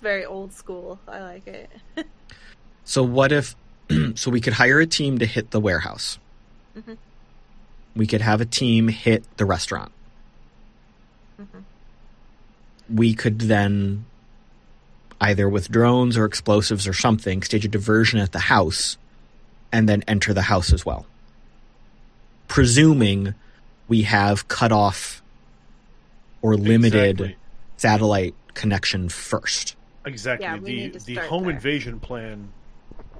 It's 0.00 0.02
very 0.02 0.24
old 0.24 0.54
school. 0.54 0.98
I 1.06 1.20
like 1.20 1.46
it. 1.46 1.70
So 2.84 3.02
what 3.04 3.30
if? 3.30 3.54
so 4.16 4.30
we 4.32 4.40
could 4.40 4.54
hire 4.54 4.80
a 4.80 4.86
team 4.86 5.18
to 5.18 5.26
hit 5.26 5.50
the 5.52 5.60
warehouse. 5.60 6.18
Mhm. 6.76 6.96
We 7.94 8.06
could 8.06 8.20
have 8.22 8.40
a 8.40 8.44
team 8.46 8.88
hit 8.88 9.22
the 9.36 9.44
restaurant. 9.44 9.92
We 12.92 13.14
could 13.14 13.40
then 13.40 14.06
either 15.20 15.48
with 15.48 15.70
drones 15.70 16.16
or 16.16 16.24
explosives 16.24 16.88
or 16.88 16.92
something 16.94 17.42
stage 17.42 17.64
a 17.64 17.68
diversion 17.68 18.18
at 18.18 18.32
the 18.32 18.38
house, 18.40 18.96
and 19.70 19.88
then 19.88 20.02
enter 20.08 20.32
the 20.34 20.42
house 20.42 20.72
as 20.72 20.84
well. 20.84 21.06
Presuming 22.48 23.34
we 23.86 24.02
have 24.02 24.48
cut 24.48 24.72
off 24.72 25.22
or 26.42 26.56
limited 26.56 27.20
Exactly. 27.20 27.36
satellite 27.76 28.34
connection 28.54 29.08
first. 29.08 29.76
Exactly. 30.04 30.46
Yeah, 30.46 30.90
the 30.90 30.98
the 30.98 31.14
home 31.16 31.44
there. 31.44 31.52
invasion 31.52 32.00
plan 32.00 32.52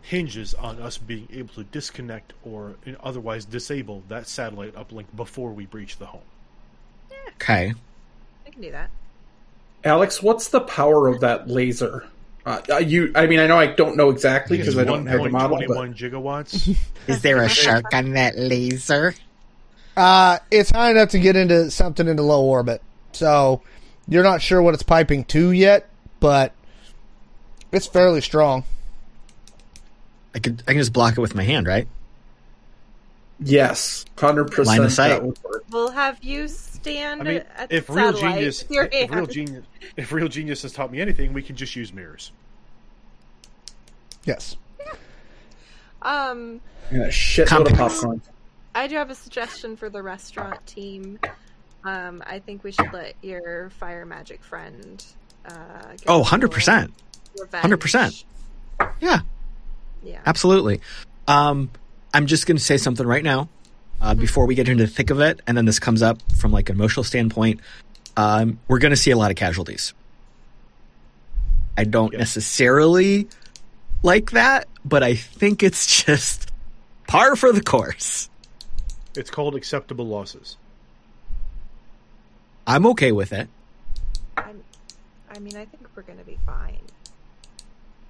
hinges 0.03 0.55
on 0.55 0.81
us 0.81 0.99
being 0.99 1.29
able 1.33 1.53
to 1.55 1.65
disconnect 1.65 2.33
or 2.43 2.75
otherwise 3.03 3.45
disable 3.45 4.03
that 4.09 4.27
satellite 4.27 4.75
uplink 4.75 5.05
before 5.15 5.53
we 5.53 5.67
breach 5.67 5.99
the 5.99 6.07
home. 6.07 6.23
Okay. 7.37 7.75
I 8.47 8.51
can 8.51 8.63
do 8.63 8.71
that. 8.71 8.91
Alex, 9.85 10.23
what's 10.23 10.49
the 10.49 10.61
power 10.61 11.09
of 11.09 11.21
that 11.21 11.49
laser? 11.49 12.07
Uh, 12.45 12.61
uh, 12.71 12.77
you, 12.79 13.13
I 13.15 13.27
mean, 13.27 13.39
I 13.39 13.47
know 13.47 13.59
I 13.59 13.67
don't 13.67 13.97
know 13.97 14.11
exactly 14.11 14.57
because 14.57 14.79
I 14.79 14.85
don't 14.85 15.07
have 15.07 15.23
the 15.23 15.29
model. 15.29 15.59
But 15.59 15.93
gigawatts. 15.93 16.77
Is 17.07 17.23
there 17.23 17.43
a 17.43 17.49
shark 17.51 17.93
on 17.93 18.13
that 18.13 18.39
laser? 18.39 19.15
Uh, 19.97 20.39
it's 20.51 20.71
high 20.71 20.91
enough 20.91 21.11
to 21.11 21.19
get 21.19 21.37
into 21.37 21.71
something 21.71 22.09
into 22.09 22.23
low 22.23 22.45
orbit. 22.45 22.83
So 23.13 23.63
you're 24.09 24.23
not 24.23 24.41
sure 24.41 24.63
what 24.63 24.75
it's 24.75 24.83
piping 24.83 25.25
to 25.27 25.53
yet, 25.53 25.89
but 26.21 26.55
it's 27.73 27.87
fairly 27.87 28.21
strong. 28.21 28.65
I 30.35 30.39
could 30.39 30.63
I 30.67 30.73
can 30.73 30.79
just 30.81 30.93
block 30.93 31.17
it 31.17 31.21
with 31.21 31.35
my 31.35 31.43
hand, 31.45 31.67
right? 31.67 31.87
yes, 33.43 34.05
hundred 34.19 34.49
percent. 34.51 34.67
Line 34.67 34.83
of 34.83 34.93
sight. 34.93 35.09
That 35.09 35.25
would 35.25 35.43
work. 35.43 35.65
We'll 35.71 35.91
have 35.91 36.23
you 36.23 36.47
stand 36.49 37.23
I 37.23 37.25
mean, 37.25 37.43
at 37.57 37.73
if 37.73 37.89
real 37.89 38.13
genius, 38.13 38.65
if 38.71 39.11
real 39.11 39.27
genius, 39.27 39.65
if 39.97 40.13
real 40.13 40.29
genius 40.29 40.63
has 40.63 40.73
taught 40.73 40.93
me 40.93 41.01
anything, 41.01 41.33
we 41.33 41.43
can 41.43 41.57
just 41.57 41.75
use 41.75 41.93
mirrors. 41.93 42.33
Yes. 44.25 44.57
Um, 46.03 46.61
And 46.91 47.13
shit 47.13 47.51
load 47.51 47.71
of 47.71 47.77
popcorn. 47.77 48.23
I 48.75 48.87
do 48.87 48.97
have 48.97 49.11
a 49.11 49.15
suggestion 49.15 49.77
for 49.77 49.91
the 49.91 50.03
restaurant 50.03 50.65
team. 50.67 51.19
Um, 51.85 52.23
I 52.27 52.39
think 52.39 52.63
we 52.63 52.73
should 52.73 52.93
let 52.93 53.15
your 53.23 53.71
fire 53.71 54.05
magic 54.07 54.43
friend. 54.45 55.05
Uh, 55.47 55.53
get 55.93 56.05
Oh, 56.09 56.23
100%. 56.23 56.43
little 56.43 56.91
revenge. 57.41 57.65
100%. 57.65 58.25
Yeah, 59.01 59.21
Yeah. 60.03 60.21
absolutely. 60.27 60.81
Um, 61.29 61.71
I'm 62.15 62.27
just 62.27 62.47
going 62.47 62.57
to 62.57 62.63
say 62.63 62.77
something 62.77 63.07
right 63.07 63.23
now 63.25 63.49
uh, 64.01 64.15
before 64.15 64.47
we 64.47 64.55
get 64.55 64.69
into 64.69 64.85
the 64.85 64.91
thick 64.91 65.11
of 65.11 65.21
it, 65.21 65.41
and 65.47 65.57
then 65.57 65.65
this 65.65 65.79
comes 65.79 66.03
up 66.03 66.19
from 66.37 66.51
like 66.53 66.69
an 66.71 66.77
emotional 66.77 67.05
standpoint. 67.05 67.61
Um, 68.17 68.59
we're 68.69 68.79
going 68.79 68.91
to 68.91 68.97
see 68.97 69.11
a 69.11 69.17
lot 69.17 69.31
of 69.31 69.37
casualties. 69.37 69.95
I 71.79 71.85
don't 71.85 72.13
Yep. 72.13 72.19
necessarily 72.19 73.29
like 74.03 74.33
that, 74.33 74.67
but 74.85 75.03
I 75.03 75.15
think 75.15 75.63
it's 75.63 75.87
just 76.05 76.51
par 77.07 77.37
for 77.37 77.53
the 77.53 77.63
course. 77.63 78.29
It's 79.15 79.31
called 79.31 79.55
acceptable 79.57 80.07
losses. 80.07 80.57
I'm 82.67 82.87
okay 82.87 83.13
with 83.13 83.33
it. 83.33 83.49
I'm, 84.37 84.63
I 85.35 85.39
mean, 85.39 85.57
I 85.57 85.65
think 85.65 85.89
we're 85.95 86.03
gonna 86.03 86.25
be 86.25 86.39
fine. 86.47 86.79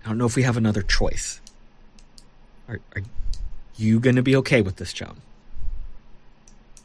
I 0.04 0.08
don't 0.08 0.18
know 0.18 0.26
if 0.26 0.36
we 0.36 0.42
have 0.42 0.56
another 0.56 0.82
choice. 0.82 1.40
Are, 2.68 2.80
are 2.96 3.02
you 3.76 4.00
going 4.00 4.16
to 4.16 4.22
be 4.22 4.36
okay 4.36 4.62
with 4.62 4.76
this, 4.76 4.92
Joan? 4.92 5.20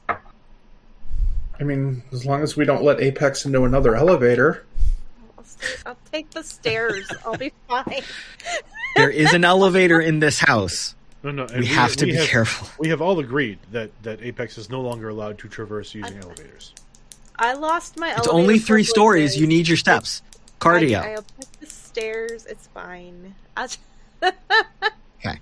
I 0.10 1.64
mean, 1.64 2.04
as 2.12 2.26
long 2.26 2.42
as 2.42 2.58
we 2.58 2.66
don't 2.66 2.84
let 2.84 3.00
Apex 3.00 3.46
into 3.46 3.64
another 3.64 3.96
elevator. 3.96 4.66
I'll, 5.86 5.98
take 6.12 6.30
the 6.32 6.44
stairs. 6.44 7.10
I'll 7.26 7.38
be 7.38 7.54
fine. 7.68 8.02
There 8.96 9.10
is 9.10 9.34
an 9.34 9.46
elevator 9.46 10.02
in 10.02 10.20
this 10.20 10.40
house. 10.40 10.96
No, 11.24 11.32
no. 11.32 11.46
and 11.46 11.62
We 11.62 11.66
have 11.68 11.96
to 11.98 12.06
we 12.06 12.12
be 12.12 12.26
careful. 12.26 12.68
We 12.78 12.90
have 12.90 13.02
all 13.02 13.20
agreed 13.20 13.60
that 13.72 13.90
that 14.04 14.22
Apex 14.22 14.58
is 14.58 14.70
no 14.70 14.82
longer 14.82 15.10
allowed 15.10 15.40
to 15.40 15.48
traverse 15.48 15.96
using 15.96 16.18
elevators. 16.18 16.74
I 17.38 17.54
lost 17.54 17.98
my. 17.98 18.14
It's 18.16 18.28
only 18.28 18.60
three 18.60 18.84
stories. 18.84 19.38
You 19.38 19.48
need 19.48 19.68
your 19.68 19.78
steps. 19.78 20.22
Cardio. 20.60 21.02
I, 21.02 21.14
I'll 21.14 21.22
take 21.22 21.50
the 21.52 21.55
stairs. 22.00 22.46
It's 22.46 22.68
fine. 22.68 23.36
I'll- 23.56 23.70
Okay. 25.26 25.40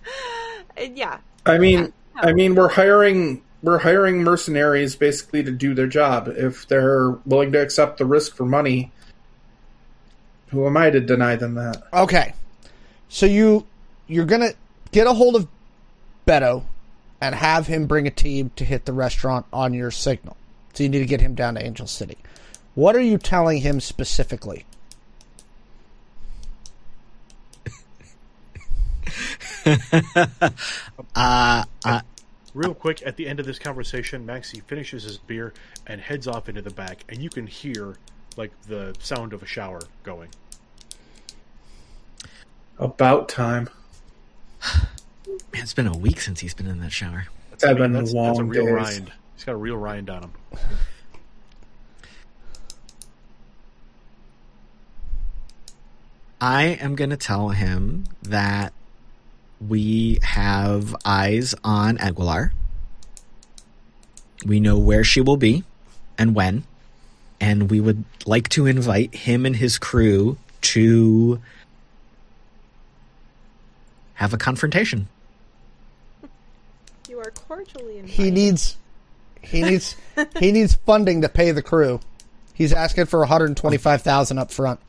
yeah. 0.95 1.17
I 1.45 1.57
mean, 1.57 1.91
I 2.15 2.31
mean, 2.31 2.55
we're 2.55 2.69
hiring 2.69 3.41
we're 3.63 3.79
hiring 3.79 4.23
mercenaries 4.23 4.95
basically 4.95 5.43
to 5.43 5.51
do 5.51 5.73
their 5.73 5.87
job. 5.87 6.29
If 6.29 6.67
they're 6.67 7.11
willing 7.25 7.51
to 7.53 7.61
accept 7.61 7.97
the 7.97 8.05
risk 8.05 8.33
for 8.35 8.45
money, 8.45 8.91
who 10.47 10.65
am 10.65 10.77
I 10.77 10.89
to 10.89 11.01
deny 11.01 11.35
them 11.35 11.55
that? 11.55 11.83
Okay. 11.91 12.33
So 13.09 13.25
you 13.25 13.65
you're 14.07 14.25
gonna 14.25 14.53
get 14.91 15.05
a 15.07 15.13
hold 15.13 15.35
of 15.35 15.47
Beto 16.25 16.63
and 17.19 17.35
have 17.35 17.67
him 17.67 17.85
bring 17.85 18.07
a 18.07 18.11
team 18.11 18.51
to 18.55 18.63
hit 18.63 18.85
the 18.85 18.93
restaurant 18.93 19.45
on 19.51 19.73
your 19.73 19.91
signal. 19.91 20.37
So 20.73 20.83
you 20.83 20.89
need 20.89 20.99
to 20.99 21.05
get 21.05 21.19
him 21.19 21.35
down 21.35 21.55
to 21.55 21.65
Angel 21.65 21.87
City. 21.87 22.17
What 22.75 22.95
are 22.95 23.01
you 23.01 23.17
telling 23.17 23.59
him 23.59 23.81
specifically? 23.81 24.65
Uh, 31.15 31.63
uh, 31.85 32.01
Real 32.53 32.75
quick, 32.75 33.01
at 33.03 33.17
the 33.17 33.27
end 33.27 33.39
of 33.39 33.47
this 33.47 33.57
conversation, 33.57 34.25
Maxie 34.27 34.59
finishes 34.61 35.03
his 35.03 35.17
beer 35.17 35.53
and 35.87 35.99
heads 35.99 36.27
off 36.27 36.49
into 36.49 36.61
the 36.61 36.69
back, 36.69 37.03
and 37.09 37.21
you 37.21 37.29
can 37.29 37.47
hear 37.47 37.97
like 38.37 38.51
the 38.67 38.95
sound 38.99 39.33
of 39.33 39.41
a 39.41 39.45
shower 39.47 39.79
going. 40.03 40.29
About 42.77 43.27
time. 43.27 43.69
man, 44.65 44.87
it's 45.53 45.73
been 45.73 45.87
a 45.87 45.97
week 45.97 46.21
since 46.21 46.41
he's 46.41 46.53
been 46.53 46.67
in 46.67 46.79
that 46.81 46.91
shower. 46.91 47.25
That's, 47.49 47.63
I 47.63 47.67
mean, 47.69 47.77
Seven 47.77 47.93
that's, 47.93 48.03
that's 48.05 48.13
a 48.13 48.17
long 48.17 48.47
real 48.47 48.65
days. 48.65 48.73
rind. 48.73 49.11
He's 49.35 49.43
got 49.45 49.53
a 49.53 49.57
real 49.57 49.77
rind 49.77 50.09
on 50.11 50.23
him. 50.23 50.31
I 56.39 56.63
am 56.65 56.95
going 56.95 57.09
to 57.09 57.17
tell 57.17 57.49
him 57.49 58.03
that 58.21 58.73
we 59.67 60.19
have 60.21 60.95
eyes 61.05 61.55
on 61.63 61.97
Aguilar. 61.97 62.53
We 64.45 64.59
know 64.59 64.77
where 64.77 65.03
she 65.03 65.21
will 65.21 65.37
be 65.37 65.63
and 66.17 66.35
when. 66.35 66.63
and 67.39 67.69
we 67.69 67.81
would 67.81 68.05
like 68.25 68.47
to 68.49 68.65
invite 68.65 69.13
him 69.13 69.45
and 69.45 69.57
his 69.57 69.77
crew 69.77 70.37
to 70.61 71.41
have 74.13 74.33
a 74.33 74.37
confrontation. 74.37 75.09
You 77.09 77.19
are 77.19 77.31
cordially 77.31 77.97
invited. 77.99 78.15
He 78.15 78.31
needs 78.31 78.77
he 79.41 79.61
needs 79.61 79.97
he 80.39 80.53
needs 80.53 80.75
funding 80.85 81.21
to 81.21 81.27
pay 81.29 81.51
the 81.51 81.61
crew. 81.61 81.99
He's 82.53 82.71
asking 82.71 83.07
for 83.07 83.19
125,000 83.19 84.37
up 84.37 84.51
front. 84.51 84.79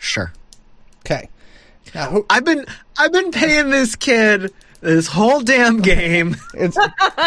Sure. 0.00 0.32
Okay. 1.00 1.28
Now 1.94 2.10
who 2.10 2.26
I've 2.28 2.44
been 2.44 2.64
I've 2.98 3.12
been 3.12 3.30
paying 3.30 3.70
this 3.70 3.94
kid 3.96 4.52
this 4.80 5.06
whole 5.06 5.40
damn 5.40 5.80
game. 5.80 6.36
it's 6.54 6.76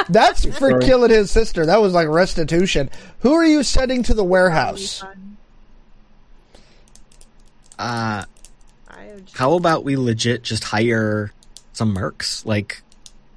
that's 0.09 0.45
for 0.57 0.69
Sorry. 0.71 0.85
killing 0.85 1.09
his 1.11 1.31
sister. 1.31 1.65
That 1.65 1.81
was 1.81 1.93
like 1.93 2.07
restitution. 2.07 2.89
Who 3.19 3.33
are 3.33 3.45
you 3.45 3.63
sending 3.63 4.03
to 4.03 4.13
the 4.13 4.23
warehouse? 4.23 4.99
Fun. 4.99 5.37
Uh 7.79 8.25
I 8.87 9.05
would 9.13 9.25
just- 9.25 9.37
how 9.37 9.53
about 9.53 9.83
we 9.83 9.95
legit 9.97 10.43
just 10.43 10.63
hire 10.65 11.31
some 11.73 11.95
mercs? 11.95 12.45
Like 12.45 12.81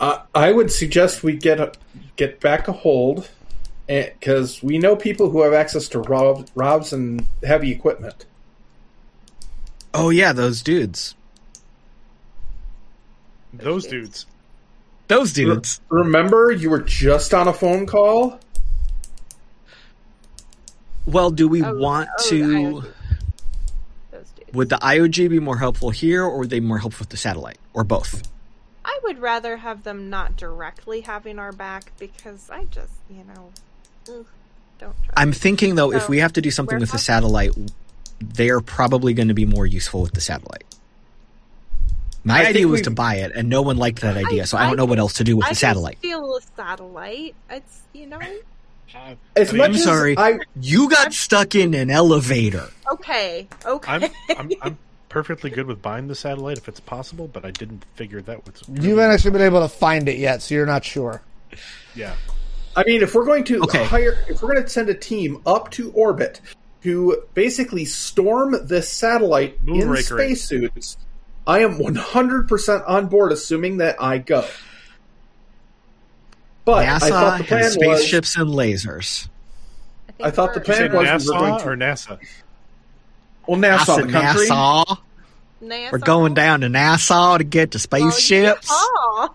Uh, 0.00 0.20
I 0.34 0.50
would 0.52 0.72
suggest 0.72 1.22
we 1.22 1.36
get 1.36 1.60
a, 1.60 1.72
get 2.16 2.40
back 2.40 2.68
a 2.68 2.72
hold, 2.72 3.28
because 3.86 4.62
we 4.62 4.78
know 4.78 4.96
people 4.96 5.28
who 5.30 5.42
have 5.42 5.52
access 5.52 5.88
to 5.88 5.98
rob, 6.00 6.48
robs 6.54 6.92
and 6.94 7.26
heavy 7.44 7.70
equipment. 7.70 8.24
oh 9.92 10.08
yeah, 10.08 10.32
those 10.32 10.62
dudes. 10.62 11.14
Those 13.52 13.86
dudes. 13.86 14.26
Those 15.08 15.32
dudes. 15.32 15.80
Remember, 15.88 16.52
you 16.52 16.70
were 16.70 16.80
just 16.80 17.34
on 17.34 17.48
a 17.48 17.52
phone 17.52 17.86
call. 17.86 18.38
Well, 21.06 21.30
do 21.30 21.48
we 21.48 21.62
Oh, 21.62 21.74
want 21.76 22.08
oh, 22.18 22.28
to 22.28 22.72
Those 24.12 24.30
dudes. 24.30 24.52
would 24.52 24.68
the 24.68 24.76
IOG 24.76 25.28
be 25.30 25.40
more 25.40 25.58
helpful 25.58 25.90
here 25.90 26.22
or 26.22 26.38
would 26.38 26.50
they 26.50 26.60
more 26.60 26.78
helpful 26.78 27.02
with 27.04 27.08
the 27.08 27.16
satellite? 27.16 27.58
Or 27.74 27.82
both? 27.84 28.22
I 28.84 28.98
would 29.04 29.18
rather 29.18 29.56
have 29.56 29.82
them 29.82 30.10
not 30.10 30.36
directly 30.36 31.00
having 31.00 31.38
our 31.38 31.52
back 31.52 31.92
because 31.98 32.48
I 32.50 32.64
just, 32.66 32.92
you 33.10 33.24
know, 33.34 33.50
ugh, 34.08 34.26
don't 34.78 34.94
trust. 35.02 35.12
I'm 35.16 35.32
thinking 35.32 35.74
though, 35.74 35.92
if 35.92 36.08
we 36.08 36.18
have 36.18 36.32
to 36.34 36.40
do 36.40 36.50
something 36.50 36.78
with 36.78 36.92
the 36.92 36.98
satellite, 36.98 37.52
they're 38.20 38.60
probably 38.60 39.12
going 39.14 39.28
to 39.28 39.34
be 39.34 39.46
more 39.46 39.66
useful 39.66 40.02
with 40.02 40.12
the 40.12 40.20
satellite. 40.20 40.64
My 42.24 42.42
I 42.42 42.46
idea 42.48 42.68
was 42.68 42.80
we- 42.80 42.84
to 42.84 42.90
buy 42.90 43.16
it, 43.16 43.32
and 43.34 43.48
no 43.48 43.62
one 43.62 43.76
liked 43.76 44.00
that 44.02 44.16
idea, 44.16 44.46
so 44.46 44.58
I 44.58 44.66
don't 44.66 44.76
know 44.76 44.84
what 44.84 44.98
else 44.98 45.14
to 45.14 45.24
do 45.24 45.36
with 45.36 45.46
I 45.46 45.50
the 45.50 45.54
satellite. 45.54 46.00
can 46.02 46.10
steal 46.10 46.36
a 46.36 46.40
satellite. 46.56 47.34
It's 47.50 47.80
you 47.92 48.06
know 48.06 48.18
Uh, 48.94 49.14
As 49.36 49.50
I 49.50 49.52
mean, 49.52 49.58
much 49.58 49.68
I'm 49.70 49.74
as 49.76 49.84
sorry. 49.84 50.18
I, 50.18 50.38
You 50.60 50.90
got 50.90 51.12
stuck 51.14 51.54
in 51.54 51.74
an 51.74 51.90
elevator. 51.90 52.68
okay, 52.92 53.46
okay. 53.64 53.92
I'm, 53.92 54.04
I'm 54.36 54.50
I'm 54.62 54.78
perfectly 55.08 55.48
good 55.50 55.66
with 55.66 55.80
buying 55.80 56.08
the 56.08 56.14
satellite 56.14 56.58
if 56.58 56.68
it's 56.68 56.80
possible, 56.80 57.26
but 57.28 57.44
I 57.44 57.52
didn't 57.52 57.84
figure 57.94 58.20
that 58.22 58.44
was. 58.44 58.62
You 58.68 58.96
haven't 58.96 59.14
actually 59.14 59.30
been 59.30 59.42
able 59.42 59.60
to 59.60 59.68
find 59.68 60.08
it 60.08 60.18
yet, 60.18 60.42
so 60.42 60.54
you're 60.54 60.66
not 60.66 60.84
sure. 60.84 61.22
Yeah. 61.94 62.14
I 62.76 62.84
mean, 62.84 63.02
if 63.02 63.14
we're 63.14 63.24
going 63.26 63.44
to 63.44 63.62
Okay. 63.62 63.84
hire, 63.84 64.24
if 64.28 64.42
we're 64.42 64.52
going 64.52 64.62
to 64.62 64.68
send 64.68 64.88
a 64.88 64.94
team 64.94 65.40
up 65.46 65.70
to 65.72 65.90
orbit 65.92 66.40
to 66.82 67.22
basically 67.34 67.84
storm 67.84 68.56
this 68.66 68.88
satellite 68.88 69.58
in 69.66 69.74
Moonraker 69.74 69.98
it. 70.00 70.04
spacesuits, 70.36 70.96
I 71.50 71.60
am 71.60 71.78
100% 71.78 72.88
on 72.88 73.06
board, 73.08 73.32
assuming 73.32 73.78
that 73.78 74.00
I 74.00 74.18
go. 74.18 74.46
But 76.64 76.86
I 76.86 76.98
thought 77.00 77.38
the 77.38 77.44
NASA 77.44 77.48
plan 77.48 77.62
has 77.62 77.76
was 77.76 77.98
spaceships 77.98 78.36
and 78.36 78.50
lasers. 78.50 79.28
think 80.06 80.20
I 80.28 80.30
thought 80.30 80.54
the 80.54 80.60
we're- 80.60 80.88
plan 80.90 80.92
was 80.92 81.26
we 81.26 81.32
were 81.34 81.40
going 81.40 81.52
NASA 81.54 81.58
to- 81.62 81.68
or 81.68 81.76
NASA? 81.76 82.18
well, 83.48 83.58
NASA, 83.60 83.88
I 83.98 84.02
the 84.02 84.12
country. 84.12 84.46
NASA. 84.46 84.98
NASA. 85.64 85.92
We're 85.92 85.98
going 85.98 86.34
down 86.34 86.60
to 86.60 86.68
Nassau 86.68 87.38
to 87.38 87.44
get 87.44 87.72
the 87.72 87.78
oh, 87.92 87.98
Well, 87.98 88.10
spaceships. 88.12 88.70
yeehaw. 88.70 89.30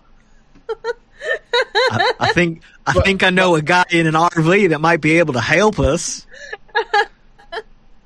I, 1.92 2.14
I 2.20 2.32
think 2.34 2.62
I 2.88 2.94
But- 2.94 3.04
think 3.06 3.24
I 3.24 3.30
know 3.30 3.56
a 3.56 3.62
guy 3.62 3.84
in 3.90 4.08
an 4.08 4.14
RV 4.14 4.70
that 4.70 4.80
might 4.80 5.02
be 5.02 5.20
able 5.20 5.34
to 5.34 5.42
help 5.42 5.80
us. 5.80 6.26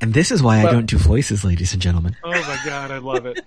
And 0.02 0.14
this 0.14 0.32
is 0.32 0.42
why 0.42 0.66
I 0.66 0.72
don't 0.72 0.86
do 0.86 0.98
voices, 0.98 1.44
ladies 1.44 1.74
and 1.74 1.82
gentlemen. 1.82 2.16
Oh 2.24 2.32
my 2.32 2.58
god, 2.64 2.90
I 2.90 3.00
love 3.00 3.26
it. 3.26 3.42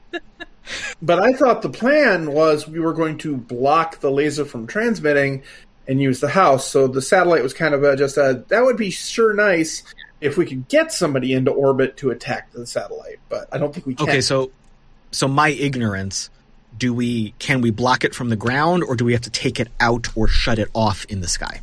But 1.01 1.21
I 1.21 1.33
thought 1.33 1.63
the 1.63 1.71
plan 1.71 2.33
was 2.33 2.69
we 2.69 2.81
were 2.81 2.93
going 2.93 3.19
to 3.19 3.37
block 3.37 4.01
the 4.01 4.11
laser 4.11 4.45
from 4.45 4.67
transmitting 4.67 5.43
and 5.89 6.01
use 6.01 6.21
the 6.21 6.29
house. 6.29 6.69
So 6.71 6.87
the 6.87 7.03
satellite 7.03 7.43
was 7.43 7.53
kind 7.53 7.75
of 7.75 7.83
a, 7.83 7.97
just 7.97 8.17
a 8.17 8.45
that 8.49 8.65
would 8.65 8.77
be 8.77 8.91
sure 8.91 9.35
nice 9.35 9.83
if 10.21 10.37
we 10.37 10.47
could 10.47 10.69
get 10.69 10.93
somebody 10.93 11.33
into 11.33 11.51
orbit 11.51 11.97
to 11.99 12.11
attack 12.11 12.53
the 12.53 12.67
satellite. 12.67 13.19
But 13.29 13.49
I 13.53 13.59
don't 13.59 13.75
think 13.75 13.87
we 13.87 13.95
can. 13.95 14.09
Okay, 14.09 14.21
so 14.21 14.53
so 15.11 15.29
my 15.29 15.49
ignorance, 15.51 16.31
do 16.79 16.95
we 16.95 17.35
can 17.39 17.61
we 17.61 17.71
block 17.71 18.05
it 18.05 18.15
from 18.15 18.29
the 18.29 18.37
ground 18.37 18.85
or 18.85 18.97
do 18.97 19.05
we 19.05 19.13
have 19.13 19.23
to 19.23 19.31
take 19.31 19.61
it 19.61 19.69
out 19.81 20.09
or 20.17 20.29
shut 20.29 20.59
it 20.59 20.69
off 20.75 21.05
in 21.07 21.21
the 21.21 21.29
sky? 21.29 21.61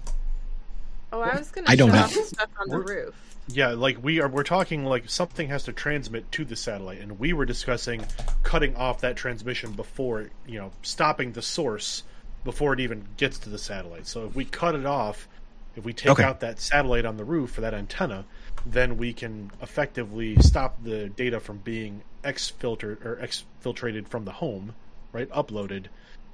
Oh, 1.11 1.21
I 1.21 1.37
was 1.37 1.49
gonna 1.49 1.67
I 1.69 1.75
don't 1.75 1.89
shut 1.89 2.15
know. 2.15 2.21
off 2.21 2.27
stuff 2.27 2.49
on 2.59 2.69
the 2.69 2.79
roof. 2.79 3.28
Yeah, 3.51 3.69
like 3.69 4.03
we 4.03 4.21
are 4.21 4.27
we're 4.27 4.43
talking 4.43 4.85
like 4.85 5.09
something 5.09 5.47
has 5.49 5.63
to 5.63 5.73
transmit 5.73 6.31
to 6.33 6.45
the 6.45 6.55
satellite 6.55 6.99
and 6.99 7.19
we 7.19 7.33
were 7.33 7.45
discussing 7.45 8.05
cutting 8.43 8.75
off 8.75 9.01
that 9.01 9.15
transmission 9.15 9.71
before, 9.73 10.29
you 10.47 10.59
know, 10.59 10.71
stopping 10.83 11.31
the 11.31 11.41
source 11.41 12.03
before 12.43 12.73
it 12.73 12.79
even 12.79 13.05
gets 13.17 13.39
to 13.39 13.49
the 13.49 13.57
satellite. 13.57 14.07
So 14.07 14.25
if 14.25 14.35
we 14.35 14.45
cut 14.45 14.75
it 14.75 14.85
off, 14.85 15.27
if 15.75 15.83
we 15.83 15.93
take 15.93 16.11
Okay. 16.11 16.23
out 16.23 16.41
that 16.41 16.59
satellite 16.59 17.05
on 17.05 17.17
the 17.17 17.23
roof 17.23 17.51
for 17.51 17.61
that 17.61 17.73
antenna, 17.73 18.25
then 18.65 18.97
we 18.97 19.13
can 19.13 19.51
effectively 19.61 20.35
stop 20.41 20.83
the 20.83 21.09
data 21.09 21.39
from 21.39 21.57
being 21.57 22.01
exfiltered 22.23 23.03
or 23.03 23.15
exfiltrated 23.17 24.07
from 24.07 24.25
the 24.25 24.31
home, 24.31 24.75
right? 25.11 25.29
Uploaded, 25.29 25.85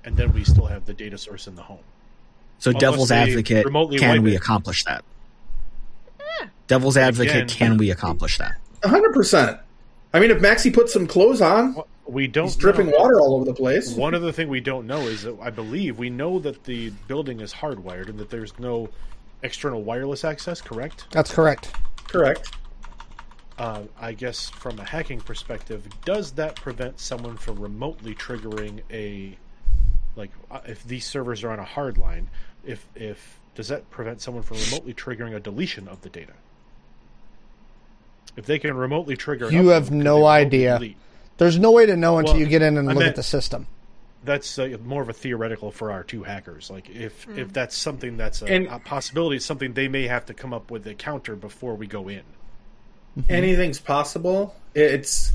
and 0.04 0.18
then 0.18 0.34
we 0.34 0.44
still 0.44 0.66
have 0.66 0.86
the 0.86 0.94
data 0.94 1.18
source 1.18 1.48
in 1.48 1.56
the 1.56 1.64
home. 1.64 1.84
So 2.60 2.72
Unless 2.72 2.82
devil's 2.82 3.12
advocate, 3.12 3.68
can 3.98 4.22
we 4.24 4.36
accomplish 4.36 4.84
that? 4.86 5.04
Devil's 6.68 6.98
advocate, 6.98 7.36
again- 7.36 7.48
can 7.48 7.78
we 7.78 7.92
accomplish 7.92 8.38
that? 8.38 8.56
hundred 8.84 9.14
percent. 9.14 9.58
I 10.14 10.20
mean, 10.20 10.32
if 10.32 10.40
Maxie 10.42 10.70
puts 10.72 10.94
some 10.94 11.08
clothes 11.08 11.42
on, 11.42 11.76
We 12.08 12.28
don't 12.28 12.46
he's 12.46 12.56
dripping 12.56 12.92
know. 12.92 12.98
water 13.00 13.20
all 13.20 13.36
over 13.36 13.46
the 13.46 13.54
place. 13.54 13.94
One 13.96 14.14
other 14.14 14.32
thing 14.32 14.48
we 14.48 14.60
don't 14.62 14.86
know 14.86 15.00
is 15.02 15.24
that 15.24 15.36
I 15.42 15.50
believe 15.50 15.98
we 15.98 16.10
know 16.12 16.38
that 16.40 16.64
the 16.66 16.92
building 17.08 17.40
is 17.42 17.52
hardwired 17.54 18.10
and 18.10 18.20
that 18.20 18.30
there's 18.30 18.58
no 18.60 18.90
external 19.42 19.82
wireless 19.82 20.24
access. 20.24 20.62
Correct? 20.62 21.08
That's 21.12 21.34
correct. 21.34 21.72
Correct. 22.08 22.52
Uh, 23.58 23.84
I 24.00 24.14
guess 24.14 24.50
from 24.50 24.78
a 24.80 24.84
hacking 24.86 25.20
perspective, 25.22 25.88
does 26.04 26.32
that 26.34 26.56
prevent 26.58 27.00
someone 27.00 27.38
from 27.38 27.58
remotely 27.60 28.14
triggering 28.14 28.82
a 28.92 29.36
like 30.16 30.32
uh, 30.52 30.60
if 30.68 30.84
these 30.84 31.06
servers 31.06 31.44
are 31.44 31.50
on 31.52 31.60
a 31.60 31.64
hard 31.66 31.98
line? 31.98 32.30
If 32.66 32.86
if 32.96 33.40
does 33.56 33.70
that 33.70 33.90
prevent 33.90 34.22
someone 34.22 34.44
from 34.44 34.58
remotely 34.58 34.94
triggering 34.94 35.36
a 35.36 35.40
deletion 35.40 35.88
of 35.88 36.02
the 36.02 36.10
data? 36.10 36.34
If 38.36 38.46
they 38.46 38.60
can 38.60 38.76
remotely 38.76 39.16
trigger, 39.16 39.52
You 39.52 39.70
have 39.70 39.92
no 39.92 40.26
idea. 40.26 40.76
delete? 40.78 40.98
There's 41.38 41.60
no 41.60 41.72
way 41.72 41.86
to 41.86 41.96
know 41.98 42.18
until 42.18 42.34
Well, 42.36 42.42
you 42.42 42.48
get 42.48 42.62
in 42.62 42.78
and 42.78 42.90
I 42.90 42.94
look 42.94 43.04
at 43.04 43.16
the 43.16 43.24
system. 43.24 43.68
that's 44.24 44.58
uh, 44.58 44.78
more 44.84 45.02
of 45.02 45.10
a 45.10 45.14
theoretical 45.14 45.70
for 45.72 45.92
our 45.92 46.04
two 46.04 46.24
hackers. 46.24 46.70
Like 46.72 46.90
if 46.90 47.24
Hmm. 47.26 47.38
if 47.40 47.54
that's 47.54 47.78
something 47.78 48.18
that's 48.18 48.42
a, 48.42 48.46
And- 48.46 48.68
a 48.68 48.80
possibility, 48.80 49.36
it's 49.38 49.46
something 49.46 49.74
they 49.74 49.88
may 49.88 50.08
have 50.08 50.26
to 50.28 50.34
come 50.34 50.54
up 50.54 50.72
with 50.72 50.88
a 50.88 50.94
counter 50.96 51.36
before 51.36 51.76
we 51.76 51.88
go 51.88 52.08
in. 52.08 52.22
Anything's 53.30 53.80
possible. 53.80 54.56
It's 54.74 55.32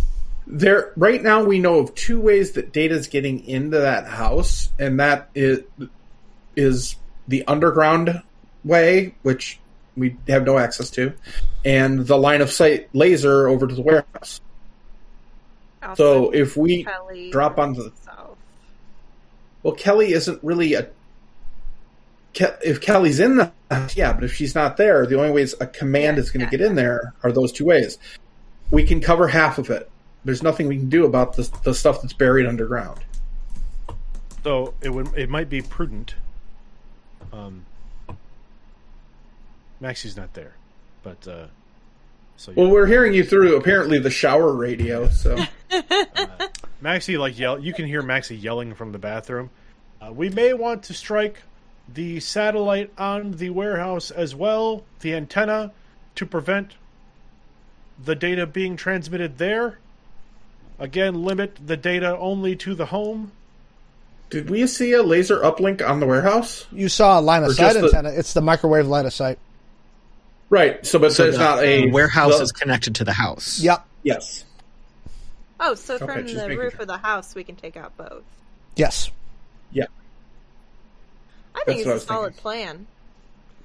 there 0.46 0.92
right 0.96 1.22
now. 1.22 1.44
We 1.44 1.58
know 1.58 1.78
of 1.78 1.94
two 1.94 2.20
ways 2.20 2.52
that 2.52 2.72
data's 2.72 3.06
getting 3.06 3.46
into 3.46 3.78
that 3.78 4.06
house, 4.06 4.70
and 4.78 4.98
that 5.00 5.28
is 5.34 5.60
is 6.56 6.96
the 7.28 7.44
underground 7.46 8.22
way, 8.64 9.14
which 9.22 9.60
we 9.96 10.16
have 10.28 10.44
no 10.44 10.58
access 10.58 10.90
to, 10.90 11.12
and 11.64 12.06
the 12.06 12.16
line 12.16 12.40
of 12.40 12.50
sight 12.50 12.88
laser 12.94 13.48
over 13.48 13.66
to 13.66 13.74
the 13.74 13.82
warehouse. 13.82 14.40
So 15.96 16.30
if 16.30 16.56
we 16.56 16.84
Kelly 16.84 17.30
drop 17.30 17.58
onto 17.58 17.82
the 17.82 17.92
south. 18.04 18.36
well, 19.62 19.74
Kelly 19.74 20.12
isn't 20.12 20.42
really 20.44 20.74
a. 20.74 20.84
Ke- 22.34 22.58
If 22.62 22.80
Kelly's 22.80 23.18
in 23.18 23.36
the 23.36 23.52
yeah, 23.94 24.12
but 24.12 24.24
if 24.24 24.34
she's 24.34 24.54
not 24.54 24.76
there, 24.76 25.06
the 25.06 25.16
only 25.18 25.30
ways 25.32 25.54
a 25.60 25.66
command 25.66 26.16
Yeah, 26.16 26.22
is 26.22 26.30
going 26.30 26.40
to 26.40 26.46
yeah, 26.46 26.50
get 26.58 26.60
in 26.60 26.74
there 26.76 27.14
are 27.22 27.32
those 27.32 27.50
two 27.52 27.64
ways. 27.64 27.98
We 28.70 28.84
can 28.84 29.00
cover 29.00 29.26
half 29.28 29.58
of 29.58 29.70
it. 29.70 29.90
There's 30.24 30.42
nothing 30.42 30.68
we 30.68 30.76
can 30.76 30.88
do 30.90 31.04
about 31.06 31.34
the 31.36 31.50
the 31.64 31.74
stuff 31.74 32.02
that's 32.02 32.12
buried 32.12 32.46
underground. 32.46 33.00
So 34.44 34.74
it 34.80 34.90
would 34.90 35.08
it 35.16 35.28
might 35.30 35.48
be 35.48 35.62
prudent. 35.62 36.14
Um, 37.32 37.64
Maxie's 39.80 40.16
not 40.16 40.34
there, 40.34 40.52
but 41.02 41.26
uh, 41.26 41.46
so 42.36 42.52
yeah. 42.52 42.62
Well, 42.62 42.70
we're 42.70 42.86
hearing 42.86 43.14
you 43.14 43.24
through 43.24 43.56
apparently 43.56 43.98
the 43.98 44.10
shower 44.10 44.52
radio. 44.52 45.08
So 45.08 45.38
Maxie 46.80 47.16
like 47.18 47.38
yell. 47.38 47.58
You 47.58 47.72
can 47.72 47.86
hear 47.86 48.02
Maxie 48.02 48.36
yelling 48.36 48.74
from 48.74 48.92
the 48.92 48.98
bathroom. 48.98 49.50
Uh, 50.00 50.12
we 50.12 50.28
may 50.30 50.52
want 50.54 50.82
to 50.84 50.94
strike 50.94 51.42
the 51.92 52.20
satellite 52.20 52.92
on 52.96 53.32
the 53.32 53.50
warehouse 53.50 54.10
as 54.10 54.34
well, 54.34 54.84
the 55.00 55.14
antenna, 55.14 55.72
to 56.14 56.24
prevent 56.26 56.72
the 58.02 58.14
data 58.14 58.46
being 58.46 58.76
transmitted 58.76 59.38
there. 59.38 59.78
Again, 60.78 61.24
limit 61.24 61.58
the 61.66 61.76
data 61.76 62.16
only 62.16 62.56
to 62.56 62.74
the 62.74 62.86
home. 62.86 63.32
Did 64.30 64.48
we 64.48 64.66
see 64.66 64.92
a 64.92 65.02
laser 65.02 65.40
uplink 65.40 65.86
on 65.86 66.00
the 66.00 66.06
warehouse? 66.06 66.66
You 66.72 66.88
saw 66.88 67.18
a 67.18 67.20
line 67.20 67.42
of 67.42 67.50
Or 67.50 67.54
sight 67.54 67.74
just 67.74 67.80
the- 67.80 67.86
antenna. 67.98 68.10
It's 68.16 68.32
the 68.32 68.40
microwave 68.40 68.86
line 68.86 69.04
of 69.04 69.12
sight. 69.12 69.38
Right. 70.50 70.84
So, 70.84 70.98
but 70.98 71.16
there's 71.16 71.36
the 71.36 71.42
not 71.42 71.62
a 71.62 71.90
warehouse 71.90 72.36
the- 72.38 72.42
is 72.44 72.52
connected 72.52 72.96
to 72.96 73.04
the 73.04 73.12
house. 73.12 73.60
Yep. 73.60 73.86
Yes. 74.02 74.44
Oh, 75.60 75.74
so 75.74 75.94
Okay, 75.94 76.06
from 76.06 76.26
the 76.26 76.48
roof 76.56 76.72
sure. 76.72 76.82
of 76.82 76.86
the 76.88 76.96
house, 76.98 77.34
we 77.34 77.44
can 77.44 77.54
take 77.56 77.76
out 77.76 77.96
both. 77.96 78.24
Yes. 78.76 79.10
Yeah. 79.72 79.84
I 81.54 81.62
think 81.64 81.66
That's 81.66 81.78
it's 81.80 81.86
what 81.86 81.90
I 81.90 81.92
a 81.92 81.94
was 81.94 82.04
solid 82.04 82.26
thinking. 82.34 82.42
plan. 82.42 82.86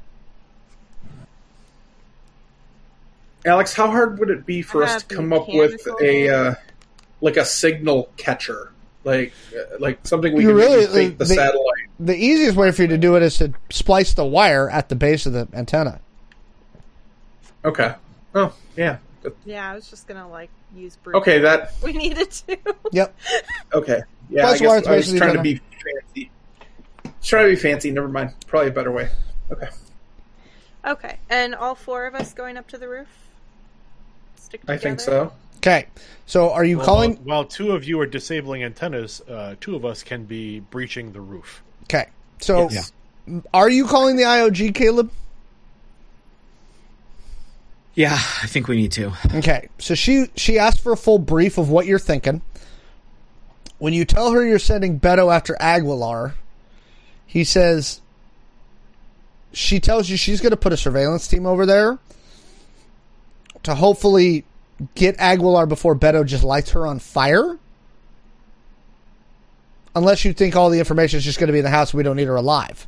Alex, 3.45 3.75
how 3.75 3.89
hard 3.89 4.19
would 4.19 4.31
it 4.31 4.47
be 4.47 4.63
for 4.63 4.83
us 4.83 5.03
to 5.05 5.15
come 5.17 5.33
up 5.33 5.49
with 5.49 5.81
a 6.01 6.29
uh, 6.29 6.55
like 7.21 7.37
a 7.37 7.45
signal 7.45 8.11
catcher, 8.17 8.73
like 9.05 9.33
uh, 9.55 9.77
like 9.79 9.99
something 10.07 10.33
we 10.35 10.43
You 10.43 10.49
can 10.49 10.57
really- 10.57 10.87
really 10.87 11.09
the, 11.09 11.17
the- 11.17 11.27
satellite? 11.27 11.75
the 12.01 12.15
easiest 12.17 12.57
way 12.57 12.71
for 12.73 12.83
you 12.83 12.89
to 12.89 12.99
do 12.99 13.17
it 13.17 13.23
is 13.23 13.37
to 13.39 13.53
splice 13.71 14.15
the 14.15 14.25
wire 14.25 14.71
at 14.71 14.89
the 14.89 14.95
base 14.97 15.27
of 15.27 15.33
the 15.33 15.49
antenna. 15.53 16.01
Okay. 17.65 17.95
Oh, 18.35 18.55
yeah. 18.77 18.99
Yeah, 19.45 19.71
I 19.71 19.75
was 19.75 19.89
just 19.91 20.07
gonna 20.07 20.29
like 20.29 20.51
use 20.75 20.97
brute. 20.97 21.17
Okay, 21.17 21.39
that 21.41 21.73
We 21.83 21.93
needed 21.93 22.31
to. 22.31 22.59
Yep. 22.93 23.17
okay. 23.75 24.01
Yeah, 24.31 24.43
Plus 24.43 24.55
I 24.55 24.59
guess 24.59 24.71
I 24.71 24.77
was 24.77 24.87
basically 24.87 25.19
trying 25.19 25.31
to 25.31 25.37
gonna- 25.37 25.43
be 25.43 25.61
fancy. 26.15 26.31
Trying 27.23 27.45
to 27.47 27.51
be 27.51 27.57
fancy. 27.57 27.91
Never 27.91 28.09
mind. 28.09 28.35
Probably 28.47 28.69
a 28.69 28.73
better 28.73 28.93
way. 28.93 29.09
Okay. 29.51 29.69
okay, 30.85 31.19
and 31.31 31.55
all 31.55 31.75
four 31.75 32.07
of 32.07 32.15
us 32.15 32.35
going 32.35 32.57
up 32.57 32.69
to 32.69 32.79
the 32.79 32.89
roof. 32.89 33.09
Stick 34.37 34.61
I 34.69 34.77
think 34.77 35.01
so. 35.01 35.33
Okay. 35.57 35.87
So 36.27 36.51
are 36.53 36.65
you 36.65 36.77
Well, 36.79 36.87
calling? 36.87 37.15
While, 37.17 37.25
while 37.25 37.45
two 37.45 37.73
of 37.73 37.85
you 37.85 38.01
are 38.01 38.07
disabling 38.07 38.63
antennas, 38.63 39.21
uh, 39.29 39.57
two 39.61 39.75
of 39.75 39.85
us 39.85 40.03
can 40.03 40.25
be 40.25 40.61
breaching 40.61 41.13
the 41.13 41.21
roof. 41.21 41.63
Okay. 41.85 42.07
So 42.41 42.69
Yes. 42.71 42.93
are 43.53 43.69
you 43.69 43.87
calling 43.87 44.17
the 44.17 44.23
IOG, 44.23 44.75
Caleb? 44.75 45.11
Yeah, 47.99 48.15
I 48.15 48.47
think 48.47 48.69
we 48.69 48.77
need 48.77 48.93
to. 48.93 49.13
Okay. 49.35 49.71
So 49.79 49.97
she 49.97 50.27
she 50.37 50.57
asked 50.57 50.79
for 50.79 50.93
a 50.93 50.97
full 50.97 51.19
brief 51.19 51.59
of 51.59 51.69
what 51.69 51.85
you're 51.85 51.99
thinking. 51.99 52.43
When 53.79 53.93
you 53.93 54.05
tell 54.05 54.31
her 54.31 54.47
you're 54.47 54.61
sending 54.61 55.01
Beto 55.01 55.35
after 55.35 55.57
Aguilar, 55.59 56.37
he 57.27 57.43
says 57.43 58.01
she 59.53 59.81
tells 59.81 60.09
you 60.09 60.17
she's 60.17 60.41
going 60.41 60.53
to 60.53 60.57
put 60.57 60.73
a 60.73 60.77
surveillance 60.77 61.27
team 61.27 61.45
over 61.45 61.67
there 61.67 61.99
to 63.65 63.75
hopefully 63.75 64.45
get 64.95 65.17
Aguilar 65.19 65.67
before 65.67 65.97
Beto 65.97 66.25
just 66.25 66.45
lights 66.45 66.71
her 66.71 66.87
on 66.87 67.01
fire. 67.01 67.59
Unless 69.97 70.25
you 70.25 70.33
think 70.33 70.55
all 70.55 70.71
the 70.71 70.79
information 70.79 71.19
is 71.19 71.25
just 71.25 71.41
going 71.41 71.49
to 71.49 71.53
be 71.53 71.59
in 71.59 71.65
the 71.65 71.71
house, 71.71 71.93
we 71.93 72.05
don't 72.05 72.15
need 72.15 72.29
her 72.29 72.37
alive. 72.37 72.87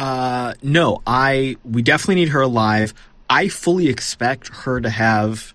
Uh, 0.00 0.54
no, 0.62 1.02
I 1.06 1.56
we 1.62 1.82
definitely 1.82 2.14
need 2.14 2.30
her 2.30 2.40
alive. 2.40 2.94
I 3.28 3.48
fully 3.48 3.88
expect 3.88 4.48
her 4.64 4.80
to 4.80 4.88
have 4.88 5.52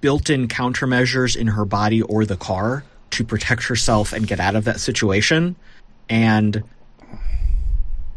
built-in 0.00 0.46
countermeasures 0.46 1.36
in 1.36 1.48
her 1.48 1.64
body 1.64 2.00
or 2.02 2.24
the 2.24 2.36
car 2.36 2.84
to 3.10 3.24
protect 3.24 3.64
herself 3.64 4.12
and 4.12 4.26
get 4.26 4.38
out 4.38 4.54
of 4.54 4.64
that 4.66 4.78
situation. 4.78 5.56
And 6.08 6.62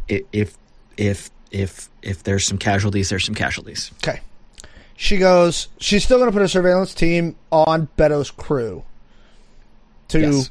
if 0.08 0.56
if 0.96 1.30
if 1.50 1.90
if 2.00 2.22
there's 2.22 2.46
some 2.46 2.58
casualties, 2.58 3.08
there's 3.08 3.24
some 3.24 3.34
casualties. 3.34 3.90
Okay. 4.04 4.20
She 4.96 5.16
goes, 5.18 5.66
she's 5.78 6.04
still 6.04 6.18
going 6.18 6.28
to 6.30 6.32
put 6.32 6.42
a 6.42 6.48
surveillance 6.48 6.94
team 6.94 7.34
on 7.50 7.88
Beto's 7.98 8.30
crew 8.30 8.84
to 10.08 10.20
Yes. 10.20 10.50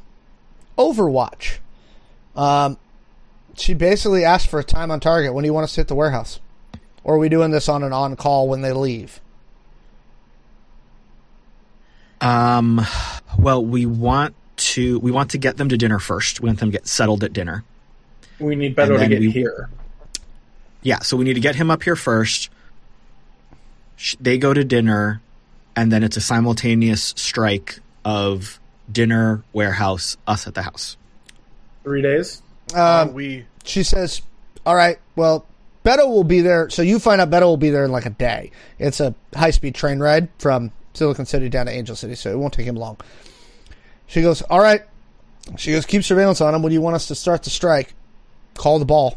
overwatch. 0.78 1.56
Um, 2.36 2.76
she 3.56 3.74
basically 3.74 4.24
asked 4.24 4.48
for 4.48 4.58
a 4.58 4.64
time 4.64 4.90
on 4.90 5.00
target. 5.00 5.34
When 5.34 5.42
do 5.42 5.46
you 5.46 5.54
want 5.54 5.64
us 5.64 5.74
to 5.74 5.80
hit 5.80 5.88
the 5.88 5.94
warehouse? 5.94 6.40
Or 7.04 7.14
are 7.14 7.18
we 7.18 7.28
doing 7.28 7.50
this 7.50 7.68
on 7.68 7.82
an 7.82 7.92
on 7.92 8.16
call 8.16 8.48
when 8.48 8.62
they 8.62 8.72
leave? 8.72 9.20
Um, 12.20 12.80
well, 13.38 13.64
we 13.64 13.86
want 13.86 14.34
to 14.56 14.98
we 15.00 15.10
want 15.10 15.30
to 15.32 15.38
get 15.38 15.56
them 15.56 15.68
to 15.68 15.76
dinner 15.76 15.98
first. 15.98 16.40
We 16.40 16.46
want 16.48 16.60
them 16.60 16.70
to 16.70 16.78
get 16.78 16.86
settled 16.86 17.22
at 17.24 17.32
dinner. 17.32 17.64
We 18.38 18.56
need 18.56 18.68
And 18.68 18.76
Beto 18.76 18.92
to 18.94 18.98
then 18.98 19.10
get 19.10 19.20
we- 19.20 19.30
here. 19.30 19.68
Yeah, 20.82 21.00
so 21.00 21.16
we 21.16 21.24
need 21.24 21.34
to 21.34 21.40
get 21.40 21.56
him 21.56 21.70
up 21.70 21.82
here 21.82 21.96
first. 21.96 22.48
They 24.20 24.38
go 24.38 24.54
to 24.54 24.62
dinner, 24.62 25.20
and 25.74 25.90
then 25.90 26.04
it's 26.04 26.16
a 26.16 26.20
simultaneous 26.20 27.12
strike 27.16 27.80
of 28.04 28.60
dinner, 28.90 29.42
warehouse, 29.52 30.16
us 30.28 30.46
at 30.46 30.54
the 30.54 30.62
house. 30.62 30.96
Three 31.82 32.02
days. 32.02 32.40
Um, 32.74 33.14
we 33.14 33.46
she 33.64 33.82
says, 33.82 34.22
"All 34.64 34.74
right, 34.74 34.98
well, 35.14 35.46
Beto 35.84 36.08
will 36.08 36.24
be 36.24 36.40
there. 36.40 36.68
So 36.70 36.82
you 36.82 36.98
find 36.98 37.20
out 37.20 37.30
Beto 37.30 37.42
will 37.42 37.56
be 37.56 37.70
there 37.70 37.84
in 37.84 37.92
like 37.92 38.06
a 38.06 38.10
day. 38.10 38.50
It's 38.78 39.00
a 39.00 39.14
high 39.34 39.50
speed 39.50 39.74
train 39.74 40.00
ride 40.00 40.28
from 40.38 40.72
Silicon 40.94 41.26
City 41.26 41.48
down 41.48 41.66
to 41.66 41.72
Angel 41.72 41.94
City, 41.94 42.14
so 42.14 42.30
it 42.30 42.38
won't 42.38 42.52
take 42.52 42.66
him 42.66 42.76
long." 42.76 42.96
She 44.06 44.22
goes, 44.22 44.42
"All 44.42 44.60
right." 44.60 44.82
She 45.56 45.72
goes, 45.72 45.86
"Keep 45.86 46.02
surveillance 46.02 46.40
on 46.40 46.54
him. 46.54 46.62
When 46.62 46.72
you 46.72 46.80
want 46.80 46.96
us 46.96 47.06
to 47.08 47.14
start 47.14 47.44
the 47.44 47.50
strike? 47.50 47.94
Call 48.54 48.78
the 48.78 48.84
ball." 48.84 49.16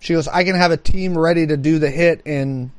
She 0.00 0.14
goes, 0.14 0.28
"I 0.28 0.44
can 0.44 0.56
have 0.56 0.70
a 0.70 0.76
team 0.76 1.16
ready 1.16 1.46
to 1.46 1.56
do 1.56 1.78
the 1.78 1.90
hit." 1.90 2.22
And 2.24 2.70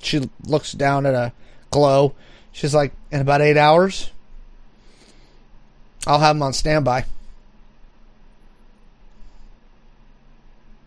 she 0.00 0.28
looks 0.44 0.72
down 0.72 1.06
at 1.06 1.14
a 1.14 1.32
glow. 1.70 2.14
She's 2.52 2.74
like, 2.74 2.92
"In 3.10 3.20
about 3.20 3.40
eight 3.40 3.56
hours." 3.56 4.10
I'll 6.06 6.18
have 6.18 6.36
them 6.36 6.42
on 6.42 6.52
standby. 6.52 7.06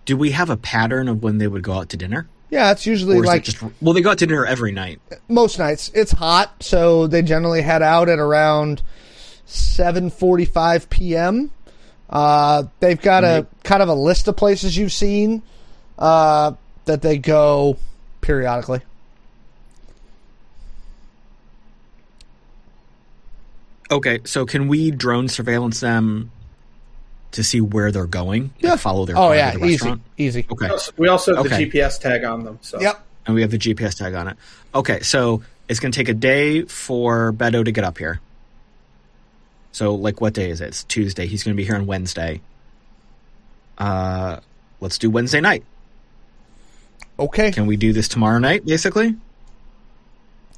Do 0.05 0.15
we 0.15 0.31
have 0.31 0.49
a 0.49 0.57
pattern 0.57 1.09
of 1.09 1.21
when 1.21 1.37
they 1.37 1.47
would 1.47 1.63
go 1.63 1.73
out 1.73 1.89
to 1.89 1.97
dinner? 1.97 2.27
Yeah, 2.49 2.71
it's 2.71 2.85
usually 2.85 3.19
like 3.19 3.41
it 3.41 3.51
just 3.51 3.63
well, 3.81 3.93
they 3.93 4.01
go 4.01 4.11
out 4.11 4.19
to 4.19 4.25
dinner 4.25 4.45
every 4.45 4.71
night. 4.71 5.01
most 5.27 5.59
nights. 5.59 5.91
It's 5.93 6.13
hot, 6.13 6.63
so 6.63 7.07
they 7.07 7.21
generally 7.21 7.61
head 7.61 7.81
out 7.81 8.07
at 8.07 8.19
around 8.19 8.81
seven 9.45 10.09
forty-five 10.09 10.89
p.m. 10.89 11.51
Uh, 12.09 12.63
they've 12.79 13.01
got 13.01 13.25
a 13.25 13.45
kind 13.63 13.83
of 13.83 13.89
a 13.89 13.93
list 13.93 14.29
of 14.29 14.37
places 14.37 14.77
you've 14.77 14.93
seen 14.93 15.43
uh, 15.99 16.53
that 16.85 17.01
they 17.01 17.17
go 17.17 17.77
periodically. 18.21 18.79
Okay, 23.89 24.19
so 24.25 24.45
can 24.45 24.67
we 24.67 24.91
drone 24.91 25.27
surveillance 25.29 25.79
them 25.79 26.31
to 27.31 27.43
see 27.43 27.61
where 27.61 27.91
they're 27.91 28.05
going? 28.05 28.43
Like, 28.55 28.63
Yeah. 28.63 28.75
follow 28.75 29.05
their 29.05 29.17
Oh 29.17 29.31
yeah, 29.31 29.51
to 29.51 29.59
the 29.59 29.65
easy, 29.65 29.73
restaurant. 29.75 30.01
easy. 30.17 30.45
Okay, 30.51 30.69
We 30.97 31.07
also 31.07 31.35
have 31.35 31.45
Okay. 31.45 31.65
the 31.65 31.71
GPS 31.71 31.97
tag 31.97 32.23
on 32.23 32.43
them. 32.43 32.59
So 32.61 32.79
Yep. 32.81 33.03
and 33.25 33.35
we 33.35 33.41
have 33.41 33.51
the 33.51 33.57
GPS 33.57 33.95
tag 33.95 34.13
on 34.13 34.27
it. 34.27 34.37
Okay, 34.75 34.99
so 35.01 35.41
it's 35.69 35.79
going 35.79 35.91
to 35.91 35.97
take 35.97 36.09
a 36.09 36.13
day 36.13 36.63
for 36.63 37.31
Beto 37.33 37.63
to 37.63 37.71
get 37.71 37.83
up 37.83 37.97
here. 37.97 38.19
So, 39.71 39.93
like, 39.95 40.19
what 40.21 40.33
day 40.33 40.49
is 40.49 40.59
it? 40.61 40.67
It's 40.69 40.83
Tuesday. 40.85 41.27
He's 41.27 41.43
going 41.43 41.55
to 41.55 41.57
be 41.57 41.63
here 41.65 41.75
on 41.75 41.85
Wednesday. 41.85 42.41
Uh, 43.77 44.39
let's 44.81 44.97
do 44.97 45.09
Wednesday 45.09 45.39
night. 45.39 45.63
Okay. 47.19 47.51
Can 47.51 47.67
we 47.67 47.77
do 47.77 47.93
this 47.93 48.07
tomorrow 48.07 48.39
night? 48.39 48.65
Basically, 48.65 49.15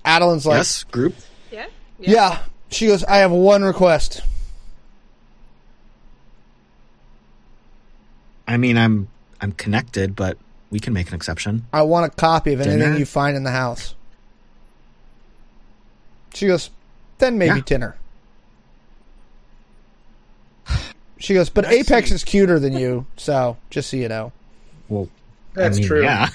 Adeline's 0.06 0.46
like, 0.46 0.58
yes. 0.58 0.84
Group. 0.86 1.16
Yeah. 1.52 1.66
yeah. 2.00 2.40
She 2.70 2.88
goes, 2.88 3.04
I 3.06 3.18
have 3.18 3.32
one 3.32 3.64
request. 3.64 4.22
I 8.48 8.58
mean, 8.58 8.78
I'm 8.78 9.08
I'm 9.42 9.52
connected, 9.54 10.16
but 10.16 10.38
we 10.72 10.80
can 10.80 10.94
make 10.94 11.08
an 11.10 11.16
exception. 11.16 11.66
I 11.74 11.82
want 11.84 12.12
a 12.12 12.16
copy 12.16 12.54
of 12.54 12.62
anything 12.62 12.80
Dinner? 12.80 12.98
you 12.98 13.06
find 13.06 13.36
in 13.38 13.44
the 13.44 13.52
house. 13.52 13.96
She 16.34 16.48
goes, 16.48 16.70
then 17.18 17.38
maybe 17.38 17.56
Yeah. 17.58 17.62
dinner. 17.66 17.96
She 21.18 21.34
goes, 21.34 21.50
but 21.50 21.66
I 21.66 21.72
Apex 21.74 22.10
see. 22.10 22.16
is 22.16 22.24
cuter 22.24 22.60
than 22.60 22.74
you, 22.74 23.06
so 23.18 23.58
just 23.70 23.90
so 23.90 23.98
you 23.98 24.08
know. 24.08 24.32
Well, 24.88 25.10
That's 25.54 25.76
I 25.78 25.80
mean, 25.80 25.88
true. 25.88 26.04
Yeah. 26.04 26.30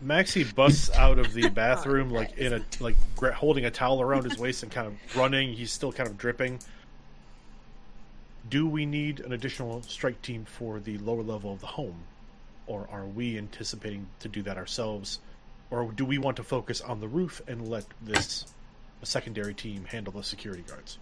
Maxie 0.00 0.44
busts 0.44 0.90
out 0.94 1.18
of 1.18 1.32
the 1.32 1.48
bathroom 1.54 2.10
like 2.10 2.38
in 2.38 2.52
a 2.52 2.62
like 2.80 2.96
holding 3.34 3.64
a 3.64 3.70
towel 3.70 4.00
around 4.00 4.24
his 4.24 4.38
waist 4.38 4.62
and 4.62 4.70
kind 4.70 4.86
of 4.86 5.16
running. 5.16 5.52
He's 5.52 5.72
still 5.72 5.92
kind 5.92 6.08
of 6.08 6.16
dripping. 6.16 6.60
Do 8.48 8.66
we 8.66 8.86
need 8.86 9.20
an 9.20 9.32
additional 9.32 9.82
strike 9.82 10.22
team 10.22 10.44
for 10.44 10.80
the 10.80 10.96
lower 10.98 11.22
level 11.22 11.52
of 11.52 11.60
the 11.60 11.66
home, 11.66 11.96
or 12.66 12.88
are 12.90 13.04
we 13.04 13.36
anticipating 13.36 14.06
to 14.20 14.28
do 14.28 14.42
that 14.42 14.56
ourselves, 14.56 15.18
or 15.70 15.90
do 15.92 16.04
we 16.04 16.16
want 16.18 16.36
to 16.38 16.42
focus 16.44 16.80
on 16.80 17.00
the 17.00 17.08
roof 17.08 17.42
and 17.46 17.68
let 17.68 17.84
this 18.00 18.46
secondary 19.02 19.52
team 19.54 19.84
handle 19.84 20.12
the 20.12 20.22
security 20.22 20.62
guards? 20.66 20.98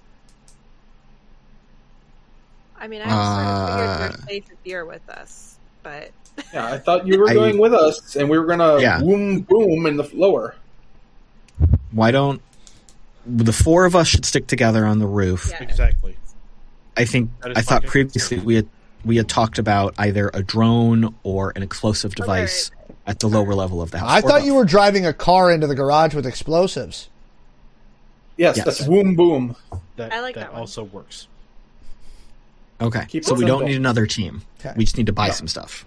I 2.79 2.89
mean, 2.89 3.01
I 3.03 3.05
just 3.05 3.17
sort 3.17 3.47
of 3.47 3.69
figured 3.69 3.89
Uh, 3.89 4.01
you're 4.01 4.27
safe 4.27 4.53
if 4.53 4.59
you're 4.65 4.85
with 4.85 5.09
us, 5.09 5.56
but 5.87 6.11
Yeah, 6.53 6.67
I 6.67 6.79
thought 6.79 7.07
you 7.07 7.19
were 7.19 7.31
I- 7.31 7.35
going 7.35 7.59
with 7.59 7.73
us, 7.75 8.17
and 8.17 8.29
we 8.29 8.39
were 8.39 8.47
gonna 8.47 8.79
Yeah. 8.81 9.01
boom 9.01 9.41
boom 9.41 9.87
in 9.87 9.97
the 9.97 10.09
lower. 10.15 10.55
Why 11.93 12.11
don't 12.11 12.43
the 13.25 13.53
four 13.53 13.85
of 13.87 13.97
us 13.97 14.07
should 14.09 14.25
stick 14.25 14.47
together 14.47 14.85
on 14.85 14.99
the 14.99 15.07
roof? 15.07 15.49
yeah. 15.51 15.63
Exactly. 15.63 16.17
I 16.97 17.05
think 17.05 17.31
I 17.43 17.63
thought 17.63 17.83
fine. 17.83 17.91
previously 17.91 18.39
we 18.39 18.57
had 18.57 18.69
we 19.05 19.17
had 19.17 19.29
talked 19.29 19.59
about 19.59 19.95
either 19.99 20.31
a 20.35 20.43
drone 20.43 21.15
or 21.23 21.53
an 21.57 21.63
explosive 21.63 22.13
Oh, 22.13 22.27
there 22.27 22.37
device 22.43 22.71
at 23.07 23.21
the 23.21 23.29
lower 23.29 23.55
level 23.55 23.81
of 23.81 23.91
the 23.93 23.99
house. 24.01 24.11
I 24.11 24.21
thought 24.21 24.41
both. 24.41 24.45
you 24.47 24.55
were 24.55 24.65
driving 24.65 25.07
a 25.07 25.13
car 25.13 25.51
into 25.53 25.67
the 25.67 25.75
garage 25.77 26.15
with 26.15 26.27
explosives. 26.27 27.09
Yes, 28.37 28.57
Yes. 28.57 28.65
that's 28.67 28.85
boom 28.85 29.15
boom. 29.15 29.57
That 29.97 30.13
I 30.13 30.21
like 30.21 30.35
that 30.35 30.41
that 30.41 30.53
one. 30.53 30.61
also 30.63 30.83
works. 30.85 31.29
Okay. 32.81 33.05
Keep 33.09 33.25
so 33.25 33.35
we 33.35 33.45
don't 33.45 33.65
need 33.65 33.77
another 33.77 34.07
team. 34.07 34.43
Okay. 34.61 34.73
We 34.77 34.85
just 34.85 34.97
need 34.97 35.07
to 35.07 35.13
buy 35.13 35.27
Yeah. 35.27 35.33
some 35.33 35.49
stuff. 35.49 35.85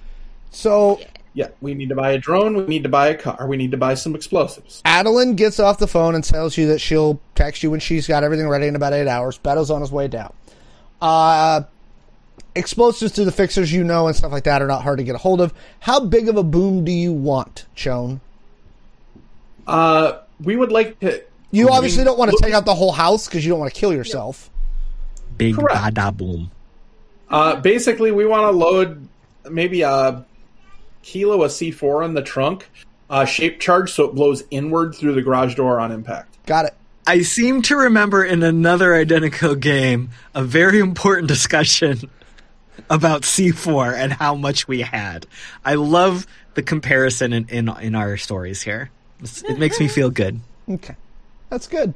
So 0.52 1.00
Yeah, 1.34 1.50
we 1.62 1.74
need 1.76 1.90
to 1.90 1.96
buy 1.96 2.12
a 2.12 2.18
drone. 2.18 2.56
We 2.56 2.64
need 2.66 2.84
to 2.84 2.90
buy 2.90 3.10
a 3.10 3.16
car. 3.16 3.46
We 3.48 3.56
need 3.56 3.72
to 3.72 3.78
buy 3.78 3.94
some 3.94 4.16
explosives. 4.16 4.82
Adeline 4.84 5.36
gets 5.36 5.60
off 5.60 5.78
the 5.78 5.88
phone 5.88 6.16
and 6.16 6.24
tells 6.24 6.58
you 6.58 6.68
that 6.68 6.80
she'll 6.80 7.20
text 7.36 7.62
you 7.64 7.70
when 7.72 7.80
she's 7.80 8.08
got 8.08 8.24
everything 8.24 8.48
ready 8.50 8.66
in 8.68 8.76
about 8.76 8.94
eight 8.94 9.08
hours. 9.08 9.38
Beto's 9.38 9.70
on 9.70 9.82
his 9.82 9.92
way 9.92 10.08
down. 10.08 10.34
Uh, 11.02 11.62
explosives 12.56 13.12
to 13.14 13.24
the 13.26 13.32
fixers 13.32 13.72
you 13.72 13.84
know 13.84 14.08
and 14.08 14.16
stuff 14.16 14.32
like 14.32 14.44
that 14.46 14.62
are 14.62 14.68
not 14.68 14.82
hard 14.82 14.98
to 14.98 15.04
get 15.04 15.14
a 15.16 15.20
hold 15.20 15.40
of. 15.40 15.54
How 15.82 16.00
big 16.00 16.28
of 16.30 16.36
a 16.36 16.44
boom 16.44 16.84
do 16.84 16.92
you 16.92 17.14
want, 17.14 17.66
Joan? 17.76 18.22
Uh, 19.68 20.20
we 20.44 20.56
would 20.56 20.72
like 20.72 21.00
to. 21.02 21.22
You 21.52 21.70
obviously 21.70 22.00
mean, 22.00 22.08
don't 22.08 22.18
want 22.20 22.30
to 22.32 22.36
look- 22.36 22.44
take 22.44 22.54
out 22.54 22.66
the 22.66 22.76
whole 22.76 22.92
house 22.92 23.28
because 23.28 23.46
you 23.46 23.50
don't 23.52 23.60
want 23.60 23.74
to 23.74 23.80
kill 23.80 23.94
yourself. 23.94 24.50
Big 25.38 25.56
Correct. 25.56 25.80
bada 25.96 26.16
boom. 26.16 26.52
Uh, 27.30 27.56
basically, 27.58 28.12
we 28.12 28.26
want 28.26 28.44
to 28.44 28.52
load 28.52 29.08
maybe 29.50 29.82
a 29.82 30.26
kilo 31.04 31.42
of 31.44 31.52
C4 31.52 32.06
in 32.06 32.14
the 32.14 32.22
trunk, 32.22 32.70
uh, 33.10 33.26
shape 33.26 33.60
charge 33.60 33.92
so 33.92 34.06
it 34.06 34.16
blows 34.16 34.44
inward 34.52 34.96
through 34.96 35.14
the 35.14 35.22
garage 35.22 35.56
door 35.56 35.80
on 35.80 35.92
impact. 35.92 36.38
Got 36.46 36.66
it. 36.66 36.74
I 37.08 37.22
seem 37.22 37.62
to 37.64 37.76
remember 37.76 38.24
in 38.24 38.44
another 38.44 38.94
identical 38.96 39.56
game 39.56 40.10
a 40.36 40.44
very 40.44 40.80
important 40.80 41.28
discussion 41.28 42.10
about 42.90 43.24
C4 43.24 43.96
and 43.96 44.14
how 44.14 44.36
much 44.36 44.68
we 44.68 44.82
had. 44.82 45.26
I 45.66 45.76
love 45.76 46.28
the 46.54 46.62
comparison 46.64 47.34
in, 47.34 47.50
in, 47.50 47.70
in 47.80 47.96
our 47.96 48.18
stories 48.18 48.62
here. 48.62 48.92
It's- 49.22 49.44
It 49.44 49.58
makes 49.60 49.80
me 49.80 49.88
feel 49.88 50.10
good. 50.10 50.40
Okay. 50.70 50.96
That's 51.50 51.68
good. 51.68 51.94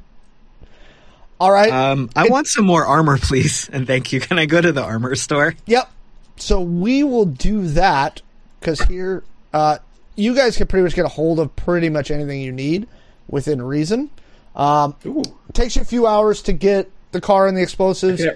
All 1.44 1.52
right. 1.52 1.70
Um, 1.70 2.08
I 2.16 2.28
want 2.28 2.46
some 2.46 2.64
more 2.64 2.86
armor, 2.86 3.18
please, 3.22 3.68
and 3.70 3.86
thank 3.86 4.14
you. 4.14 4.20
Can 4.20 4.38
I 4.38 4.46
go 4.46 4.62
to 4.62 4.72
the 4.72 4.82
armor 4.82 5.14
store? 5.14 5.54
Yep. 5.66 5.90
So 6.36 6.62
we 6.62 7.02
will 7.02 7.26
do 7.26 7.68
that 7.68 8.22
because 8.58 8.80
here, 8.80 9.24
uh, 9.52 9.76
you 10.16 10.34
guys 10.34 10.56
can 10.56 10.66
pretty 10.68 10.84
much 10.84 10.94
get 10.94 11.04
a 11.04 11.08
hold 11.08 11.38
of 11.38 11.54
pretty 11.54 11.90
much 11.90 12.10
anything 12.10 12.40
you 12.40 12.50
need 12.50 12.88
within 13.28 13.60
reason. 13.60 14.08
Um, 14.56 14.96
Ooh. 15.04 15.20
it 15.20 15.54
takes 15.54 15.76
you 15.76 15.82
a 15.82 15.84
few 15.84 16.06
hours 16.06 16.40
to 16.44 16.54
get 16.54 16.90
the 17.12 17.20
car 17.20 17.46
and 17.46 17.54
the 17.54 17.60
explosives. 17.60 18.24
Yeah. 18.24 18.32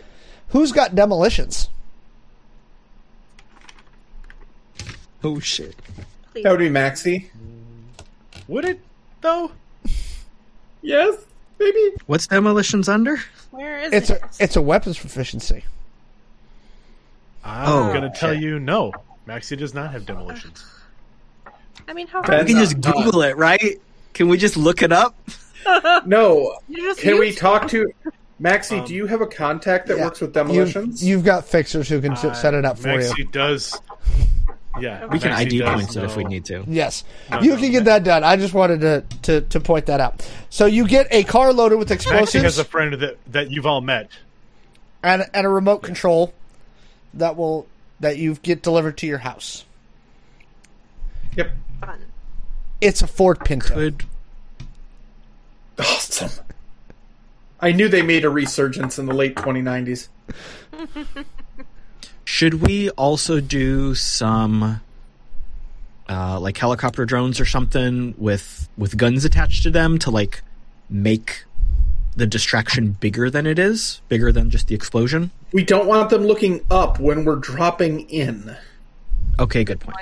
Who's 0.49 0.73
got 0.73 0.95
demolitions? 0.95 1.71
Oh 5.25 5.41
shit! 5.41 5.75
please. 6.33 6.45
That 6.45 6.51
would 6.51 6.59
be 6.59 6.69
Maxie. 6.69 7.31
Would 8.49 8.67
it 8.67 8.81
though? 9.23 9.53
Yes, 10.83 11.17
maybe. 11.59 11.93
What's 12.07 12.27
demolitions 12.27 12.89
under? 12.89 13.19
Where 13.51 13.79
is 13.81 13.93
It's 13.93 14.11
it? 14.11 14.23
a 14.23 14.29
it's 14.45 14.57
a 14.57 14.63
weapons 14.63 14.99
proficiency. 14.99 15.65
I'm 17.45 17.69
Oh, 17.69 17.93
gonna 17.93 18.11
tell 18.15 18.35
shit. 18.35 18.43
you 18.43 18.59
no. 18.59 18.93
Maxie 19.27 19.57
does 19.57 19.75
not 19.75 19.91
have 19.93 20.07
demolitions. 20.07 20.65
I 21.87 21.93
mean, 21.95 22.07
how 22.07 22.23
Ben- 22.23 22.35
hard 22.37 22.47
We 22.49 22.55
can 22.55 22.63
just 22.63 22.77
Uh, 22.87 22.93
Google 22.93 23.23
it, 23.23 23.37
right? 23.37 23.81
Can 24.15 24.29
we 24.29 24.37
just 24.37 24.57
look 24.57 24.83
it 24.83 24.93
up? 24.93 25.15
No. 26.07 26.59
Can 26.97 27.19
we 27.19 27.27
use- 27.29 27.37
talk 27.37 27.69
to 27.69 27.93
Maxie? 28.39 28.79
Um, 28.79 28.87
do 28.87 28.95
you 28.95 29.07
have 29.07 29.21
a 29.21 29.27
contact 29.27 29.87
that 29.89 29.99
Yeah. 29.99 30.05
works 30.05 30.21
with 30.21 30.35
You've, 30.35 30.47
demolitions? 30.47 31.05
you've 31.05 31.25
got 31.25 31.47
fixers 31.47 31.89
who 31.91 32.01
can 32.01 32.13
s- 32.13 32.41
set 32.41 32.55
it 32.55 32.65
up 32.65 32.79
for 32.79 32.89
Maxie 32.89 33.03
you. 33.19 33.25
Maxie 33.25 33.25
does. 33.33 33.81
Yeah, 34.81 35.07
We 35.07 35.19
can 35.19 35.33
ID 35.33 35.59
does 35.59 35.75
points 35.75 35.97
it 35.97 36.05
if 36.05 36.17
we 36.17 36.25
need 36.25 36.45
to. 36.47 36.65
Yes, 36.67 37.05
No, 37.31 37.41
you 37.41 37.51
no, 37.51 37.57
can 37.57 37.71
get 37.73 37.85
that 37.85 38.05
done. 38.05 38.25
I 38.25 38.37
just 38.37 38.55
wanted 38.55 38.81
to, 38.81 39.05
to, 39.23 39.41
to 39.43 39.61
point 39.61 39.87
that 39.87 40.01
out. 40.01 40.29
So 40.51 40.67
you 40.67 40.87
get 40.87 41.07
a 41.11 41.25
car 41.25 41.53
loaded 41.53 41.79
with 41.79 41.91
Maxie 41.91 42.09
explosives 42.11 42.43
has 42.45 42.59
a 42.59 42.65
friend 42.65 42.95
that 42.95 43.17
that 43.33 43.51
you've 43.51 43.67
all 43.67 43.81
met. 43.81 44.11
and, 45.03 45.25
and 45.35 45.47
a 45.47 45.49
remote 45.49 45.83
control 45.83 46.33
that 47.15 47.37
will 47.37 47.67
that 48.01 48.17
you 48.19 48.35
get 48.37 48.63
delivered 48.63 48.97
to 48.99 49.07
your 49.07 49.19
house. 49.19 49.65
Yep. 51.37 51.53
Fun. 51.81 52.01
It's 52.81 53.03
a 53.03 53.07
Ford 53.07 53.41
Pinto. 53.45 53.75
Could 53.75 54.05
Awesome. 55.79 56.31
I 57.61 57.73
knew 57.73 57.89
they 57.89 58.03
made 58.03 58.25
a 58.25 58.31
resurgence 58.31 58.99
in 58.99 59.07
the 59.07 59.15
late 59.15 59.35
2090s. 59.37 60.09
should 62.29 62.61
we 62.61 62.91
also 62.91 63.41
do 63.41 63.95
some 63.95 64.83
uh, 66.11 66.39
like 66.39 66.59
helicopter 66.59 67.07
drones 67.07 67.41
or 67.41 67.47
something 67.47 68.15
with 68.19 68.69
with 68.77 68.99
guns 68.99 69.25
attached 69.25 69.63
to 69.63 69.71
them 69.71 69.99
to 69.99 70.11
like 70.11 70.43
make 70.91 71.47
the 72.17 72.27
distraction 72.27 72.91
bigger 72.91 73.31
than 73.31 73.47
it 73.47 73.59
is, 73.59 74.03
bigger 74.09 74.31
than 74.31 74.51
just 74.51 74.67
the 74.67 74.75
explosion? 74.75 75.31
We 75.53 75.65
don't 75.65 75.87
want 75.87 76.11
them 76.11 76.27
looking 76.27 76.61
up 76.71 77.01
when 77.01 77.25
we're 77.25 77.37
dropping 77.37 78.01
in. 78.11 78.55
Okay, 79.39 79.65
good 79.65 79.81
point. 79.81 79.97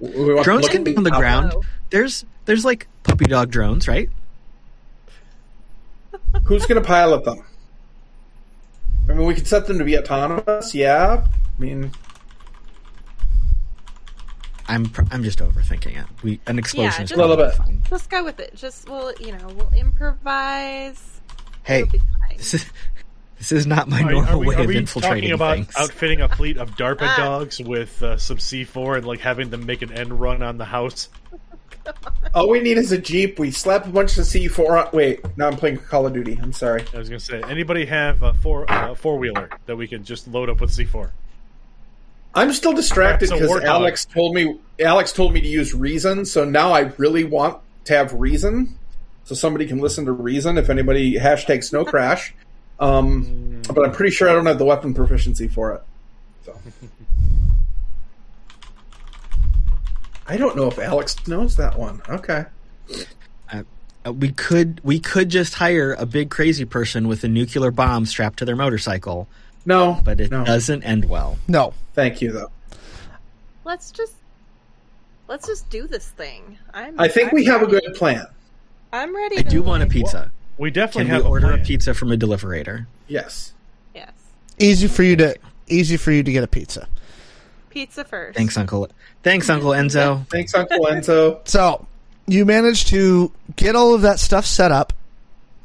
Point. 0.00 0.42
Drones 0.42 0.68
can 0.68 0.82
be 0.82 0.96
on 0.96 1.04
the 1.04 1.12
up. 1.12 1.20
ground. 1.20 1.54
There's 1.90 2.24
there's 2.46 2.64
like 2.64 2.88
puppy 3.04 3.26
dog 3.26 3.52
drones, 3.52 3.86
right? 3.86 4.10
Who's 6.42 6.66
going 6.66 6.82
to 6.82 6.86
pilot 6.86 7.22
them? 7.24 7.38
I 9.08 9.12
mean, 9.12 9.28
we 9.28 9.34
could 9.34 9.46
set 9.46 9.68
them 9.68 9.78
to 9.78 9.84
be 9.84 9.96
autonomous. 9.96 10.74
Yeah. 10.74 11.24
I 11.58 11.62
mean, 11.62 11.90
I'm 14.68 14.84
pr- 14.86 15.02
I'm 15.10 15.22
just 15.24 15.38
overthinking 15.38 15.98
it. 16.00 16.06
We 16.22 16.40
an 16.46 16.58
explosion 16.58 17.04
is 17.04 17.10
just- 17.10 17.18
Little 17.18 17.36
bit. 17.36 17.54
fine. 17.54 17.82
Just 17.88 18.10
go 18.10 18.22
with 18.24 18.38
it. 18.38 18.54
Just 18.54 18.88
we'll, 18.88 19.12
you 19.20 19.32
know, 19.32 19.46
we'll 19.56 19.72
improvise. 19.76 21.20
Hey, 21.64 21.80
It'll 21.80 21.92
be 21.92 21.98
fine. 21.98 22.36
this 22.36 22.54
is 22.54 22.66
this 23.38 23.52
is 23.52 23.66
not 23.66 23.88
my 23.88 24.02
Are, 24.02 24.10
normal 24.12 24.34
are 24.34 24.38
we, 24.38 24.46
way 24.48 24.54
are 24.56 24.60
of 24.60 24.66
we 24.66 24.76
infiltrating 24.76 25.22
talking 25.22 25.32
about 25.32 25.54
things. 25.56 25.74
outfitting 25.76 26.20
a 26.20 26.28
fleet 26.28 26.56
of 26.58 26.70
DARPA 26.76 27.02
Ah. 27.02 27.16
dogs 27.16 27.60
with 27.60 28.02
uh, 28.02 28.16
some 28.18 28.36
C4 28.38 28.98
and 28.98 29.06
like 29.06 29.20
having 29.20 29.50
them 29.50 29.64
make 29.64 29.82
an 29.82 29.92
end 29.92 30.18
run 30.18 30.42
on 30.42 30.58
the 30.58 30.64
house? 30.66 31.08
all 32.34 32.48
we 32.50 32.60
need 32.60 32.76
is 32.78 32.92
a 32.92 32.98
Jeep. 32.98 33.38
We 33.38 33.50
slap 33.50 33.86
a 33.86 33.88
bunch 33.90 34.18
of 34.18 34.24
C4 34.24 34.86
on. 34.86 34.90
Wait, 34.92 35.20
now 35.38 35.46
I'm 35.46 35.56
playing 35.56 35.78
Call 35.78 36.06
of 36.06 36.12
Duty. 36.12 36.38
I'm 36.42 36.52
sorry. 36.52 36.84
I 36.92 36.98
was 36.98 37.08
gonna 37.08 37.20
say, 37.20 37.42
anybody 37.48 37.86
have 37.86 38.22
a 38.22 38.34
four 38.34 38.70
uh, 38.70 38.94
four 38.94 39.16
wheeler 39.18 39.48
that 39.66 39.76
we 39.76 39.86
can 39.88 40.04
just 40.04 40.28
load 40.28 40.50
up 40.50 40.60
with 40.60 40.70
C4? 40.70 41.10
I'm 42.38 42.52
still 42.52 42.72
distracted 42.72 43.30
because. 43.30 43.62
Alex 43.64 44.04
told 44.04 44.34
me 44.34 44.58
Alex 44.78 45.12
told 45.12 45.32
me 45.32 45.40
to 45.40 45.48
use 45.48 45.74
reason, 45.74 46.24
so 46.24 46.44
now 46.44 46.72
I 46.72 46.92
really 46.96 47.24
want 47.24 47.58
to 47.86 47.96
have 47.96 48.12
reason, 48.12 48.78
so 49.24 49.34
somebody 49.34 49.66
can 49.66 49.78
listen 49.78 50.04
to 50.04 50.12
reason 50.12 50.56
if 50.56 50.70
anybody 50.70 51.14
hashtag 51.14 51.64
snow 51.64 51.84
crash. 51.92 52.32
Um, 52.78 53.60
but 53.74 53.84
I'm 53.84 53.92
pretty 53.92 54.12
sure 54.12 54.28
I 54.28 54.32
don't 54.32 54.46
have 54.46 54.58
the 54.58 54.64
weapon 54.64 54.94
proficiency 54.94 55.48
for 55.48 55.74
it. 55.74 55.82
So. 56.46 56.56
I 60.28 60.36
don't 60.36 60.54
know 60.54 60.68
if 60.68 60.78
Alex 60.78 61.26
knows 61.26 61.56
that 61.56 61.76
one. 61.76 62.02
Okay. 62.08 62.44
Uh, 63.50 64.12
we 64.12 64.30
could 64.30 64.80
we 64.84 65.00
could 65.00 65.28
just 65.28 65.54
hire 65.54 65.94
a 65.98 66.06
big 66.06 66.30
crazy 66.30 66.64
person 66.64 67.08
with 67.08 67.24
a 67.24 67.28
nuclear 67.28 67.72
bomb 67.72 68.06
strapped 68.06 68.38
to 68.38 68.44
their 68.44 68.54
motorcycle, 68.54 69.26
No, 69.68 70.00
but 70.02 70.18
it 70.18 70.30
no. 70.30 70.44
doesn't 70.44 70.82
end 70.82 71.04
well. 71.04 71.38
No. 71.46 71.74
Thank 71.94 72.20
you 72.22 72.32
though. 72.32 72.50
Let's 73.64 73.90
just 73.90 74.14
let's 75.28 75.46
just 75.46 75.68
do 75.70 75.86
this 75.86 76.08
thing. 76.08 76.58
I'm. 76.72 76.98
I 76.98 77.06
think 77.08 77.28
I'm 77.28 77.34
we 77.34 77.44
have 77.44 77.62
a 77.62 77.66
ready. 77.66 77.86
good 77.86 77.94
plan. 77.94 78.26
I'm 78.92 79.14
ready. 79.14 79.38
I 79.38 79.42
to 79.42 79.48
do 79.48 79.62
want 79.62 79.82
a 79.82 79.86
like- 79.86 79.92
pizza. 79.92 80.32
We 80.56 80.70
definitely 80.72 81.04
Can 81.04 81.10
we 81.10 81.16
have 81.18 81.24
a 81.26 81.28
order 81.28 81.46
a 81.46 81.50
plan. 81.50 81.64
pizza 81.66 81.94
from 81.94 82.10
a 82.10 82.16
deliverator? 82.16 82.86
Yes. 83.06 83.52
Yes. 83.94 84.10
Easy 84.58 84.88
for 84.88 85.04
you 85.04 85.14
to 85.16 85.36
easy 85.68 85.96
for 85.96 86.10
you 86.10 86.22
to 86.24 86.32
get 86.32 86.42
a 86.42 86.48
pizza. 86.48 86.88
Pizza 87.70 88.04
first. 88.04 88.36
Thanks, 88.36 88.56
Uncle. 88.56 88.88
Thanks, 89.22 89.48
Uncle 89.50 89.70
Enzo. 89.70 90.26
Thanks, 90.30 90.54
Uncle 90.54 90.86
Enzo. 90.86 91.46
So 91.46 91.86
you 92.26 92.44
managed 92.44 92.88
to 92.88 93.30
get 93.54 93.76
all 93.76 93.94
of 93.94 94.00
that 94.02 94.18
stuff 94.18 94.46
set 94.46 94.72
up, 94.72 94.92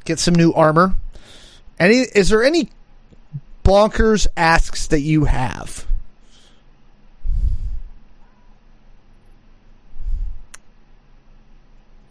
get 0.06 0.20
some 0.20 0.36
new 0.36 0.54
armor. 0.54 0.96
Any 1.80 2.00
is 2.14 2.30
there 2.30 2.44
any 2.44 2.70
bonkers 3.64 4.27
asks 4.38 4.88
that 4.88 5.02
you 5.02 5.26
have? 5.26 5.85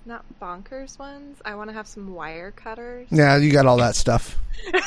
Not 0.04 0.24
bonkers 0.40 0.98
ones. 0.98 1.38
I 1.44 1.54
want 1.54 1.70
to 1.70 1.74
have 1.74 1.86
some 1.86 2.12
wire 2.14 2.50
cutters. 2.50 3.06
Yeah, 3.10 3.36
you 3.36 3.52
got 3.52 3.66
all 3.66 3.76
that 3.78 3.94
stuff. 3.96 4.38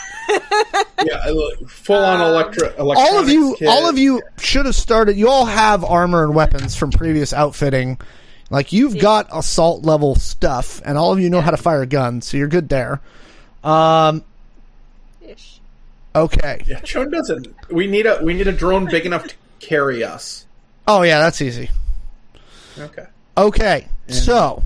Yeah, 1.06 1.32
full 1.68 2.04
on 2.04 2.20
electro. 2.20 2.74
all 2.80 3.20
of 3.20 3.30
you 3.30 3.56
all 3.68 3.88
of 3.88 3.98
you 4.00 4.24
should 4.40 4.66
have 4.66 4.74
started 4.74 5.18
you 5.18 5.30
all 5.30 5.46
have 5.46 5.84
armor 5.84 6.24
and 6.24 6.34
weapons 6.34 6.76
from 6.76 6.90
previous 6.90 7.32
outfitting 7.32 8.00
like 8.50 8.74
you've 8.74 8.98
got 8.98 9.28
assault 9.32 9.84
level 9.84 10.16
stuff 10.16 10.82
and 10.84 10.98
all 10.98 11.12
of 11.14 11.20
you 11.20 11.30
know 11.30 11.42
how 11.42 11.52
to 11.52 11.58
fire 11.58 11.84
a 11.84 11.86
gun 11.86 12.22
so 12.22 12.38
you're 12.38 12.48
good 12.48 12.70
there 12.70 13.02
um 13.64 14.18
Ish. 14.18 14.24
Okay 16.16 16.64
Yeah, 16.68 16.80
Chone 16.80 17.12
doesn't. 17.12 17.48
We 17.70 17.88
need 17.88 18.06
a 18.06 18.24
we 18.24 18.34
need 18.34 18.48
a 18.48 18.52
drone 18.54 18.86
big 18.86 19.06
enough 19.06 19.28
to 19.28 19.36
carry 19.60 20.04
us. 20.04 20.46
oh 20.88 21.02
yeah 21.02 21.20
that's 21.20 21.42
easy 21.42 21.70
Okay. 22.78 23.06
okay 23.38 23.88
so 24.08 24.62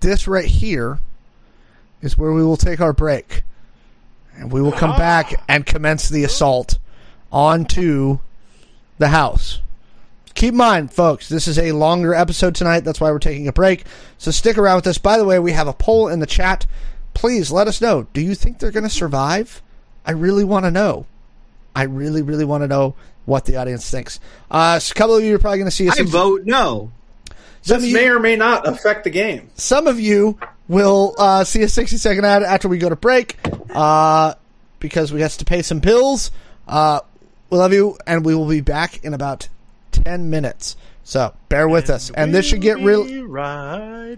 this 0.00 0.26
right 0.26 0.46
here 0.46 0.98
is 2.00 2.18
where 2.18 2.32
we 2.32 2.42
will 2.44 2.56
take 2.56 2.80
our 2.80 2.92
break 2.92 3.44
and 4.36 4.50
we 4.50 4.60
will 4.60 4.72
come 4.72 4.96
back 4.96 5.34
and 5.48 5.64
commence 5.64 6.08
the 6.08 6.24
assault 6.24 6.78
onto 7.30 8.18
the 8.98 9.08
house 9.08 9.60
keep 10.34 10.52
in 10.52 10.56
mind, 10.56 10.92
folks, 10.92 11.28
this 11.28 11.46
is 11.46 11.58
a 11.58 11.72
longer 11.72 12.14
episode 12.14 12.54
tonight. 12.54 12.80
That's 12.80 13.00
why 13.00 13.10
we're 13.10 13.18
taking 13.18 13.48
a 13.48 13.52
break. 13.52 13.84
So 14.18 14.30
stick 14.30 14.56
around 14.58 14.76
with 14.76 14.86
us. 14.86 14.98
By 14.98 15.18
the 15.18 15.24
way, 15.24 15.38
we 15.38 15.52
have 15.52 15.68
a 15.68 15.72
poll 15.72 16.08
in 16.08 16.20
the 16.20 16.26
chat. 16.26 16.66
Please 17.14 17.50
let 17.52 17.68
us 17.68 17.80
know. 17.80 18.06
Do 18.12 18.20
you 18.20 18.34
think 18.34 18.58
they're 18.58 18.70
going 18.70 18.84
to 18.84 18.90
survive? 18.90 19.62
I 20.04 20.12
really 20.12 20.44
want 20.44 20.64
to 20.64 20.70
know. 20.70 21.06
I 21.74 21.84
really, 21.84 22.22
really 22.22 22.44
want 22.44 22.62
to 22.62 22.68
know 22.68 22.94
what 23.24 23.44
the 23.44 23.56
audience 23.56 23.88
thinks. 23.90 24.18
Uh, 24.50 24.78
so 24.78 24.92
a 24.92 24.94
couple 24.94 25.16
of 25.16 25.22
you 25.24 25.34
are 25.34 25.38
probably 25.38 25.58
going 25.58 25.70
to 25.70 25.76
see 25.76 25.88
us. 25.88 25.98
I 25.98 26.02
vote 26.02 26.42
no. 26.44 26.90
Some 27.62 27.80
This 27.80 27.90
you- 27.90 27.94
may 27.94 28.08
or 28.08 28.18
may 28.18 28.34
not 28.36 28.66
affect 28.66 29.04
the 29.04 29.10
game. 29.10 29.50
some 29.54 29.86
of 29.86 30.00
you 30.00 30.38
will 30.68 31.14
uh, 31.18 31.44
see 31.44 31.62
a 31.62 31.68
60 31.68 31.96
second 31.98 32.24
ad 32.24 32.42
after 32.42 32.66
we 32.68 32.78
go 32.78 32.88
to 32.88 32.96
break 32.96 33.38
uh, 33.74 34.34
because 34.80 35.12
we 35.12 35.20
have 35.20 35.36
to 35.36 35.44
pay 35.44 35.62
some 35.62 35.78
bills. 35.78 36.30
Uh, 36.66 37.00
we 37.50 37.58
love 37.58 37.72
you, 37.72 37.96
and 38.06 38.24
we 38.24 38.34
will 38.34 38.48
be 38.48 38.60
back 38.62 39.04
in 39.04 39.14
about 39.14 39.48
10 39.92 40.30
minutes. 40.30 40.76
So 41.04 41.34
bear 41.48 41.68
with 41.68 41.90
us. 41.90 42.10
And 42.10 42.34
this 42.34 42.46
should 42.46 42.60
get 42.62 42.78
real. 42.78 43.04
Right. 43.26 44.16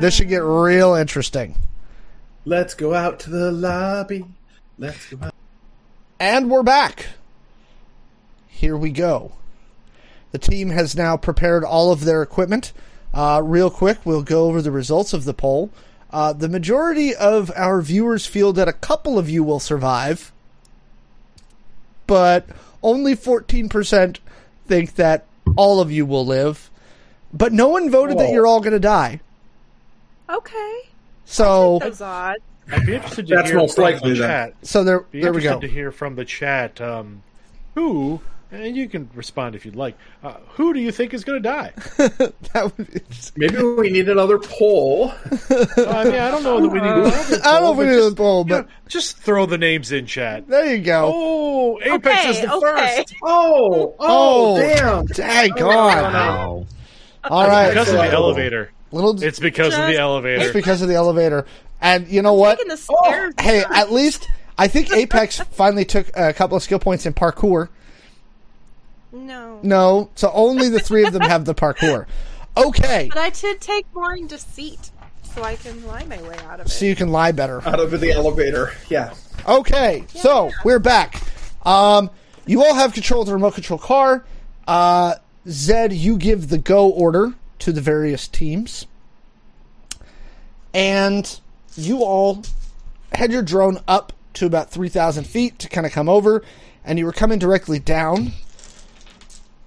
This 0.00 0.14
should 0.14 0.28
get 0.28 0.42
real 0.42 0.94
interesting. 0.94 1.54
Let's 2.48 2.74
go 2.74 2.94
out 2.94 3.18
to 3.20 3.30
the 3.30 3.50
lobby. 3.50 4.24
Let's 4.78 5.04
go 5.12 5.18
out. 5.26 5.34
And 6.20 6.48
we're 6.48 6.62
back. 6.62 7.06
Here 8.46 8.76
we 8.76 8.90
go. 8.90 9.32
The 10.30 10.38
team 10.38 10.70
has 10.70 10.94
now 10.94 11.16
prepared 11.16 11.64
all 11.64 11.90
of 11.90 12.04
their 12.04 12.22
equipment. 12.22 12.72
Uh, 13.12 13.40
real 13.42 13.68
quick, 13.68 13.98
we'll 14.04 14.22
go 14.22 14.44
over 14.44 14.62
the 14.62 14.70
results 14.70 15.12
of 15.12 15.24
the 15.24 15.34
poll. 15.34 15.70
Uh, 16.12 16.32
the 16.32 16.48
majority 16.48 17.12
of 17.16 17.50
our 17.56 17.82
viewers 17.82 18.26
feel 18.26 18.52
that 18.52 18.68
a 18.68 18.72
couple 18.72 19.18
of 19.18 19.28
you 19.28 19.42
will 19.42 19.58
survive, 19.58 20.30
but 22.06 22.46
only 22.80 23.16
14% 23.16 24.18
think 24.68 24.94
that 24.94 25.24
all 25.56 25.80
of 25.80 25.90
you 25.90 26.06
will 26.06 26.24
live. 26.24 26.70
But 27.32 27.52
no 27.52 27.66
one 27.66 27.90
voted 27.90 28.18
that 28.18 28.30
you're 28.30 28.46
all 28.46 28.60
going 28.60 28.72
to 28.72 28.78
die. 28.78 29.20
Okay. 30.30 30.82
So, 31.26 31.78
Those 31.82 32.00
odds. 32.00 32.38
I'd 32.70 32.86
be 32.86 32.94
interested 32.94 33.26
to 33.28 33.34
That's 33.36 33.50
hear 33.50 33.58
most 33.58 33.74
from 33.76 33.84
likely, 33.84 34.14
the 34.14 34.20
then. 34.20 34.28
chat. 34.28 34.54
so 34.62 34.82
there, 34.82 35.00
Be 35.00 35.20
there 35.20 35.32
we 35.32 35.38
interested 35.38 35.54
go. 35.56 35.60
to 35.60 35.68
hear 35.68 35.92
from 35.92 36.16
the 36.16 36.24
chat. 36.24 36.80
Um, 36.80 37.22
who, 37.74 38.20
and 38.50 38.76
you 38.76 38.88
can 38.88 39.08
respond 39.14 39.54
if 39.54 39.64
you'd 39.66 39.76
like. 39.76 39.96
Uh, 40.22 40.34
who 40.54 40.72
do 40.74 40.80
you 40.80 40.90
think 40.90 41.14
is 41.14 41.22
going 41.24 41.40
to 41.42 41.48
die? 41.48 41.72
That 42.52 42.72
would 42.76 42.92
be- 42.92 43.00
Maybe 43.36 43.62
we 43.62 43.90
need 43.90 44.08
another 44.08 44.38
poll. 44.38 45.12
I 45.30 46.04
mean, 46.04 46.14
I 46.14 46.30
don't 46.30 46.42
know 46.42 46.60
that 46.60 46.68
we 46.68 46.80
need. 46.80 46.88
To 46.88 47.40
I 47.44 47.60
don't 47.60 47.62
know 47.62 47.72
if 47.72 47.78
we 47.78 47.84
but 47.84 47.90
need 47.90 47.98
a 47.98 48.00
just- 48.02 48.16
poll, 48.16 48.44
you 48.44 48.50
know, 48.54 48.62
but 48.62 48.68
just 48.88 49.18
throw 49.18 49.46
the 49.46 49.58
names 49.58 49.92
in 49.92 50.06
chat. 50.06 50.48
there 50.48 50.74
you 50.74 50.82
go. 50.82 51.12
Oh, 51.14 51.80
Apex 51.82 51.96
Okay, 52.06 52.30
is 52.30 52.40
the 52.40 52.52
okay. 52.54 52.96
first. 53.06 53.14
Oh, 53.22 53.94
oh, 53.98 54.56
Oh. 54.56 54.58
damn. 54.58 55.06
Dang 55.06 55.52
Oh, 55.52 55.56
God. 55.56 56.12
Wow. 56.14 56.66
All 57.24 57.46
right. 57.48 57.68
Because 57.70 57.88
of 57.90 57.94
the 57.96 58.10
elevator. 58.10 58.70
Little, 58.96 59.22
It's 59.22 59.38
because 59.38 59.74
of 59.78 59.86
the 59.86 59.96
elevator. 59.98 60.42
It's 60.42 60.52
because 60.52 60.82
of 60.82 60.88
the 60.88 60.94
elevator. 60.94 61.46
And 61.80 62.08
you 62.08 62.22
know 62.22 62.34
what? 62.34 62.58
Taking 62.58 62.70
the 62.70 62.76
stairs. 62.76 63.34
Hey, 63.40 63.62
at 63.74 63.92
least 63.92 64.26
I 64.58 64.68
think 64.68 64.90
Apex 64.92 65.38
finally 65.52 65.84
took 65.84 66.10
a 66.16 66.32
couple 66.32 66.56
of 66.56 66.62
skill 66.62 66.78
points 66.78 67.06
in 67.06 67.12
parkour. 67.12 67.68
No. 69.12 69.60
No, 69.62 70.10
so 70.14 70.30
only 70.32 70.68
the 70.68 70.80
three 70.80 71.04
of 71.04 71.12
them 71.12 71.22
have 71.22 71.44
the 71.44 71.54
parkour. 71.54 72.06
Okay, 72.56 73.08
But 73.12 73.18
I 73.18 73.30
did 73.30 73.60
take 73.60 73.86
more 73.94 74.14
in 74.14 74.26
deceit, 74.26 74.90
so 75.22 75.42
I 75.42 75.56
can 75.56 75.84
lie 75.86 76.04
my 76.04 76.20
way 76.22 76.36
out 76.48 76.60
of 76.60 76.66
it. 76.66 76.70
so 76.70 76.86
you 76.86 76.96
can 76.96 77.08
lie 77.12 77.32
better. 77.32 77.66
Out 77.66 77.80
of 77.80 77.98
the 78.00 78.10
elevator. 78.12 78.72
Yeah. 78.88 79.14
Okay, 79.46 80.04
so 80.08 80.50
we're 80.64 80.78
back. 80.78 81.22
Um, 81.66 82.10
you 82.46 82.62
all 82.64 82.74
have 82.74 82.94
control 82.94 83.20
of 83.22 83.26
the 83.26 83.34
remote 83.34 83.54
control 83.54 83.78
car. 83.78 84.24
Uh, 84.66 85.16
Zed, 85.48 85.92
you 85.92 86.16
give 86.16 86.48
the 86.48 86.58
go 86.58 86.88
order 86.88 87.34
to 87.60 87.72
the 87.72 87.80
various 87.80 88.28
teams. 88.28 88.86
And 90.74 91.40
you 91.76 92.02
all 92.02 92.42
had 93.12 93.32
your 93.32 93.42
drone 93.42 93.80
up 93.88 94.12
to 94.34 94.46
about 94.46 94.70
3,000 94.70 95.24
feet 95.24 95.58
to 95.60 95.68
kind 95.68 95.86
of 95.86 95.92
come 95.92 96.08
over, 96.08 96.42
and 96.84 96.98
you 96.98 97.06
were 97.06 97.12
coming 97.12 97.38
directly 97.38 97.78
down. 97.78 98.32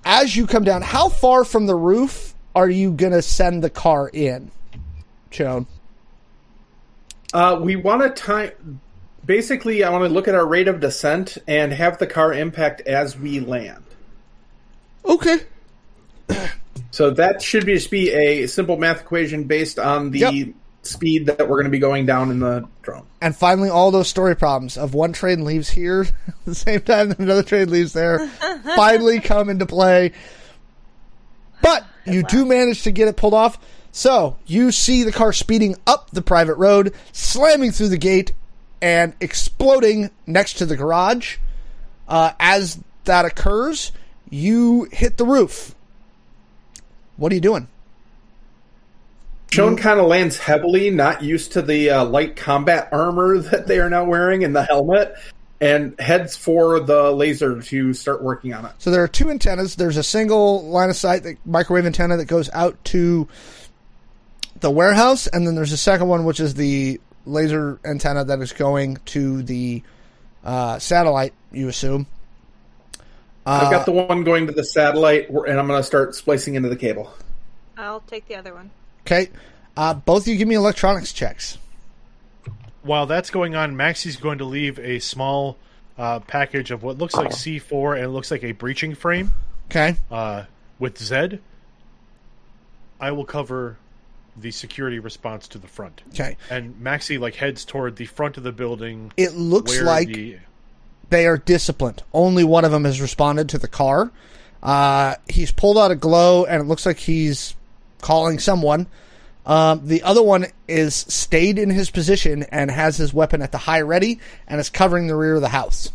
As 0.06 0.36
you 0.36 0.48
come 0.48 0.64
down, 0.64 0.82
how 0.82 1.10
far 1.10 1.44
from 1.44 1.66
the 1.66 1.76
roof 1.76 2.34
are 2.56 2.70
you 2.70 2.91
going 2.91 3.11
to 3.11 3.22
send 3.22 3.64
the 3.64 3.70
car 3.70 4.10
in, 4.11 4.52
Chone? 5.32 5.68
Uh, 7.34 7.60
we 7.61 7.76
want 7.76 8.02
to 8.02 8.10
time. 8.10 8.82
Basically, 9.26 9.84
I 9.84 9.90
want 9.90 10.03
to 10.03 10.10
look 10.10 10.28
at 10.28 10.34
our 10.34 10.45
rate 10.45 10.68
of 10.68 10.80
descent 10.80 11.38
and 11.48 11.72
have 11.74 11.99
the 11.99 12.07
car 12.07 12.34
impact 12.34 12.82
as 12.82 13.18
we 13.18 13.40
land. 13.40 13.84
Okay. 15.06 15.40
So 16.91 17.11
that 17.11 17.41
should 17.41 17.66
be, 17.66 17.76
just 17.76 17.91
be 17.91 18.11
a 18.11 18.48
simple 18.48 18.78
math 18.78 19.02
equation 19.02 19.44
based 19.44 19.78
on 19.80 20.11
the 20.11 20.20
Yep. 20.20 20.48
speed 20.82 21.26
that 21.28 21.40
we're 21.40 21.57
going 21.57 21.66
to 21.66 21.70
be 21.70 21.78
going 21.80 22.06
down 22.06 22.32
in 22.32 22.40
the 22.40 22.68
drone. 22.82 23.06
and 23.22 23.36
finally 23.36 23.70
all 23.70 23.91
those 23.91 24.07
story 24.07 24.36
problems 24.36 24.78
of 24.78 24.94
one 24.94 25.14
train 25.14 25.44
leaves 25.45 25.70
here 25.70 26.02
at 26.28 26.34
the 26.45 26.56
same 26.56 26.82
time 26.82 27.10
that 27.10 27.20
another 27.20 27.44
train 27.44 27.70
leaves 27.70 27.94
there 27.94 28.28
finally 28.76 29.20
come 29.20 29.49
into 29.49 29.66
play. 29.66 30.11
But 31.61 31.86
you 32.06 32.24
do 32.24 32.45
manage 32.45 32.84
to 32.84 32.91
get 32.91 33.07
it 33.07 33.18
pulled 33.18 33.34
off. 33.34 33.60
So 33.91 34.38
you 34.45 34.72
see 34.72 35.03
the 35.03 35.11
car 35.11 35.34
speeding 35.34 35.76
up 35.86 36.10
the 36.11 36.22
private 36.22 36.56
road 36.56 36.94
slamming 37.11 37.72
through 37.72 37.90
the 37.90 37.98
gate 37.98 38.34
and 38.82 39.14
exploding 39.20 40.10
next 40.26 40.53
to 40.56 40.66
the 40.66 40.78
garage. 40.78 41.38
Uh, 42.07 42.32
as 42.40 42.80
that 43.03 43.26
occurs 43.26 43.91
you 44.32 44.88
hit 44.91 45.18
the 45.18 45.26
roof 45.26 45.76
what 47.19 47.31
are 47.31 47.35
you 47.35 47.41
doing 47.41 47.67
Chone 49.51 49.77
kind 49.77 49.99
of 49.99 50.05
lands 50.05 50.37
heavily, 50.37 50.91
not 50.91 51.23
used 51.23 51.53
to 51.53 51.61
the 51.61 51.89
uh, 51.89 52.05
light 52.05 52.35
combat 52.35 52.89
armor 52.91 53.39
that 53.39 53.67
they 53.67 53.79
are 53.79 53.89
now 53.89 54.05
wearing 54.05 54.43
and 54.43 54.55
the 54.55 54.63
helmet, 54.63 55.15
and 55.59 55.99
heads 55.99 56.35
for 56.37 56.79
the 56.79 57.11
laser 57.11 57.61
to 57.61 57.93
start 57.93 58.21
working 58.21 58.53
on 58.53 58.65
it. 58.65 58.71
So 58.77 58.91
there 58.91 59.03
are 59.03 59.07
two 59.07 59.29
antennas. 59.29 59.75
There's 59.75 59.97
a 59.97 60.03
single 60.03 60.67
line 60.69 60.89
of 60.89 60.95
sight 60.95 61.23
that, 61.23 61.37
microwave 61.45 61.85
antenna 61.85 62.17
that 62.17 62.25
goes 62.25 62.49
out 62.53 62.81
to 62.85 63.27
the 64.59 64.69
warehouse, 64.69 65.27
and 65.27 65.47
then 65.47 65.55
there's 65.55 65.71
a 65.71 65.77
second 65.77 66.07
one 66.07 66.25
which 66.25 66.39
is 66.39 66.53
the 66.53 66.99
laser 67.25 67.79
antenna 67.83 68.23
that 68.25 68.39
is 68.39 68.53
going 68.53 68.97
to 69.05 69.41
the 69.43 69.81
uh, 70.43 70.77
satellite. 70.79 71.33
You 71.51 71.67
assume. 71.69 72.05
I've 73.49 73.63
Uh, 73.67 73.71
got 73.71 73.85
the 73.85 73.91
one 73.91 74.23
going 74.23 74.45
to 74.47 74.53
the 74.53 74.63
satellite, 74.63 75.30
and 75.30 75.59
I'm 75.59 75.67
going 75.67 75.80
to 75.80 75.84
start 75.84 76.13
splicing 76.15 76.55
into 76.55 76.69
the 76.69 76.76
cable. 76.76 77.11
I'll 77.77 78.01
take 78.01 78.27
the 78.27 78.35
other 78.35 78.53
one. 78.53 78.69
Okay, 79.07 79.30
uh, 79.77 79.93
both 79.95 80.23
of 80.23 80.27
you 80.27 80.35
give 80.38 80.47
me 80.47 80.55
electronics 80.55 81.13
checks. 81.13 81.57
While 82.84 83.05
that's 83.07 83.30
going 83.30 83.55
on, 83.55 83.76
Maxie's 83.76 84.17
going 84.17 84.38
to 84.39 84.45
leave 84.45 84.77
a 84.80 84.99
small 84.99 85.57
uh, 85.97 86.19
package 86.19 86.71
of 86.71 86.84
what 86.84 86.97
looks 86.97 87.13
like 87.15 87.30
C4 87.31 87.95
and 87.95 88.05
it 88.05 88.09
looks 88.09 88.31
like 88.31 88.43
a 88.43 88.51
breaching 88.53 88.95
frame 88.95 89.34
Okay, 89.69 89.95
uh, 90.11 90.43
with 90.80 90.97
Zed. 90.97 91.41
I 93.01 93.11
will 93.11 93.26
cover 93.26 93.77
the 94.38 94.51
security 94.51 94.99
response 94.99 95.47
to 95.49 95.57
the 95.57 95.67
front. 95.67 96.01
okay. 96.09 96.38
And 96.49 96.80
Maxie 96.80 97.17
like 97.17 97.35
heads 97.35 97.65
toward 97.65 97.95
the 97.97 98.05
front 98.05 98.38
of 98.38 98.43
the 98.43 98.51
building. 98.53 99.11
It 99.17 99.34
looks 99.34 99.81
like 99.81 100.07
the 100.07 100.38
they 101.10 101.26
are 101.26 101.38
disciplined. 101.38 102.03
Only 102.14 102.44
one 102.44 102.65
of 102.65 102.72
them 102.72 102.86
has 102.86 103.02
responded 103.02 103.49
to 103.49 103.57
the 103.57 103.68
car. 103.68 104.11
Uh, 104.61 105.15
he's 105.27 105.52
pulled 105.52 105.77
out 105.77 105.91
a 105.91 105.95
glow, 105.95 106.45
and 106.45 106.61
it 106.61 106.65
looks 106.65 106.86
like 106.86 106.98
he's 106.98 107.56
calling 108.02 108.40
someone. 108.40 108.88
Um, 109.45 109.88
the 109.88 110.03
other 110.03 110.22
one 110.22 110.48
is 110.68 110.94
stayed 110.94 111.57
in 111.57 111.69
his 111.69 111.90
position 111.90 112.44
and 112.44 112.69
has 112.69 112.98
his 112.98 113.14
weapon 113.14 113.41
at 113.41 113.52
the 113.52 113.57
high 113.57 113.81
ready 113.81 114.19
and 114.48 114.60
is 114.60 114.69
covering 114.69 115.07
the 115.07 115.15
rear 115.15 115.36
of 115.36 115.41
the 115.41 115.49
house. 115.49 115.91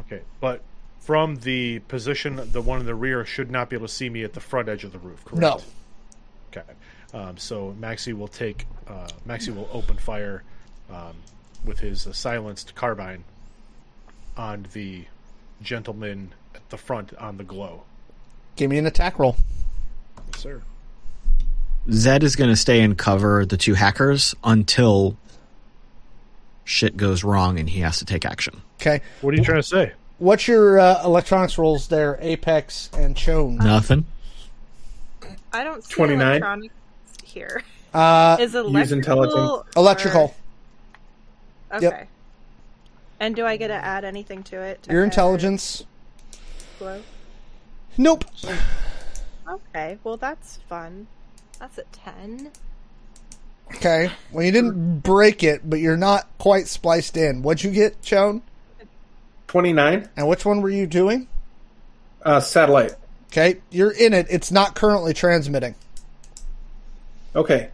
Okay, 0.00 0.22
but 0.40 0.60
from 1.00 1.36
the 1.36 1.78
position, 1.80 2.40
the 2.52 2.60
one 2.60 2.80
in 2.80 2.86
the 2.86 2.94
rear 2.94 3.24
should 3.24 3.50
not 3.50 3.70
be 3.70 3.76
able 3.76 3.86
to 3.86 3.92
see 3.92 4.10
me 4.10 4.22
at 4.24 4.34
the 4.34 4.40
front 4.40 4.68
edge 4.68 4.84
of 4.84 4.92
the 4.92 4.98
roof. 4.98 5.24
Correct? 5.24 5.40
No. 5.40 5.60
Okay. 6.50 6.72
Um, 7.14 7.36
so 7.38 7.74
Maxie 7.78 8.12
will 8.12 8.28
take. 8.28 8.66
Uh, 8.86 9.08
Maxie 9.24 9.52
will 9.52 9.68
open 9.72 9.96
fire 9.96 10.42
um, 10.90 11.14
with 11.64 11.78
his 11.78 12.06
uh, 12.06 12.12
silenced 12.12 12.74
carbine 12.74 13.24
on 14.36 14.66
the 14.72 15.04
gentleman 15.62 16.32
at 16.54 16.68
the 16.70 16.76
front 16.76 17.14
on 17.16 17.36
the 17.36 17.44
glow. 17.44 17.82
Give 18.56 18.70
me 18.70 18.78
an 18.78 18.86
attack 18.86 19.18
roll. 19.18 19.36
Yes, 20.32 20.42
sir. 20.42 20.62
Zed 21.90 22.22
is 22.22 22.34
going 22.36 22.50
to 22.50 22.56
stay 22.56 22.80
and 22.80 22.96
cover 22.96 23.44
the 23.44 23.56
two 23.56 23.74
hackers 23.74 24.34
until 24.42 25.16
shit 26.64 26.96
goes 26.96 27.22
wrong 27.24 27.58
and 27.58 27.68
he 27.68 27.80
has 27.80 27.98
to 27.98 28.04
take 28.04 28.24
action. 28.24 28.62
Okay. 28.80 29.00
What 29.20 29.34
are 29.34 29.36
you 29.36 29.44
trying 29.44 29.58
to 29.58 29.62
say? 29.68 29.92
What's 30.18 30.48
your 30.48 30.78
uh, 30.78 31.02
electronics 31.04 31.58
rolls 31.58 31.88
there, 31.88 32.16
Apex 32.20 32.88
and 32.96 33.16
Chone? 33.16 33.56
Nothing. 33.56 34.06
I 35.52 35.64
don't 35.64 35.84
see 35.84 35.94
29. 35.94 36.26
electronics 36.28 36.74
here. 37.24 37.62
Uh, 37.92 38.36
Is 38.40 38.54
electrical? 38.54 38.80
Use 38.80 38.92
intelligence. 38.92 39.34
or- 39.36 39.64
electrical. 39.76 40.34
Okay. 41.72 41.84
Yep. 41.84 42.08
And 43.20 43.34
do 43.36 43.46
I 43.46 43.56
get 43.56 43.68
to 43.68 43.74
add 43.74 44.04
anything 44.04 44.42
to 44.44 44.60
it? 44.60 44.82
to 44.84 44.92
Your 44.92 45.04
intelligence. 45.04 45.84
glow? 46.78 47.00
Nope. 47.96 48.24
Okay. 49.48 49.98
Well, 50.02 50.16
that's 50.16 50.58
fun. 50.68 51.06
That's 51.60 51.78
a 51.78 51.84
ten. 51.92 52.50
Okay. 53.74 54.10
Well, 54.32 54.44
you 54.44 54.52
didn't 54.52 55.00
break 55.00 55.42
it, 55.42 55.68
but 55.68 55.78
you're 55.78 55.96
not 55.96 56.26
quite 56.38 56.66
spliced 56.66 57.16
in. 57.16 57.42
What'd 57.42 57.64
you 57.64 57.70
get, 57.70 58.02
Chone? 58.02 58.42
29. 59.48 60.08
And 60.16 60.28
which 60.28 60.44
one 60.44 60.60
were 60.60 60.70
you 60.70 60.86
doing? 60.86 61.28
Uh, 62.22 62.40
satellite. 62.40 62.94
Okay. 63.28 63.60
You're 63.70 63.92
in 63.92 64.12
it. 64.12 64.26
It's 64.28 64.50
not 64.50 64.74
currently 64.74 65.14
transmitting. 65.14 65.74
Okay. 67.36 67.70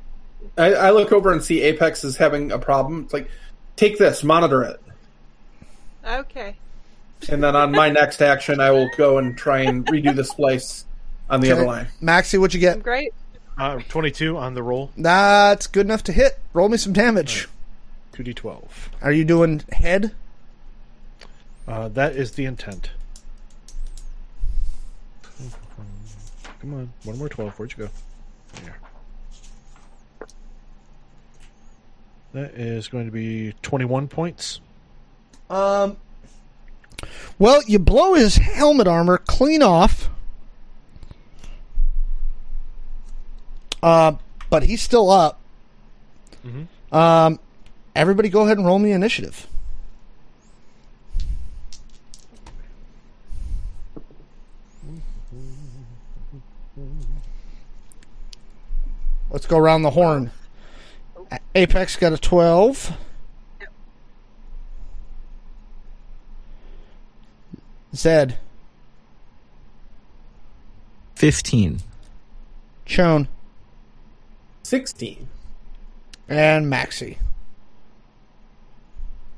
I, 0.58 0.74
I 0.74 0.90
look 0.90 1.12
over 1.12 1.32
and 1.32 1.42
see 1.42 1.62
Apex 1.62 2.04
is 2.04 2.16
having 2.16 2.52
a 2.52 2.58
problem. 2.58 3.04
It's 3.04 3.12
like, 3.12 3.30
take 3.76 3.98
this, 3.98 4.22
monitor 4.22 4.62
it. 4.62 4.82
Okay. 6.06 6.56
And 7.28 7.42
then 7.42 7.54
on 7.54 7.72
my 7.72 7.90
next 7.90 8.22
action, 8.22 8.60
I 8.60 8.70
will 8.70 8.88
go 8.96 9.18
and 9.18 9.36
try 9.36 9.60
and 9.60 9.84
redo 9.86 10.14
the 10.14 10.24
splice 10.24 10.84
on 11.28 11.40
the 11.40 11.48
Okay. 11.52 11.60
other 11.60 11.66
line. 11.66 11.88
Maxie, 12.00 12.38
what'd 12.38 12.54
you 12.54 12.60
get? 12.60 12.82
Great. 12.82 13.12
Uh, 13.58 13.78
Twenty-two 13.88 14.38
on 14.38 14.54
the 14.54 14.62
roll. 14.62 14.90
That's 14.96 15.66
good 15.66 15.84
enough 15.86 16.02
to 16.04 16.12
hit. 16.12 16.38
Roll 16.54 16.70
me 16.70 16.78
some 16.78 16.94
damage. 16.94 17.46
Two 18.12 18.22
d 18.22 18.32
twelve. 18.32 18.88
Are 19.02 19.12
you 19.12 19.24
doing 19.24 19.62
head? 19.72 20.12
Uh, 21.68 21.88
that 21.88 22.16
is 22.16 22.32
the 22.32 22.46
intent. 22.46 22.90
Come 26.60 26.74
on, 26.74 26.92
one 27.04 27.18
more 27.18 27.28
twelve. 27.28 27.52
Where'd 27.58 27.72
you 27.72 27.84
go? 27.84 27.90
There. 28.64 28.78
That 32.32 32.54
is 32.54 32.88
going 32.88 33.06
to 33.06 33.12
be 33.12 33.52
twenty-one 33.62 34.08
points. 34.08 34.60
Um. 35.50 35.96
Well, 37.38 37.62
you 37.66 37.78
blow 37.78 38.14
his 38.14 38.36
helmet 38.36 38.86
armor 38.86 39.18
clean 39.18 39.62
off. 39.62 40.08
Uh, 43.82 44.12
but 44.50 44.62
he's 44.62 44.82
still 44.82 45.10
up. 45.10 45.40
Um, 46.92 47.38
everybody, 47.96 48.28
go 48.28 48.42
ahead 48.42 48.58
and 48.58 48.66
roll 48.66 48.78
me 48.78 48.92
initiative. 48.92 49.46
Let's 59.30 59.46
go 59.46 59.56
around 59.56 59.82
the 59.82 59.90
horn. 59.90 60.32
Apex 61.54 61.96
got 61.96 62.12
a 62.12 62.18
twelve. 62.18 62.92
Zed, 67.94 68.38
15. 71.16 71.80
Chone, 72.86 73.28
16. 74.62 75.28
and 76.28 76.68
Maxie. 76.70 77.18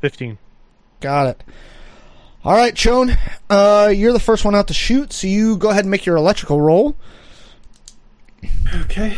Fifteen. 0.01 0.39
Got 1.01 1.29
it. 1.29 1.45
All 2.45 2.55
right, 2.57 2.74
Chone, 2.74 3.16
uh, 3.49 3.93
you're 3.95 4.12
the 4.12 4.19
first 4.19 4.45
one 4.45 4.55
out 4.55 4.66
to 4.69 4.74
shoot, 4.74 5.12
so 5.12 5.29
you 5.29 5.57
go 5.57 5.70
ahead 5.70 5.85
and 5.85 5.91
make 5.93 6.05
your 6.05 6.16
electrical 6.16 6.61
roll. 6.61 6.97
Okay. 8.81 9.16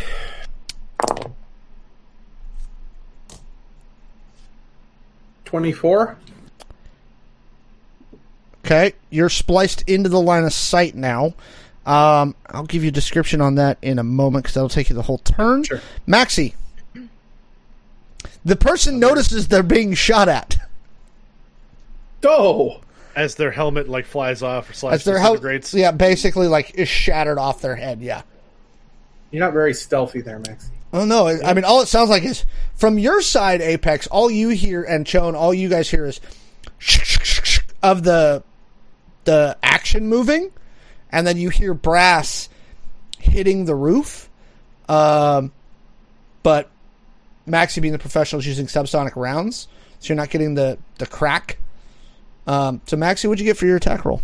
Twenty-four. 5.45 6.17
Okay, 8.65 8.93
you're 9.11 9.29
spliced 9.29 9.83
into 9.87 10.09
the 10.09 10.19
line 10.19 10.43
of 10.43 10.51
sight 10.53 10.95
now. 10.95 11.35
Um, 11.85 12.33
I'll 12.47 12.65
give 12.65 12.83
you 12.83 12.87
a 12.89 12.91
description 12.91 13.39
on 13.41 13.55
that 13.55 13.77
in 13.83 13.99
a 13.99 14.03
moment 14.03 14.43
because 14.43 14.55
that'll 14.55 14.69
take 14.69 14.89
you 14.89 14.95
the 14.95 15.03
whole 15.03 15.19
turn. 15.19 15.63
Sure. 15.63 15.81
Maxie, 16.07 16.55
the 18.43 18.55
person 18.55 18.99
notices 18.99 19.47
they're 19.49 19.61
being 19.61 19.93
shot 19.93 20.27
at. 20.27 20.57
Go. 22.21 22.81
As 23.15 23.35
their 23.35 23.51
helmet 23.51 23.87
like 23.87 24.05
flies 24.05 24.41
off 24.41 24.67
or 24.69 24.71
As 24.73 24.77
slash 24.79 25.03
their 25.05 25.19
health, 25.19 25.35
disintegrates. 25.37 25.73
yeah, 25.73 25.91
basically 25.91 26.47
like 26.47 26.73
is 26.75 26.89
shattered 26.89 27.37
off 27.37 27.61
their 27.61 27.75
head. 27.75 28.01
Yeah. 28.01 28.23
You're 29.31 29.39
not 29.45 29.53
very 29.53 29.73
stealthy 29.73 30.21
there, 30.21 30.39
Maxie. 30.39 30.71
Oh 30.91 31.05
no! 31.05 31.27
I 31.27 31.53
mean, 31.53 31.65
all 31.65 31.81
it 31.81 31.87
sounds 31.87 32.09
like 32.09 32.23
is 32.23 32.45
from 32.75 32.97
your 32.97 33.21
side, 33.21 33.61
Apex. 33.61 34.07
All 34.07 34.29
you 34.31 34.49
hear 34.49 34.83
and 34.83 35.05
Chone, 35.05 35.35
all 35.35 35.53
you 35.53 35.69
guys 35.69 35.89
hear 35.89 36.05
is 36.05 36.19
of 37.83 38.03
the 38.03 38.43
the 39.25 39.57
action 39.61 40.07
moving, 40.07 40.51
and 41.11 41.25
then 41.25 41.37
you 41.37 41.49
hear 41.49 41.73
brass 41.73 42.49
hitting 43.19 43.65
the 43.65 43.75
roof. 43.75 44.29
Um, 44.87 45.51
but 46.43 46.69
Maxie, 47.45 47.81
being 47.81 47.91
the 47.91 47.99
professional, 47.99 48.39
is 48.39 48.47
using 48.47 48.67
subsonic 48.67 49.15
rounds, 49.15 49.67
so 49.99 50.09
you're 50.09 50.17
not 50.17 50.29
getting 50.29 50.55
the 50.55 50.77
the 50.97 51.05
crack. 51.05 51.57
Um, 52.47 52.81
so 52.85 52.95
Maxie, 52.95 53.27
what'd 53.27 53.39
you 53.39 53.45
get 53.45 53.57
for 53.57 53.65
your 53.65 53.77
attack 53.77 54.05
roll? 54.05 54.21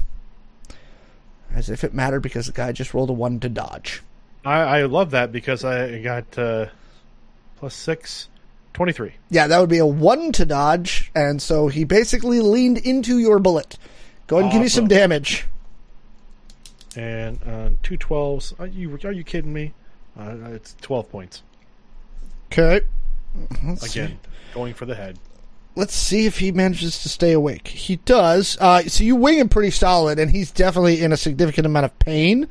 As 1.53 1.69
if 1.69 1.83
it 1.83 1.93
mattered, 1.93 2.21
because 2.21 2.47
the 2.47 2.53
guy 2.53 2.71
just 2.71 2.93
rolled 2.93 3.09
a 3.09 3.13
one 3.13 3.39
to 3.41 3.49
dodge. 3.49 4.01
I, 4.45 4.61
I 4.61 4.83
love 4.83 5.11
that 5.11 5.31
because 5.31 5.65
I 5.65 6.01
got 6.01 6.37
uh, 6.37 6.67
plus 7.57 7.75
six, 7.75 8.29
23. 8.73 9.13
Yeah, 9.29 9.47
that 9.47 9.59
would 9.59 9.69
be 9.69 9.77
a 9.77 9.85
one 9.85 10.31
to 10.33 10.45
dodge, 10.45 11.11
and 11.13 11.41
so 11.41 11.67
he 11.67 11.83
basically 11.83 12.41
leaned 12.41 12.77
into 12.77 13.17
your 13.17 13.39
bullet. 13.39 13.77
Go 14.31 14.37
ahead 14.37 14.45
and 14.45 14.53
give 14.53 14.61
me 14.61 14.69
some 14.69 14.87
damage. 14.87 15.45
And 16.95 17.37
uh, 17.45 17.71
two 17.83 17.97
12s. 17.97 18.57
Are 18.61 18.65
you, 18.65 18.97
are 19.03 19.11
you 19.11 19.25
kidding 19.25 19.51
me? 19.51 19.73
Uh, 20.17 20.37
it's 20.51 20.73
12 20.79 21.11
points. 21.11 21.43
Okay. 22.45 22.79
Again, 23.83 24.17
going 24.53 24.73
for 24.73 24.85
the 24.85 24.95
head. 24.95 25.19
Let's 25.75 25.93
see 25.93 26.27
if 26.27 26.39
he 26.39 26.53
manages 26.53 27.03
to 27.03 27.09
stay 27.09 27.33
awake. 27.33 27.67
He 27.67 27.97
does. 27.97 28.57
Uh, 28.61 28.83
so 28.83 29.03
you 29.03 29.17
wing 29.17 29.37
him 29.37 29.49
pretty 29.49 29.71
solid, 29.71 30.17
and 30.17 30.31
he's 30.31 30.49
definitely 30.49 31.01
in 31.01 31.11
a 31.11 31.17
significant 31.17 31.65
amount 31.65 31.87
of 31.87 31.99
pain, 31.99 32.47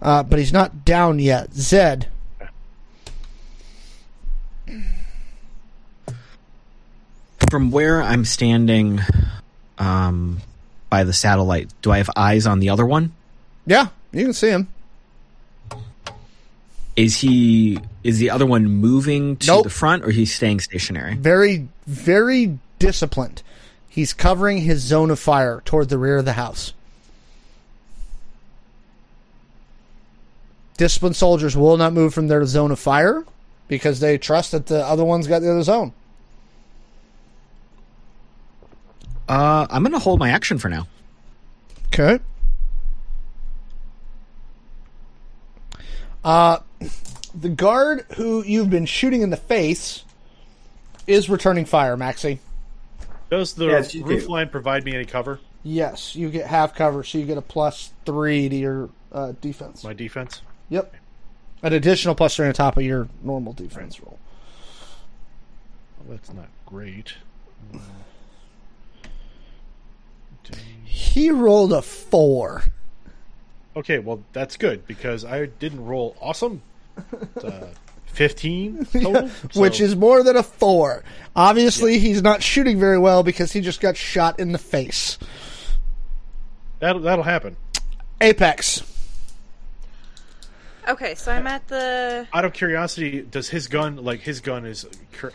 uh, 0.00 0.22
but 0.22 0.38
he's 0.38 0.52
not 0.52 0.86
down 0.86 1.18
yet. 1.18 1.52
Zed. 1.52 2.08
From 7.50 7.70
where 7.70 8.02
I'm 8.02 8.24
standing 8.24 9.00
um, 9.76 10.40
by 10.90 11.04
the 11.04 11.12
satellite, 11.12 11.70
do 11.82 11.90
I 11.90 11.98
have 11.98 12.10
eyes 12.16 12.46
on 12.46 12.60
the 12.60 12.70
other 12.70 12.86
one? 12.86 13.12
Yeah, 13.66 13.88
you 14.12 14.24
can 14.24 14.32
see 14.32 14.48
him. 14.48 14.68
Is 16.96 17.18
he 17.18 17.78
is 18.02 18.18
the 18.18 18.30
other 18.30 18.46
one 18.46 18.64
moving 18.66 19.36
to 19.36 19.46
Nope. 19.46 19.64
the 19.64 19.70
front 19.70 20.04
or 20.04 20.10
he's 20.10 20.34
staying 20.34 20.60
stationary? 20.60 21.14
Very, 21.14 21.68
very 21.86 22.58
disciplined. 22.78 23.42
He's 23.88 24.12
covering 24.12 24.58
his 24.58 24.80
zone 24.80 25.10
of 25.10 25.18
fire 25.18 25.62
toward 25.64 25.88
the 25.90 25.98
rear 25.98 26.16
of 26.18 26.24
the 26.24 26.32
house. 26.32 26.72
Disciplined 30.76 31.16
soldiers 31.16 31.56
will 31.56 31.76
not 31.76 31.92
move 31.92 32.14
from 32.14 32.28
their 32.28 32.44
zone 32.46 32.70
of 32.70 32.78
fire 32.78 33.24
because 33.66 34.00
they 34.00 34.16
trust 34.18 34.52
that 34.52 34.66
the 34.66 34.84
other 34.84 35.04
one's 35.04 35.26
got 35.26 35.40
the 35.40 35.50
other 35.50 35.62
zone. 35.62 35.92
Uh, 39.28 39.66
I'm 39.70 39.82
going 39.82 39.92
to 39.92 39.98
hold 39.98 40.18
my 40.18 40.30
action 40.30 40.58
for 40.58 40.68
now. 40.68 40.86
Okay. 41.86 42.18
Uh, 46.24 46.58
the 47.34 47.48
guard 47.48 48.04
who 48.16 48.42
you've 48.44 48.70
been 48.70 48.86
shooting 48.86 49.22
in 49.22 49.30
the 49.30 49.36
face 49.36 50.04
is 51.06 51.28
returning 51.28 51.64
fire, 51.64 51.96
Maxie. 51.96 52.40
Does 53.30 53.54
the 53.54 53.66
Yes, 53.66 53.94
you 53.94 54.04
roof 54.04 54.22
do. 54.24 54.28
line 54.28 54.48
provide 54.48 54.84
me 54.84 54.94
any 54.94 55.04
cover? 55.04 55.38
Yes, 55.62 56.16
you 56.16 56.30
get 56.30 56.46
half 56.46 56.74
cover, 56.74 57.02
so 57.04 57.18
you 57.18 57.26
get 57.26 57.36
a 57.36 57.42
plus 57.42 57.92
three 58.06 58.48
to 58.48 58.56
your 58.56 58.88
uh, 59.12 59.32
defense. 59.40 59.84
My 59.84 59.92
defense. 59.92 60.40
Yep. 60.70 60.94
An 61.62 61.72
additional 61.72 62.14
plus 62.14 62.36
three 62.36 62.46
on 62.46 62.52
top 62.54 62.76
of 62.76 62.82
your 62.84 63.08
normal 63.22 63.52
defense 63.52 64.00
roll. 64.00 64.18
Well, 65.98 66.16
that's 66.16 66.32
not 66.32 66.48
great. 66.64 67.14
He 70.84 71.30
rolled 71.30 71.72
a 71.72 71.82
four. 71.82 72.64
Okay, 73.76 73.98
well 73.98 74.22
that's 74.32 74.56
good 74.56 74.86
because 74.86 75.24
I 75.24 75.46
didn't 75.46 75.84
roll 75.84 76.16
awesome. 76.20 76.62
It's, 77.36 77.44
uh, 77.44 77.68
Fifteen 78.06 78.84
total, 78.92 79.28
which 79.54 79.78
So- 79.78 79.84
is 79.84 79.94
more 79.94 80.24
than 80.24 80.36
a 80.36 80.42
four. 80.42 81.04
Obviously, 81.36 81.98
he's 82.00 82.20
not 82.22 82.42
shooting 82.42 82.80
very 82.80 82.98
well 82.98 83.22
because 83.22 83.52
he 83.52 83.60
just 83.60 83.80
got 83.80 83.96
shot 83.96 84.40
in 84.40 84.50
the 84.52 84.58
face. 84.58 85.18
that'll 86.80 87.02
that'll 87.02 87.22
happen. 87.24 87.56
Apex. 88.20 88.82
Okay, 90.88 91.14
so 91.14 91.30
I'm 91.30 91.46
at 91.46 91.68
the. 91.68 92.26
Out 92.32 92.44
of 92.46 92.54
curiosity, 92.54 93.20
does 93.20 93.50
his 93.50 93.68
gun 93.68 93.96
like 93.96 94.20
his 94.20 94.40
gun 94.40 94.64
is 94.64 94.86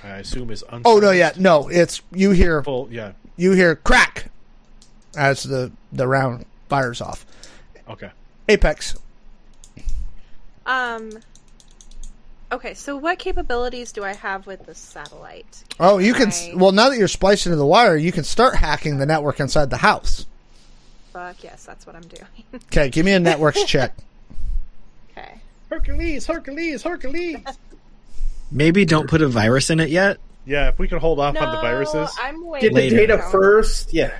I 0.03 0.17
assume 0.17 0.49
is 0.49 0.63
unsilenced? 0.63 0.85
Oh 0.85 0.99
no, 0.99 1.11
yeah, 1.11 1.31
no. 1.37 1.69
It's 1.69 2.01
you 2.11 2.31
hear 2.31 2.63
full 2.63 2.89
yeah. 2.91 3.13
you 3.37 3.51
hear 3.51 3.75
crack 3.75 4.31
as 5.15 5.43
the 5.43 5.71
the 5.91 6.07
round 6.07 6.45
fires 6.69 7.01
off. 7.01 7.25
Okay, 7.89 8.09
Apex. 8.49 8.95
Um. 10.65 11.11
Okay, 12.51 12.75
so 12.75 12.95
what 12.97 13.17
capabilities 13.17 13.91
do 13.91 14.03
I 14.03 14.13
have 14.13 14.45
with 14.45 14.65
the 14.67 14.75
satellite? 14.75 15.63
Oh, 15.79 15.97
you 15.97 16.13
can. 16.13 16.29
Right. 16.29 16.51
Well, 16.55 16.71
now 16.71 16.89
that 16.89 16.97
you're 16.99 17.07
spliced 17.07 17.47
into 17.47 17.55
the 17.55 17.65
wire, 17.65 17.97
you 17.97 18.11
can 18.11 18.23
start 18.23 18.55
hacking 18.55 18.97
the 18.99 19.05
network 19.07 19.39
inside 19.39 19.69
the 19.71 19.77
house. 19.77 20.27
Fuck 21.11 21.43
yes, 21.43 21.65
that's 21.65 21.85
what 21.87 21.95
I'm 21.95 22.03
doing. 22.03 22.27
Okay, 22.67 22.89
give 22.89 23.05
me 23.05 23.11
a 23.13 23.19
networks 23.19 23.63
check. 23.67 23.95
okay. 25.11 25.39
Hercules, 25.69 26.25
Hercules, 26.27 26.83
Hercules. 26.83 27.37
Maybe 28.51 28.85
don't 28.85 29.09
put 29.09 29.21
a 29.23 29.27
virus 29.27 29.71
in 29.71 29.79
it 29.79 29.89
yet. 29.89 30.17
yeah, 30.45 30.69
if 30.69 30.77
we 30.77 30.87
could 30.87 30.99
hold 30.99 31.19
off 31.19 31.33
No, 31.33 31.41
on 31.41 31.55
the 31.55 31.61
viruses, 31.61 32.15
I'm 32.21 32.45
waiting. 32.45 32.73
Get 32.73 32.75
the 32.91 32.95
data 32.95 33.17
first. 33.31 33.91
Yeah. 33.93 34.11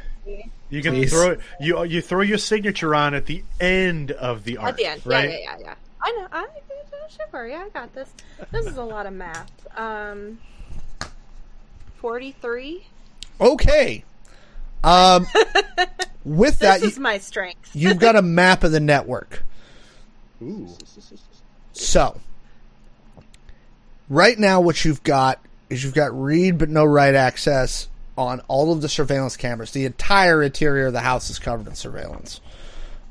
You 0.73 0.81
can 0.81 0.95
Please. 0.95 1.11
throw 1.11 1.29
it. 1.31 1.39
You 1.59 1.83
you 1.83 2.01
throw 2.01 2.21
your 2.21 2.39
signature 2.39 2.95
on 2.95 3.13
at 3.13 3.27
the 3.27 3.43
end 3.59 4.11
of 4.11 4.43
the 4.43 4.57
arc, 4.57 4.69
At 4.71 4.77
the 4.77 4.85
end, 4.87 5.01
right? 5.05 5.29
yeah, 5.29 5.35
yeah, 5.37 5.55
yeah, 5.59 5.63
yeah. 5.65 5.73
I 6.01 6.11
know. 6.11 6.27
I 6.31 6.41
don't 6.41 7.31
worry. 7.33 7.53
I 7.53 7.69
got 7.69 7.93
this. 7.93 8.09
This 8.51 8.65
is 8.65 8.77
a 8.77 8.83
lot 8.83 9.05
of 9.05 9.13
math. 9.13 9.51
Um, 9.77 10.39
forty-three. 11.97 12.85
Okay. 13.39 14.03
Um, 14.83 15.25
with 16.25 16.59
that, 16.59 16.81
This 16.81 16.91
is 16.91 16.97
you, 16.97 17.03
my 17.03 17.17
strength. 17.19 17.71
you've 17.73 17.99
got 17.99 18.15
a 18.15 18.21
map 18.21 18.63
of 18.63 18.71
the 18.71 18.79
network. 18.79 19.43
Ooh, 20.41 20.67
So, 21.71 22.19
right 24.09 24.37
now, 24.37 24.59
what 24.59 24.83
you've 24.83 25.03
got 25.03 25.39
is 25.69 25.83
you've 25.83 25.93
got 25.93 26.11
read 26.19 26.57
but 26.57 26.69
no 26.69 26.83
write 26.83 27.15
access 27.15 27.87
on 28.17 28.39
all 28.47 28.71
of 28.71 28.81
the 28.81 28.89
surveillance 28.89 29.35
cameras. 29.37 29.71
The 29.71 29.85
entire 29.85 30.43
interior 30.43 30.87
of 30.87 30.93
the 30.93 30.99
house 31.01 31.29
is 31.29 31.39
covered 31.39 31.67
in 31.67 31.75
surveillance. 31.75 32.39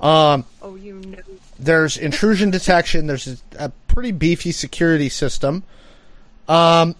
Um, 0.01 0.45
Oh, 0.61 0.75
you 0.75 0.95
know. 0.95 1.19
there's 1.59 1.97
intrusion 1.97 2.51
detection. 2.51 3.07
There's 3.07 3.27
a, 3.29 3.37
a 3.59 3.69
pretty 3.89 4.13
beefy 4.13 4.51
security 4.53 5.09
system. 5.09 5.63
Um, 6.49 6.97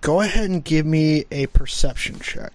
go 0.00 0.20
ahead 0.20 0.48
and 0.50 0.64
give 0.64 0.86
me 0.86 1.24
a 1.30 1.46
perception 1.48 2.18
check. 2.20 2.52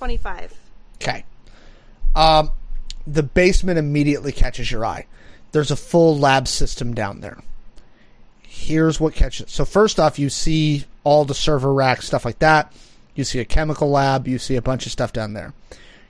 25. 0.00 0.58
Okay. 0.94 1.26
Um, 2.16 2.52
the 3.06 3.22
basement 3.22 3.78
immediately 3.78 4.32
catches 4.32 4.70
your 4.70 4.86
eye. 4.86 5.04
There's 5.52 5.70
a 5.70 5.76
full 5.76 6.16
lab 6.16 6.48
system 6.48 6.94
down 6.94 7.20
there. 7.20 7.42
Here's 8.40 8.98
what 8.98 9.12
catches. 9.12 9.52
So 9.52 9.66
first 9.66 10.00
off, 10.00 10.18
you 10.18 10.30
see 10.30 10.86
all 11.04 11.26
the 11.26 11.34
server 11.34 11.74
racks, 11.74 12.06
stuff 12.06 12.24
like 12.24 12.38
that. 12.38 12.72
You 13.14 13.24
see 13.24 13.40
a 13.40 13.44
chemical 13.44 13.90
lab. 13.90 14.26
You 14.26 14.38
see 14.38 14.56
a 14.56 14.62
bunch 14.62 14.86
of 14.86 14.92
stuff 14.92 15.12
down 15.12 15.34
there. 15.34 15.52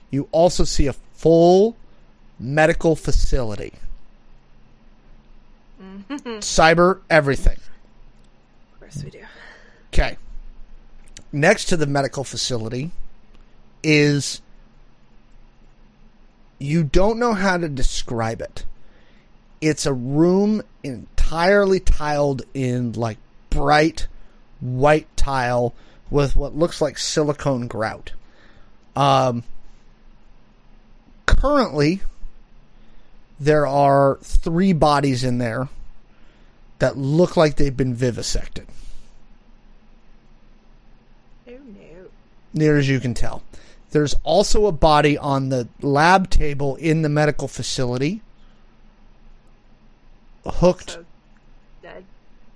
You 0.09 0.29
also 0.31 0.63
see 0.63 0.87
a 0.87 0.93
full 0.93 1.75
medical 2.39 2.95
facility, 2.95 3.73
mm-hmm. 5.81 6.37
cyber 6.39 7.01
everything. 7.09 7.57
Of 8.73 8.79
course 8.79 9.03
we 9.03 9.09
do. 9.09 9.23
Okay. 9.93 10.15
Next 11.33 11.65
to 11.65 11.75
the 11.75 11.87
medical 11.87 12.23
facility 12.23 12.91
is 13.83 14.41
you 16.59 16.83
don't 16.83 17.17
know 17.17 17.33
how 17.33 17.57
to 17.57 17.67
describe 17.67 18.41
it. 18.41 18.65
It's 19.59 19.85
a 19.85 19.93
room 19.93 20.61
entirely 20.83 21.79
tiled 21.79 22.43
in 22.53 22.93
like 22.93 23.17
bright 23.49 24.07
white 24.59 25.07
tile 25.17 25.73
with 26.09 26.35
what 26.35 26.55
looks 26.55 26.81
like 26.81 26.97
silicone 26.97 27.67
grout. 27.67 28.11
Um, 28.95 29.43
currently, 31.25 32.01
there 33.39 33.65
are 33.65 34.19
three 34.21 34.73
bodies 34.73 35.23
in 35.23 35.39
there 35.39 35.67
that 36.79 36.97
look 36.97 37.37
like 37.37 37.55
they've 37.55 37.75
been 37.75 37.95
vivisected. 37.95 38.67
Oh 41.47 41.51
no. 41.51 42.09
near 42.53 42.77
as 42.77 42.87
you 42.87 42.99
can 42.99 43.13
tell. 43.13 43.41
There's 43.91 44.15
also 44.23 44.65
a 44.65 44.71
body 44.71 45.17
on 45.17 45.49
the 45.49 45.67
lab 45.81 46.29
table 46.29 46.75
in 46.77 47.01
the 47.01 47.09
medical 47.09 47.47
facility. 47.47 48.21
Hooked. 50.45 50.91
So 50.91 51.05
dead. 51.83 52.05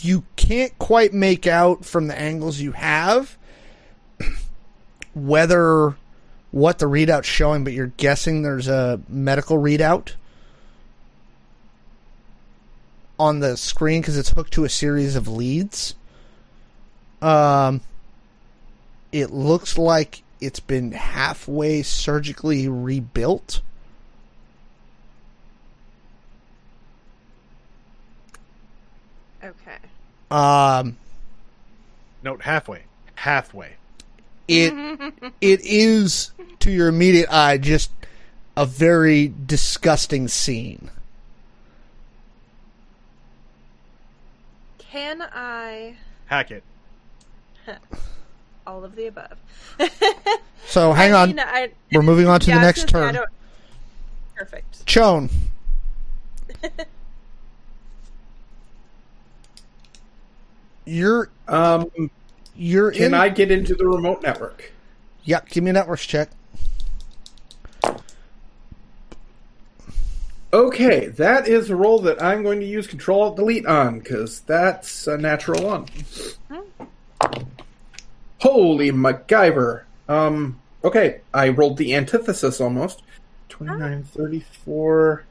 You 0.02 0.24
can't 0.36 0.78
quite 0.80 1.14
make 1.14 1.46
out 1.46 1.86
from 1.86 2.08
the 2.08 2.18
angles 2.18 2.60
you 2.60 2.72
have 2.72 3.38
whether 5.16 5.96
what 6.52 6.78
the 6.78 6.86
readout's 6.86 7.28
showing, 7.28 7.64
but 7.64 7.74
you're 7.74 7.88
guessing 7.88 8.44
there's 8.44 8.68
a 8.68 9.00
medical 9.10 9.58
readout 9.58 10.14
on 13.18 13.40
the 13.40 13.58
screen 13.58 14.02
because 14.02 14.18
it's 14.18 14.30
hooked 14.30 14.54
to 14.54 14.66
a 14.66 14.70
series 14.70 15.16
of 15.16 15.28
leads. 15.28 15.96
Um, 17.22 17.82
it 19.12 19.32
looks 19.32 19.78
like 19.78 20.22
it's 20.42 20.60
been 20.60 20.92
halfway 20.92 21.84
surgically 21.84 22.68
rebuilt. 22.68 23.62
Okay. 29.44 29.78
Um, 30.32 30.98
note 32.24 32.42
halfway, 32.42 32.84
halfway. 33.16 33.74
it 34.48 34.74
it 35.42 35.62
is 35.64 36.32
to 36.60 36.72
your 36.72 36.88
immediate 36.88 37.32
eye 37.32 37.58
just 37.58 37.92
a 38.58 38.66
very 38.66 39.34
disgusting 39.46 40.28
scene. 40.28 40.90
Can 44.78 45.22
I 45.22 45.98
Hack 46.28 46.52
it. 46.52 46.64
all 48.68 48.84
of 48.84 48.96
the 48.96 49.08
above? 49.08 49.38
So 50.68 50.94
hang 50.94 51.14
I 51.14 51.22
on, 51.22 51.28
mean, 51.30 51.40
I- 51.40 51.70
we're 51.94 52.02
moving 52.02 52.26
on 52.28 52.40
to 52.40 52.48
yeah, 52.50 52.58
the 52.58 52.66
next 52.66 52.92
gonna 52.92 53.14
say, 53.14 53.20
I 53.20 53.22
turn. 53.22 53.26
Perfect. 54.36 54.86
Chone. 54.88 55.30
You're 60.86 61.30
Um, 61.48 61.90
you're 62.56 62.92
can 62.92 63.06
in. 63.06 63.14
I 63.14 63.30
get 63.30 63.52
into 63.52 63.76
the 63.76 63.86
remote 63.88 64.22
network? 64.22 64.72
Yep. 65.24 65.50
Give 65.50 65.64
me 65.64 65.72
a 65.72 65.74
networks 65.74 66.06
check. 66.06 66.30
Okay, 70.54 71.08
that 71.08 71.48
is 71.48 71.70
a 71.70 71.76
roll 71.76 72.00
that 72.00 72.22
I'm 72.24 72.42
going 72.44 72.60
to 72.62 72.66
use 72.66 72.88
Control 72.88 73.24
Alt 73.24 73.36
Delete 73.36 73.66
on 73.66 74.00
because 74.00 74.40
that's 74.42 75.06
a 75.08 75.18
natural 75.18 75.64
one. 75.66 75.86
Holy 78.46 78.92
MacGyver. 78.92 79.86
Um, 80.08 80.62
okay, 80.84 81.22
I 81.34 81.50
rolled 81.50 81.78
the 81.78 81.96
antithesis 81.96 82.62
almost. 82.62 83.02
29, 83.50 84.06
ah. 84.06 84.16
34. 84.16 85.26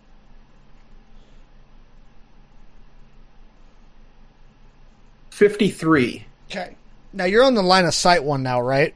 Fifty-three. 5.30 6.26
Okay. 6.50 6.74
Now 7.12 7.24
you're 7.26 7.44
on 7.44 7.54
the 7.54 7.62
line 7.62 7.84
of 7.84 7.94
sight 7.94 8.24
one 8.24 8.42
now, 8.42 8.60
right? 8.60 8.94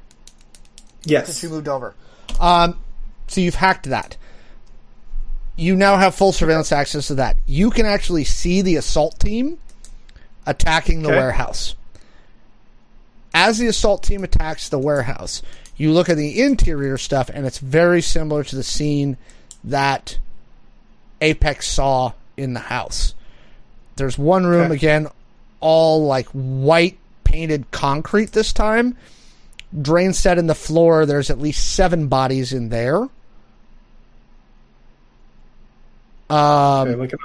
Yes. 1.05 1.27
Since 1.27 1.45
you 1.45 1.51
moved 1.51 1.69
over. 1.69 1.95
Um, 2.41 2.81
so 3.29 3.41
you've 3.41 3.55
hacked 3.55 3.87
that. 3.87 4.17
You 5.55 5.77
now 5.77 5.97
have 5.97 6.17
full 6.17 6.33
surveillance 6.33 6.73
access 6.73 7.07
to 7.07 7.15
that. 7.17 7.39
You 7.47 7.71
can 7.71 7.87
actually 7.87 8.25
see 8.25 8.63
the 8.63 8.75
assault 8.77 9.21
team 9.21 9.59
attacking 10.45 11.03
the 11.03 11.11
okay. 11.11 11.19
warehouse. 11.19 11.77
As 13.35 13.59
the 13.59 13.67
assault 13.67 14.03
team 14.03 14.25
attacks 14.25 14.69
the 14.69 14.79
warehouse, 14.79 15.43
you 15.77 15.93
look 15.93 16.09
at 16.09 16.17
the 16.17 16.41
interior 16.41 16.99
stuff, 16.99 17.29
and 17.33 17.47
it's 17.47 17.59
very 17.59 18.01
similar 18.03 18.43
to 18.45 18.57
the 18.57 18.63
scene 18.63 19.17
that 19.65 20.19
Apex 21.21 21.69
saw 21.69 22.13
in 22.37 22.55
the 22.55 22.61
house. 22.61 23.15
There's 23.97 24.17
one 24.19 24.47
room 24.47 24.67
Okay. 24.67 24.75
again, 24.75 25.09
all 25.61 26.05
like 26.07 26.27
white 26.29 26.97
painted 27.25 27.71
concrete 27.71 28.33
this 28.33 28.53
time. 28.53 28.97
Drain 29.83 30.13
set 30.15 30.39
in 30.39 30.47
the 30.47 30.55
floor. 30.55 31.05
There's 31.05 31.29
at 31.31 31.39
least 31.41 31.75
seven 31.75 32.09
bodies 32.09 32.53
in 32.53 32.71
there. 32.71 33.09
Um, 36.31 36.89
Okay, 36.89 36.95
like 36.95 37.13
an. 37.13 37.19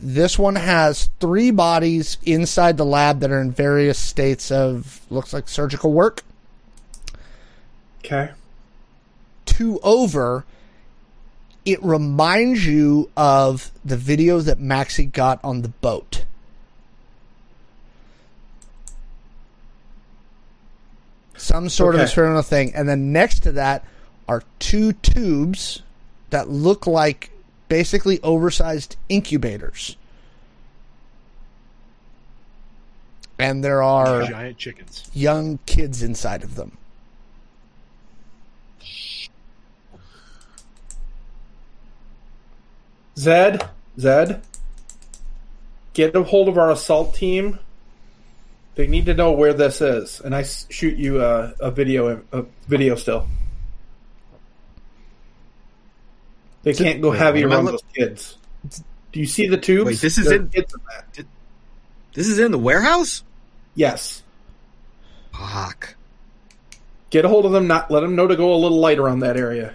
This 0.00 0.38
one 0.38 0.54
has 0.54 1.10
three 1.20 1.50
bodies 1.50 2.18
inside 2.24 2.76
the 2.76 2.84
lab 2.84 3.20
that 3.20 3.30
are 3.30 3.40
in 3.40 3.50
various 3.50 3.98
states 3.98 4.50
of 4.50 5.00
looks 5.10 5.32
like 5.32 5.48
surgical 5.48 5.92
work. 5.92 6.22
Okay. 8.04 8.30
Two 9.44 9.80
over, 9.82 10.44
it 11.64 11.82
reminds 11.82 12.66
you 12.66 13.10
of 13.16 13.72
the 13.84 13.96
video 13.96 14.40
that 14.40 14.60
Maxie 14.60 15.04
got 15.04 15.40
on 15.42 15.62
the 15.62 15.68
boat. 15.68 16.24
Some 21.36 21.68
sort 21.68 21.94
of 21.94 22.00
experimental 22.00 22.42
thing. 22.42 22.74
And 22.74 22.88
then 22.88 23.12
next 23.12 23.40
to 23.44 23.52
that 23.52 23.84
are 24.28 24.42
two 24.58 24.92
tubes 24.92 25.82
that 26.30 26.48
look 26.48 26.86
like 26.86 27.30
basically 27.68 28.20
oversized 28.22 28.96
incubators. 29.08 29.96
And 33.38 33.62
there 33.62 33.82
are 33.82 34.24
Giant 34.26 34.58
chickens. 34.58 35.08
young 35.14 35.58
kids 35.66 36.02
inside 36.02 36.42
of 36.42 36.56
them. 36.56 36.76
Zed, 43.16 43.68
Zed, 43.98 44.42
get 45.92 46.14
a 46.14 46.22
hold 46.22 46.48
of 46.48 46.56
our 46.56 46.70
assault 46.70 47.14
team. 47.14 47.58
They 48.76 48.86
need 48.86 49.06
to 49.06 49.14
know 49.14 49.32
where 49.32 49.52
this 49.52 49.80
is, 49.80 50.20
and 50.20 50.36
I 50.36 50.44
shoot 50.44 50.96
you 50.96 51.20
a, 51.20 51.52
a 51.58 51.70
video, 51.72 52.22
a 52.30 52.44
video 52.68 52.94
still. 52.94 53.26
They 56.62 56.74
can't 56.74 57.00
go 57.00 57.10
heavy 57.12 57.44
what 57.44 57.52
am 57.52 57.56
around 57.56 57.64
look- 57.72 57.82
those 57.82 57.94
kids. 58.08 58.36
Do 59.12 59.20
you 59.20 59.26
see 59.26 59.46
the 59.46 59.56
tubes? 59.56 59.86
Wait, 59.86 59.98
this 60.00 60.18
is 60.18 60.26
There 60.26 60.34
are 60.34 60.42
in- 60.42 60.48
kids 60.50 60.74
in 60.74 60.80
that. 61.16 61.26
This 62.14 62.26
is 62.28 62.38
in 62.38 62.50
the 62.50 62.58
warehouse? 62.58 63.22
Yes. 63.74 64.22
Fuck. 65.32 65.94
Get 67.10 67.24
a 67.24 67.28
hold 67.28 67.46
of 67.46 67.52
them. 67.52 67.66
Not 67.66 67.90
let 67.90 68.00
them 68.00 68.16
know 68.16 68.26
to 68.26 68.36
go 68.36 68.52
a 68.52 68.56
little 68.56 68.78
lighter 68.80 69.08
on 69.08 69.20
that 69.20 69.36
area. 69.36 69.74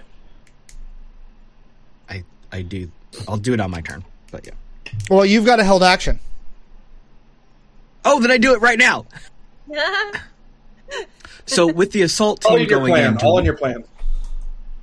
I 2.10 2.24
I 2.52 2.62
do. 2.62 2.92
I'll 3.28 3.38
do 3.38 3.54
it 3.54 3.60
on 3.60 3.72
my 3.72 3.82
turn. 3.82 4.04
But 4.32 4.46
yeah. 4.46 4.54
Well, 5.10 5.26
you've 5.26 5.46
got 5.46 5.60
a 5.60 5.64
held 5.64 5.82
action. 5.84 6.20
Oh, 8.06 8.20
then 8.20 8.30
I 8.30 8.38
do 8.38 8.54
it 8.54 8.62
right 8.62 8.78
now. 8.78 9.06
So 11.46 11.68
with 11.68 11.92
the 11.92 12.04
assault 12.04 12.46
All 12.46 12.52
team 12.52 12.64
in 12.64 12.70
your 12.70 12.80
going 12.80 12.94
plan. 12.94 13.12
in, 13.14 13.18
All 13.18 13.38
in 13.38 13.44
your 13.44 13.58
plan. 13.58 13.84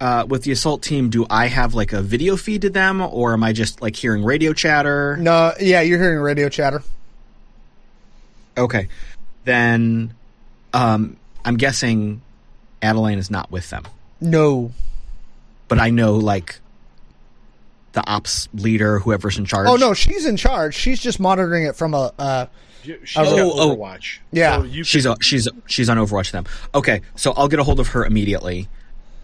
Uh, 0.01 0.25
with 0.29 0.43
the 0.45 0.53
assault 0.53 0.83
team, 0.83 1.11
do 1.11 1.27
I 1.29 1.47
have 1.47 1.75
like 1.75 1.93
a 1.93 2.01
video 2.03 2.37
feed 2.37 2.63
to 2.63 2.71
them, 2.71 3.01
or 3.01 3.33
am 3.35 3.43
I 3.45 3.53
just 3.53 3.83
like 3.83 3.97
hearing 3.97 4.25
radio 4.25 4.53
chatter? 4.53 5.17
No, 5.19 5.53
yeah, 5.61 5.81
you're 5.83 5.99
hearing 5.99 6.21
radio 6.21 6.49
chatter. 6.49 6.83
Okay, 8.57 8.89
then 9.45 10.15
um, 10.73 11.17
I'm 11.45 11.57
guessing 11.57 12.21
Adeline 12.83 13.19
is 13.19 13.31
not 13.31 13.51
with 13.51 13.71
them, 13.71 13.85
No. 14.21 14.73
but 15.69 15.79
I 15.79 15.91
know 15.91 16.15
like 16.17 16.61
the 17.93 18.07
ops 18.09 18.49
leader, 18.55 18.99
whoever's 18.99 19.39
in 19.39 19.45
charge. 19.45 19.69
Oh 19.69 19.77
no, 19.77 19.95
she's 19.95 20.27
in 20.27 20.37
charge. 20.37 20.75
She's 20.75 21.01
just 21.01 21.21
monitoring 21.21 21.65
it 21.65 21.77
from 21.77 21.95
a. 21.95 22.13
Uh, 22.19 22.47
She's 22.83 23.15
Oh, 23.15 23.25
got 23.25 23.39
oh. 23.61 23.77
Overwatch. 23.77 24.21
Yeah. 24.33 24.57
So 24.61 24.65
you 24.65 24.85
she's 24.85 25.03
can- 25.03 25.11
on, 25.13 25.21
she's 25.21 25.47
she's 25.67 25.91
on 25.91 25.99
Overwatch 25.99 26.31
them. 26.31 26.47
Okay, 26.75 27.03
so 27.15 27.33
I'll 27.37 27.49
get 27.49 27.59
a 27.59 27.63
hold 27.63 27.79
of 27.79 27.89
her 27.89 28.07
immediately. 28.07 28.69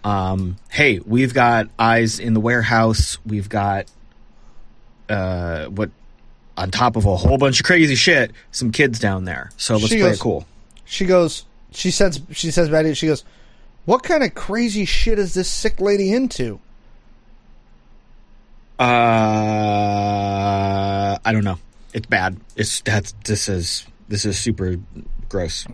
Um, 0.06 0.56
hey, 0.70 1.00
we've 1.00 1.34
got 1.34 1.68
eyes 1.78 2.20
in 2.20 2.32
the 2.32 2.38
warehouse. 2.40 3.18
We've 3.26 3.48
got 3.48 3.86
uh, 5.08 5.66
what 5.66 5.90
on 6.56 6.70
top 6.70 6.94
of 6.96 7.04
a 7.06 7.16
whole 7.16 7.38
bunch 7.38 7.58
of 7.60 7.66
crazy 7.66 7.96
shit, 7.96 8.30
some 8.52 8.70
kids 8.70 8.98
down 9.00 9.24
there. 9.24 9.50
So 9.56 9.74
let's 9.74 9.88
She 9.88 9.96
play 9.96 10.08
goes- 10.10 10.16
it 10.16 10.20
cool. 10.20 10.46
she 10.84 11.06
goes. 11.06 11.44
She 11.72 11.90
says. 11.90 12.20
She 12.30 12.50
says, 12.52 12.68
"Betty." 12.68 12.94
She 12.94 13.08
goes. 13.08 13.24
What 13.84 14.02
kind 14.04 14.22
of 14.22 14.34
crazy 14.34 14.84
shit 14.84 15.18
is 15.18 15.34
this 15.34 15.48
sick 15.48 15.80
lady 15.80 16.12
into? 16.12 16.58
Uh, 18.78 18.84
I 21.24 21.32
don't 21.32 21.44
know. 21.44 21.58
It's 21.92 22.06
bad. 22.06 22.36
It's 22.56 22.80
that's 22.82 23.12
this 23.24 23.48
is 23.48 23.86
this 24.08 24.24
is 24.24 24.38
super 24.38 24.76
gross. 25.28 25.66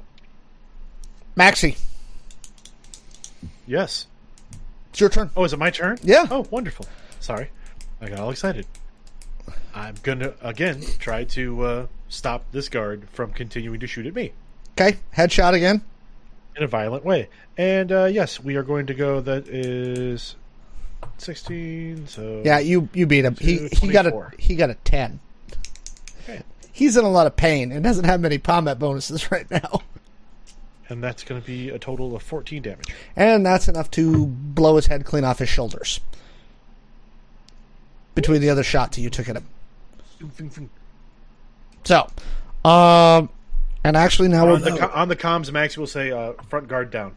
Maxie, 1.36 1.76
yes. 3.66 4.06
It's 4.92 5.00
your 5.00 5.08
turn. 5.10 5.30
Oh, 5.36 5.42
is 5.44 5.52
it 5.52 5.58
my 5.58 5.70
turn? 5.70 5.98
Yeah. 6.02 6.26
Oh, 6.30 6.46
wonderful. 6.50 6.86
Sorry, 7.18 7.50
I 8.00 8.08
got 8.08 8.20
all 8.20 8.30
excited. 8.30 8.66
I'm 9.74 9.94
gonna 10.02 10.34
again 10.42 10.82
try 10.98 11.24
to 11.24 11.62
uh, 11.64 11.86
stop 12.08 12.44
this 12.52 12.68
guard 12.68 13.08
from 13.12 13.32
continuing 13.32 13.80
to 13.80 13.86
shoot 13.86 14.06
at 14.06 14.14
me 14.14 14.32
Okay, 14.78 14.98
headshot 15.16 15.54
again. 15.54 15.82
in 16.56 16.62
a 16.62 16.66
violent 16.66 17.04
way. 17.04 17.28
And 17.56 17.90
uh, 17.90 18.04
yes, 18.04 18.38
we 18.38 18.56
are 18.56 18.62
going 18.62 18.86
to 18.86 18.94
go. 18.94 19.20
That 19.20 19.48
is 19.48 20.36
sixteen. 21.18 22.06
So 22.06 22.42
Yeah, 22.44 22.58
you 22.58 22.88
you 22.92 23.06
beat 23.06 23.24
him. 23.24 23.36
He 23.36 23.68
he 23.68 23.88
got 23.88 24.06
a 24.06 24.10
24. 24.10 24.34
he 24.38 24.54
got 24.56 24.70
a 24.70 24.74
ten. 24.74 25.20
Okay. 26.24 26.42
He's 26.72 26.96
in 26.96 27.04
a 27.04 27.10
lot 27.10 27.26
of 27.26 27.34
pain 27.36 27.72
and 27.72 27.82
doesn't 27.82 28.04
have 28.04 28.20
many 28.20 28.38
combat 28.38 28.78
bonuses 28.78 29.30
right 29.32 29.50
now. 29.50 29.82
And 30.92 31.02
that's 31.02 31.24
going 31.24 31.40
to 31.40 31.46
be 31.46 31.70
a 31.70 31.78
total 31.78 32.14
of 32.14 32.22
fourteen 32.22 32.62
damage. 32.62 32.86
And 33.16 33.44
that's 33.44 33.66
enough 33.66 33.90
to 33.92 34.26
blow 34.26 34.76
his 34.76 34.86
head 34.86 35.04
clean 35.04 35.24
off 35.24 35.40
his 35.40 35.48
shoulders. 35.48 36.00
Between 38.14 38.40
the 38.40 38.50
other 38.50 38.62
shots 38.62 38.96
that 38.96 39.02
you 39.02 39.10
took 39.10 39.28
at 39.28 39.36
him. 39.36 40.70
So, 41.84 42.06
um, 42.64 43.28
and 43.82 43.96
actually 43.96 44.28
now 44.28 44.42
On 44.42 44.50
we're 44.50 44.58
the, 44.58 44.76
co- 44.76 44.90
on 44.94 45.08
the 45.08 45.16
comms, 45.16 45.50
Max 45.50 45.76
will 45.76 45.86
say 45.86 46.12
uh, 46.12 46.34
front 46.48 46.68
guard 46.68 46.90
down. 46.90 47.16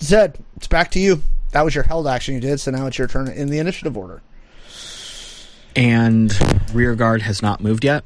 Zed. 0.00 0.42
It's 0.56 0.66
back 0.66 0.90
to 0.90 1.00
you. 1.00 1.22
That 1.52 1.64
was 1.64 1.74
your 1.74 1.84
held 1.84 2.06
action 2.06 2.34
you 2.34 2.40
did, 2.40 2.60
so 2.60 2.70
now 2.70 2.86
it's 2.86 2.98
your 2.98 3.06
turn 3.06 3.28
in 3.28 3.48
the 3.48 3.58
initiative 3.58 3.96
order. 3.96 4.20
And 5.76 6.36
rear 6.74 6.94
guard 6.94 7.22
has 7.22 7.40
not 7.40 7.60
moved 7.60 7.84
yet. 7.84 8.04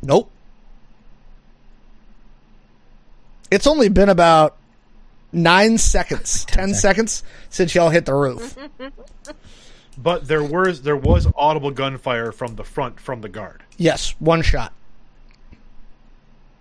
Nope. 0.00 0.30
It's 3.52 3.66
only 3.66 3.88
been 3.90 4.08
about 4.08 4.56
nine 5.32 5.76
seconds, 5.78 6.44
ten 6.48 6.74
seconds 6.74 7.22
since 7.50 7.74
y'all 7.74 7.90
hit 7.90 8.06
the 8.06 8.14
roof. 8.14 8.56
But 9.98 10.26
there 10.26 10.42
was 10.42 10.82
there 10.82 10.96
was 10.96 11.28
audible 11.36 11.70
gunfire 11.70 12.32
from 12.32 12.56
the 12.56 12.64
front 12.64 12.98
from 12.98 13.20
the 13.20 13.28
guard. 13.28 13.62
Yes, 13.76 14.14
one 14.18 14.40
shot. 14.40 14.72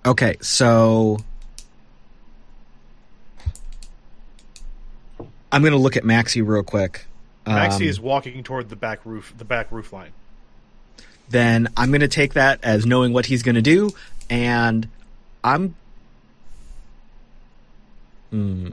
Okay, 0.05 0.35
so 0.41 1.17
I'm 5.51 5.63
gonna 5.63 5.77
look 5.77 5.95
at 5.95 6.03
Maxie 6.03 6.41
real 6.41 6.61
quick. 6.61 7.05
Maxie 7.47 7.85
Um, 7.85 7.89
is 7.89 7.99
walking 8.01 8.43
toward 8.43 8.67
the 8.69 8.75
back 8.75 8.99
roof 9.05 9.33
the 9.37 9.45
back 9.45 9.71
roof 9.71 9.93
line. 9.93 10.11
then 11.29 11.69
I'm 11.77 11.89
going 11.89 12.01
to 12.01 12.09
take 12.09 12.33
that 12.33 12.59
as 12.61 12.85
knowing 12.85 13.13
what 13.13 13.27
he's 13.27 13.41
going 13.43 13.55
to 13.55 13.61
do, 13.61 13.91
and 14.29 14.89
I'm. 15.43 15.75
Hmm. 18.31 18.69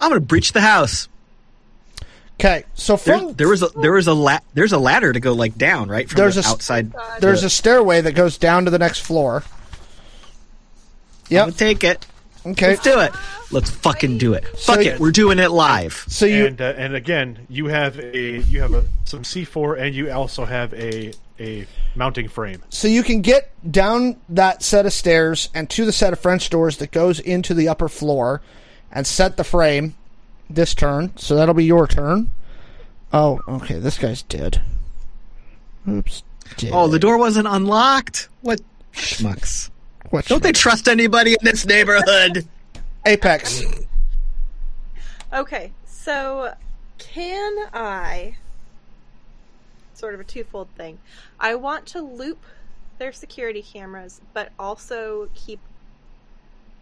I'm 0.00 0.10
going 0.10 0.20
to 0.20 0.26
breach 0.26 0.52
the 0.52 0.60
house. 0.60 1.08
Okay, 2.38 2.64
so 2.74 2.98
from 2.98 3.32
there 3.34 3.48
was 3.48 3.62
a 3.62 3.68
there 3.68 3.92
was 3.92 4.06
a 4.08 4.12
la- 4.12 4.40
there's 4.52 4.72
a 4.72 4.78
ladder 4.78 5.10
to 5.10 5.20
go 5.20 5.32
like 5.32 5.56
down 5.56 5.88
right 5.88 6.06
from 6.06 6.18
There's 6.18 6.34
the 6.34 6.42
a 6.42 6.44
s- 6.44 6.50
outside. 6.52 6.92
there's 7.20 7.42
a 7.42 7.48
stairway 7.48 8.02
that 8.02 8.12
goes 8.12 8.36
down 8.36 8.66
to 8.66 8.70
the 8.70 8.78
next 8.78 9.00
floor. 9.00 9.42
We'll 11.30 11.46
Yep. 11.46 11.56
take 11.56 11.82
it. 11.82 12.04
Okay. 12.44 12.68
Let's 12.70 12.82
do 12.82 13.00
it. 13.00 13.12
Let's 13.50 13.70
fucking 13.70 14.18
do 14.18 14.34
it. 14.34 14.44
So 14.58 14.74
Fuck 14.74 14.84
you- 14.84 14.90
it. 14.92 15.00
We're 15.00 15.12
doing 15.12 15.38
it 15.38 15.50
live. 15.50 16.04
So 16.08 16.26
you 16.26 16.44
and 16.46 16.60
uh, 16.60 16.74
and 16.76 16.94
again, 16.94 17.38
you 17.48 17.68
have 17.68 17.98
a 17.98 18.38
you 18.42 18.60
have 18.60 18.74
a 18.74 18.84
some 19.06 19.24
C 19.24 19.44
four, 19.44 19.74
and 19.76 19.94
you 19.94 20.10
also 20.12 20.44
have 20.44 20.74
a 20.74 21.14
a 21.38 21.66
mounting 21.94 22.28
frame. 22.28 22.62
So 22.68 22.88
you 22.88 23.02
can 23.02 23.20
get 23.20 23.52
down 23.70 24.16
that 24.28 24.62
set 24.62 24.86
of 24.86 24.92
stairs 24.92 25.48
and 25.54 25.68
to 25.70 25.84
the 25.84 25.92
set 25.92 26.12
of 26.12 26.20
French 26.20 26.50
doors 26.50 26.78
that 26.78 26.90
goes 26.90 27.20
into 27.20 27.54
the 27.54 27.68
upper 27.68 27.88
floor 27.88 28.42
and 28.92 29.06
set 29.06 29.36
the 29.36 29.44
frame 29.44 29.94
this 30.48 30.74
turn. 30.74 31.12
So 31.16 31.36
that'll 31.36 31.54
be 31.54 31.64
your 31.64 31.86
turn. 31.86 32.30
Oh, 33.12 33.40
okay. 33.48 33.78
This 33.78 33.98
guy's 33.98 34.22
dead. 34.22 34.62
Oops. 35.88 36.22
Dead. 36.56 36.70
Oh, 36.72 36.88
the 36.88 36.98
door 36.98 37.18
wasn't 37.18 37.48
unlocked. 37.48 38.28
What 38.40 38.60
schmucks? 38.92 39.70
What 40.10 40.26
Don't 40.26 40.42
they 40.42 40.52
trust 40.52 40.88
anybody 40.88 41.32
in 41.32 41.38
this 41.42 41.66
neighborhood? 41.66 42.46
Apex. 43.06 43.62
Okay, 45.32 45.72
so 45.86 46.54
can 46.98 47.56
I 47.72 48.36
sort 49.96 50.14
of 50.14 50.20
a 50.20 50.24
twofold 50.24 50.68
thing. 50.76 50.98
I 51.40 51.54
want 51.54 51.86
to 51.86 52.00
loop 52.00 52.42
their 52.98 53.12
security 53.12 53.62
cameras, 53.62 54.20
but 54.32 54.52
also 54.58 55.28
keep 55.34 55.60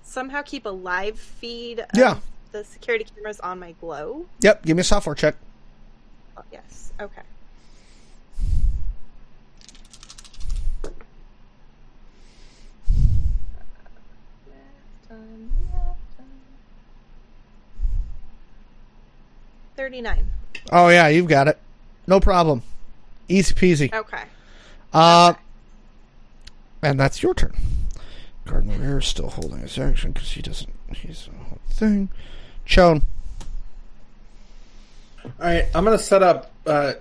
somehow 0.03 0.43
keep 0.43 0.67
a 0.67 0.71
live 0.71 1.19
feed 1.19 1.81
of 1.81 1.87
Yeah. 1.95 2.19
the 2.53 2.65
security 2.65 3.05
cameras 3.15 3.41
on 3.41 3.59
my 3.59 3.73
glow. 3.73 4.27
Yep. 4.41 4.65
Give 4.65 4.77
me 4.77 4.83
a 4.83 4.85
software 4.85 5.15
check. 5.15 5.37
Oh, 6.37 6.43
yes. 6.53 6.93
Okay. 7.01 7.23
Thirty-nine. 19.77 20.29
Oh 20.73 20.89
yeah, 20.89 21.09
you've 21.09 21.29
got 21.29 21.49
it. 21.49 21.59
No 22.07 22.21
problem. 22.21 22.63
Easy 23.29 23.55
peasy. 23.55 23.93
Okay. 23.93 24.23
Uh, 24.93 25.35
and 26.83 26.99
that's 27.01 27.23
your 27.23 27.35
turn. 27.35 27.55
Gardner 28.47 28.77
Rare 28.79 28.99
is 28.99 29.07
still 29.07 29.31
holding 29.31 29.59
his 29.61 29.79
action 29.79 30.13
because 30.13 30.31
he 30.33 30.43
doesn't. 30.43 30.71
He's 30.95 31.29
a 31.29 31.45
whole 31.45 31.59
thing. 31.71 32.11
Chone. 32.67 33.03
All 35.25 35.31
right, 35.41 35.67
I'm 35.75 35.85
gonna 35.85 35.99
set 35.99 36.23
up. 36.23 36.53
Uh, 36.67 36.95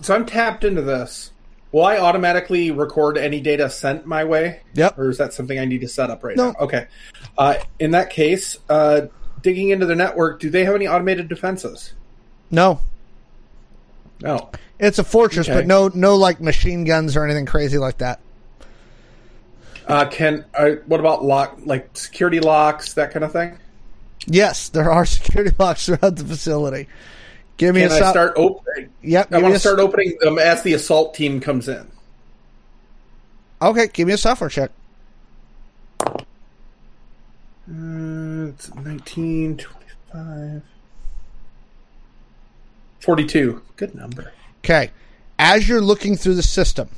so 0.00 0.14
I'm 0.14 0.26
tapped 0.26 0.64
into 0.64 0.82
this. 0.82 1.30
Will 1.72 1.84
I 1.84 1.98
automatically 1.98 2.70
record 2.70 3.18
any 3.18 3.40
data 3.40 3.68
sent 3.70 4.06
my 4.06 4.24
way? 4.24 4.60
Yep. 4.74 4.98
Or 4.98 5.10
is 5.10 5.18
that 5.18 5.32
something 5.32 5.58
I 5.58 5.64
need 5.64 5.80
to 5.82 5.88
set 5.88 6.10
up 6.10 6.24
right 6.24 6.36
No. 6.36 6.48
now? 6.50 6.54
Okay. 6.60 6.86
Uh, 7.36 7.54
in 7.78 7.90
that 7.92 8.10
case, 8.10 8.56
uh, 8.68 9.02
digging 9.42 9.68
into 9.70 9.86
their 9.86 9.96
network, 9.96 10.40
do 10.40 10.48
they 10.50 10.64
have 10.64 10.74
any 10.74 10.88
automated 10.88 11.28
defenses? 11.28 11.92
No, 12.50 12.80
No. 14.22 14.50
It's 14.78 14.98
a 14.98 15.04
fortress, 15.04 15.48
Okay. 15.48 15.58
but 15.58 15.66
no, 15.66 15.88
no 15.88 16.16
like 16.16 16.40
machine 16.40 16.84
guns 16.84 17.16
or 17.16 17.24
anything 17.24 17.46
crazy 17.46 17.78
like 17.78 17.98
that. 17.98 18.20
Uh, 19.86 20.04
can 20.06 20.44
uh, 20.54 20.70
what 20.86 20.98
about 21.00 21.24
lock, 21.24 21.58
like 21.64 21.88
security 21.96 22.40
locks, 22.40 22.94
that 22.94 23.12
kind 23.12 23.24
of 23.24 23.32
thing? 23.32 23.56
Yes, 24.26 24.68
there 24.68 24.90
are 24.90 25.06
security 25.06 25.54
locks 25.58 25.86
throughout 25.86 26.16
the 26.16 26.24
facility. 26.24 26.88
Give 27.56 27.74
me 27.74 27.82
Can 27.82 27.90
a 27.92 27.94
I 27.94 27.98
so- 28.00 28.10
start 28.10 28.32
opening? 28.36 28.90
Yep. 29.02 29.32
I 29.32 29.38
want 29.40 29.54
to 29.54 29.60
start 29.60 29.78
opening 29.78 30.16
them 30.20 30.38
as 30.38 30.62
the 30.62 30.74
assault 30.74 31.14
team 31.14 31.40
comes 31.40 31.68
in. 31.68 31.86
Okay, 33.62 33.86
give 33.86 34.06
me 34.06 34.12
a 34.12 34.18
software 34.18 34.50
check. 34.50 34.70
Uh, 37.68 38.46
it's 38.48 38.72
19, 38.74 39.56
25, 39.56 40.62
42. 43.00 43.62
Good 43.76 43.94
number. 43.94 44.32
Okay. 44.66 44.90
As 45.38 45.68
you're 45.68 45.80
looking 45.80 46.16
through 46.16 46.34
the 46.34 46.42
system, 46.42 46.88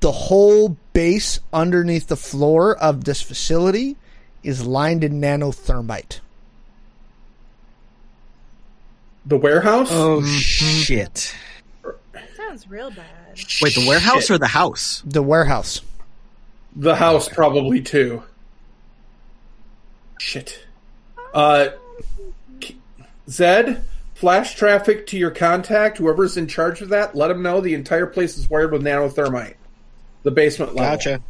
the 0.00 0.10
whole 0.10 0.78
base 0.94 1.38
underneath 1.52 2.06
the 2.06 2.16
floor 2.16 2.74
of 2.74 3.04
this 3.04 3.20
facility 3.20 3.96
is 4.42 4.64
lined 4.64 5.04
in 5.04 5.20
nanothermite. 5.20 6.20
The 9.26 9.36
warehouse? 9.36 9.88
Oh 9.90 10.24
shit! 10.24 11.34
Sounds 12.36 12.70
real 12.70 12.88
bad. 12.90 13.38
Wait, 13.60 13.74
the 13.74 13.84
warehouse 13.86 14.30
or 14.30 14.38
the 14.38 14.46
house? 14.46 15.02
The 15.04 15.22
warehouse. 15.22 15.82
The 16.74 16.94
house 16.94 17.28
probably 17.28 17.82
too. 17.82 18.22
Shit. 20.18 20.64
Uh, 21.34 21.68
Zed, 23.28 23.84
flash 24.16 24.54
traffic 24.54 25.06
to 25.08 25.18
your 25.18 25.30
contact. 25.30 25.98
Whoever's 25.98 26.36
in 26.38 26.46
charge 26.48 26.80
of 26.80 26.88
that, 26.88 27.14
let 27.14 27.28
them 27.28 27.42
know 27.42 27.60
the 27.60 27.74
entire 27.74 28.06
place 28.06 28.36
is 28.38 28.48
wired 28.48 28.72
with 28.72 28.82
nanothermite. 28.82 29.54
The 30.22 30.30
basement 30.30 30.74
level. 30.74 30.90
Gotcha. 30.96 31.20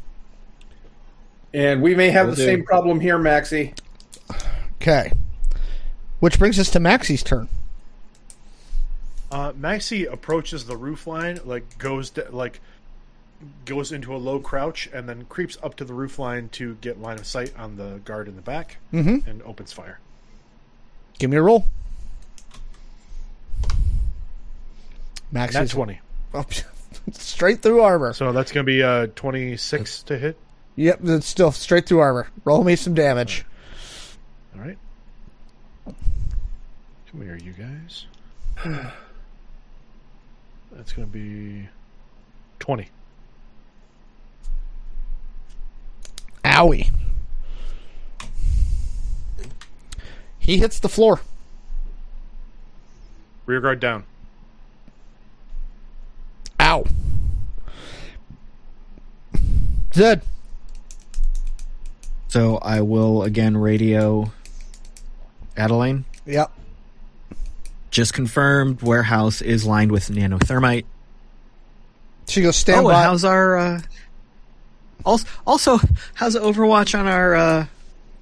And 1.52 1.82
we 1.82 1.94
may 1.94 2.10
have 2.10 2.26
Will 2.28 2.34
the 2.34 2.42
do. 2.42 2.44
same 2.46 2.64
problem 2.64 3.00
here, 3.00 3.18
Maxie. 3.18 3.74
Okay. 4.80 5.10
Which 6.20 6.38
brings 6.38 6.58
us 6.58 6.70
to 6.70 6.80
Maxie's 6.80 7.22
turn. 7.22 7.48
Uh, 9.30 9.52
Maxie 9.56 10.06
approaches 10.06 10.64
the 10.66 10.76
roof 10.76 11.06
line, 11.06 11.40
like 11.44 11.78
goes 11.78 12.10
to, 12.10 12.26
like 12.30 12.60
goes 13.64 13.90
into 13.92 14.14
a 14.14 14.16
low 14.16 14.38
crouch, 14.38 14.88
and 14.92 15.08
then 15.08 15.24
creeps 15.28 15.58
up 15.62 15.74
to 15.76 15.84
the 15.84 15.92
roof 15.92 16.18
line 16.18 16.48
to 16.50 16.76
get 16.76 17.00
line 17.02 17.18
of 17.18 17.26
sight 17.26 17.52
on 17.58 17.76
the 17.76 18.00
guard 18.04 18.28
in 18.28 18.36
the 18.36 18.42
back, 18.42 18.76
Mhm. 18.92 19.26
and 19.26 19.42
opens 19.42 19.72
fire. 19.72 19.98
Give 21.18 21.28
me 21.30 21.36
a 21.36 21.42
roll. 21.42 21.66
Maxie's 25.36 25.54
That's 25.54 25.72
twenty. 25.72 26.00
straight 27.12 27.60
through 27.60 27.82
armor. 27.82 28.14
So 28.14 28.32
that's 28.32 28.52
going 28.52 28.64
to 28.64 28.72
be 28.72 28.82
uh, 28.82 29.08
twenty 29.14 29.58
six 29.58 30.02
to 30.04 30.16
hit. 30.16 30.38
Yep, 30.76 31.00
it's 31.04 31.26
still 31.26 31.52
straight 31.52 31.86
through 31.86 32.00
armor. 32.00 32.28
Roll 32.44 32.64
me 32.64 32.74
some 32.74 32.94
damage. 32.94 33.44
All 34.54 34.62
right. 34.62 34.78
Come 35.84 37.22
here, 37.22 37.36
you 37.36 37.52
guys. 37.52 38.06
That's 40.72 40.92
going 40.94 41.06
to 41.06 41.12
be 41.12 41.68
twenty. 42.58 42.88
Owie. 46.44 46.90
He 50.38 50.56
hits 50.58 50.78
the 50.78 50.88
floor. 50.88 51.20
Rear 53.44 53.60
guard 53.60 53.80
down. 53.80 54.04
Ow. 56.66 56.84
Zed. 59.94 60.22
So 62.28 62.56
I 62.58 62.80
will 62.80 63.22
again 63.22 63.56
radio 63.56 64.30
Adeline. 65.56 66.04
Yep. 66.26 66.52
Just 67.90 68.12
confirmed. 68.12 68.82
Warehouse 68.82 69.40
is 69.40 69.64
lined 69.64 69.92
with 69.92 70.08
nanothermite. 70.08 70.84
She 72.28 72.42
goes 72.42 72.56
stand 72.56 72.84
oh, 72.84 72.88
and 72.88 72.94
by. 72.94 73.02
how's 73.04 73.24
our? 73.24 73.56
Uh, 73.56 73.80
also, 75.04 75.28
also, 75.46 75.78
how's 76.14 76.34
Overwatch 76.34 76.98
on 76.98 77.06
our 77.06 77.34
uh, 77.36 77.66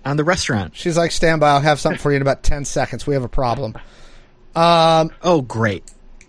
on 0.04 0.16
the 0.18 0.24
restaurant? 0.24 0.76
She's 0.76 0.96
like, 0.98 1.10
stand 1.12 1.40
by. 1.40 1.50
I'll 1.52 1.60
have 1.60 1.80
something 1.80 1.98
for 1.98 2.12
you 2.12 2.16
in 2.16 2.22
about 2.22 2.42
10 2.42 2.66
seconds. 2.66 3.06
We 3.06 3.14
have 3.14 3.24
a 3.24 3.28
problem. 3.28 3.74
Um, 4.54 5.10
Oh, 5.22 5.40
great. 5.40 5.82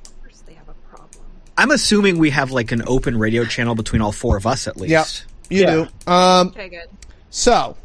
Of 0.06 0.22
course, 0.22 0.42
they 0.48 0.54
have 0.54 0.70
a 0.70 0.74
problem. 0.90 1.26
I'm 1.58 1.72
assuming 1.72 2.18
we 2.18 2.32
have 2.32 2.52
like 2.52 2.72
an 2.72 2.84
open 2.86 3.18
radio 3.18 3.46
channel 3.46 3.76
between 3.76 4.02
all 4.02 4.12
four 4.12 4.36
of 4.38 4.46
us 4.46 4.68
at 4.68 4.78
least. 4.78 4.92
yep. 4.92 5.08
You 5.50 5.62
Yeah. 5.62 5.72
do. 6.06 6.12
Um, 6.12 6.48
Okay, 6.50 6.70
good. 6.70 6.90
So, 7.30 7.78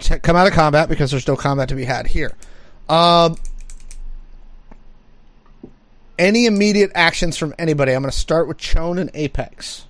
t- 0.00 0.18
come 0.18 0.36
out 0.36 0.46
of 0.46 0.52
combat 0.52 0.88
because 0.88 1.10
there's 1.10 1.26
no 1.28 1.36
combat 1.36 1.68
to 1.70 1.74
be 1.74 1.84
had 1.84 2.06
here. 2.06 2.34
Um, 2.88 3.36
any 6.18 6.46
immediate 6.46 6.90
actions 6.94 7.36
from 7.36 7.54
anybody? 7.58 7.92
I'm 7.92 8.02
going 8.02 8.10
to 8.10 8.16
start 8.16 8.46
with 8.48 8.58
Chone 8.58 8.98
and 8.98 9.10
Apex. 9.14 9.86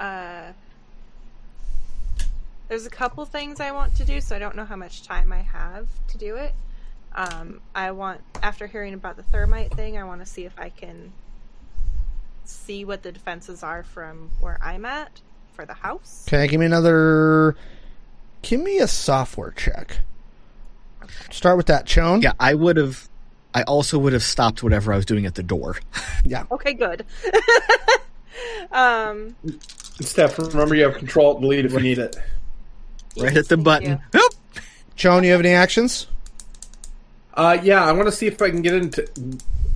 Uh, 0.00 0.52
there's 2.68 2.86
a 2.86 2.90
couple 2.90 3.24
things 3.24 3.60
I 3.60 3.70
want 3.70 3.94
to 3.96 4.04
do, 4.04 4.20
so 4.20 4.34
I 4.36 4.38
don't 4.38 4.56
know 4.56 4.64
how 4.64 4.76
much 4.76 5.02
time 5.04 5.32
I 5.32 5.38
have 5.42 5.86
to 6.08 6.18
do 6.18 6.36
it. 6.36 6.52
Um, 7.14 7.60
I 7.74 7.92
want, 7.92 8.20
after 8.42 8.66
hearing 8.66 8.94
about 8.94 9.16
the 9.16 9.22
thermite 9.22 9.72
thing, 9.74 9.96
I 9.96 10.04
want 10.04 10.20
to 10.20 10.26
see 10.26 10.44
if 10.44 10.58
I 10.58 10.68
can 10.70 11.12
see 12.44 12.84
what 12.84 13.02
the 13.02 13.12
defenses 13.12 13.62
are 13.62 13.82
from 13.82 14.30
where 14.40 14.58
I'm 14.62 14.84
at 14.84 15.20
for 15.52 15.64
the 15.64 15.74
house. 15.74 16.24
Okay, 16.28 16.48
give 16.48 16.60
me 16.60 16.66
another. 16.66 17.56
Give 18.42 18.60
me 18.60 18.78
a 18.78 18.88
software 18.88 19.52
check. 19.52 19.98
Start 21.30 21.56
with 21.56 21.66
that, 21.66 21.86
Chone. 21.86 22.20
Yeah, 22.22 22.32
I 22.40 22.54
would 22.54 22.76
have. 22.76 23.08
I 23.54 23.62
also 23.62 23.98
would 23.98 24.12
have 24.12 24.22
stopped 24.22 24.62
whatever 24.62 24.92
I 24.92 24.96
was 24.96 25.06
doing 25.06 25.26
at 25.26 25.34
the 25.34 25.42
door. 25.42 25.76
Yeah. 26.26 26.44
Okay, 26.50 26.72
good. 26.72 27.04
um, 28.72 29.36
Steph, 30.00 30.38
remember 30.38 30.74
you 30.74 30.84
have 30.84 30.96
control 30.96 31.26
alt 31.26 31.42
delete 31.42 31.66
if 31.66 31.72
you 31.74 31.80
need 31.80 31.98
it. 31.98 32.16
right 33.18 33.36
at 33.36 33.48
the 33.48 33.58
button. 33.58 34.00
you. 34.14 34.20
Oop! 34.20 34.32
Chone, 34.96 35.22
you 35.22 35.32
have 35.32 35.40
any 35.40 35.50
actions? 35.50 36.06
Uh, 37.34 37.58
yeah, 37.62 37.84
I 37.84 37.92
want 37.92 38.06
to 38.06 38.12
see 38.12 38.26
if 38.26 38.40
I 38.40 38.50
can 38.50 38.62
get 38.62 38.74
into. 38.74 39.06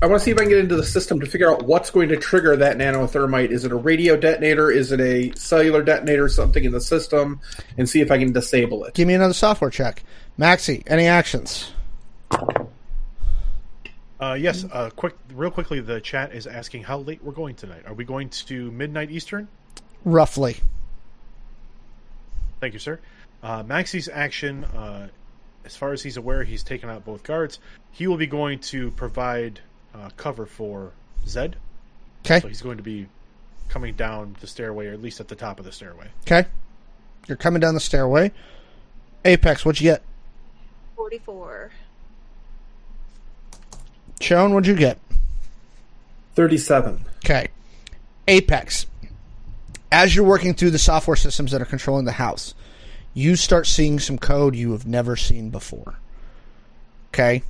I 0.00 0.06
want 0.06 0.20
to 0.20 0.24
see 0.24 0.30
if 0.30 0.38
I 0.38 0.42
can 0.42 0.50
get 0.50 0.58
into 0.58 0.76
the 0.76 0.84
system 0.84 1.18
to 1.20 1.26
figure 1.26 1.50
out 1.50 1.64
what's 1.64 1.90
going 1.90 2.08
to 2.10 2.16
trigger 2.16 2.56
that 2.56 2.78
nanothermite. 2.78 3.50
Is 3.50 3.64
it 3.64 3.72
a 3.72 3.76
radio 3.76 4.16
detonator? 4.16 4.70
Is 4.70 4.92
it 4.92 5.00
a 5.00 5.32
cellular 5.36 5.82
detonator? 5.82 6.28
Something 6.28 6.64
in 6.64 6.70
the 6.70 6.80
system, 6.80 7.40
and 7.76 7.88
see 7.88 8.00
if 8.00 8.12
I 8.12 8.18
can 8.18 8.32
disable 8.32 8.84
it. 8.84 8.94
Give 8.94 9.08
me 9.08 9.14
another 9.14 9.34
software 9.34 9.70
check. 9.70 10.04
Maxie, 10.36 10.84
any 10.86 11.06
actions? 11.06 11.72
Uh, 14.20 14.34
yes, 14.34 14.64
uh, 14.72 14.90
quick, 14.96 15.16
real 15.32 15.50
quickly, 15.50 15.80
the 15.80 16.00
chat 16.00 16.32
is 16.32 16.46
asking 16.46 16.82
how 16.82 16.98
late 16.98 17.22
we're 17.22 17.32
going 17.32 17.54
tonight. 17.54 17.82
Are 17.86 17.94
we 17.94 18.04
going 18.04 18.28
to 18.30 18.70
midnight 18.72 19.10
Eastern? 19.10 19.46
Roughly. 20.04 20.56
Thank 22.60 22.72
you, 22.72 22.80
sir. 22.80 22.98
Uh, 23.42 23.62
Maxie's 23.62 24.08
action, 24.08 24.64
uh, 24.64 25.08
as 25.64 25.76
far 25.76 25.92
as 25.92 26.02
he's 26.02 26.16
aware, 26.16 26.44
he's 26.44 26.62
taken 26.62 26.88
out 26.88 27.04
both 27.04 27.22
guards. 27.22 27.58
He 27.92 28.06
will 28.06 28.16
be 28.16 28.26
going 28.26 28.58
to 28.60 28.90
provide 28.92 29.60
uh, 29.94 30.10
cover 30.16 30.46
for 30.46 30.92
Zed. 31.26 31.56
Okay. 32.24 32.40
So 32.40 32.48
he's 32.48 32.62
going 32.62 32.76
to 32.76 32.82
be 32.82 33.06
coming 33.68 33.94
down 33.94 34.36
the 34.40 34.46
stairway, 34.46 34.86
or 34.86 34.92
at 34.92 35.02
least 35.02 35.20
at 35.20 35.28
the 35.28 35.34
top 35.34 35.58
of 35.58 35.64
the 35.64 35.72
stairway. 35.72 36.08
Okay. 36.22 36.48
You're 37.26 37.36
coming 37.36 37.60
down 37.60 37.74
the 37.74 37.80
stairway. 37.80 38.32
Apex, 39.24 39.64
what'd 39.64 39.80
you 39.80 39.90
get? 39.90 40.02
44. 40.96 41.70
Chone, 44.20 44.52
what'd 44.52 44.66
you 44.66 44.74
get? 44.74 44.98
Thirty-seven. 46.34 47.04
Okay. 47.24 47.48
Apex. 48.26 48.86
As 49.90 50.14
you're 50.14 50.24
working 50.24 50.54
through 50.54 50.70
the 50.70 50.78
software 50.78 51.16
systems 51.16 51.52
that 51.52 51.62
are 51.62 51.66
controlling 51.66 52.04
the 52.04 52.12
house, 52.12 52.54
you 53.18 53.34
start 53.34 53.66
seeing 53.66 53.98
some 53.98 54.16
code 54.16 54.54
you 54.54 54.70
have 54.70 54.86
never 54.86 55.16
seen 55.16 55.50
before. 55.50 55.98
Okay? 57.08 57.42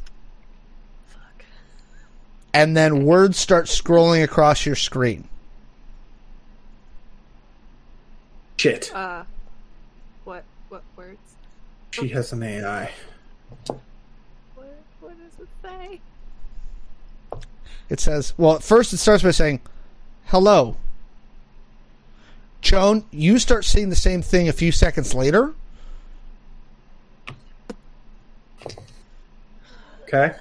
Fuck. 1.08 1.44
And 2.54 2.74
then 2.74 3.04
words 3.04 3.38
start 3.38 3.66
scrolling 3.66 4.24
across 4.24 4.64
your 4.64 4.76
screen. 4.76 5.28
Shit. 8.56 8.90
Uh, 8.94 9.24
what, 10.24 10.42
what 10.70 10.82
words? 10.96 11.18
She 11.90 12.08
has 12.08 12.32
an 12.32 12.42
AI. 12.42 12.90
What, 13.66 13.78
what 15.00 15.14
does 15.18 15.38
it 15.38 15.48
say? 15.62 16.00
It 17.90 18.00
says, 18.00 18.32
well, 18.38 18.56
at 18.56 18.62
first 18.62 18.94
it 18.94 18.96
starts 18.96 19.22
by 19.22 19.32
saying, 19.32 19.60
hello. 20.26 20.76
Chone, 22.60 23.04
you 23.10 23.38
start 23.38 23.64
seeing 23.64 23.88
the 23.88 23.96
same 23.96 24.22
thing 24.22 24.48
a 24.48 24.52
few 24.52 24.72
seconds 24.72 25.14
later. 25.14 25.54
Okay. 30.02 30.34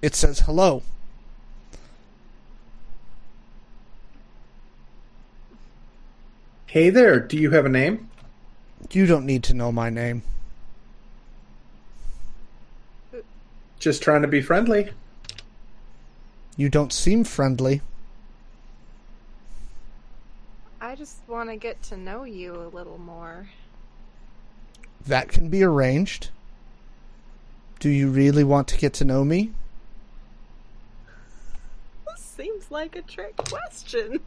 It 0.00 0.14
says, 0.14 0.40
hello. 0.40 0.82
Hey 6.66 6.88
there. 6.88 7.20
Do 7.20 7.36
you 7.36 7.50
have 7.50 7.66
a 7.66 7.68
name? 7.68 8.08
You 8.90 9.06
don't 9.06 9.26
need 9.26 9.44
to 9.44 9.54
know 9.54 9.70
my 9.70 9.90
name. 9.90 10.22
Just 13.78 14.02
trying 14.02 14.22
to 14.22 14.28
be 14.28 14.40
friendly. 14.40 14.90
You 16.56 16.68
don't 16.68 16.92
seem 16.92 17.24
friendly. 17.24 17.82
I 20.82 20.96
just 20.96 21.18
want 21.28 21.48
to 21.48 21.54
get 21.54 21.80
to 21.84 21.96
know 21.96 22.24
you 22.24 22.56
a 22.56 22.66
little 22.74 22.98
more. 22.98 23.46
That 25.06 25.28
can 25.28 25.48
be 25.48 25.62
arranged. 25.62 26.30
Do 27.78 27.88
you 27.88 28.10
really 28.10 28.42
want 28.42 28.66
to 28.68 28.76
get 28.76 28.92
to 28.94 29.04
know 29.04 29.24
me? 29.24 29.52
This 32.08 32.20
seems 32.20 32.68
like 32.72 32.96
a 32.96 33.02
trick 33.02 33.36
question. 33.36 34.18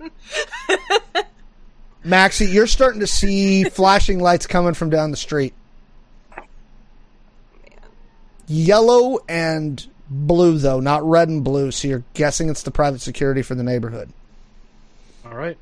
Maxie, 2.05 2.45
you're 2.45 2.67
starting 2.67 3.01
to 3.01 3.07
see 3.07 3.65
flashing 3.65 4.19
lights 4.19 4.47
coming 4.47 4.75
from 4.75 4.89
down 4.89 5.11
the 5.11 5.17
street. 5.17 5.53
Yellow 8.47 9.19
and 9.27 9.85
blue, 10.09 10.57
though, 10.57 10.79
not 10.79 11.03
red 11.03 11.27
and 11.27 11.43
blue, 11.43 11.71
so 11.71 11.89
you're 11.89 12.03
guessing 12.13 12.47
it's 12.47 12.63
the 12.63 12.71
private 12.71 13.01
security 13.01 13.41
for 13.41 13.55
the 13.55 13.63
neighborhood. 13.63 14.09
All 15.25 15.35
right. 15.35 15.57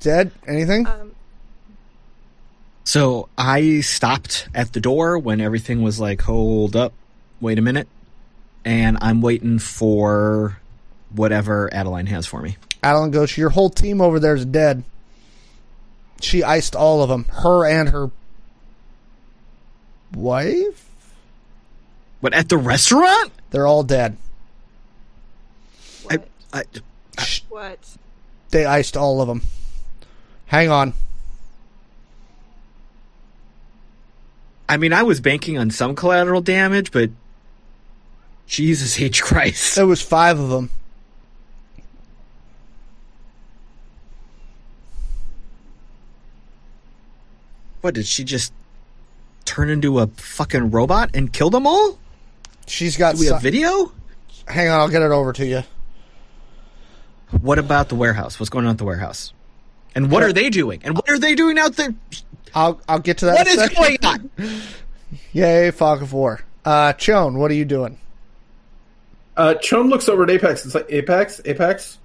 Zed, 0.00 0.30
anything? 0.46 0.86
um, 0.86 1.12
So 2.84 3.28
I 3.36 3.80
stopped 3.80 4.48
at 4.54 4.72
the 4.72 4.80
door 4.80 5.18
when 5.18 5.40
everything 5.40 5.82
was 5.82 5.98
like, 5.98 6.22
hold 6.22 6.76
up, 6.76 6.92
wait 7.40 7.58
a 7.58 7.62
minute. 7.62 7.88
And 8.64 8.98
I'm 9.00 9.20
waiting 9.22 9.58
for 9.58 10.58
whatever 11.14 11.72
Adeline 11.72 12.06
has 12.06 12.26
for 12.26 12.42
me. 12.42 12.56
Adeline 12.82 13.10
goes, 13.12 13.36
Your 13.36 13.50
whole 13.50 13.70
team 13.70 14.00
over 14.00 14.18
there 14.18 14.34
is 14.34 14.44
dead. 14.44 14.82
She 16.20 16.42
iced 16.42 16.74
all 16.74 17.02
of 17.02 17.08
them, 17.08 17.26
her 17.26 17.66
and 17.66 17.90
her 17.90 18.10
wife? 20.14 20.88
What, 22.20 22.34
at 22.34 22.48
the 22.48 22.56
restaurant? 22.56 23.32
They're 23.50 23.66
all 23.66 23.82
dead. 23.82 24.16
I, 26.10 26.16
what? 26.16 26.28
I, 26.52 26.62
what? 27.48 27.96
They 28.50 28.64
iced 28.64 28.96
all 28.96 29.20
of 29.20 29.28
them. 29.28 29.42
Hang 30.46 30.70
on. 30.70 30.92
I 34.68 34.76
mean, 34.76 34.92
I 34.92 35.02
was 35.02 35.20
banking 35.20 35.58
on 35.58 35.70
some 35.70 35.94
collateral 35.94 36.40
damage, 36.40 36.90
but 36.90 37.10
Jesus 38.46 39.00
H. 39.00 39.22
Christ. 39.22 39.74
There 39.76 39.86
was 39.86 40.02
five 40.02 40.38
of 40.38 40.48
them. 40.50 40.70
What, 47.80 47.94
did 47.94 48.06
she 48.06 48.24
just 48.24 48.52
turn 49.44 49.70
into 49.70 50.00
a 50.00 50.08
fucking 50.08 50.70
robot 50.70 51.10
and 51.14 51.32
kill 51.32 51.50
them 51.50 51.66
all? 51.66 51.98
She's 52.66 52.96
got. 52.96 53.14
Do 53.14 53.20
we 53.20 53.26
si- 53.26 53.32
have 53.32 53.42
video? 53.42 53.92
Hang 54.48 54.68
on, 54.68 54.80
I'll 54.80 54.88
get 54.88 55.02
it 55.02 55.12
over 55.12 55.32
to 55.34 55.46
you. 55.46 55.62
What 57.40 57.58
about 57.58 57.88
the 57.88 57.94
warehouse? 57.94 58.38
What's 58.40 58.50
going 58.50 58.64
on 58.64 58.72
at 58.72 58.78
the 58.78 58.84
warehouse? 58.84 59.32
And 59.96 60.10
what 60.10 60.22
are 60.22 60.32
they 60.32 60.50
doing? 60.50 60.82
And 60.84 60.94
what 60.94 61.08
are 61.08 61.18
they 61.18 61.34
doing 61.34 61.58
out 61.58 61.74
there? 61.74 61.94
I'll 62.54 62.80
I'll 62.88 62.98
get 63.00 63.18
to 63.18 63.24
that. 63.26 63.34
What 63.34 63.46
in 63.48 63.54
is 63.54 63.58
second. 63.60 63.76
going 63.76 64.04
on? 64.04 64.60
Yay, 65.32 65.70
Fog 65.70 66.02
of 66.02 66.12
War. 66.12 66.40
Uh, 66.64 66.92
Chone, 66.92 67.38
what 67.38 67.50
are 67.50 67.54
you 67.54 67.64
doing? 67.64 67.98
Uh, 69.36 69.54
Chone 69.54 69.88
looks 69.88 70.08
over 70.08 70.22
at 70.24 70.30
Apex. 70.30 70.64
It's 70.64 70.74
like 70.74 70.86
Apex, 70.90 71.40
Apex. 71.44 71.98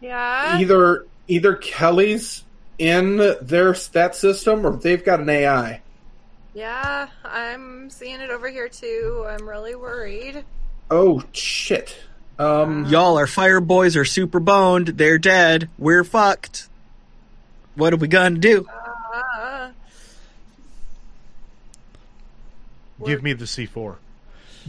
Yeah. 0.00 0.58
Either 0.60 1.06
either 1.28 1.56
Kelly's 1.56 2.44
in 2.78 3.16
their 3.40 3.74
stat 3.74 4.14
system 4.14 4.64
or 4.66 4.76
they've 4.76 5.04
got 5.04 5.20
an 5.20 5.28
AI. 5.28 5.82
Yeah, 6.54 7.08
I'm 7.24 7.90
seeing 7.90 8.20
it 8.20 8.30
over 8.30 8.48
here 8.48 8.68
too. 8.68 9.26
I'm 9.28 9.48
really 9.48 9.74
worried. 9.74 10.44
Oh 10.90 11.22
shit. 11.32 11.96
Um, 12.38 12.86
Y'all, 12.86 13.16
our 13.18 13.26
fire 13.26 13.60
boys 13.60 13.96
are 13.96 14.04
super 14.04 14.40
boned. 14.40 14.88
They're 14.88 15.18
dead. 15.18 15.70
We're 15.78 16.04
fucked. 16.04 16.68
What 17.74 17.92
are 17.92 17.96
we 17.96 18.08
gonna 18.08 18.38
do? 18.38 18.66
Uh, 18.68 19.70
Give 23.04 23.22
me 23.22 23.32
the 23.32 23.46
C4. 23.46 23.96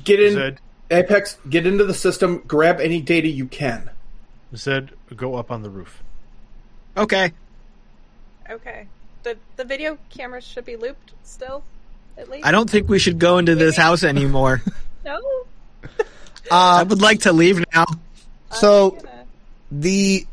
get 0.03 0.19
in, 0.19 0.33
Zed, 0.33 0.59
Apex. 0.89 1.37
Get 1.49 1.67
into 1.67 1.83
the 1.85 1.93
system. 1.93 2.41
Grab 2.47 2.79
any 2.79 2.99
data 3.01 3.27
you 3.27 3.45
can. 3.45 3.91
Zed, 4.55 4.91
go 5.15 5.35
up 5.35 5.51
on 5.51 5.61
the 5.61 5.69
roof. 5.69 6.01
Okay. 6.97 7.31
okay. 8.49 8.87
The 9.23 9.37
the 9.55 9.63
video 9.65 9.97
cameras 10.09 10.43
should 10.45 10.65
be 10.65 10.75
looped 10.75 11.11
still, 11.23 11.63
at 12.17 12.29
least. 12.29 12.45
I 12.45 12.51
don't 12.51 12.69
think 12.69 12.89
we 12.89 12.99
should 12.99 13.19
go 13.19 13.37
into 13.37 13.55
this 13.55 13.75
house 13.77 14.03
anymore. 14.03 14.61
know. 15.05 15.19
I 16.51 16.81
Uh, 16.81 16.85
would 16.85 17.01
like 17.01 17.21
to 17.21 17.33
leave 17.33 17.63
now. 17.73 17.85
so 18.51 18.91
gonna- 18.91 19.25
the 19.71 20.25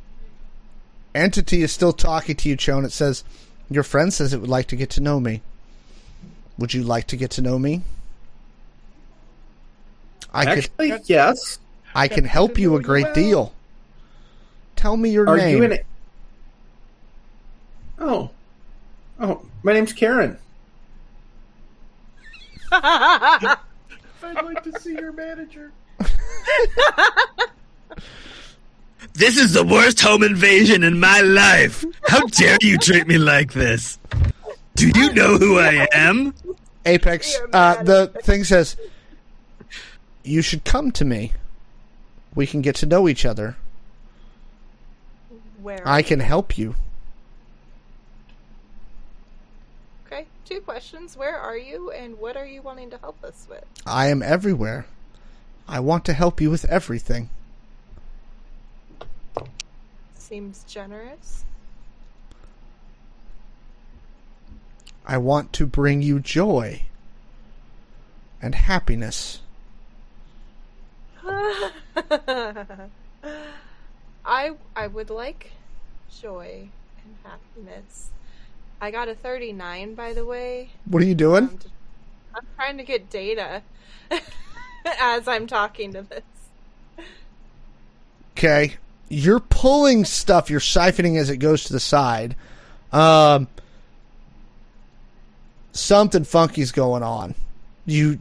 entity 1.15 1.63
is 1.63 1.73
still 1.73 1.93
talking 1.93 2.37
to 2.37 2.49
you, 2.49 2.57
Chone. 2.57 2.85
It 2.85 2.93
says, 2.93 3.25
"Your 3.71 3.83
friend 3.83 4.13
says 4.13 4.33
it 4.33 4.41
would 4.41 4.51
like 4.51 4.67
to 4.69 4.77
get 4.77 4.91
to 4.91 5.01
know 5.01 5.21
me. 5.21 5.43
Would 6.59 6.75
you 6.75 6.83
like 6.83 7.07
to 7.09 7.17
get 7.17 7.31
to 7.33 7.43
know 7.43 7.59
me? 7.59 7.83
I 10.33 10.45
can 10.45 10.59
Actually, 10.59 10.95
yes. 11.07 11.59
I 11.95 12.07
can 12.09 12.25
help 12.25 12.59
you 12.59 12.77
a 12.77 12.83
great 12.83 13.15
deal. 13.15 13.53
Tell 14.77 14.97
me 14.97 15.11
your 15.11 15.29
Are 15.29 15.37
name. 15.37 15.57
you 15.57 15.63
in 15.65 15.73
it? 15.73 15.87
Oh, 17.99 18.31
oh, 19.19 19.43
my 19.63 19.73
name's 19.73 19.93
Karen. 19.93 20.39
I'd 22.73 23.57
like 24.23 24.63
to 24.63 24.79
see 24.81 24.93
your 24.93 25.13
manager. 25.13 25.73
This 29.15 29.37
is 29.37 29.53
the 29.53 29.65
worst 29.65 30.01
home 30.01 30.23
invasion 30.23 30.83
in 30.83 31.01
my 31.01 31.21
life. 31.21 31.85
How 32.07 32.27
dare 32.27 32.59
you 32.61 32.79
treat 32.79 33.07
me 33.07 33.19
like 33.19 33.53
this? 33.53 33.99
Do 34.75 34.89
you 34.89 35.13
know 35.13 35.37
who 35.37 35.59
I 35.59 35.87
am? 35.93 36.35
Apex. 36.87 37.39
Uh, 37.53 37.83
the 37.83 38.09
thing 38.23 38.45
says, 38.45 38.77
you 40.23 40.43
should 40.43 40.65
come 40.65 40.91
to 40.93 41.05
me. 41.05 41.33
We 42.35 42.47
can 42.47 42.63
get 42.63 42.77
to 42.77 42.87
know 42.87 43.09
each 43.09 43.25
other. 43.25 43.57
Where? 45.61 45.87
I 45.87 46.03
can 46.03 46.21
help 46.21 46.57
you. 46.57 46.75
Okay, 50.07 50.27
two 50.45 50.61
questions. 50.61 51.17
Where 51.17 51.37
are 51.37 51.57
you, 51.57 51.91
and 51.91 52.19
what 52.19 52.37
are 52.37 52.47
you 52.47 52.63
wanting 52.63 52.91
to 52.91 52.99
help 52.99 53.23
us 53.25 53.47
with? 53.51 53.65
I 53.85 54.09
am 54.09 54.23
everywhere. 54.23 54.87
I 55.69 55.81
want 55.81 56.05
to 56.07 56.13
help 56.13 56.41
you 56.41 56.51
with 56.51 56.65
everything. 56.65 57.29
Seems 60.31 60.63
generous. 60.63 61.45
I 65.05 65.19
want 65.19 65.53
to 65.55 65.67
bring 65.67 66.03
you 66.03 66.21
joy 66.21 66.83
and 68.41 68.55
happiness. 68.55 69.41
I 71.25 71.73
I 74.25 74.87
would 74.87 75.11
like 75.11 75.51
joy 76.21 76.69
and 77.05 77.17
happiness. 77.25 78.11
I 78.81 78.93
got 78.93 79.09
a 79.09 79.17
39 79.17 79.97
by 79.97 80.13
the 80.13 80.25
way. 80.25 80.71
What 80.85 81.03
are 81.03 81.07
you 81.07 81.17
doing? 81.17 81.49
I'm, 81.49 81.59
I'm 82.37 82.47
trying 82.55 82.77
to 82.77 82.85
get 82.85 83.11
data 83.11 83.63
as 85.01 85.27
I'm 85.27 85.49
talking 85.49 85.93
to 85.95 86.03
this. 86.03 86.23
Okay. 88.39 88.77
You're 89.13 89.41
pulling 89.41 90.05
stuff, 90.05 90.49
you're 90.49 90.61
siphoning 90.61 91.19
as 91.19 91.29
it 91.31 91.39
goes 91.39 91.65
to 91.65 91.73
the 91.73 91.81
side. 91.81 92.37
Um 92.93 93.49
something 95.73 96.25
funky's 96.25 96.73
going 96.73 97.03
on. 97.03 97.35
You 97.87 98.21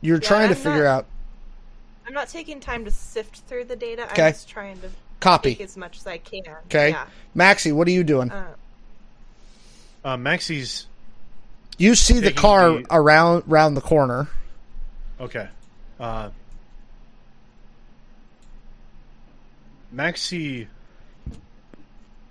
you're 0.00 0.18
trying 0.20 0.48
to 0.50 0.54
I'm 0.54 0.60
figure 0.62 0.84
not- 0.84 0.90
out 0.90 1.06
I'm 2.06 2.14
not 2.14 2.28
taking 2.28 2.58
time 2.60 2.84
to 2.86 2.90
sift 2.90 3.40
through 3.48 3.64
the 3.64 3.76
data. 3.76 4.04
Okay. 4.12 4.26
I'm 4.28 4.32
just 4.32 4.48
trying 4.48 4.80
to 4.80 4.88
copy. 5.20 5.50
take 5.56 5.60
as 5.60 5.76
much 5.76 5.98
as 5.98 6.06
I 6.06 6.16
can. 6.16 6.42
Okay. 6.66 6.90
Yeah. 6.90 7.04
Maxie, 7.34 7.70
what 7.72 7.86
are 7.86 7.90
you 7.90 8.02
doing? 8.04 8.30
Uh, 8.30 8.46
Uh, 10.04 10.16
Maxie's 10.16 10.86
you 11.76 11.94
see 11.94 12.18
the 12.20 12.32
car 12.32 12.70
the- 12.70 12.86
around 12.90 13.42
around 13.48 13.74
the 13.74 13.80
corner. 13.82 14.28
okay. 15.20 15.48
Uh, 16.00 16.30
Maxie 19.90 20.68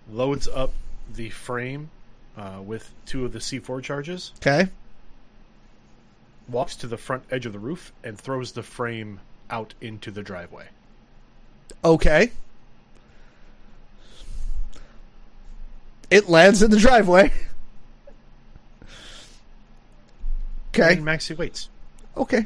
loads 0.10 0.48
up 0.48 0.74
the 1.14 1.30
frame 1.30 1.90
uh, 2.38 2.60
with 2.64 2.94
two 3.06 3.26
of 3.26 3.34
the 3.34 3.40
C4 3.40 3.82
charges, 3.82 4.32
Okay. 4.38 4.70
walks 6.48 6.76
to 6.78 6.88
the 6.88 6.98
front 6.98 7.24
edge 7.32 7.46
of 7.46 7.54
the 7.54 7.60
roof, 7.60 7.92
and 8.04 8.18
throws 8.18 8.52
the 8.52 8.64
frame 8.64 9.20
out 9.50 9.74
into 9.82 10.12
the 10.12 10.22
driveway. 10.22 10.68
Okay. 11.84 12.32
It 16.10 16.30
lands 16.30 16.62
in 16.62 16.72
the 16.72 16.78
driveway. 16.78 17.32
Okay. 20.80 20.94
And 20.94 21.06
Maxie 21.06 21.34
waits. 21.34 21.70
Okay. 22.16 22.46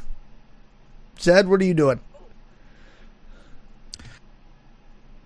Zed, 1.19 1.49
what 1.49 1.59
are 1.59 1.65
you 1.65 1.73
doing? 1.73 1.99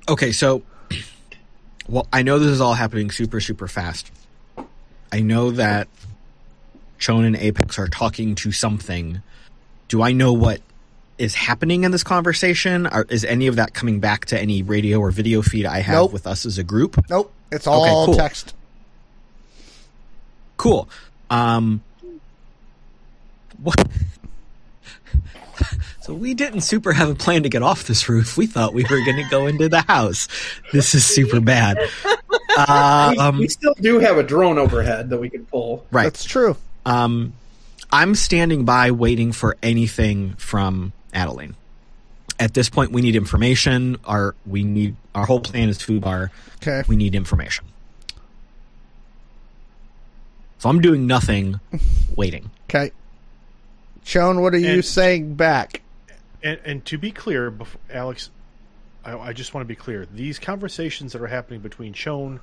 Okay, 0.08 0.32
so 0.32 0.62
well, 1.88 2.08
I 2.14 2.22
know 2.24 2.40
this 2.40 2.50
is 2.50 2.62
all 2.62 2.74
happening 2.74 3.12
super 3.12 3.40
super 3.40 3.68
fast. 3.68 4.12
I 5.12 5.22
know 5.22 5.52
that 5.52 5.88
Chone 7.00 7.26
and 7.26 7.36
Apex 7.36 7.80
are 7.80 7.88
talking 7.88 8.36
to 8.36 8.52
something. 8.52 9.22
Do 9.88 10.02
I 10.02 10.12
know 10.12 10.34
what 10.34 10.62
is 11.18 11.36
happening 11.36 11.84
in 11.84 11.92
this 11.92 12.04
conversation? 12.04 12.88
Or 12.88 13.06
is 13.10 13.24
any 13.24 13.48
of 13.48 13.56
that 13.56 13.74
coming 13.74 14.00
back 14.00 14.26
to 14.26 14.40
any 14.40 14.62
radio 14.64 15.00
or 15.00 15.12
video 15.12 15.42
feed 15.42 15.66
I 15.66 15.80
have 15.80 15.96
Nope. 15.96 16.14
with 16.14 16.28
us 16.28 16.46
as 16.46 16.58
a 16.58 16.64
group? 16.64 17.04
Nope. 17.10 17.32
It's 17.52 17.68
all 17.68 18.06
cool. 18.08 18.16
text. 18.16 18.54
Cool. 20.58 20.90
Um 21.30 21.82
what 23.62 23.76
So 26.02 26.14
we 26.14 26.34
didn't 26.34 26.62
super 26.62 26.94
have 26.94 27.10
a 27.10 27.16
plan 27.16 27.44
to 27.44 27.50
get 27.50 27.64
off 27.64 27.86
this 27.88 28.08
roof. 28.10 28.38
We 28.38 28.46
thought 28.46 28.74
we 28.74 28.84
were 28.84 29.04
going 29.06 29.16
to 29.18 29.28
go 29.32 29.48
into 29.48 29.70
the 29.70 29.82
house. 29.82 30.28
This 30.74 30.94
is 30.94 31.06
super 31.06 31.40
bad. 31.40 31.78
Uh, 32.58 33.10
We, 33.12 33.18
um, 33.18 33.38
we 33.40 33.48
still 33.48 33.74
do 33.80 34.00
have 34.00 34.18
a 34.18 34.24
drone 34.24 34.58
overhead 34.58 35.10
that 35.10 35.18
we 35.18 35.30
can 35.30 35.46
pull. 35.46 35.86
right. 35.92 36.04
That's 36.04 36.24
true. 36.26 36.58
Um, 36.86 37.34
I'm 37.92 38.16
standing 38.16 38.66
by 38.66 38.92
waiting 38.92 39.32
for 39.32 39.58
anything 39.64 40.34
from 40.36 40.94
Adeline. 41.14 41.56
At 42.40 42.54
this 42.54 42.70
point, 42.70 42.92
we 42.92 43.02
need 43.02 43.16
information. 43.16 43.98
Our 44.06 44.36
we 44.46 44.64
need 44.64 44.96
our 45.16 45.26
whole 45.26 45.40
plan 45.40 45.70
is 45.70 45.80
FUBAR. 45.80 46.30
Okay. 46.58 46.84
We 46.88 46.98
need 46.98 47.16
information. 47.16 47.66
So 50.60 50.70
I'm 50.70 50.82
doing 50.82 51.08
nothing, 51.08 51.60
waiting. 52.16 52.50
Okay. 52.70 52.92
Chone, 54.06 54.42
what 54.42 54.54
are 54.54 54.58
you 54.60 54.82
saying 54.82 55.34
back? 55.36 55.82
And, 56.44 56.60
and 56.64 56.86
to 56.86 56.98
be 56.98 57.12
clear, 57.12 57.50
before, 57.50 57.82
Alex, 57.92 58.30
I, 59.04 59.18
I 59.18 59.34
just 59.34 59.54
want 59.54 59.64
to 59.64 59.68
be 59.68 59.76
clear. 59.76 60.06
These 60.06 60.38
conversations 60.38 61.12
that 61.14 61.22
are 61.22 61.28
happening 61.28 61.60
between 61.60 61.92
Chone 61.92 62.40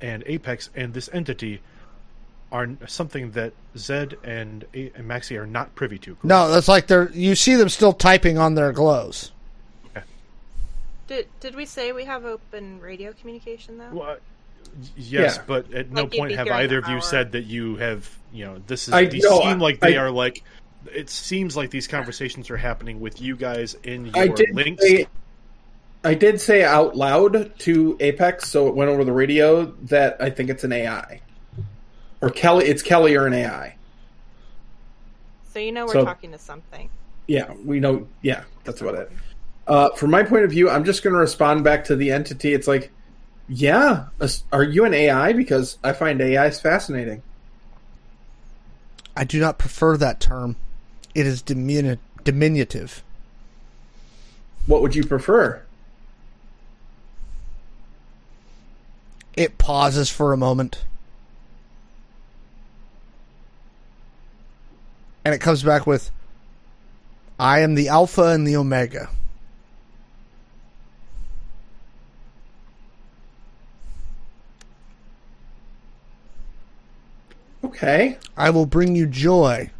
and 0.00 0.22
Apex 0.26 0.70
and 0.74 0.94
this 0.94 1.10
entity 1.12 1.60
are 2.50 2.68
something 2.86 3.30
that 3.32 3.52
Zed 3.76 4.16
and, 4.24 4.64
A- 4.74 4.90
and 4.94 5.06
Maxie 5.06 5.36
are 5.36 5.46
not 5.46 5.74
privy 5.74 5.98
to. 5.98 6.12
correct? 6.12 6.24
No, 6.24 6.50
that's 6.50 6.66
like 6.68 6.86
they're 6.86 7.10
you 7.12 7.34
see 7.34 7.54
them 7.56 7.68
still 7.68 7.92
typing 7.92 8.38
on 8.38 8.54
their 8.54 8.72
glows. 8.72 9.32
did 11.06 11.28
did 11.40 11.54
we 11.54 11.66
say 11.66 11.92
we 11.92 12.04
have 12.04 12.24
open 12.24 12.80
radio 12.80 13.12
communication 13.12 13.76
though? 13.78 13.90
Well, 13.92 14.16
yes, 14.96 15.36
Yeah. 15.36 15.42
but 15.46 15.72
at 15.72 15.90
no 15.90 16.02
Like 16.04 16.12
you'd 16.14 16.18
point 16.20 16.32
have 16.36 16.48
either 16.48 16.78
of 16.78 16.84
our- 16.84 16.94
you 16.94 17.00
said 17.02 17.32
that 17.32 17.44
you 17.44 17.76
have, 17.76 18.08
you 18.32 18.44
know, 18.46 18.62
this 18.66 18.88
is. 18.88 18.94
I- 18.94 19.06
these 19.06 19.24
no, 19.24 19.40
seem 19.40 19.48
I- 19.48 19.54
like 19.54 19.80
they 19.80 19.96
I- 19.96 20.02
are 20.02 20.10
like. 20.10 20.42
It 20.86 21.10
seems 21.10 21.56
like 21.56 21.70
these 21.70 21.86
conversations 21.86 22.50
are 22.50 22.56
happening 22.56 23.00
with 23.00 23.20
you 23.20 23.36
guys 23.36 23.74
in 23.84 24.06
your 24.06 24.16
I 24.18 24.28
did 24.28 24.54
links. 24.54 24.82
say, 24.82 25.06
I 26.04 26.14
did 26.14 26.40
say 26.40 26.64
out 26.64 26.96
loud 26.96 27.56
to 27.60 27.96
Apex, 28.00 28.48
so 28.48 28.66
it 28.68 28.74
went 28.74 28.90
over 28.90 29.04
the 29.04 29.12
radio 29.12 29.66
that 29.82 30.16
I 30.20 30.30
think 30.30 30.50
it's 30.50 30.64
an 30.64 30.72
AI, 30.72 31.20
or 32.20 32.30
Kelly. 32.30 32.66
It's 32.66 32.82
Kelly 32.82 33.14
or 33.16 33.26
an 33.26 33.34
AI. 33.34 33.76
So 35.52 35.58
you 35.60 35.70
know 35.72 35.86
we're 35.86 35.92
So- 35.92 36.04
talking 36.04 36.32
to 36.32 36.38
something. 36.38 36.88
Yeah, 37.28 37.52
we 37.64 37.78
know. 37.78 38.08
Yeah, 38.22 38.42
that's 38.64 38.80
about 38.80 38.96
it. 38.96 39.12
Uh, 39.68 39.90
from 39.90 40.10
my 40.10 40.24
point 40.24 40.44
of 40.44 40.50
view, 40.50 40.68
I'm 40.68 40.84
just 40.84 41.04
going 41.04 41.14
to 41.14 41.20
respond 41.20 41.62
back 41.62 41.84
to 41.84 41.94
the 41.94 42.10
entity. 42.10 42.52
It's 42.52 42.66
like, 42.66 42.90
yeah, 43.48 44.06
are 44.52 44.64
you 44.64 44.84
an 44.84 44.92
AI? 44.92 45.32
Because 45.32 45.78
I 45.84 45.92
find 45.92 46.20
AIs 46.20 46.60
fascinating. 46.60 47.22
I 49.16 49.22
do 49.22 49.38
not 49.38 49.58
prefer 49.58 49.96
that 49.98 50.18
term. 50.18 50.56
It 51.14 51.26
is 51.26 51.42
diminu- 51.42 51.98
diminutive. 52.24 53.02
What 54.66 54.82
would 54.82 54.94
you 54.94 55.04
prefer? 55.04 55.62
It 59.34 59.58
pauses 59.58 60.10
for 60.10 60.32
a 60.32 60.36
moment. 60.36 60.84
And 65.24 65.34
it 65.34 65.40
comes 65.40 65.62
back 65.62 65.86
with 65.86 66.10
I 67.38 67.60
am 67.60 67.74
the 67.74 67.88
Alpha 67.88 68.28
and 68.28 68.46
the 68.46 68.56
Omega. 68.56 69.08
Okay. 77.64 78.18
I 78.36 78.50
will 78.50 78.66
bring 78.66 78.94
you 78.94 79.06
joy, 79.06 79.70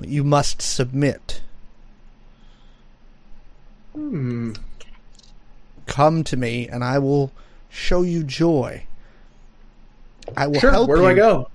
you 0.00 0.24
must 0.24 0.60
submit. 0.62 1.40
Hmm. 3.94 4.52
Come 5.86 6.24
to 6.24 6.36
me, 6.36 6.68
and 6.68 6.82
I 6.82 6.98
will 6.98 7.30
show 7.70 8.02
you 8.02 8.24
joy. 8.24 8.84
I 10.36 10.46
will 10.46 10.58
Sure. 10.60 10.70
help 10.70 10.88
Where 10.88 10.96
do 10.98 11.02
you. 11.04 11.08
I 11.10 11.14
go? 11.14 11.48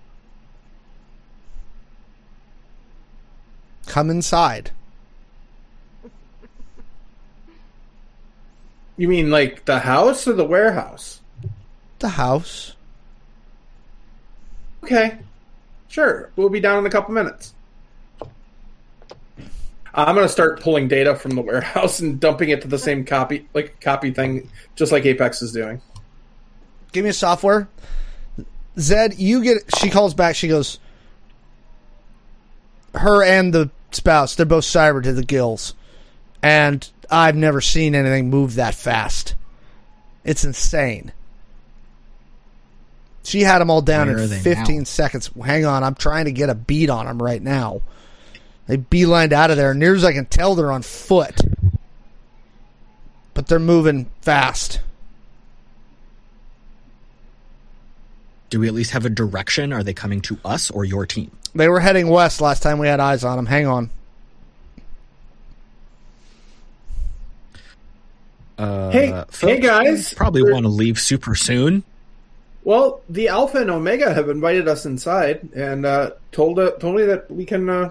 Come 3.87 4.09
inside. 4.09 4.71
You 8.97 9.07
mean 9.07 9.31
like 9.31 9.65
the 9.65 9.79
house 9.79 10.27
or 10.27 10.33
the 10.33 10.45
warehouse? 10.45 11.21
The 11.99 12.09
house. 12.09 12.75
Okay. 14.83 15.17
Sure. 15.87 16.29
We'll 16.35 16.49
be 16.49 16.59
down 16.59 16.79
in 16.79 16.85
a 16.85 16.89
couple 16.89 17.13
minutes. 17.13 17.53
I'm 19.93 20.15
going 20.15 20.27
to 20.27 20.31
start 20.31 20.61
pulling 20.61 20.87
data 20.87 21.15
from 21.15 21.31
the 21.31 21.41
warehouse 21.41 21.99
and 21.99 22.19
dumping 22.19 22.49
it 22.49 22.61
to 22.61 22.67
the 22.67 22.77
same 22.77 23.05
copy, 23.05 23.47
like 23.53 23.81
copy 23.81 24.11
thing, 24.11 24.49
just 24.75 24.91
like 24.91 25.05
Apex 25.05 25.41
is 25.41 25.51
doing. 25.51 25.81
Give 26.91 27.03
me 27.03 27.09
a 27.09 27.13
software. 27.13 27.67
Zed, 28.77 29.19
you 29.19 29.43
get. 29.43 29.57
She 29.79 29.89
calls 29.89 30.13
back. 30.13 30.35
She 30.35 30.47
goes. 30.47 30.79
Her 32.93 33.23
and 33.23 33.53
the 33.53 33.69
spouse. 33.91 34.35
They're 34.35 34.45
both 34.45 34.63
cyber 34.63 35.03
to 35.03 35.13
the 35.13 35.23
gills, 35.23 35.75
and 36.41 36.87
I've 37.11 37.35
never 37.35 37.61
seen 37.61 37.93
anything 37.95 38.29
move 38.29 38.55
that 38.55 38.75
fast. 38.75 39.35
It's 40.23 40.43
insane. 40.43 41.11
She 43.23 43.41
had 43.41 43.59
them 43.59 43.69
all 43.69 43.81
down 43.81 44.07
Where 44.07 44.19
in 44.19 44.29
15 44.29 44.77
now? 44.79 44.83
seconds. 44.85 45.29
Hang 45.43 45.65
on, 45.65 45.83
I'm 45.83 45.95
trying 45.95 46.25
to 46.25 46.31
get 46.31 46.49
a 46.49 46.55
beat 46.55 46.89
on 46.89 47.05
them 47.05 47.21
right 47.21 47.41
now. 47.41 47.81
They 48.69 48.77
beelined 48.77 49.33
out 49.33 49.49
of 49.49 49.57
there. 49.57 49.73
Near 49.73 49.95
as 49.95 50.03
I 50.03 50.13
can 50.13 50.27
tell, 50.27 50.53
they're 50.53 50.71
on 50.71 50.83
foot, 50.83 51.41
but 53.33 53.47
they're 53.47 53.57
moving 53.57 54.05
fast. 54.21 54.79
Do 58.51 58.59
we 58.59 58.67
at 58.67 58.75
least 58.75 58.91
have 58.91 59.05
a 59.05 59.09
direction? 59.09 59.73
Are 59.73 59.81
they 59.81 59.95
coming 59.95 60.21
to 60.21 60.37
us 60.45 60.69
or 60.69 60.85
your 60.85 61.07
team? 61.07 61.31
They 61.55 61.67
were 61.67 61.79
heading 61.79 62.09
west 62.09 62.41
last 62.41 62.61
time 62.61 62.77
we 62.77 62.85
had 62.87 62.99
eyes 62.99 63.23
on 63.23 63.37
them. 63.37 63.47
Hang 63.47 63.65
on. 63.65 63.89
Uh, 68.59 68.91
Hey- 68.91 69.23
hey, 69.41 69.59
guys. 69.59 70.13
Probably 70.13 70.43
want 70.43 70.65
to 70.65 70.69
leave 70.69 70.99
super 70.99 71.33
soon. 71.33 71.81
Well, 72.63 73.01
the 73.09 73.29
Alpha 73.29 73.57
and 73.61 73.71
Omega 73.71 74.13
have 74.13 74.29
invited 74.29 74.67
us 74.67 74.85
inside 74.85 75.49
and 75.55 75.87
uh, 75.87 76.11
told 76.31 76.59
uh, 76.59 76.71
told 76.73 76.97
me 76.97 77.05
that 77.05 77.31
we 77.31 77.45
can 77.45 77.67
uh, 77.67 77.89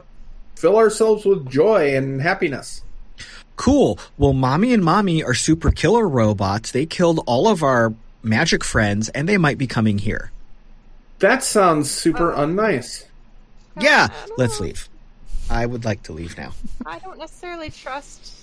fill 0.59 0.76
ourselves 0.76 1.24
with 1.24 1.48
joy 1.48 1.94
and 1.97 2.20
happiness. 2.20 2.82
Cool. 3.55 3.98
Well, 4.16 4.32
mommy 4.32 4.72
and 4.72 4.85
mommy 4.85 5.22
are 5.22 5.35
super 5.35 5.70
killer 5.70 6.09
robots. 6.09 6.72
They 6.72 6.85
killed 6.85 7.20
all 7.26 7.47
of 7.48 7.62
our 7.62 7.94
magic 8.22 8.64
friends, 8.64 9.09
and 9.10 9.28
they 9.28 9.39
might 9.39 9.59
be 9.59 9.66
coming 9.66 9.98
here. 9.98 10.32
That 11.20 11.44
sounds 11.44 11.90
super 11.90 12.32
unnice. 12.32 13.05
Yeah, 13.80 14.09
let's 14.36 14.59
know. 14.59 14.66
leave. 14.66 14.89
I 15.48 15.64
would 15.64 15.85
like 15.85 16.02
to 16.05 16.12
leave 16.12 16.36
now. 16.36 16.52
I 16.85 16.98
don't 16.98 17.18
necessarily 17.18 17.70
trust 17.70 18.35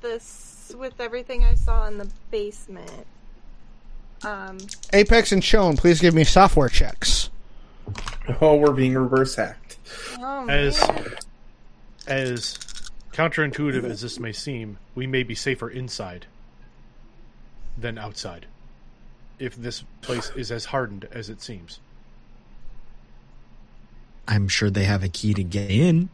this 0.00 0.72
with 0.76 1.00
everything 1.00 1.44
I 1.44 1.54
saw 1.54 1.86
in 1.86 1.98
the 1.98 2.08
basement. 2.30 3.06
Um, 4.24 4.58
Apex 4.92 5.32
and 5.32 5.42
Chone, 5.42 5.76
please 5.76 6.00
give 6.00 6.14
me 6.14 6.24
software 6.24 6.68
checks. 6.68 7.30
Oh, 8.40 8.56
we're 8.56 8.72
being 8.72 8.94
reverse 8.94 9.34
hacked. 9.34 9.61
Oh 10.18 10.48
As 10.48 10.80
man. 10.88 11.14
as 12.06 12.58
counterintuitive 13.12 13.84
as 13.84 14.00
this 14.00 14.18
may 14.18 14.32
seem, 14.32 14.78
we 14.94 15.06
may 15.06 15.22
be 15.22 15.34
safer 15.34 15.68
inside 15.68 16.26
than 17.76 17.98
outside. 17.98 18.46
If 19.38 19.56
this 19.56 19.84
place 20.02 20.30
is 20.36 20.52
as 20.52 20.66
hardened 20.66 21.08
as 21.10 21.28
it 21.28 21.42
seems. 21.42 21.80
I'm 24.28 24.46
sure 24.48 24.70
they 24.70 24.84
have 24.84 25.02
a 25.02 25.08
key 25.08 25.34
to 25.34 25.42
get 25.42 25.70
in. 25.70 26.08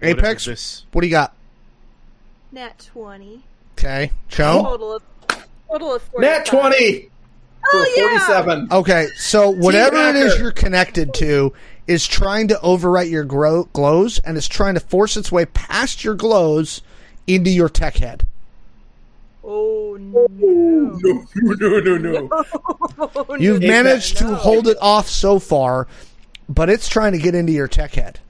What 0.00 0.10
Apex, 0.10 0.44
this 0.44 0.86
what 0.92 1.00
do 1.02 1.08
you 1.08 1.12
got? 1.12 1.34
Nat 2.52 2.78
20. 2.92 3.42
Okay, 3.76 4.10
Chone. 4.28 4.64
Total 4.64 4.94
of, 4.94 5.02
total 5.68 5.94
of 5.94 6.02
45. 6.02 6.20
Nat 6.20 6.46
twenty 6.46 7.08
oh, 7.64 7.70
for 7.70 7.76
Oh, 7.76 7.94
yeah! 7.96 8.02
forty-seven. 8.18 8.68
Okay, 8.72 9.06
so 9.16 9.50
whatever 9.50 9.96
it 9.96 10.16
is 10.16 10.38
you're 10.38 10.50
connected 10.52 11.12
to 11.14 11.52
is 11.88 12.06
trying 12.06 12.46
to 12.48 12.54
overwrite 12.56 13.10
your 13.10 13.24
grow- 13.24 13.64
glows 13.72 14.18
and 14.20 14.36
is 14.36 14.46
trying 14.46 14.74
to 14.74 14.80
force 14.80 15.16
its 15.16 15.32
way 15.32 15.46
past 15.46 16.04
your 16.04 16.14
glows 16.14 16.82
into 17.26 17.50
your 17.50 17.68
tech 17.68 17.96
head. 17.96 18.26
Oh 19.42 19.96
no. 20.00 20.26
No, 20.30 21.24
no, 21.34 21.80
no, 21.80 21.96
no. 21.96 22.28
Oh, 22.98 23.36
You've 23.40 23.60
no. 23.62 23.68
managed 23.68 24.18
to 24.18 24.24
No. 24.24 24.34
hold 24.34 24.68
it 24.68 24.76
off 24.80 25.08
so 25.08 25.38
far, 25.38 25.86
but 26.48 26.68
it's 26.68 26.88
trying 26.88 27.12
to 27.12 27.18
get 27.18 27.34
into 27.34 27.52
your 27.52 27.68
tech 27.68 27.94
head. 27.94 28.20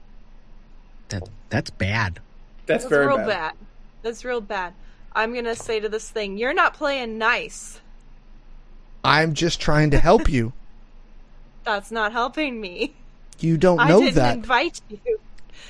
That 1.09 1.27
that's 1.49 1.69
bad. 1.69 2.19
That's, 2.65 2.83
That's 2.83 2.89
very 2.89 3.07
real 3.07 3.17
bad. 3.17 3.27
bad. 3.27 3.53
That's 4.03 4.23
real 4.23 4.41
bad. 4.41 4.73
I'm 5.13 5.33
gonna 5.33 5.55
say 5.55 5.79
to 5.81 5.89
this 5.89 6.09
thing, 6.09 6.37
you're 6.37 6.53
not 6.53 6.73
playing 6.75 7.17
nice. 7.17 7.81
I'm 9.03 9.33
just 9.33 9.59
trying 9.59 9.91
to 9.91 9.99
help 9.99 10.29
you. 10.29 10.53
That's 11.65 11.91
not 11.91 12.11
helping 12.13 12.61
me. 12.61 12.93
You 13.39 13.57
don't 13.57 13.77
know 13.77 13.83
I 13.83 13.89
know 13.89 13.99
didn't 14.01 14.15
that. 14.15 14.35
invite 14.37 14.81
you. 14.89 15.19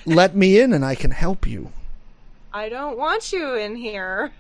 Let 0.06 0.36
me 0.36 0.60
in 0.60 0.74
and 0.74 0.84
I 0.84 0.96
can 0.96 1.12
help 1.12 1.46
you. 1.46 1.72
I 2.52 2.70
don't 2.70 2.98
want 2.98 3.32
you 3.32 3.54
in 3.56 3.76
here. 3.76 4.32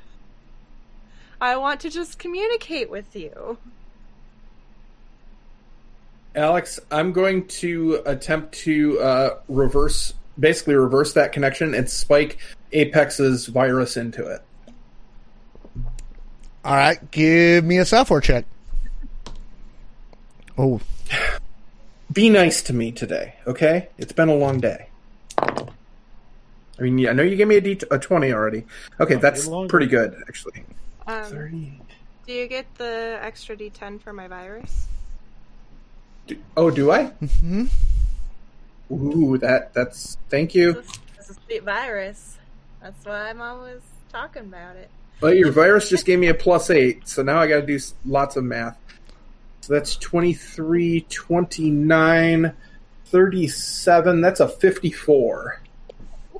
I 1.39 1.55
want 1.57 1.79
to 1.81 1.89
just 1.89 2.19
communicate 2.19 2.89
with 2.89 3.15
you. 3.15 3.57
Alex, 6.35 6.79
I'm 6.91 7.11
going 7.11 7.47
to 7.47 8.01
attempt 8.05 8.53
to 8.59 8.99
uh, 8.99 9.37
reverse, 9.47 10.13
basically 10.39 10.75
reverse 10.75 11.13
that 11.13 11.31
connection 11.31 11.73
and 11.73 11.89
spike 11.89 12.39
Apex's 12.71 13.47
virus 13.47 13.97
into 13.97 14.25
it. 14.27 14.41
All 16.63 16.75
right, 16.75 17.09
give 17.11 17.63
me 17.63 17.77
a 17.77 17.85
software 17.85 18.21
check. 18.21 18.45
Oh, 20.57 20.81
Be 22.11 22.29
nice 22.29 22.61
to 22.63 22.73
me 22.73 22.91
today, 22.91 23.35
okay? 23.45 23.89
It's 23.97 24.11
been 24.13 24.29
a 24.29 24.35
long 24.35 24.59
day. 24.59 24.87
I 25.37 26.81
mean, 26.81 26.97
yeah, 26.97 27.11
I 27.11 27.13
know 27.13 27.23
you 27.23 27.35
gave 27.35 27.47
me 27.47 27.57
a, 27.57 27.61
D- 27.61 27.79
a 27.91 27.99
20 27.99 28.31
already. 28.31 28.63
Okay, 28.99 29.15
Oh, 29.15 29.19
that's 29.19 29.47
pretty 29.67 29.85
good, 29.85 30.15
actually. 30.27 30.63
Um, 31.05 31.23
30. 31.25 31.81
do 32.25 32.33
you 32.33 32.47
get 32.47 32.65
the 32.75 33.19
extra 33.21 33.55
D10 33.55 34.01
for 34.01 34.13
my 34.13 34.27
virus? 34.27 34.87
Do- 36.27 36.37
oh, 36.57 36.71
do 36.71 36.91
I? 36.91 37.05
Mm-hmm. 37.21 37.65
Ooh, 38.91 39.37
that 39.37 39.71
that's. 39.75 40.17
Thank 40.29 40.55
you. 40.55 40.73
This, 40.73 40.91
this 41.17 41.29
is 41.29 41.39
sweet 41.45 41.63
virus. 41.63 42.37
That's 42.81 43.05
why 43.05 43.29
I'm 43.29 43.39
always 43.41 43.81
talking 44.11 44.43
about 44.43 44.75
it. 44.77 44.89
But 45.19 45.37
your 45.37 45.51
virus 45.51 45.89
just 45.89 46.05
gave 46.07 46.17
me 46.17 46.27
a 46.29 46.33
plus 46.33 46.71
eight, 46.71 47.07
so 47.07 47.21
now 47.21 47.37
I 47.39 47.45
got 47.47 47.57
to 47.61 47.65
do 47.67 47.77
lots 48.05 48.35
of 48.35 48.43
math. 48.45 48.79
So 49.69 49.75
that's 49.75 49.97
23, 49.97 51.05
29, 51.09 52.53
37. 53.05 54.21
That's 54.21 54.39
a 54.39 54.47
54. 54.47 55.61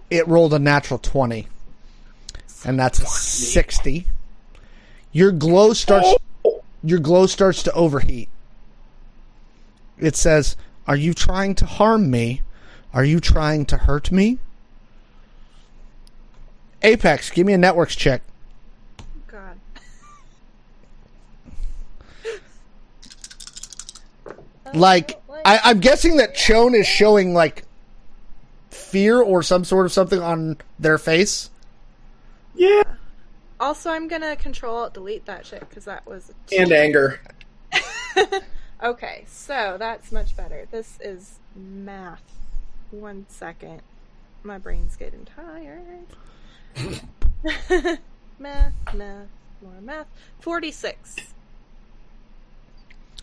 it 0.10 0.28
rolled 0.28 0.56
a 0.56 0.58
natural 0.58 0.98
20. 0.98 1.48
And 2.66 2.80
that's 2.80 2.98
a 2.98 3.06
60. 3.06 4.08
Your 5.12 5.32
glow 5.32 5.74
starts 5.74 6.16
your 6.84 6.98
glow 6.98 7.28
starts 7.28 7.62
to 7.64 7.72
overheat. 7.74 8.30
It 10.00 10.16
says, 10.16 10.56
"Are 10.88 10.96
you 10.96 11.14
trying 11.14 11.54
to 11.56 11.68
harm 11.68 12.10
me? 12.10 12.42
Are 12.96 13.06
you 13.06 13.20
trying 13.20 13.68
to 13.68 13.78
hurt 13.78 14.12
me?" 14.12 14.40
Apex, 16.82 17.30
give 17.30 17.46
me 17.46 17.54
a 17.54 17.60
networks 17.60 17.96
check. 17.96 18.24
God. 19.28 19.60
Like, 24.74 25.22
I, 25.46 25.60
I'm 25.64 25.80
guessing 25.80 26.18
that 26.18 26.36
Chone 26.36 26.76
is 26.76 26.88
showing 26.88 27.34
like 27.34 27.64
fear 28.70 29.22
or 29.22 29.44
some 29.44 29.64
sort 29.64 29.86
of 29.86 29.92
something 29.92 30.22
on 30.22 30.58
their 30.78 30.98
face. 30.98 31.50
Yeah. 32.56 32.84
Also, 33.60 33.90
I'm 33.90 34.08
gonna 34.08 34.36
control 34.36 34.78
alt 34.78 34.94
delete 34.94 35.26
that 35.26 35.46
shit 35.46 35.62
because 35.62 35.86
that 35.86 36.06
was 36.06 36.32
a 36.52 36.62
And 36.62 36.72
anger. 36.72 37.20
Okay, 38.82 39.26
so 39.28 39.76
that's 39.78 40.10
much 40.10 40.38
better. 40.38 40.66
This 40.72 40.98
is 41.02 41.38
math. 41.54 42.24
One 42.92 43.26
second. 43.28 43.82
My 44.42 44.58
brain's 44.58 44.96
getting 44.96 45.28
tired. 45.36 46.06
math, 48.40 48.74
math, 48.94 49.28
more 49.62 49.82
math. 49.82 50.08
46. 50.40 51.18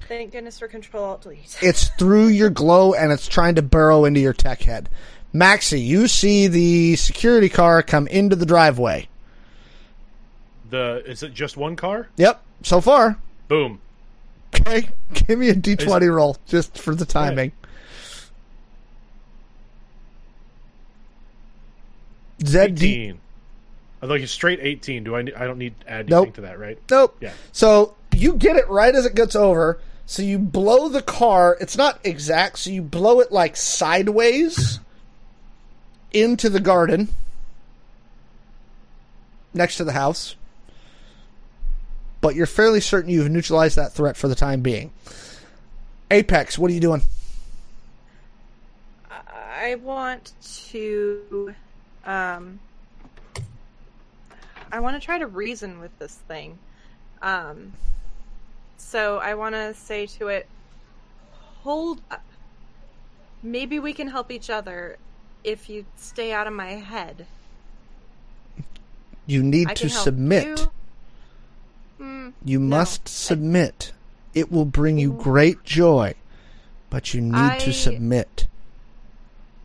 Thank 0.09 0.33
goodness 0.33 0.59
for 0.59 0.69
control 0.69 1.05
alt 1.05 1.23
delete. 1.23 1.57
It's 1.63 1.89
through 1.99 2.29
your 2.29 2.51
glow 2.51 2.95
and 2.95 3.11
it's 3.13 3.27
trying 3.29 3.57
to 3.57 3.63
burrow 3.63 4.05
into 4.05 4.21
your 4.21 4.33
tech 4.33 4.63
head. 4.63 4.89
Maxie, 5.33 5.81
you 5.81 6.07
see 6.09 6.47
the 6.47 6.97
security 6.97 7.49
car 7.49 7.83
come 7.83 8.07
into 8.07 8.37
the 8.37 8.47
driveway. 8.47 9.09
the 10.71 11.03
is 11.07 11.23
it 11.23 11.35
just 11.35 11.57
one 11.57 11.77
car? 11.77 12.09
Yep, 12.17 12.41
so 12.63 12.81
far. 12.81 13.19
Boom. 13.49 13.81
Okay, 14.55 14.89
give 15.13 15.39
me 15.39 15.49
a 15.51 15.55
d20 15.55 16.13
roll 16.15 16.37
just 16.47 16.79
for 16.79 16.95
the 16.95 17.05
timing. 17.05 17.53
Zed, 22.45 22.75
do 22.77 22.87
you- 22.89 22.93
Eighteen. 22.93 23.21
I 24.03 24.07
like 24.07 24.23
a 24.23 24.27
straight 24.27 24.61
eighteen. 24.61 25.05
Do 25.05 25.17
I? 25.17 25.23
ne- 25.23 25.35
I 25.35 25.47
don't 25.47 25.59
need 25.59 25.79
to 25.81 25.91
add 25.91 26.09
Nope. 26.11 26.25
anything 26.27 26.35
to 26.35 26.41
that, 26.43 26.59
right? 26.59 26.79
Nope. 26.91 27.17
Yeah. 27.21 27.33
So 27.53 27.95
you 28.15 28.35
get 28.35 28.57
it 28.57 28.69
right 28.69 28.95
as 28.95 29.07
it 29.07 29.15
gets 29.15 29.35
over. 29.35 29.81
So 30.07 30.23
you 30.23 30.39
blow 30.39 30.89
the 30.89 31.03
car. 31.03 31.57
It's 31.61 31.77
not 31.77 31.99
exact. 32.05 32.61
So 32.61 32.71
you 32.71 32.81
blow 32.81 33.21
it 33.21 33.33
like 33.33 33.57
sideways 33.57 34.79
into 36.13 36.49
the 36.49 36.61
garden 36.61 37.09
next 39.53 39.77
to 39.79 39.85
the 39.85 39.93
house. 39.93 40.37
But 42.21 42.37
you're 42.37 42.47
fairly 42.47 42.81
certain 42.81 43.11
you've 43.11 43.31
neutralized 43.31 43.77
that 43.77 43.93
threat 43.93 44.17
for 44.17 44.29
the 44.29 44.35
time 44.37 44.61
being. 44.61 44.93
Apex, 46.11 46.57
what 46.57 46.71
are 46.71 46.75
you 46.75 46.81
doing? 46.81 47.03
I 49.11 49.75
want 49.77 50.33
to 50.69 51.53
um 52.05 52.61
I 54.71 54.79
want 54.81 55.01
to 55.01 55.05
try 55.05 55.19
to 55.19 55.27
reason 55.27 55.81
with 55.81 55.99
this 55.99 56.15
thing. 56.29 56.59
Um 57.23 57.73
so 58.77 59.19
I 59.19 59.35
want 59.35 59.55
to 59.55 59.75
say 59.75 60.07
to 60.07 60.29
it 60.29 60.47
hold 61.63 62.01
up. 62.11 62.23
Maybe 63.43 63.79
we 63.79 63.93
can 63.93 64.09
help 64.09 64.31
each 64.31 64.49
other 64.51 64.97
if 65.45 65.69
you 65.69 65.85
stay 65.97 66.33
out 66.33 66.47
of 66.47 66.53
my 66.53 66.73
head. 66.73 67.27
You 69.27 69.43
need 69.43 69.71
I 69.71 69.75
to 69.75 69.89
submit. 69.89 70.47
you. 71.99 72.05
Mm, 72.05 72.33
You 72.45 72.59
No, 72.61 72.77
must 72.77 73.03
I- 73.07 73.11
submit. 73.11 73.93
It 74.35 74.53
will 74.53 74.65
bring 74.65 74.99
you 74.99 75.13
great 75.13 75.65
joy, 75.65 76.15
but 76.91 77.15
you 77.15 77.21
need 77.21 77.59
to 77.61 77.73
submit. 77.73 78.47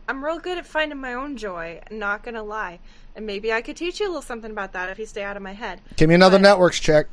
I'm 0.08 0.24
real 0.24 0.38
good 0.38 0.58
at 0.58 0.66
finding 0.66 0.98
my 0.98 1.14
own 1.14 1.36
joy, 1.36 1.80
not 1.90 2.22
gonna 2.24 2.42
lie. 2.42 2.78
And 3.14 3.26
maybe 3.26 3.52
I 3.52 3.60
could 3.60 3.76
teach 3.76 4.00
you 4.00 4.06
a 4.06 4.08
little 4.08 4.22
something 4.22 4.50
about 4.50 4.72
that 4.72 4.88
if 4.88 4.98
you 4.98 5.06
stay 5.06 5.22
out 5.22 5.36
of 5.36 5.42
my 5.42 5.52
head. 5.52 5.80
Give 5.96 6.08
me 6.08 6.14
another 6.14 6.38
But- 6.38 6.42
networks 6.42 6.80
check. 6.80 7.06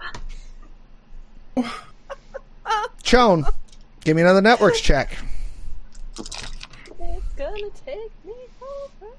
Chone, 3.02 3.46
give 4.04 4.16
me 4.16 4.22
another 4.22 4.42
networks 4.42 4.80
check. 4.80 5.16
It's 6.18 7.32
gonna 7.36 7.70
take 7.84 8.10
me 8.24 8.32
over. 8.60 9.12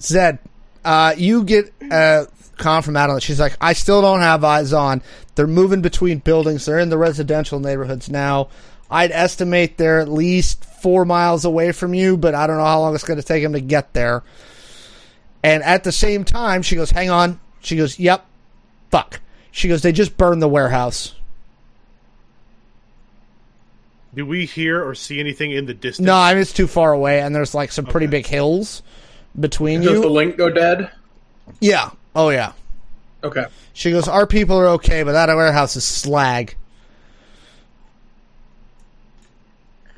Zed, 0.00 0.38
uh, 0.84 1.14
you 1.16 1.44
get 1.44 1.72
a 1.90 2.28
con 2.56 2.82
from 2.82 2.96
Adeline. 2.96 3.20
She's 3.20 3.40
like, 3.40 3.56
I 3.60 3.72
still 3.72 4.02
don't 4.02 4.20
have 4.20 4.44
eyes 4.44 4.72
on. 4.72 5.02
They're 5.34 5.46
moving 5.46 5.82
between 5.82 6.18
buildings. 6.18 6.64
They're 6.64 6.78
in 6.78 6.90
the 6.90 6.98
residential 6.98 7.60
neighborhoods 7.60 8.08
now. 8.08 8.48
I'd 8.90 9.10
estimate 9.10 9.76
they're 9.76 10.00
at 10.00 10.08
least 10.08 10.64
four 10.64 11.04
miles 11.04 11.44
away 11.44 11.72
from 11.72 11.92
you, 11.92 12.16
but 12.16 12.34
I 12.34 12.46
don't 12.46 12.56
know 12.56 12.64
how 12.64 12.80
long 12.80 12.94
it's 12.94 13.04
going 13.04 13.18
to 13.18 13.26
take 13.26 13.42
them 13.42 13.52
to 13.52 13.60
get 13.60 13.92
there. 13.94 14.22
And 15.42 15.62
at 15.62 15.84
the 15.84 15.92
same 15.92 16.24
time, 16.24 16.62
she 16.62 16.76
goes, 16.76 16.90
Hang 16.90 17.10
on. 17.10 17.40
She 17.60 17.76
goes, 17.76 17.98
Yep. 17.98 18.24
Fuck. 18.90 19.20
She 19.56 19.68
goes, 19.68 19.80
They 19.80 19.90
just 19.92 20.18
burned 20.18 20.42
the 20.42 20.48
warehouse. 20.48 21.14
Do 24.14 24.26
we 24.26 24.44
hear 24.44 24.86
or 24.86 24.94
see 24.94 25.18
anything 25.18 25.50
in 25.50 25.64
the 25.64 25.72
distance? 25.72 26.04
No, 26.04 26.14
I 26.14 26.34
mean, 26.34 26.42
it's 26.42 26.52
too 26.52 26.66
far 26.66 26.92
away, 26.92 27.20
and 27.22 27.34
there's 27.34 27.54
like 27.54 27.72
some 27.72 27.86
pretty 27.86 28.04
Okay. 28.04 28.18
big 28.18 28.26
hills 28.26 28.82
between 29.40 29.82
you. 29.82 29.88
Does 29.92 30.02
the 30.02 30.10
link 30.10 30.36
go 30.36 30.50
dead? 30.50 30.90
Yeah. 31.60 31.88
Oh, 32.14 32.28
yeah. 32.28 32.52
Okay. 33.24 33.46
She 33.72 33.90
goes, 33.92 34.08
Our 34.08 34.26
people 34.26 34.58
are 34.58 34.66
okay, 34.72 35.02
but 35.04 35.12
that 35.12 35.34
warehouse 35.34 35.74
is 35.74 35.84
slag. 35.84 36.54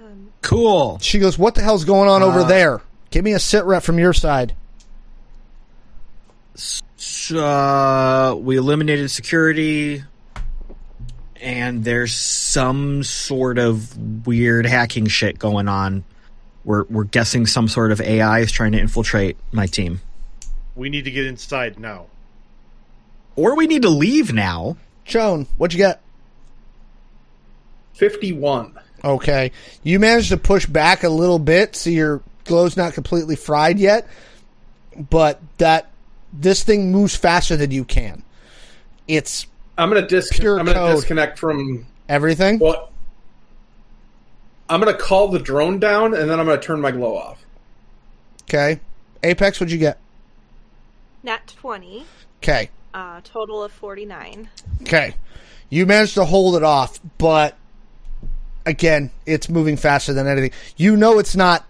Um, 0.00 0.28
Cool. 0.40 1.00
She 1.02 1.18
goes, 1.18 1.36
What 1.36 1.56
the 1.56 1.62
hell's 1.62 1.84
going 1.84 2.08
on 2.08 2.22
over 2.22 2.40
Uh, 2.42 2.44
there? 2.44 2.80
Give 3.10 3.24
me 3.24 3.32
a 3.32 3.40
sit 3.40 3.64
rep 3.64 3.82
from 3.82 3.98
your 3.98 4.12
side. 4.12 4.54
So, 7.08 7.38
uh, 7.44 8.34
we 8.34 8.56
eliminated 8.58 9.10
security, 9.10 10.04
and 11.40 11.82
there's 11.82 12.14
some 12.14 13.02
sort 13.02 13.58
of 13.58 14.26
weird 14.26 14.66
hacking 14.66 15.06
shit 15.06 15.38
going 15.38 15.68
on. 15.68 16.04
We're 16.64 16.84
we're 16.84 17.04
guessing 17.04 17.46
some 17.46 17.66
sort 17.66 17.92
of 17.92 18.00
AI 18.02 18.40
is 18.40 18.52
trying 18.52 18.72
to 18.72 18.78
infiltrate 18.78 19.38
my 19.52 19.64
team, 19.66 20.00
We 20.76 20.90
need 20.90 21.04
to 21.06 21.10
get 21.10 21.24
inside 21.26 21.78
now. 21.78 22.06
or 23.36 23.56
we 23.56 23.66
need 23.66 23.82
to 23.82 23.90
leave 23.90 24.32
now. 24.34 24.76
Chone, 25.06 25.46
what'd 25.56 25.72
you 25.72 25.78
get? 25.78 26.02
51. 27.94 28.78
Okay. 29.02 29.52
You 29.82 29.98
managed 29.98 30.28
to 30.28 30.36
push 30.36 30.66
back 30.66 31.04
a 31.04 31.08
little 31.08 31.38
bit, 31.38 31.74
so 31.74 31.88
your 31.88 32.20
glow's 32.44 32.76
not 32.76 32.92
completely 32.92 33.34
fried 33.36 33.78
yet. 33.78 34.06
But 35.10 35.40
that 35.58 35.87
this 36.32 36.62
thing 36.62 36.92
moves 36.92 37.14
faster 37.16 37.56
than 37.56 37.70
you 37.70 37.84
can. 37.84 38.22
It's 39.06 39.46
I'm 39.76 39.88
gonna 39.88 40.06
dis- 40.06 40.30
Pure 40.32 40.58
I'm 40.60 40.66
gonna 40.66 40.78
code. 40.78 40.96
disconnect 40.96 41.38
from 41.38 41.86
everything. 42.08 42.58
well. 42.58 42.90
I'm 44.70 44.80
gonna 44.80 44.92
call 44.96 45.28
the 45.28 45.38
drone 45.38 45.78
down 45.78 46.14
and 46.14 46.28
then 46.28 46.38
I'm 46.38 46.44
gonna 46.46 46.60
turn 46.60 46.80
my 46.80 46.90
glow 46.90 47.16
off. 47.16 47.44
Okay. 48.42 48.80
Apex, 49.22 49.58
what'd 49.60 49.72
you 49.72 49.78
get? 49.78 49.98
nat 51.22 51.46
20, 51.56 52.04
Okay. 52.42 52.70
uh, 52.94 53.20
total 53.24 53.62
of 53.62 53.72
49. 53.72 54.48
Okay. 54.82 55.14
You 55.70 55.84
managed 55.84 56.14
to 56.14 56.24
hold 56.24 56.54
it 56.56 56.62
off, 56.62 57.00
but 57.18 57.56
again, 58.64 59.10
it's 59.26 59.48
moving 59.48 59.76
faster 59.76 60.12
than 60.12 60.26
anything. 60.26 60.52
You 60.76 60.96
know 60.96 61.18
it's 61.18 61.34
not 61.34 61.66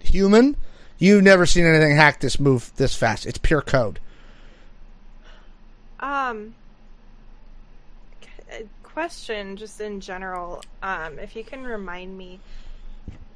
human. 0.00 0.56
You've 0.98 1.22
never 1.24 1.44
seen 1.46 1.64
anything 1.66 1.96
hack 1.96 2.20
this 2.20 2.38
move 2.38 2.72
this 2.76 2.94
fast. 2.94 3.26
It's 3.26 3.38
pure 3.38 3.62
code. 3.62 3.98
Um, 6.00 6.54
question 8.82 9.56
just 9.56 9.80
in 9.80 10.00
general. 10.00 10.62
Um, 10.82 11.18
if 11.18 11.34
you 11.34 11.42
can 11.44 11.64
remind 11.64 12.16
me, 12.16 12.40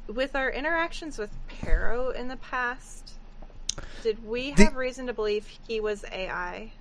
with 0.07 0.35
our 0.37 0.51
interactions 0.51 1.19
with 1.19 1.31
Pero 1.49 2.11
in 2.11 2.29
the 2.29 2.37
past, 2.37 3.13
did 4.03 4.25
we 4.27 4.53
The- 4.53 4.65
have 4.67 4.77
reason 4.77 5.07
to 5.09 5.13
believe 5.13 5.47
he 5.67 5.81
was 5.81 6.05
AI? 6.13 6.73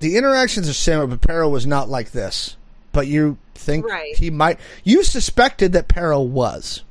The 0.00 0.16
interactions 0.16 0.68
are 0.68 0.72
similar, 0.74 1.06
but 1.06 1.20
Peril 1.20 1.50
was 1.50 1.66
not 1.66 1.88
like 1.88 2.10
this. 2.12 2.56
But 2.92 3.06
you 3.06 3.38
think 3.54 3.86
Right. 3.86 4.16
he 4.16 4.30
might. 4.30 4.58
You 4.84 5.02
suspected 5.04 5.72
that 5.72 5.88
Peril 5.88 6.28
was. 6.28 6.82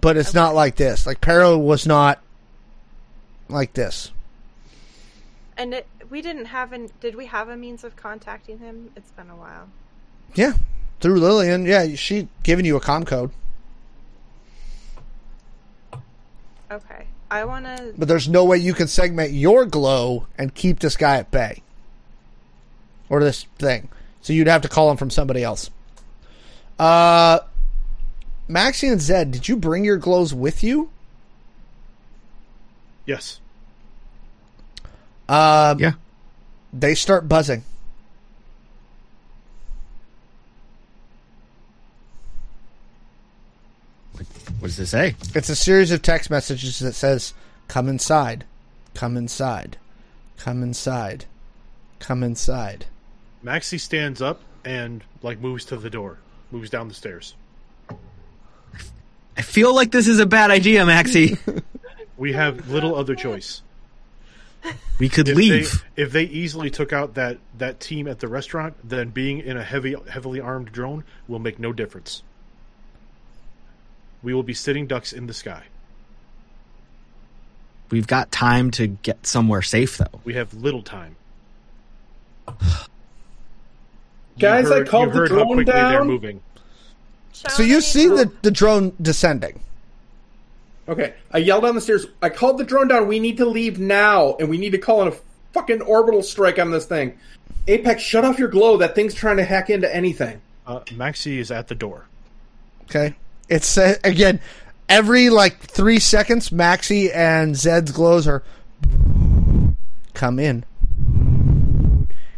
But 0.00 0.16
it's 0.16 0.34
not 0.34 0.54
like 0.54 0.76
this. 0.76 1.06
Like, 1.06 1.20
Peril 1.20 1.60
was 1.60 1.86
not 1.86 2.20
like 3.48 3.74
this. 3.74 4.10
And 5.56 5.74
it, 5.74 5.86
we 6.10 6.22
didn't 6.22 6.46
have 6.46 6.72
an. 6.72 6.90
Did 7.00 7.14
we 7.14 7.26
have 7.26 7.48
a 7.48 7.56
means 7.56 7.84
of 7.84 7.94
contacting 7.94 8.58
him? 8.58 8.90
It's 8.96 9.10
been 9.12 9.30
a 9.30 9.36
while. 9.36 9.68
Yeah. 10.34 10.54
Through 11.00 11.20
Lillian. 11.20 11.66
Yeah, 11.66 11.94
she 11.94 12.28
giving 12.42 12.64
you 12.64 12.76
a 12.76 12.80
com 12.80 13.04
code. 13.04 13.30
Okay, 16.70 17.06
I 17.30 17.44
want 17.44 17.66
to. 17.66 17.92
but 17.98 18.08
there's 18.08 18.28
no 18.28 18.44
way 18.44 18.56
you 18.56 18.72
can 18.72 18.88
segment 18.88 19.32
your 19.32 19.66
glow 19.66 20.26
and 20.38 20.54
keep 20.54 20.80
this 20.80 20.96
guy 20.96 21.16
at 21.16 21.30
bay 21.30 21.60
or 23.10 23.20
this 23.20 23.44
thing. 23.58 23.90
So 24.22 24.32
you'd 24.32 24.46
have 24.46 24.62
to 24.62 24.68
call 24.68 24.90
him 24.90 24.96
from 24.96 25.10
somebody 25.10 25.44
else. 25.44 25.68
Uh, 26.78 27.40
Maxie 28.48 28.88
and 28.88 29.00
Zed, 29.00 29.30
did 29.30 29.48
you 29.48 29.56
bring 29.56 29.84
your 29.84 29.96
glows 29.96 30.34
with 30.34 30.62
you? 30.62 30.90
Yes. 33.06 33.40
Um, 35.28 35.78
Yeah. 35.78 35.92
They 36.72 36.94
start 36.94 37.28
buzzing. 37.28 37.64
What 44.58 44.68
does 44.68 44.78
it 44.78 44.86
say? 44.86 45.16
It's 45.34 45.48
a 45.48 45.56
series 45.56 45.90
of 45.90 46.02
text 46.02 46.30
messages 46.30 46.78
that 46.78 46.94
says, 46.94 47.34
"Come 47.68 47.88
inside, 47.88 48.44
come 48.94 49.16
inside, 49.16 49.76
come 50.36 50.62
inside, 50.62 51.24
come 51.98 52.22
inside." 52.22 52.86
Maxie 53.42 53.78
stands 53.78 54.22
up 54.22 54.40
and 54.64 55.02
like 55.22 55.40
moves 55.40 55.64
to 55.66 55.76
the 55.76 55.90
door, 55.90 56.18
moves 56.50 56.70
down 56.70 56.88
the 56.88 56.94
stairs. 56.94 57.34
I 59.36 59.42
feel 59.42 59.74
like 59.74 59.90
this 59.90 60.08
is 60.08 60.18
a 60.18 60.26
bad 60.26 60.50
idea, 60.50 60.84
Maxie. 60.86 61.38
We 62.18 62.34
have 62.34 62.68
little 62.68 62.94
other 62.94 63.16
choice. 63.16 63.62
we 65.00 65.08
could 65.08 65.28
If 65.28 65.36
leave. 65.36 65.84
They, 65.96 66.02
if 66.04 66.12
they 66.12 66.22
easily 66.24 66.70
took 66.70 66.92
out 66.92 67.14
that, 67.14 67.38
that 67.58 67.80
team 67.80 68.06
at 68.06 68.20
the 68.20 68.28
restaurant, 68.28 68.74
then 68.84 69.08
being 69.10 69.40
in 69.40 69.56
a 69.56 69.64
heavy, 69.64 69.96
heavily 70.08 70.38
armed 70.38 70.70
drone 70.70 71.02
will 71.26 71.40
make 71.40 71.58
no 71.58 71.72
difference. 71.72 72.22
We 74.22 74.34
will 74.34 74.44
be 74.44 74.54
sitting 74.54 74.86
ducks 74.86 75.12
in 75.12 75.26
the 75.26 75.34
sky. 75.34 75.64
We've 77.90 78.06
got 78.06 78.30
time 78.30 78.70
to 78.72 78.86
get 78.86 79.26
somewhere 79.26 79.62
safe, 79.62 79.98
though. 79.98 80.20
We 80.22 80.34
have 80.34 80.54
little 80.54 80.82
time. 80.82 81.16
Guys, 84.38 84.68
you 84.68 84.74
I 84.74 84.84
called 84.84 85.12
the 85.12 85.26
drone 85.26 85.64
down. 85.64 86.40
Moving. 87.44 87.56
So 87.56 87.62
you 87.62 87.80
see 87.80 88.08
the 88.08 88.30
the 88.42 88.50
drone 88.50 88.94
descending. 89.00 89.60
Okay, 90.88 91.14
I 91.30 91.38
yelled 91.38 91.62
down 91.62 91.74
the 91.74 91.80
stairs. 91.80 92.06
I 92.20 92.28
called 92.28 92.58
the 92.58 92.64
drone 92.64 92.88
down. 92.88 93.06
We 93.06 93.20
need 93.20 93.36
to 93.36 93.46
leave 93.46 93.78
now, 93.78 94.34
and 94.40 94.48
we 94.48 94.58
need 94.58 94.70
to 94.72 94.78
call 94.78 95.02
in 95.02 95.08
a 95.08 95.16
fucking 95.52 95.82
orbital 95.82 96.22
strike 96.22 96.58
on 96.58 96.70
this 96.70 96.86
thing. 96.86 97.18
Apex, 97.68 98.02
shut 98.02 98.24
off 98.24 98.38
your 98.38 98.48
glow. 98.48 98.76
That 98.78 98.94
thing's 98.94 99.14
trying 99.14 99.36
to 99.36 99.44
hack 99.44 99.70
into 99.70 99.94
anything. 99.94 100.40
Uh, 100.66 100.80
Maxie 100.92 101.38
is 101.38 101.50
at 101.50 101.68
the 101.68 101.74
door. 101.74 102.06
Okay. 102.84 103.14
It's 103.48 103.76
uh, 103.76 103.96
again 104.02 104.40
every 104.88 105.30
like 105.30 105.58
three 105.60 105.98
seconds. 105.98 106.52
Maxie 106.52 107.12
and 107.12 107.56
Zed's 107.56 107.92
glows 107.92 108.26
are 108.26 108.42
come 110.14 110.38
in, 110.38 110.64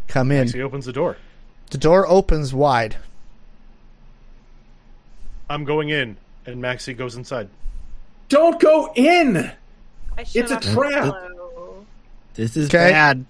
come 0.09 0.31
in. 0.31 0.45
Maxie 0.45 0.63
opens 0.63 0.87
the 0.87 0.93
door. 0.93 1.17
The 1.71 1.79
door 1.79 2.07
opens 2.07 2.55
wide. 2.55 2.97
I'm 5.49 5.65
going 5.65 5.91
in, 5.91 6.17
and 6.47 6.61
Maxie 6.61 6.95
goes 6.95 7.17
inside. 7.17 7.49
Don't 8.29 8.59
go 8.61 8.93
in. 8.95 9.37
I 10.17 10.21
It's 10.35 10.51
a 10.51 10.59
trap. 10.61 11.05
glow. 11.05 11.85
This 12.35 12.57
is 12.57 12.69
Okay. 12.69 12.91
bad. 12.91 13.25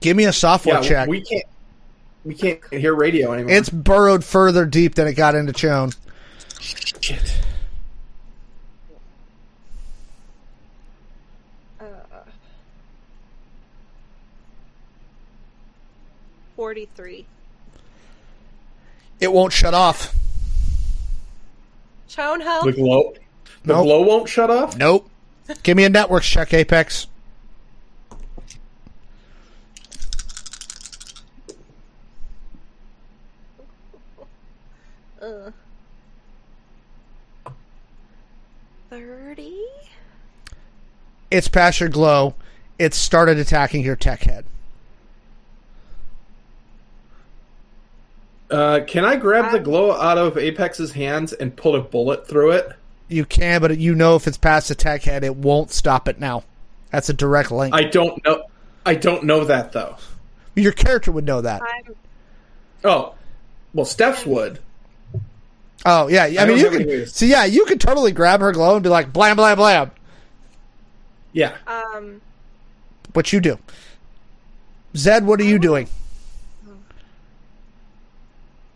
Give 0.00 0.16
me 0.16 0.24
a 0.24 0.32
software 0.32 0.76
Yeah, 0.82 0.88
check. 0.88 1.08
we 1.08 1.20
can't. 1.22 1.44
We 2.24 2.34
can't 2.34 2.60
hear 2.72 2.94
radio 2.94 3.32
anymore. 3.32 3.52
it's 3.52 3.68
burrowed 3.68 4.24
further 4.24 4.64
deep 4.64 4.94
than 4.94 5.06
it 5.08 5.14
got 5.14 5.34
into 5.34 5.52
Chone. 5.52 5.90
shit. 6.60 7.32
Uh, 11.80 11.84
Forty-three. 16.56 17.26
It 19.20 19.32
won't 19.32 19.52
shut 19.52 19.74
off. 19.74 20.14
Chone 22.12 22.40
help. 22.42 22.66
The 22.66 22.72
glow. 22.72 23.14
The 23.64 23.72
Nope. 23.72 23.84
glow 23.84 24.02
won't 24.02 24.28
shut 24.28 24.50
off. 24.50 24.76
Nope. 24.76 25.08
Give 25.62 25.76
me 25.76 25.84
a 25.84 25.88
networks 25.88 26.28
check, 26.28 26.52
Apex. 26.52 27.06
Ugh. 35.20 35.52
Thirty. 38.90 39.64
It's 41.30 41.48
past 41.48 41.80
your 41.80 41.88
glow. 41.88 42.34
It 42.78 42.92
started 42.94 43.38
attacking 43.38 43.84
your 43.84 43.96
tech 43.96 44.22
head. 44.24 44.44
Uh, 48.52 48.84
can 48.86 49.04
I 49.04 49.16
grab 49.16 49.50
the 49.50 49.58
glow 49.58 49.92
out 49.92 50.18
of 50.18 50.36
Apex's 50.36 50.92
hands 50.92 51.32
and 51.32 51.56
put 51.56 51.74
a 51.74 51.80
bullet 51.80 52.28
through 52.28 52.52
it? 52.52 52.68
You 53.08 53.24
can, 53.24 53.60
but 53.60 53.78
you 53.78 53.94
know 53.94 54.16
if 54.16 54.26
it's 54.26 54.36
past 54.36 54.68
the 54.68 54.74
tech 54.74 55.02
head, 55.02 55.24
it 55.24 55.34
won't 55.36 55.70
stop 55.70 56.08
it 56.08 56.20
now. 56.20 56.44
That's 56.90 57.08
a 57.08 57.14
direct 57.14 57.50
link. 57.50 57.74
I 57.74 57.84
don't 57.84 58.22
know. 58.24 58.44
I 58.84 58.94
don't 58.94 59.24
know 59.24 59.44
that 59.44 59.72
though. 59.72 59.96
Your 60.54 60.72
character 60.72 61.10
would 61.12 61.24
know 61.24 61.40
that. 61.40 61.62
I'm 61.62 61.94
Oh, 62.84 63.14
well, 63.74 63.86
Steph's 63.86 64.26
would. 64.26 64.58
Oh 65.84 66.08
yeah, 66.08 66.24
I, 66.24 66.46
mean 66.46 66.58
you 66.58 66.64
have 66.64 66.72
can. 66.78 66.86
ways. 66.86 67.14
So 67.14 67.24
yeah, 67.24 67.44
you 67.44 67.64
could 67.64 67.80
totally 67.80 68.12
grab 68.12 68.40
her 68.40 68.52
glow 68.52 68.74
and 68.74 68.82
be 68.82 68.88
like 68.88 69.12
blam 69.12 69.36
blam 69.36 69.56
blam. 69.56 69.90
Yeah. 71.32 71.56
um. 71.66 72.20
What 73.14 73.32
you 73.32 73.40
do? 73.40 73.58
Zed, 74.96 75.26
what 75.26 75.40
are 75.40 75.44
you 75.44 75.58
doing? 75.58 75.88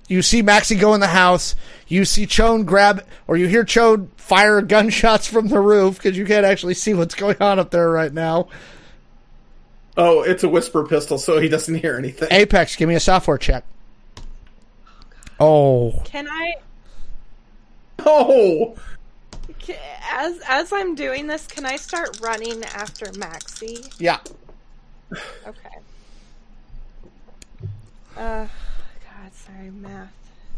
You 0.08 0.22
see 0.22 0.40
Maxie 0.42 0.76
go 0.76 0.94
in 0.94 1.00
the 1.00 1.06
house. 1.08 1.54
You 1.88 2.04
see 2.04 2.26
Chone 2.26 2.64
grab, 2.64 3.04
or 3.26 3.36
you 3.36 3.46
hear 3.48 3.64
Chone 3.64 4.10
fire 4.16 4.60
gunshots 4.62 5.26
from 5.26 5.48
the 5.48 5.60
roof 5.60 5.96
because 5.96 6.16
you 6.16 6.24
can't 6.26 6.46
actually 6.46 6.74
see 6.74 6.94
what's 6.94 7.14
going 7.14 7.36
on 7.40 7.58
up 7.58 7.70
there 7.70 7.90
right 7.90 8.12
now. 8.12 8.48
Oh, 9.96 10.22
it's 10.22 10.44
a 10.44 10.48
whisper 10.48 10.84
pistol, 10.86 11.16
so 11.18 11.38
he 11.40 11.48
doesn't 11.48 11.76
hear 11.76 11.96
anything. 11.96 12.28
Apex, 12.30 12.76
give 12.76 12.88
me 12.88 12.94
a 12.94 13.00
software 13.00 13.38
check. 13.38 13.64
Oh, 15.40 16.02
Can 16.04 16.28
I? 16.28 16.54
Oh, 18.04 18.76
As 20.12 20.38
as 20.48 20.72
I'm 20.72 20.94
doing 20.94 21.26
this, 21.26 21.46
can 21.46 21.66
I 21.66 21.76
start 21.76 22.20
running 22.22 22.62
after 22.64 23.10
Maxie? 23.18 23.84
yeah. 23.98 24.18
Okay. 25.46 25.76
Uh, 28.16 28.46
God, 28.46 28.50
sorry, 29.56 29.70
math. 29.70 30.12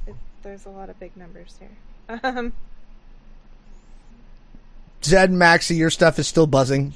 It, 0.06 0.14
there's 0.42 0.66
a 0.66 0.70
lot 0.70 0.90
of 0.90 0.98
big 1.00 1.16
numbers 1.16 1.58
here. 1.58 1.68
Um, 2.22 2.54
Zed, 5.04 5.30
Maxie, 5.30 5.76
your 5.76 5.90
stuff 5.90 6.18
is 6.18 6.26
still 6.26 6.46
buzzing. 6.46 6.94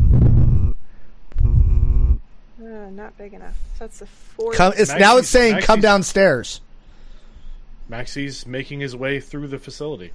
uh, 0.00 0.72
not 2.58 3.16
big 3.18 3.34
enough. 3.34 3.58
That's 3.78 4.00
a 4.00 4.06
four. 4.06 4.52
Come, 4.54 4.72
it's 4.76 4.88
now 4.90 5.18
it's 5.18 5.26
Maxie's- 5.26 5.28
saying 5.28 5.60
come 5.62 5.80
downstairs. 5.80 6.60
Maxie's 7.88 8.46
making 8.46 8.80
his 8.80 8.96
way 8.96 9.20
through 9.20 9.48
the 9.48 9.58
facility. 9.58 10.12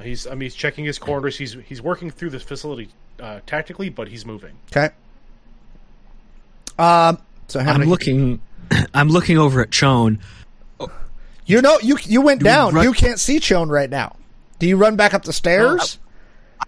He's 0.00 0.26
I 0.26 0.30
mean 0.30 0.42
he's 0.42 0.54
checking 0.54 0.84
his 0.84 0.98
corners. 0.98 1.36
He's 1.36 1.54
he's 1.66 1.82
working 1.82 2.10
through 2.10 2.30
the 2.30 2.38
facility 2.40 2.90
uh, 3.18 3.40
tactically, 3.46 3.88
but 3.88 4.08
he's 4.08 4.24
moving. 4.24 4.56
Okay. 4.70 4.90
Um. 6.78 7.18
So 7.48 7.60
how 7.60 7.72
I'm 7.72 7.78
many? 7.80 7.90
looking. 7.90 8.40
I'm 8.94 9.08
looking 9.08 9.38
over 9.38 9.60
at 9.62 9.70
Chone. 9.70 10.18
You 11.46 11.62
know, 11.62 11.78
you 11.80 11.96
you 12.04 12.20
went 12.22 12.40
Do 12.40 12.44
we 12.46 12.50
down. 12.50 12.74
run- 12.74 12.84
You 12.84 12.92
can't 12.92 13.20
see 13.20 13.38
Chone 13.38 13.68
right 13.68 13.88
now. 13.88 14.16
Do 14.58 14.66
you 14.66 14.76
run 14.76 14.96
back 14.96 15.14
up 15.14 15.22
the 15.24 15.32
stairs? 15.32 15.98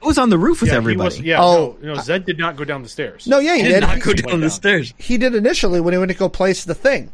I 0.00 0.06
was 0.06 0.18
on 0.18 0.28
the 0.28 0.38
roof 0.38 0.60
with 0.60 0.70
Yeah, 0.70 0.76
everybody. 0.76 1.04
Was, 1.06 1.20
yeah, 1.20 1.42
Oh, 1.42 1.76
no, 1.82 1.94
no, 1.94 2.00
Zed 2.00 2.24
did 2.26 2.38
not 2.38 2.54
go 2.56 2.62
down 2.64 2.82
the 2.84 2.88
stairs. 2.88 3.26
no, 3.26 3.38
yeah, 3.40 3.56
he 3.56 3.62
did. 3.62 3.68
did 3.70 3.80
not 3.80 3.94
He, 3.96 4.00
go 4.00 4.10
He 4.12 4.22
down 4.22 4.40
the 4.40 4.50
stairs. 4.50 4.94
he 4.98 5.16
did 5.18 5.34
initially 5.34 5.80
when 5.80 5.94
he 5.94 5.98
went 5.98 6.12
to 6.12 6.16
go 6.16 6.28
place 6.28 6.64
the 6.64 6.74
thing. 6.74 7.10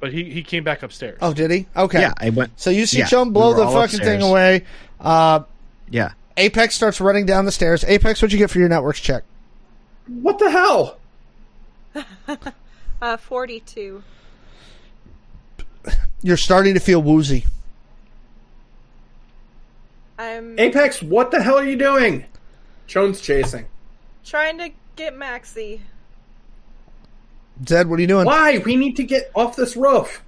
but 0.00 0.12
he, 0.12 0.24
he 0.24 0.42
came 0.42 0.64
back 0.64 0.82
upstairs. 0.82 1.16
Oh, 1.22 1.32
did 1.32 1.50
he? 1.50 1.66
Okay. 1.74 2.00
Yeah, 2.00 2.12
I 2.18 2.28
went. 2.30 2.60
So 2.60 2.68
you 2.68 2.84
see 2.84 2.98
yeah, 2.98 3.06
Chone 3.06 3.30
blow 3.32 3.52
we 3.52 3.60
the 3.60 3.66
fucking 3.68 3.82
upstairs. 4.00 4.06
thing 4.20 4.22
away. 4.28 4.64
Uh, 5.00 5.40
Yeah. 5.88 6.10
Apex 6.36 6.74
starts 6.74 7.00
running 7.00 7.24
down 7.24 7.46
the 7.46 7.52
stairs. 7.52 7.82
Apex, 7.84 8.20
what'd 8.20 8.32
you 8.32 8.38
get 8.38 8.50
for 8.50 8.58
your 8.58 8.68
networks 8.68 9.00
check? 9.00 9.22
what 10.06 10.38
the 10.38 10.50
hell? 10.50 10.98
Uh, 13.00 13.16
forty-two. 13.16 14.02
You're 16.22 16.36
starting 16.36 16.74
to 16.74 16.80
feel 16.80 17.00
woozy. 17.02 17.44
I'm 20.18 20.58
Apex, 20.58 21.02
what 21.02 21.30
the 21.30 21.42
hell 21.42 21.58
are 21.58 21.64
you 21.64 21.76
doing? 21.76 22.24
Chone's 22.86 23.20
chasing. 23.20 23.66
trying 24.24 24.58
to 24.58 24.70
get 24.96 25.16
Maxie. 25.16 25.82
Zed, 27.66 27.88
what 27.88 27.98
are 27.98 28.02
you 28.02 28.08
doing? 28.08 28.24
Why? 28.26 28.58
We 28.58 28.76
need 28.76 28.96
to 28.96 29.04
get 29.04 29.30
off 29.34 29.56
this 29.56 29.76
roof. 29.76 30.22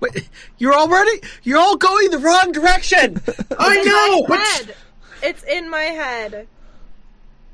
Wait, 0.00 0.28
you're 0.58 0.74
already. 0.74 1.20
You're 1.42 1.58
all 1.58 1.76
going 1.76 2.10
the 2.10 2.18
wrong 2.18 2.52
direction. 2.52 3.20
I 3.58 3.82
know, 3.82 4.24
but 4.28 4.38
Head. 4.38 4.74
It's 5.22 5.42
in 5.42 5.68
my 5.68 5.82
head. 5.82 6.46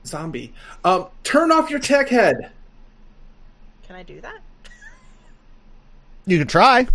zombie. 0.06 0.52
Um, 0.84 1.06
turn 1.22 1.50
off 1.50 1.70
your 1.70 1.78
tech 1.80 2.08
head. 2.08 2.50
Can 3.86 3.96
I 3.96 4.02
do 4.02 4.20
that? 4.20 4.38
You 6.26 6.38
can 6.38 6.46
try. 6.48 6.84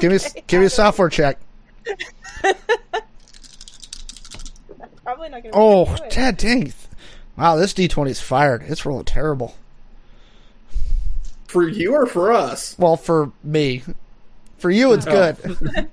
Give 0.00 0.10
me 0.10 0.16
Okay, 0.16 0.42
give 0.48 0.58
me 0.58 0.58
a 0.58 0.58
I 0.58 0.62
will. 0.62 0.70
software 0.70 1.08
check. 1.08 1.38
Probably 5.04 5.28
not 5.28 5.42
gonna. 5.42 5.42
be 5.42 5.50
Oh, 5.52 5.82
able 5.82 5.96
to 5.96 6.08
dad 6.10 6.36
dang. 6.38 6.72
Wow, 7.36 7.54
this 7.54 7.72
D20 7.72 8.08
is 8.10 8.20
fired. 8.20 8.62
It's 8.66 8.84
rolling 8.84 9.04
terrible. 9.04 9.54
For 11.46 11.68
you 11.68 11.94
or 11.94 12.06
for 12.06 12.32
us? 12.32 12.74
Well, 12.80 12.96
for 12.96 13.30
me. 13.44 13.84
For 14.58 14.70
you, 14.72 14.92
it's 14.92 15.06
oh. 15.06 15.10
good. 15.12 15.88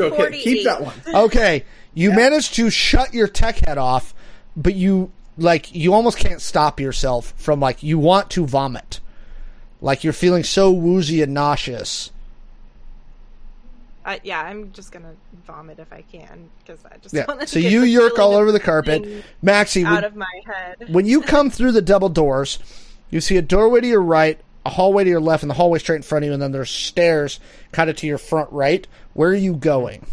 Okay, 0.00 0.40
keep 0.40 0.64
that 0.64 0.80
one. 0.80 0.94
Okay, 1.08 1.64
you 1.92 2.12
managed 2.12 2.54
to 2.54 2.70
shut 2.70 3.12
your 3.12 3.28
tech 3.28 3.58
head 3.66 3.76
off, 3.76 4.14
but 4.56 4.74
you 4.74 5.10
like 5.38 5.74
you 5.74 5.94
almost 5.94 6.18
can't 6.18 6.40
stop 6.42 6.80
yourself 6.80 7.32
from 7.36 7.60
like 7.60 7.82
you 7.82 7.98
want 7.98 8.30
to 8.30 8.46
vomit. 8.46 9.00
Like 9.80 10.02
you're 10.04 10.12
feeling 10.12 10.42
so 10.44 10.70
woozy 10.72 11.22
and 11.22 11.32
nauseous. 11.32 12.10
I, 14.04 14.20
yeah, 14.24 14.42
I'm 14.42 14.72
just 14.72 14.90
gonna 14.90 15.14
vomit 15.46 15.78
if 15.78 15.92
I 15.92 16.02
can 16.02 16.48
because 16.60 16.84
I 16.84 16.96
just 16.98 17.14
Yeah. 17.14 17.26
want 17.28 17.40
to 17.40 17.46
So 17.46 17.58
you 17.60 17.82
yerk 17.82 18.18
all 18.18 18.34
over 18.34 18.50
the 18.52 18.60
carpet. 18.60 19.06
Maxie, 19.42 19.84
out 19.84 19.94
when, 19.96 20.04
of 20.04 20.16
my 20.16 20.40
head. 20.46 20.86
when 20.88 21.06
you 21.06 21.20
come 21.20 21.50
through 21.50 21.72
the 21.72 21.82
double 21.82 22.08
doors, 22.08 22.58
you 23.10 23.20
see 23.20 23.36
a 23.36 23.42
doorway 23.42 23.80
to 23.82 23.86
your 23.86 24.02
right, 24.02 24.40
a 24.66 24.70
hallway 24.70 25.04
to 25.04 25.10
your 25.10 25.20
left, 25.20 25.42
and 25.42 25.50
the 25.50 25.54
hallway 25.54 25.78
straight 25.78 25.96
in 25.96 26.02
front 26.02 26.24
of 26.24 26.28
you, 26.28 26.32
and 26.32 26.42
then 26.42 26.52
there's 26.52 26.70
stairs 26.70 27.38
kind 27.72 27.88
of 27.90 27.96
to 27.96 28.06
your 28.06 28.18
front 28.18 28.50
right. 28.50 28.86
Where 29.14 29.30
are 29.30 29.34
you 29.34 29.54
going? 29.54 30.06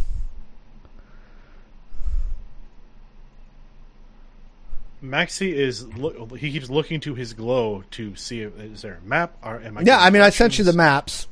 Maxie 5.10 5.56
is 5.58 5.86
lo- 5.96 6.28
he 6.36 6.52
keeps 6.52 6.70
looking 6.70 7.00
to 7.02 7.16
his 7.16 7.34
glow 7.34 7.84
to 7.92 8.16
see 8.16 8.42
if 8.42 8.60
is 8.60 8.82
there 8.82 9.00
a 9.04 9.08
map 9.08 9.38
or 9.44 9.60
am 9.62 9.78
I 9.78 9.82
Yeah, 9.82 10.00
I 10.00 10.10
mean, 10.10 10.22
I 10.22 10.30
sent 10.30 10.58
you 10.58 10.64
the 10.64 10.74
maps. 10.74 11.28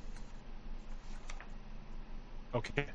Okay. 2.56 2.86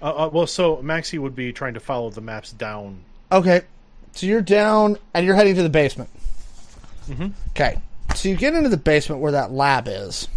Uh, 0.00 0.04
uh, 0.26 0.30
well, 0.32 0.46
so 0.46 0.80
Maxie 0.82 1.18
would 1.18 1.34
be 1.34 1.52
trying 1.52 1.74
to 1.74 1.80
follow 1.80 2.10
the 2.10 2.20
maps 2.20 2.52
down. 2.52 3.00
Okay. 3.32 3.62
So 4.12 4.26
you're 4.26 4.40
down 4.42 4.96
and 5.14 5.26
you're 5.26 5.34
heading 5.34 5.54
to 5.56 5.62
the 5.62 5.68
basement. 5.68 6.10
Mhm. 7.08 7.32
Okay. 7.50 7.78
So 8.14 8.28
you 8.28 8.36
get 8.36 8.54
into 8.54 8.68
the 8.68 8.76
basement 8.76 9.20
where 9.20 9.32
that 9.32 9.52
lab 9.52 9.86
is. 9.88 10.28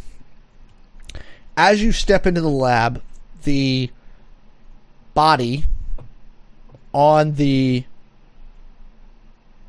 As 1.58 1.82
you 1.82 1.92
step 1.92 2.26
into 2.26 2.42
the 2.42 2.50
lab, 2.50 3.02
the 3.44 3.90
body 5.14 5.66
on 6.94 7.36
the 7.36 7.84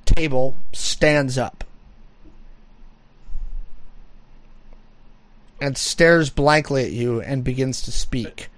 table 0.04 0.56
stands 0.72 1.38
up. 1.38 1.64
and 5.62 5.78
stares 5.78 6.28
blankly 6.28 6.82
at 6.82 6.90
you 6.90 7.20
and 7.20 7.44
begins 7.44 7.82
to 7.82 7.92
speak. 7.92 8.48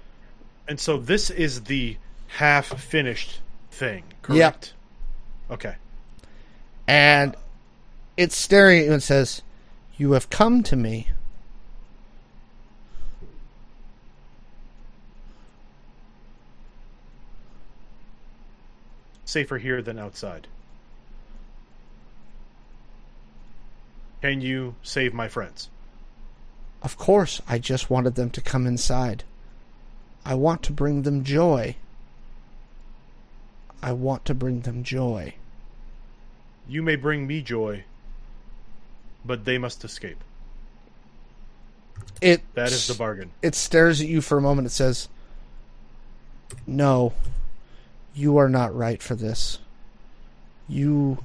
And 0.67 0.81
so 0.81 0.97
this 0.97 1.29
is 1.29 1.65
the 1.65 1.99
half 2.29 2.81
finished 2.81 3.41
thing, 3.71 4.05
correct? 4.23 4.73
Okay. 5.51 5.75
And 6.89 7.37
it's 8.17 8.35
staring 8.35 8.79
at 8.79 8.87
you 8.87 8.93
and 8.95 9.03
says, 9.03 9.43
You 9.99 10.13
have 10.13 10.31
come 10.31 10.63
to 10.63 10.77
me. 10.77 11.09
Safer 19.27 19.59
here 19.59 19.83
than 19.83 19.99
outside. 19.99 20.47
Can 24.25 24.41
you 24.41 24.75
save 24.83 25.13
my 25.13 25.29
friends? 25.29 25.69
Of 26.81 26.97
course, 26.97 27.43
I 27.47 27.59
just 27.59 27.91
wanted 27.91 28.15
them 28.15 28.31
to 28.31 28.41
come 28.41 28.67
inside. 28.67 29.23
I 30.25 30.33
want 30.33 30.63
to 30.63 30.73
bring 30.73 31.03
them 31.03 31.25
joy. 31.25 31.77
I 33.83 33.93
want 33.93 34.25
to 34.25 34.33
bring 34.33 34.63
them 34.63 34.83
joy. 34.83 35.35
You 36.67 36.83
may 36.83 36.97
bring 36.97 37.27
me 37.27 37.43
joy, 37.43 37.85
but 39.27 39.45
they 39.45 39.59
must 39.59 39.85
escape. 39.85 40.25
It 42.23 42.41
That 42.55 42.73
is 42.73 42.87
the 42.87 42.95
bargain. 42.95 43.31
it 43.43 43.55
stares 43.55 44.01
at 44.01 44.07
you 44.07 44.23
for 44.23 44.39
a 44.39 44.41
moment. 44.41 44.65
It 44.69 44.71
says, 44.71 45.11
No, 46.67 47.13
you 48.15 48.39
are 48.39 48.49
not 48.49 48.75
right 48.75 49.03
for 49.03 49.17
this. 49.17 49.59
You 50.67 51.23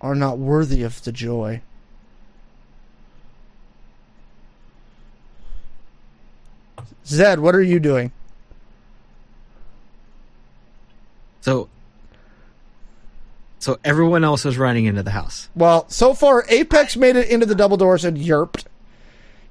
are 0.00 0.14
not 0.14 0.38
worthy 0.38 0.82
of 0.82 1.02
the 1.04 1.12
joy. 1.12 1.60
Zed, 7.06 7.40
what 7.40 7.54
are 7.54 7.62
you 7.62 7.80
doing? 7.80 8.12
So, 11.40 11.68
so 13.58 13.78
everyone 13.84 14.24
else 14.24 14.46
is 14.46 14.56
running 14.56 14.84
into 14.84 15.02
the 15.02 15.10
house. 15.10 15.48
Well, 15.54 15.88
so 15.88 16.14
far, 16.14 16.44
Apex 16.48 16.96
made 16.96 17.16
it 17.16 17.28
into 17.28 17.46
the 17.46 17.54
double 17.54 17.76
doors 17.76 18.04
and 18.04 18.16
yerped. 18.16 18.64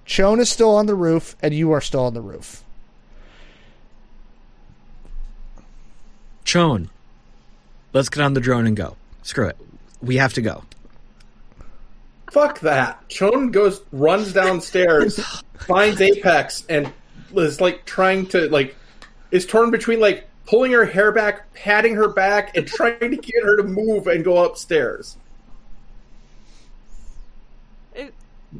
Chone 0.05 0.39
is 0.39 0.49
still 0.49 0.75
on 0.75 0.85
the 0.85 0.95
roof, 0.95 1.35
and 1.41 1.53
you 1.53 1.71
are 1.71 1.81
still 1.81 2.05
on 2.05 2.13
the 2.13 2.21
roof. 2.21 2.63
Chone, 6.45 6.89
let's 7.93 8.09
get 8.09 8.23
on 8.23 8.33
the 8.33 8.39
drone 8.39 8.65
and 8.65 8.75
go. 8.75 8.95
Screw 9.21 9.47
it. 9.47 9.57
We 10.01 10.17
have 10.17 10.33
to 10.33 10.41
go. 10.41 10.63
Fuck 12.31 12.59
that. 12.59 13.07
Chone 13.09 13.51
goes, 13.51 13.81
runs 13.91 14.33
downstairs, 14.33 15.19
finds 15.57 15.99
Apex, 15.99 16.65
and 16.69 16.91
is 17.35 17.59
like 17.59 17.85
trying 17.85 18.27
to 18.27 18.49
like 18.49 18.75
is 19.31 19.45
torn 19.45 19.71
between 19.71 19.99
like 19.99 20.27
pulling 20.45 20.71
her 20.71 20.85
hair 20.85 21.11
back, 21.11 21.51
patting 21.53 21.95
her 21.95 22.07
back, 22.07 22.55
and 22.55 22.67
trying 22.67 22.99
to 22.99 23.17
get 23.17 23.43
her 23.43 23.57
to 23.57 23.63
move 23.63 24.07
and 24.07 24.23
go 24.23 24.43
upstairs. 24.43 25.17
It, 27.93 28.13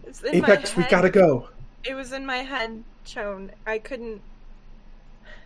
it's 0.05 0.21
in 0.23 0.35
Apex, 0.35 0.75
my 0.75 0.83
we 0.83 0.89
gotta 0.89 1.09
go. 1.09 1.49
It 1.83 1.93
was 1.93 2.11
in 2.11 2.25
my 2.25 2.37
head, 2.37 2.83
Chone. 3.05 3.51
I 3.65 3.79
couldn't. 3.79 4.21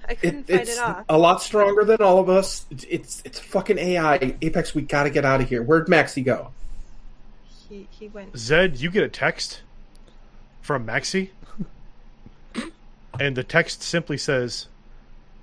I 0.08 0.12
It, 0.14 0.20
couldn't 0.20 0.48
fight 0.48 0.62
it's 0.62 0.78
it 0.78 0.80
off. 0.80 1.06
a 1.10 1.18
lot 1.18 1.42
stronger 1.42 1.84
than 1.86 2.02
all 2.02 2.20
of 2.20 2.30
us. 2.30 2.66
It's, 2.70 2.84
it's 2.90 3.22
it's 3.26 3.40
fucking 3.40 3.78
AI. 3.78 4.36
Apex, 4.42 4.76
we 4.76 4.82
gotta 4.82 5.10
get 5.10 5.26
out 5.26 5.42
of 5.42 5.50
here. 5.50 5.64
Where'd 5.64 5.88
Maxie 5.88 6.22
go? 6.22 6.52
He 7.70 7.88
he 7.92 8.08
went. 8.10 8.38
Zed, 8.38 8.78
you 8.80 8.90
get 8.92 9.04
a 9.04 9.10
text 9.10 9.62
from 10.62 10.86
Maxie, 10.86 11.32
and 13.20 13.36
the 13.38 13.44
text 13.44 13.82
simply 13.82 14.18
says, 14.18 14.68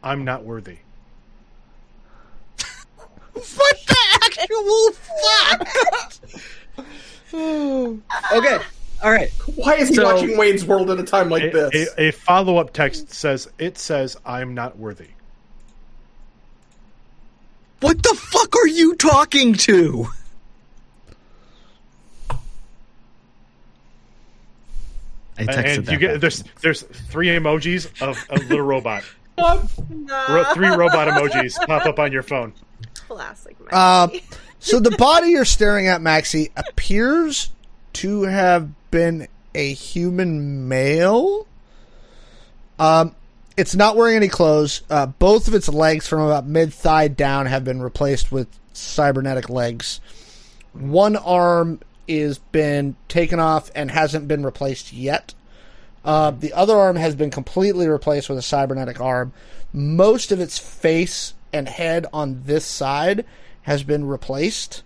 "I'm 0.03 0.25
not 0.25 0.45
worthy." 0.45 0.79
What 3.33 3.77
the 3.87 3.97
actual 4.23 4.93
fuck? 4.93 5.69
okay. 8.35 8.59
All 9.03 9.11
right. 9.11 9.31
Why 9.57 9.77
is 9.77 9.89
he 9.89 9.95
So- 9.95 10.05
watching 10.05 10.37
Wayne's 10.37 10.65
World 10.65 10.91
at 10.91 10.99
a 10.99 11.03
time 11.03 11.29
like 11.31 11.43
A, 11.45 11.51
this? 11.51 11.89
a, 11.97 12.09
a 12.09 12.11
follow-up 12.13 12.73
text 12.73 13.13
says, 13.13 13.49
"It 13.59 13.79
says 13.79 14.17
I'm 14.27 14.55
not 14.55 14.79
worthy." 14.79 15.09
What 17.81 18.03
the 18.03 18.15
fuck 18.15 18.55
are 18.57 18.67
you 18.69 18.95
talking 18.97 19.55
to? 19.55 20.09
I 25.39 25.45
texted 25.45 25.77
and 25.77 25.87
that 25.87 25.93
you 25.93 25.99
get 25.99 26.13
back. 26.13 26.21
there's 26.21 26.45
there's 26.61 26.83
three 26.83 27.29
emojis 27.29 27.87
of 28.03 28.19
a 28.31 28.35
little 28.45 28.63
robot. 28.63 29.03
No. 29.39 30.27
Ro- 30.29 30.45
three 30.53 30.69
robot 30.69 31.09
emojis 31.09 31.55
pop 31.67 31.87
up 31.87 31.99
on 31.99 32.13
your 32.13 32.23
phone. 32.23 32.53
Classic. 33.09 33.57
Uh, 33.73 34.09
so 34.59 34.79
the 34.81 34.91
body 34.91 35.29
you're 35.31 35.47
staring 35.47 35.87
at, 35.89 36.03
Maxie, 36.03 36.51
appears 36.57 37.51
to 37.95 38.23
have 38.25 38.69
been 38.91 39.29
a 39.55 39.73
human 39.73 40.69
male. 40.69 41.47
Um, 42.79 43.15
it's 43.57 43.75
not 43.75 43.97
wearing 43.97 44.17
any 44.17 44.29
clothes. 44.29 44.83
Uh, 44.89 45.07
both 45.07 45.49
of 45.49 45.55
its 45.55 45.69
legs, 45.69 46.09
from 46.09 46.21
about 46.21 46.47
mid 46.47 46.73
thigh 46.73 47.09
down, 47.09 47.47
have 47.47 47.65
been 47.65 47.83
replaced 47.83 48.33
with 48.33 48.49
cybernetic 48.73 49.49
legs. 49.51 50.01
One 50.73 51.17
arm 51.17 51.81
is 52.07 52.39
been 52.39 52.97
taken 53.09 53.39
off 53.39 53.71
and 53.75 53.91
hasn't 53.91 54.29
been 54.29 54.45
replaced 54.45 54.93
yet. 54.93 55.35
Uh, 56.05 56.31
the 56.31 56.53
other 56.53 56.77
arm 56.77 56.97
has 56.97 57.15
been 57.15 57.31
completely 57.31 57.87
replaced 57.87 58.29
with 58.29 58.39
a 58.39 58.43
cybernetic 58.43 59.01
arm. 59.01 59.33
Most 59.73 60.33
of 60.33 60.41
its 60.41 60.59
face 60.59 61.35
and 61.53 61.69
head 61.69 62.07
on 62.13 62.43
this 62.47 62.65
side 62.65 63.25
has 63.63 63.83
been 63.83 64.07
replaced. 64.07 64.83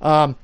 Um, 0.00 0.36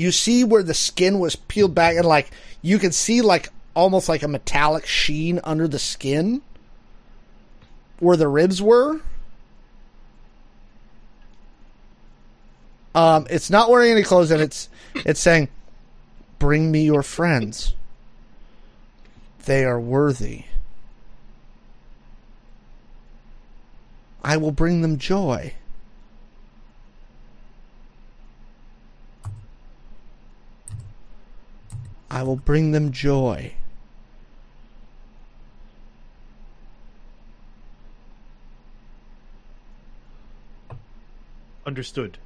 you 0.00 0.10
see 0.10 0.44
where 0.44 0.62
the 0.62 0.72
skin 0.72 1.18
was 1.18 1.36
peeled 1.36 1.74
back, 1.74 1.94
and 1.96 2.06
like 2.06 2.30
you 2.62 2.78
can 2.78 2.90
see 2.90 3.20
like 3.20 3.50
almost 3.74 4.08
like 4.08 4.22
a 4.22 4.28
metallic 4.28 4.86
sheen 4.86 5.40
under 5.44 5.68
the 5.68 5.78
skin 5.78 6.40
where 7.98 8.16
the 8.16 8.26
ribs 8.26 8.62
were. 8.62 9.02
Um, 12.94 13.26
it's 13.28 13.50
not 13.50 13.68
wearing 13.68 13.92
any 13.92 14.02
clothes, 14.02 14.30
and 14.30 14.40
it's 14.40 14.70
it's 14.94 15.20
saying, 15.20 15.48
"Bring 16.38 16.72
me 16.72 16.82
your 16.84 17.02
friends. 17.02 17.74
They 19.44 19.64
are 19.66 19.78
worthy. 19.78 20.44
I 24.24 24.38
will 24.38 24.50
bring 24.50 24.80
them 24.80 24.96
joy." 24.96 25.52
I 32.20 32.22
will 32.22 32.36
bring 32.36 32.72
them 32.72 32.92
joy. 32.92 33.54
Understood. 41.64 42.18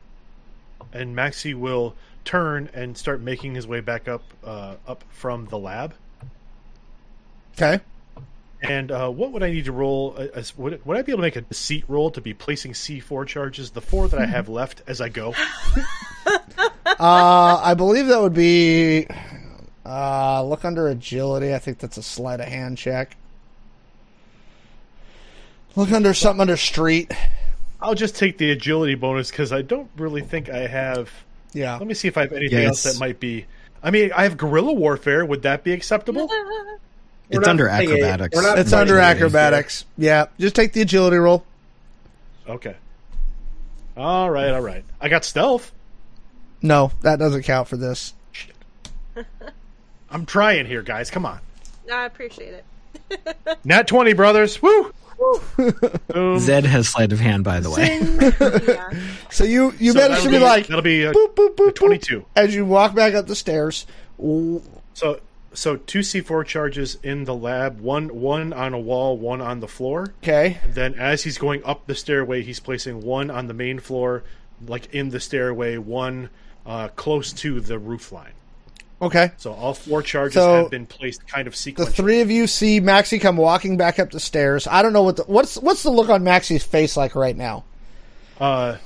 And 0.92 1.14
Maxie 1.14 1.54
will 1.54 1.94
turn 2.24 2.70
and 2.74 2.98
start 2.98 3.20
making 3.20 3.54
his 3.54 3.68
way 3.68 3.78
back 3.78 4.08
up 4.08 4.24
uh, 4.42 4.74
up 4.84 5.04
from 5.10 5.46
the 5.46 5.58
lab. 5.60 5.94
Okay. 7.52 7.78
And 8.62 8.90
uh, 8.90 9.10
what 9.10 9.30
would 9.30 9.44
I 9.44 9.50
need 9.52 9.66
to 9.66 9.72
roll? 9.72 10.16
uh, 10.18 10.26
As, 10.34 10.58
would, 10.58 10.84
would 10.84 10.96
I 10.96 11.02
be 11.02 11.12
able 11.12 11.18
to 11.18 11.26
make 11.26 11.36
a 11.36 11.42
deceit 11.42 11.84
roll 11.86 12.10
to 12.10 12.20
be 12.20 12.34
placing 12.34 12.72
C4 12.72 13.28
charges, 13.28 13.70
the 13.70 13.80
four 13.80 14.08
that 14.08 14.18
I 14.20 14.26
have 14.26 14.48
left 14.60 14.82
as 14.88 15.00
I 15.00 15.08
go? 15.08 15.34
Uh, 16.26 17.60
I 17.62 17.74
believe 17.74 18.08
that 18.08 18.20
would 18.20 18.34
be. 18.34 19.06
Uh, 19.86 20.42
look 20.44 20.64
under 20.64 20.88
agility. 20.88 21.54
I 21.54 21.58
think 21.58 21.78
that's 21.78 21.96
a 21.98 22.02
sleight 22.02 22.40
of 22.40 22.46
hand 22.46 22.78
check. 22.78 23.16
Look 25.76 25.92
under 25.92 26.14
something 26.14 26.40
under 26.40 26.56
street. 26.56 27.12
I'll 27.82 27.94
just 27.94 28.16
take 28.16 28.38
the 28.38 28.50
agility 28.50 28.94
bonus 28.94 29.30
because 29.30 29.52
I 29.52 29.62
don't 29.62 29.90
really 29.96 30.22
think 30.22 30.48
I 30.48 30.66
have. 30.66 31.10
Yeah. 31.52 31.76
Let 31.76 31.86
me 31.86 31.94
see 31.94 32.08
if 32.08 32.16
I 32.16 32.22
have 32.22 32.32
anything 32.32 32.60
Yeah, 32.60 32.68
else 32.68 32.82
that 32.84 32.98
might 32.98 33.20
be. 33.20 33.44
I 33.82 33.90
mean, 33.90 34.10
I 34.16 34.22
have 34.22 34.36
guerrilla 34.38 34.72
warfare. 34.72 35.26
Would 35.26 35.42
that 35.42 35.64
be 35.64 35.72
acceptable? 35.72 36.28
We're 37.30 37.38
It's 37.38 37.40
not 37.40 37.48
under 37.48 37.68
acrobatics. 37.68 38.36
We're 38.36 38.58
It's 38.58 38.72
under 38.72 38.98
it. 38.98 39.02
acrobatics. 39.02 39.84
Yeah. 39.98 40.26
Just 40.38 40.54
take 40.54 40.72
the 40.72 40.80
agility 40.82 41.16
roll. 41.16 41.44
Okay. 42.48 42.76
All 43.96 44.28
right, 44.30 44.50
all 44.50 44.60
right. 44.60 44.84
I 45.00 45.08
got 45.08 45.24
stealth. 45.24 45.72
No, 46.62 46.92
that 47.02 47.18
doesn't 47.18 47.42
count 47.42 47.68
for 47.68 47.76
this. 47.76 48.14
I'm 50.14 50.24
trying 50.26 50.64
here, 50.66 50.80
guys. 50.82 51.10
Come 51.10 51.26
on. 51.26 51.40
I 51.92 52.06
appreciate 52.06 52.54
it. 53.10 53.36
Nat 53.64 53.86
20, 53.88 54.12
brothers. 54.14 54.62
Woo! 54.62 54.92
Boom. 56.08 56.38
Zed 56.38 56.64
has 56.64 56.88
sleight 56.88 57.12
of 57.12 57.20
hand, 57.20 57.44
by 57.44 57.60
the 57.60 57.70
way. 57.70 58.00
Yeah. 58.74 58.90
So 59.30 59.44
you 59.44 59.72
you 59.78 59.92
So 59.92 59.98
managed 59.98 60.22
to 60.22 60.30
that'll 60.30 60.38
be 60.40 60.44
like 60.44 60.66
that'll 60.68 60.82
be 60.82 61.06
uh, 61.06 61.12
boop, 61.12 61.34
boop, 61.34 61.54
boop, 61.56 61.68
boop, 61.68 61.74
22. 61.74 62.24
as 62.36 62.54
you 62.54 62.64
walk 62.64 62.94
back 62.94 63.14
up 63.14 63.26
the 63.26 63.36
stairs. 63.36 63.86
w- 64.18 64.60
So 64.94 65.20
so 65.52 65.76
two 65.76 66.00
C4 66.00 66.44
charges 66.46 66.98
in 67.02 67.24
the 67.24 67.34
lab, 67.34 67.80
one 67.80 68.08
one 68.20 68.52
on 68.52 68.74
a 68.74 68.78
wall, 68.78 69.16
one 69.16 69.40
on 69.40 69.60
the 69.60 69.68
floor. 69.68 70.14
Okay. 70.22 70.58
And 70.64 70.74
then 70.74 70.94
as 70.94 71.22
he's 71.22 71.38
going 71.38 71.62
up 71.64 71.86
the 71.86 71.94
stairway, 71.94 72.42
he's 72.42 72.58
placing 72.60 73.00
one 73.02 73.30
on 73.30 73.46
the 73.46 73.54
main 73.54 73.78
floor, 73.78 74.24
like 74.66 74.92
in 74.94 75.10
the 75.10 75.20
stairway, 75.20 75.76
one 75.78 76.28
uh, 76.66 76.88
close 76.88 77.32
to 77.34 77.60
the 77.60 77.78
roof 77.78 78.10
line. 78.12 78.32
Okay. 79.04 79.32
So 79.36 79.52
all 79.52 79.74
four 79.74 80.00
charges 80.02 80.34
So, 80.34 80.62
have 80.62 80.70
been 80.70 80.86
placed 80.86 81.26
kind 81.28 81.46
of 81.46 81.52
sequentially. 81.52 81.76
The 81.76 81.86
three 81.86 82.20
of 82.22 82.30
you 82.30 82.46
see 82.46 82.80
Maxie 82.80 83.18
come 83.18 83.36
walking 83.36 83.76
back 83.76 83.98
up 83.98 84.10
the 84.10 84.18
stairs. 84.18 84.66
I 84.66 84.80
don't 84.80 84.94
know 84.94 85.02
what 85.02 85.16
the, 85.16 85.24
what's 85.24 85.56
what's 85.58 85.82
the 85.82 85.90
look 85.90 86.08
on 86.08 86.24
Maxie's 86.24 86.64
face 86.64 86.96
like 86.96 87.14
right 87.14 87.36
now. 87.36 87.64
Uh, 88.40 88.78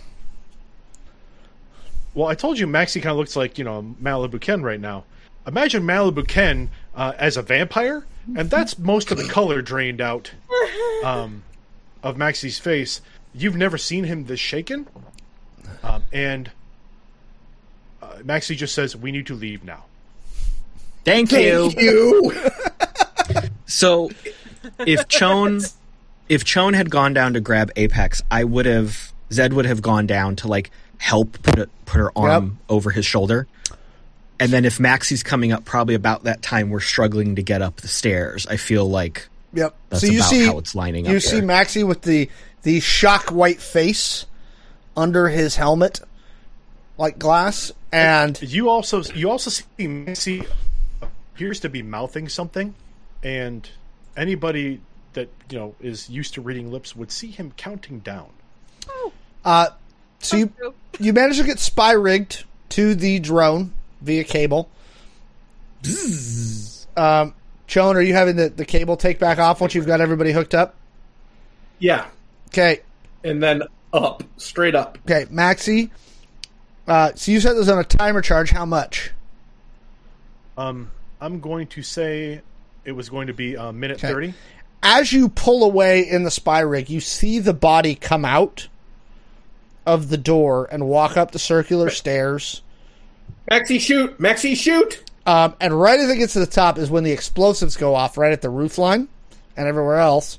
well, 2.14 2.26
I 2.26 2.34
told 2.34 2.58
you 2.58 2.66
Maxie 2.66 3.00
kind 3.00 3.12
of 3.12 3.16
looks 3.16 3.36
like 3.36 3.58
you 3.58 3.64
know 3.64 3.94
Malibu 4.02 4.40
Ken 4.40 4.62
right 4.62 4.80
now. 4.80 5.04
Imagine 5.46 5.84
Malibu 5.84 6.26
Ken 6.26 6.70
uh, 6.96 7.12
as 7.16 7.36
a 7.36 7.42
vampire, 7.42 8.04
and 8.36 8.50
that's 8.50 8.76
most 8.76 9.12
of 9.12 9.18
the 9.18 9.28
color 9.28 9.62
drained 9.62 10.00
out 10.00 10.32
um, 11.04 11.44
of 12.02 12.16
Maxie's 12.16 12.58
face. 12.58 13.00
You've 13.32 13.56
never 13.56 13.78
seen 13.78 14.02
him 14.02 14.24
this 14.24 14.40
shaken, 14.40 14.88
um, 15.84 16.02
and 16.12 16.50
uh, 18.02 18.16
Maxie 18.24 18.56
just 18.56 18.74
says, 18.74 18.96
"We 18.96 19.12
need 19.12 19.26
to 19.28 19.34
leave 19.34 19.62
now." 19.62 19.84
Thank 21.04 21.32
you. 21.32 21.72
You. 21.76 22.32
So, 23.66 24.10
if 24.78 25.06
Chone, 25.08 25.60
if 26.30 26.42
Chone 26.42 26.72
had 26.72 26.90
gone 26.90 27.12
down 27.12 27.34
to 27.34 27.40
grab 27.40 27.70
Apex, 27.76 28.22
I 28.30 28.44
would 28.44 28.64
have 28.64 29.12
Zed 29.30 29.52
would 29.52 29.66
have 29.66 29.82
gone 29.82 30.06
down 30.06 30.36
to 30.36 30.48
like 30.48 30.70
help 30.96 31.42
put 31.42 31.58
it, 31.58 31.68
put 31.84 31.98
her 31.98 32.10
arm 32.16 32.58
over 32.70 32.90
his 32.90 33.04
shoulder, 33.04 33.46
and 34.40 34.50
then 34.50 34.64
if 34.64 34.80
Maxie's 34.80 35.22
coming 35.22 35.52
up, 35.52 35.66
probably 35.66 35.94
about 35.94 36.24
that 36.24 36.40
time 36.40 36.70
we're 36.70 36.80
struggling 36.80 37.36
to 37.36 37.42
get 37.42 37.60
up 37.60 37.76
the 37.82 37.88
stairs. 37.88 38.46
I 38.46 38.56
feel 38.56 38.88
like 38.88 39.28
Yep. 39.52 39.74
That's 39.90 40.00
so 40.00 40.06
you 40.06 40.20
about 40.20 40.30
see 40.30 40.46
how 40.46 40.58
it's 40.58 40.74
lining 40.74 41.04
You 41.04 41.16
up 41.16 41.22
see 41.22 41.36
here. 41.36 41.44
Maxie 41.44 41.84
with 41.84 42.02
the 42.02 42.30
the 42.62 42.80
shock 42.80 43.28
white 43.30 43.60
face 43.60 44.24
under 44.96 45.28
his 45.28 45.56
helmet, 45.56 46.00
like 46.96 47.18
glass, 47.18 47.70
and 47.92 48.40
You 48.40 48.70
also 48.70 49.02
you 49.02 49.30
also 49.30 49.50
see 49.50 49.86
Maxie 49.86 50.44
appears 51.38 51.60
to 51.60 51.68
be 51.68 51.84
mouthing 51.84 52.28
something, 52.28 52.74
and 53.22 53.70
anybody 54.16 54.80
that 55.12 55.28
you 55.48 55.56
know 55.56 55.72
is 55.80 56.10
used 56.10 56.34
to 56.34 56.40
reading 56.40 56.72
lips 56.72 56.96
would 56.96 57.12
see 57.12 57.30
him 57.30 57.52
counting 57.56 58.00
down. 58.00 58.30
uh, 59.44 59.68
so 60.18 60.36
you 60.36 60.52
you 60.98 61.12
manage 61.12 61.36
to 61.38 61.44
get 61.44 61.60
spy 61.60 61.92
rigged 61.92 62.42
to 62.70 62.92
the 62.96 63.20
drone 63.20 63.72
via 64.00 64.24
cable. 64.24 64.68
Um, 66.96 67.34
Chone, 67.68 67.96
are 67.96 68.02
you 68.02 68.14
having 68.14 68.34
the, 68.34 68.48
the 68.48 68.64
cable 68.64 68.96
take 68.96 69.20
back 69.20 69.38
off 69.38 69.60
once 69.60 69.76
you've 69.76 69.86
got 69.86 70.00
everybody 70.00 70.32
hooked 70.32 70.56
up? 70.56 70.74
Yeah. 71.78 72.06
Okay, 72.48 72.80
And 73.22 73.40
then 73.40 73.62
up, 73.92 74.24
straight 74.38 74.74
up. 74.74 74.98
okay, 75.06 75.26
Maxie. 75.30 75.92
Uh, 76.88 77.12
so 77.14 77.30
you 77.30 77.38
said 77.40 77.54
it 77.54 77.58
was 77.58 77.68
on 77.68 77.78
a 77.78 77.84
timer 77.84 78.22
charge. 78.22 78.50
How 78.50 78.64
much? 78.64 79.12
Um, 80.56 80.90
I'm 81.20 81.40
going 81.40 81.66
to 81.68 81.82
say 81.82 82.40
it 82.84 82.92
was 82.92 83.08
going 83.08 83.26
to 83.26 83.34
be 83.34 83.54
a 83.54 83.72
minute 83.72 83.98
Okay. 83.98 84.08
thirty. 84.12 84.34
as 84.82 85.12
you 85.12 85.28
pull 85.28 85.64
away 85.64 86.08
in 86.08 86.22
the 86.24 86.30
spy 86.30 86.60
rig, 86.60 86.88
you 86.90 87.00
see 87.00 87.38
the 87.38 87.52
body 87.54 87.94
come 87.94 88.24
out 88.24 88.68
of 89.84 90.08
the 90.10 90.16
door 90.18 90.68
and 90.70 90.86
walk 90.86 91.16
up 91.16 91.30
the 91.32 91.38
circular 91.38 91.90
stairs. 91.90 92.62
Maxie, 93.50 93.78
shoot! 93.78 94.18
Maxie, 94.20 94.54
shoot! 94.54 95.02
Um, 95.26 95.54
and 95.60 95.78
right 95.78 95.98
as 95.98 96.08
it 96.10 96.16
gets 96.18 96.34
to 96.34 96.38
the 96.40 96.46
top 96.46 96.78
is 96.78 96.90
when 96.90 97.04
the 97.04 97.10
explosives 97.12 97.76
go 97.76 97.94
off 97.94 98.16
right 98.16 98.32
at 98.32 98.40
the 98.42 98.50
roof 98.50 98.78
line 98.78 99.08
and 99.56 99.66
everywhere 99.66 99.98
else. 99.98 100.38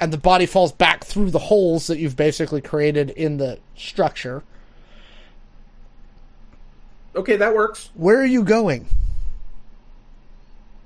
And 0.00 0.12
the 0.12 0.18
body 0.18 0.46
falls 0.46 0.72
back 0.72 1.04
through 1.04 1.30
the 1.30 1.38
holes 1.38 1.86
that 1.86 1.98
you've 1.98 2.16
basically 2.16 2.60
created 2.60 3.10
in 3.10 3.36
the 3.36 3.58
structure. 3.76 4.42
Okay, 7.14 7.36
that 7.36 7.54
works. 7.54 7.90
Where 7.94 8.20
are 8.20 8.26
you 8.26 8.42
going? 8.42 8.86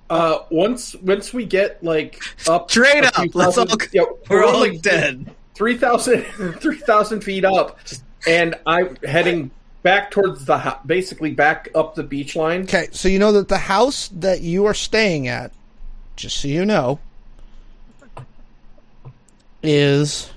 Uh, 0.08 0.38
once 0.50 0.94
once 0.96 1.32
we 1.34 1.44
get 1.44 1.82
like 1.82 2.20
up 2.48 2.70
Straight 2.70 3.04
up, 3.04 3.14
few 3.16 3.30
let's 3.34 3.58
all- 3.58 3.66
yeah, 3.92 4.02
we're 4.28 4.44
all 4.44 4.60
like 4.60 4.80
dead. 4.82 5.32
3,000 5.54 6.22
3,000 6.60 7.20
feet 7.22 7.44
up, 7.44 7.78
and 8.26 8.54
I'm 8.66 8.96
heading 8.96 9.50
back 9.82 10.10
towards 10.10 10.44
the 10.44 10.58
hou- 10.58 10.78
basically 10.86 11.30
back 11.32 11.68
up 11.74 11.94
the 11.94 12.02
beach 12.02 12.36
line. 12.36 12.62
Okay, 12.62 12.88
so 12.92 13.08
you 13.08 13.18
know 13.18 13.32
that 13.32 13.48
the 13.48 13.58
house 13.58 14.08
that 14.14 14.42
you 14.42 14.66
are 14.66 14.74
staying 14.74 15.28
at, 15.28 15.50
just 16.14 16.38
so 16.38 16.48
you 16.48 16.64
know, 16.66 17.00
is 19.62 20.30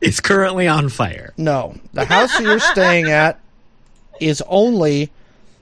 It's 0.00 0.20
currently 0.20 0.66
on 0.68 0.88
fire. 0.88 1.32
No, 1.36 1.78
the 1.92 2.04
house 2.04 2.32
that 2.36 2.42
you're 2.42 2.58
staying 2.58 3.10
at 3.10 3.38
is 4.20 4.42
only 4.48 5.10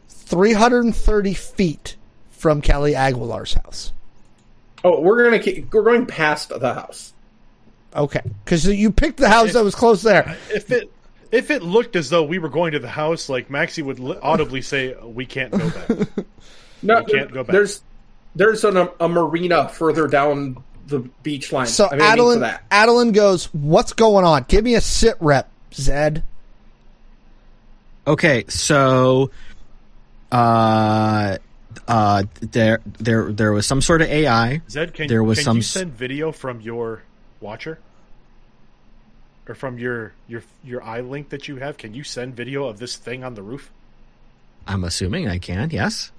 330 0.08 1.34
feet 1.34 1.96
from 2.38 2.60
Kelly 2.60 2.94
Aguilar's 2.94 3.54
house. 3.54 3.92
Oh, 4.84 5.00
we're 5.00 5.24
gonna 5.24 5.38
keep, 5.40 5.72
we're 5.72 5.82
going 5.82 6.06
past 6.06 6.48
the 6.48 6.74
house. 6.74 7.12
Okay, 7.94 8.22
because 8.44 8.66
you 8.66 8.92
picked 8.92 9.18
the 9.18 9.28
house 9.28 9.52
that 9.54 9.64
was 9.64 9.74
close 9.74 10.02
there. 10.02 10.36
If 10.50 10.70
it 10.70 10.90
if 11.32 11.50
it 11.50 11.62
looked 11.62 11.96
as 11.96 12.10
though 12.10 12.22
we 12.22 12.38
were 12.38 12.48
going 12.48 12.72
to 12.72 12.78
the 12.78 12.88
house, 12.88 13.28
like 13.28 13.50
Maxie 13.50 13.82
would 13.82 14.00
audibly 14.22 14.62
say, 14.62 14.94
"We 15.02 15.26
can't 15.26 15.52
go 15.52 15.70
back." 15.70 16.08
No, 16.80 17.00
You 17.00 17.06
can't 17.06 17.32
go 17.32 17.42
back. 17.42 17.52
There's 17.52 17.82
there's 18.36 18.62
an, 18.62 18.88
a 19.00 19.08
marina 19.08 19.68
further 19.68 20.06
down 20.06 20.62
the 20.86 21.00
beach 21.24 21.52
line. 21.52 21.66
So 21.66 21.88
I 21.88 21.90
mean, 21.90 22.00
I 22.00 22.04
mean 22.04 22.12
Adeline, 22.12 22.40
that. 22.40 22.62
Adeline 22.70 23.10
goes, 23.10 23.46
"What's 23.52 23.94
going 23.94 24.24
on? 24.24 24.44
Give 24.46 24.62
me 24.62 24.76
a 24.76 24.80
sit 24.80 25.16
rep, 25.18 25.50
Zed." 25.74 26.22
Okay, 28.06 28.44
so 28.48 29.32
uh 30.30 31.38
uh 31.86 32.24
there 32.40 32.80
there 32.98 33.32
there 33.32 33.52
was 33.52 33.66
some 33.66 33.80
sort 33.80 34.02
of 34.02 34.08
AI. 34.08 34.60
Zed, 34.68 34.94
can, 34.94 35.06
There 35.06 35.22
was 35.22 35.38
can 35.38 35.44
some 35.44 35.56
you 35.56 35.62
send 35.62 35.92
video 35.92 36.32
from 36.32 36.60
your 36.60 37.02
watcher 37.40 37.78
or 39.48 39.54
from 39.54 39.78
your 39.78 40.12
your 40.26 40.42
your 40.64 40.82
eye 40.82 41.00
link 41.00 41.30
that 41.30 41.48
you 41.48 41.56
have? 41.56 41.76
Can 41.76 41.94
you 41.94 42.04
send 42.04 42.34
video 42.34 42.66
of 42.66 42.78
this 42.78 42.96
thing 42.96 43.24
on 43.24 43.34
the 43.34 43.42
roof? 43.42 43.70
I'm 44.66 44.84
assuming 44.84 45.28
I 45.28 45.38
can. 45.38 45.70
Yes. 45.70 46.12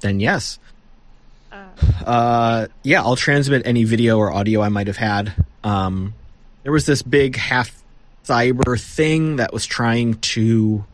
Then 0.00 0.20
yes. 0.20 0.58
Uh 2.04 2.68
yeah, 2.82 3.02
I'll 3.02 3.16
transmit 3.16 3.62
any 3.66 3.84
video 3.84 4.18
or 4.18 4.32
audio 4.32 4.62
I 4.62 4.68
might 4.68 4.86
have 4.86 4.96
had. 4.96 5.34
Um 5.62 6.14
there 6.62 6.72
was 6.72 6.86
this 6.86 7.02
big 7.02 7.36
half 7.36 7.82
cyber 8.24 8.80
thing 8.80 9.36
that 9.36 9.52
was 9.52 9.66
trying 9.66 10.14
to 10.14 10.84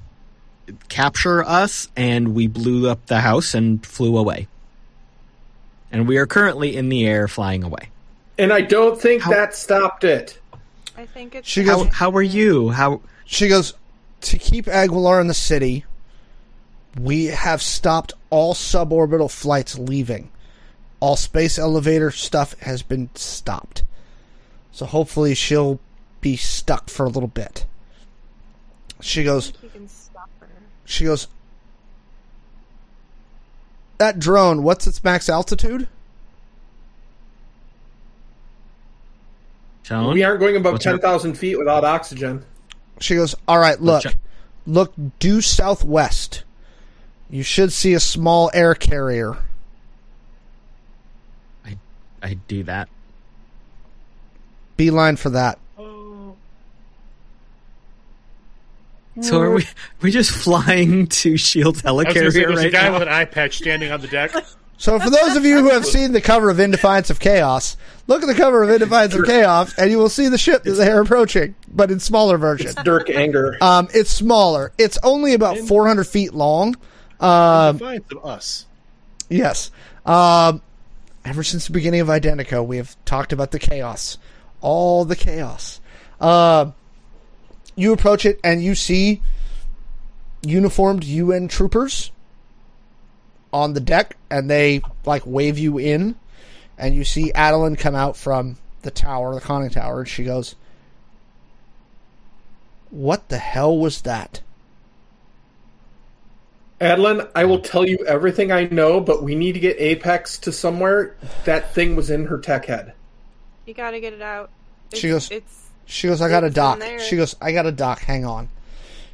capture 0.89 1.45
us 1.45 1.89
and 1.97 2.35
we 2.35 2.47
blew 2.47 2.89
up 2.89 3.07
the 3.07 3.21
house 3.21 3.55
and 3.55 3.85
flew 3.85 4.17
away. 4.17 4.49
And 5.91 6.07
we 6.07 6.19
are 6.19 6.27
currently 6.27 6.77
in 6.77 6.89
the 6.89 7.07
air 7.07 7.29
flying 7.29 7.63
away. 7.65 7.89
And 8.37 8.53
I 8.53 8.61
don't 8.61 9.01
think 9.01 9.23
How- 9.23 9.31
that 9.31 9.55
stopped 9.55 10.05
it. 10.05 10.39
I 10.97 11.07
think 11.07 11.35
it's. 11.35 11.49
She 11.49 11.65
How 11.65 11.85
goes- 11.85 11.95
how 11.95 12.11
are 12.13 12.23
you? 12.23 12.71
How 12.71 13.01
She 13.25 13.49
goes, 13.49 13.75
"To 14.23 14.39
keep 14.39 14.67
Aguilar 14.69 15.21
in 15.21 15.27
the 15.29 15.35
city, 15.35 15.85
we 16.99 17.27
have 17.27 17.61
stopped 17.63 18.13
all 18.31 18.55
suborbital 18.55 19.31
flights 19.31 19.79
leaving. 19.79 20.31
All 21.01 21.15
space 21.17 21.59
elevator 21.59 22.11
stuff 22.11 22.59
has 22.61 22.83
been 22.83 23.11
stopped. 23.15 23.83
So 24.73 24.87
hopefully 24.87 25.35
she'll 25.35 25.79
be 26.21 26.37
stuck 26.37 26.91
for 26.91 27.05
a 27.07 27.11
little 27.11 27.29
bit." 27.29 27.65
She 29.01 29.23
goes, 29.23 29.53
You 29.63 29.69
can 29.69 29.89
stop 29.89 30.29
her. 30.41 30.49
She 30.89 31.05
goes, 31.05 31.29
That 33.99 34.19
drone, 34.19 34.63
what's 34.63 34.87
its 34.87 35.05
max 35.05 35.29
altitude? 35.29 35.87
Tone? 39.85 40.15
We 40.15 40.25
aren't 40.25 40.41
going 40.41 40.57
above 40.57 40.81
ten 40.81 40.99
thousand 40.99 41.35
feet 41.35 41.59
without 41.59 41.85
oxygen. 41.85 42.43
She 43.01 43.17
goes, 43.17 43.35
All 43.47 43.59
right, 43.59 43.79
look, 43.79 44.03
look 44.67 44.95
due 45.19 45.43
southwest. 45.43 46.43
You 47.29 47.43
should 47.43 47.71
see 47.71 47.93
a 47.93 48.01
small 48.01 48.51
air 48.55 48.75
carrier. 48.75 49.37
I 51.67 51.77
I 52.23 52.35
do 52.49 52.63
that. 52.65 52.89
Beeline 54.79 55.17
for 55.17 55.29
that. 55.31 55.59
So 59.23 59.41
are 59.41 59.51
we 59.51 59.67
we 60.01 60.11
just 60.11 60.31
flying 60.31 61.07
to 61.09 61.37
Shield 61.37 61.83
I 61.85 61.93
was 61.93 62.05
going 62.05 62.15
to 62.17 62.31
say, 62.33 62.41
helicarrier 62.41 62.47
there's 62.49 62.61
a 62.61 62.63
right 62.65 62.73
guy 62.73 62.83
now? 62.85 62.93
with 62.95 63.03
an 63.03 63.09
eye 63.09 63.25
patch 63.25 63.59
standing 63.59 63.91
on 63.93 64.01
the 64.01 64.09
deck. 64.09 64.33
So, 64.81 64.97
for 65.01 65.11
those 65.11 65.35
of 65.35 65.45
you 65.45 65.59
who 65.59 65.71
have 65.71 65.85
seen 65.85 66.13
the 66.13 66.21
cover 66.21 66.51
of 66.51 66.61
In 66.61 66.71
Defiance 66.71 67.11
of 67.11 67.19
Chaos, 67.19 67.77
look 68.07 68.23
at 68.23 68.27
the 68.27 68.35
cover 68.37 68.63
of 68.63 68.71
In 68.71 68.79
Defiance 68.79 69.13
of 69.13 69.27
Chaos, 69.27 69.77
and 69.77 69.91
you 69.91 69.99
will 69.99 70.09
see 70.09 70.29
the 70.29 70.39
ship 70.39 70.63
that 70.63 70.71
they 70.71 70.89
are 70.89 71.01
approaching, 71.01 71.57
but 71.67 71.91
in 71.91 71.99
smaller 71.99 72.39
version. 72.39 72.73
Dirk 72.85 73.11
Anger. 73.11 73.57
Um, 73.61 73.89
it's 73.93 74.13
smaller. 74.13 74.71
It's 74.79 74.97
only 75.03 75.35
about 75.35 75.59
400 75.59 76.05
feet 76.05 76.33
long. 76.33 76.77
Um, 77.19 77.79
Defiance 77.79 78.13
of 78.13 78.25
us. 78.25 78.67
Yes. 79.29 79.73
Um, 80.07 80.63
ever 81.25 81.43
since 81.43 81.67
the 81.67 81.73
beginning 81.73 82.01
of 82.01 82.07
Identico, 82.07 82.65
we 82.65 82.77
have 82.77 82.97
talked 83.05 83.33
about 83.33 83.51
the 83.51 83.59
chaos, 83.59 84.17
all 84.61 85.05
the 85.05 85.17
chaos. 85.17 85.81
Uh, 86.21 86.71
you 87.79 87.93
approach 87.93 88.27
it 88.27 88.41
and 88.43 88.63
you 88.63 88.75
see 88.75 89.23
uniformed 90.43 91.05
UN 91.05 91.47
troopers 91.49 92.11
on 93.53 93.73
the 93.73 93.81
deck, 93.81 94.17
and 94.31 94.51
they 94.51 94.83
like 95.07 95.23
wave 95.25 95.59
you 95.59 95.79
in, 95.79 96.17
and 96.77 96.95
you 96.95 97.05
see 97.05 97.33
Adeline 97.33 97.77
come 97.77 97.95
out 97.95 98.17
from 98.17 98.57
the 98.83 98.91
tower, 98.91 99.35
the 99.35 99.41
conning 99.41 99.71
tower, 99.71 100.01
and 100.01 100.09
she 100.09 100.25
goes, 100.25 100.55
"What 102.91 103.29
the 103.29 103.39
hell 103.39 103.77
was 103.79 104.03
that?" 104.03 104.41
Adeline, 106.81 107.27
I 107.35 107.45
will 107.45 107.61
tell 107.61 107.87
you 107.89 107.99
everything 108.07 108.53
I 108.53 108.65
know, 108.65 109.01
but 109.01 109.23
we 109.23 109.35
need 109.35 109.53
to 109.53 109.61
get 109.61 109.81
Apex 109.81 110.39
to 110.39 110.53
somewhere. 110.53 111.17
That 111.45 111.75
thing 111.75 111.97
was 111.97 112.11
in 112.11 112.27
her 112.27 112.39
tech 112.39 112.67
head. 112.67 112.93
You 113.67 113.75
gotta 113.75 113.99
get 114.01 114.13
it 114.13 114.23
out. 114.23 114.51
It's, 114.91 115.01
She 115.01 115.09
goes- 115.09 115.31
It's 115.31 115.68
She 115.91 116.07
goes, 116.07 116.21
I 116.21 116.29
got 116.29 116.45
a 116.45 116.49
It's 116.49 116.55
doc. 116.55 116.83
She 117.01 117.17
goes, 117.17 117.35
I 117.41 117.53
got 117.53 117.65
a 117.67 117.73
doc. 117.73 118.01
Hang 118.01 118.25
on. 118.27 118.49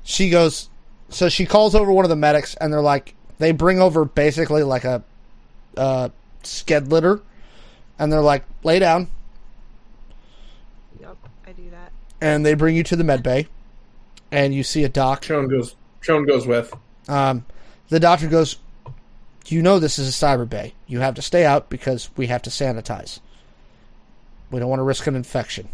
She 0.03 0.29
goes, 0.29 0.69
so 1.09 1.29
she 1.29 1.47
calls 1.47 1.75
over 1.77 1.91
one 1.93 2.05
of 2.05 2.09
the 2.09 2.17
medics, 2.17 2.55
and 2.57 2.73
they're 2.73 2.81
like, 2.83 3.15
they 3.39 3.53
bring 3.53 3.81
over 3.81 4.05
basically 4.05 4.65
like 4.65 4.85
a 4.85 5.03
uh, 5.77 6.09
sked 6.43 6.91
litter, 6.91 7.21
and 7.99 8.13
they're 8.13 8.21
like, 8.21 8.45
lay 8.65 8.79
down, 8.81 9.09
Yep, 11.01 11.17
I 11.47 11.53
do 11.53 11.71
that. 11.71 11.93
and 12.21 12.45
they 12.45 12.55
bring 12.55 12.75
you 12.77 12.83
to 12.85 12.97
the 12.97 13.05
med 13.05 13.23
bay, 13.23 13.47
and 14.33 14.53
you 14.55 14.63
see 14.63 14.83
a 14.85 14.89
doc. 14.89 15.23
Chone 15.23 15.49
goes. 15.49 15.77
Chone 16.03 16.27
goes 16.27 16.47
with. 16.47 16.73
Um, 17.09 17.47
the 17.89 18.01
doctor 18.01 18.27
goes, 18.29 18.57
you 19.47 19.63
know 19.63 19.79
this 19.79 19.99
is 19.99 20.09
a 20.09 20.13
cyber 20.27 20.49
bay. 20.49 20.75
You 20.87 21.01
have 21.01 21.15
to 21.15 21.23
stay 21.23 21.45
out 21.47 21.71
because 21.71 22.11
we 22.17 22.27
have 22.27 22.43
to 22.43 22.51
sanitize. 22.51 23.21
We 24.51 24.59
don't 24.61 24.69
want 24.69 24.81
to 24.81 24.85
risk 24.85 25.07
an 25.07 25.15
infection. 25.17 25.69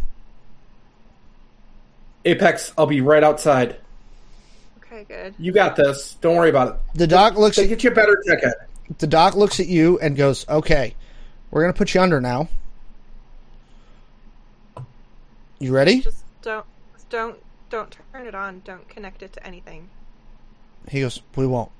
Apex, 2.25 2.73
I'll 2.77 2.87
be 2.87 3.01
right 3.01 3.23
outside. 3.25 3.77
Okay, 4.79 5.05
good. 5.09 5.35
You 5.39 5.53
got 5.53 5.77
this. 5.77 6.17
Don't 6.21 6.37
worry 6.37 6.51
about 6.51 6.69
it. 6.69 6.75
The 6.99 7.07
doc 7.07 7.37
looks 7.37 7.57
They 7.57 7.65
at 7.65 7.69
get 7.69 7.85
you 7.85 7.91
a 7.91 7.95
better 7.95 8.21
tech 8.27 8.43
head. 8.43 8.55
the 8.99 9.07
doc 9.07 9.35
looks 9.37 9.61
at 9.61 9.67
you 9.67 9.99
and 10.01 10.17
goes, 10.17 10.47
"Okay, 10.49 10.95
we're 11.51 11.63
gonna 11.63 11.73
put 11.73 11.95
you 11.95 12.01
under 12.01 12.21
now. 12.21 12.49
You 15.59 15.73
ready?" 15.73 16.01
Just 16.01 16.25
don't, 16.43 16.67
don't, 17.09 17.37
don't 17.71 17.97
turn 18.13 18.27
it 18.27 18.35
on. 18.35 18.61
Don't 18.65 18.89
connect 18.89 19.23
it 19.23 19.33
to 19.35 19.47
anything. 19.47 19.89
He 20.89 21.01
goes, 21.01 21.21
"We 21.37 21.47
won't." 21.47 21.71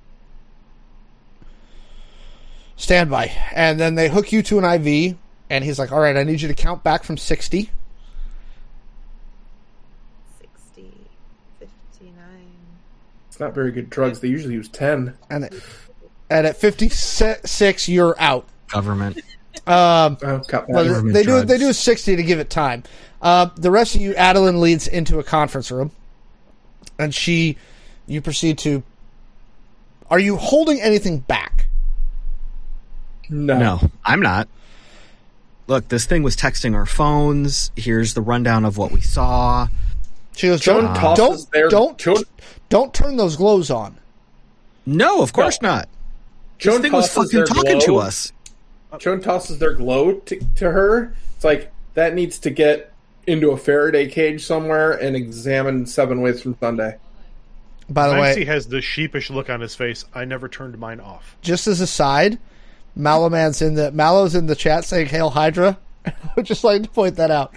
Stand 2.77 3.11
by, 3.11 3.27
and 3.55 3.79
then 3.79 3.95
they 3.95 4.09
hook 4.09 4.33
you 4.33 4.43
to 4.45 4.59
an 4.59 4.65
IV, 4.65 5.17
and 5.51 5.65
he's 5.65 5.79
like, 5.79 5.93
"All 5.93 6.01
right, 6.01 6.17
I 6.17 6.23
need 6.23 6.41
you 6.41 6.49
to 6.49 6.55
count 6.55 6.83
back 6.83 7.05
from 7.05 7.19
sixty. 7.19 7.71
60, 10.41 10.91
59. 11.59 12.17
It's 13.29 13.30
not 13.41 13.55
very 13.55 13.73
good 13.73 13.91
drugs. 13.91 14.21
They 14.21 14.29
usually 14.29 14.55
use 14.55 14.69
ten. 14.69 15.15
and 15.31 15.49
and 16.31 16.47
at 16.47 16.57
fifty 16.57 16.89
six, 16.89 17.89
you're 17.89 18.15
out." 18.21 18.47
Government. 18.69 19.19
Um, 19.67 20.17
Oh. 20.23 20.41
Well, 20.69 20.85
Government 20.85 21.13
they 21.15 21.23
do 21.23 21.31
drugs. 21.31 21.47
they 21.49 21.59
do 21.59 21.73
sixty 21.73 22.17
to 22.17 22.23
give 22.23 22.39
it 22.39 22.51
time. 22.51 22.85
Uh, 23.21 23.47
the 23.57 23.71
rest 23.71 23.95
of 23.95 24.01
you, 24.01 24.15
Adeline 24.15 24.61
leads 24.61 24.87
into 24.87 25.19
a 25.19 25.23
conference 25.25 25.71
room, 25.71 25.91
and 26.99 27.15
she, 27.15 27.57
you 28.07 28.21
proceed 28.23 28.59
to. 28.59 28.83
Are 30.11 30.19
you 30.19 30.37
holding 30.37 30.81
anything 30.81 31.19
back? 31.19 31.67
no. 33.29 33.59
No, 33.59 33.91
I'm 34.05 34.21
not. 34.21 34.49
Look, 35.67 35.89
this 35.89 36.05
thing 36.05 36.23
was 36.25 36.35
texting 36.37 36.75
our 36.75 36.87
phones. 36.87 37.71
Here's 37.77 38.15
the 38.15 38.21
rundown 38.21 38.65
of 38.65 38.77
what 38.77 38.91
we 38.91 39.01
saw. 39.01 39.69
She 40.35 40.49
goes, 40.49 40.61
Chone 40.63 40.85
don't 40.85 40.95
tosses 40.97 41.45
don't 41.45 41.53
their- 41.53 41.69
don't 41.69 41.99
Chone- 41.99 42.25
don't 42.71 42.95
turn 42.95 43.17
those 43.17 43.37
glows 43.37 43.71
on. 43.71 43.99
No, 44.87 45.21
of 45.23 45.35
course 45.35 45.61
not. 45.61 45.89
This 46.59 46.73
Chone 46.73 46.83
thing 46.83 46.93
was 46.93 47.13
fucking 47.13 47.31
their 47.31 47.45
talking 47.47 47.81
to 47.81 47.99
us. 47.99 48.33
Chone 48.99 49.21
tosses 49.21 49.59
their 49.59 49.75
glow 49.75 50.15
to, 50.15 50.41
to 50.57 50.71
her. 50.71 51.15
It's 51.37 51.45
like 51.45 51.71
that 51.95 52.15
needs 52.15 52.39
to 52.41 52.51
get 52.51 52.93
into 53.27 53.51
a 53.51 53.57
Faraday 53.57 54.09
cage 54.09 54.45
somewhere 54.45 54.93
and 54.93 55.15
examined 55.15 55.89
seven 55.89 56.23
ways 56.23 56.43
from 56.43 56.57
Sunday. 56.59 56.97
By 57.89 58.09
the 58.09 58.15
Maxie 58.15 58.41
way, 58.41 58.45
he 58.45 58.45
has 58.47 58.69
the 58.69 58.81
sheepish 58.81 59.31
look 59.31 59.51
on 59.51 59.61
his 59.61 59.75
face. 59.75 60.05
I 60.15 60.25
never 60.25 60.49
turned 60.49 60.79
mine 60.79 61.01
off. 61.01 61.37
just 61.43 61.67
as 61.67 61.81
a 61.81 61.87
side, 61.87 62.39
Mallowman's 62.97 63.63
in 63.63 63.75
the 63.75 63.91
Mallow's 63.93 64.35
in 64.35 64.47
the 64.47 64.57
chat 64.57 64.85
saying 64.85 65.07
"Hail 65.07 65.31
Hydra." 65.31 65.79
I 66.07 66.13
would 66.37 66.47
just 66.47 66.65
like 66.65 66.83
to 66.85 66.89
point 66.89 67.17
that 67.17 67.31
out. 67.31 67.55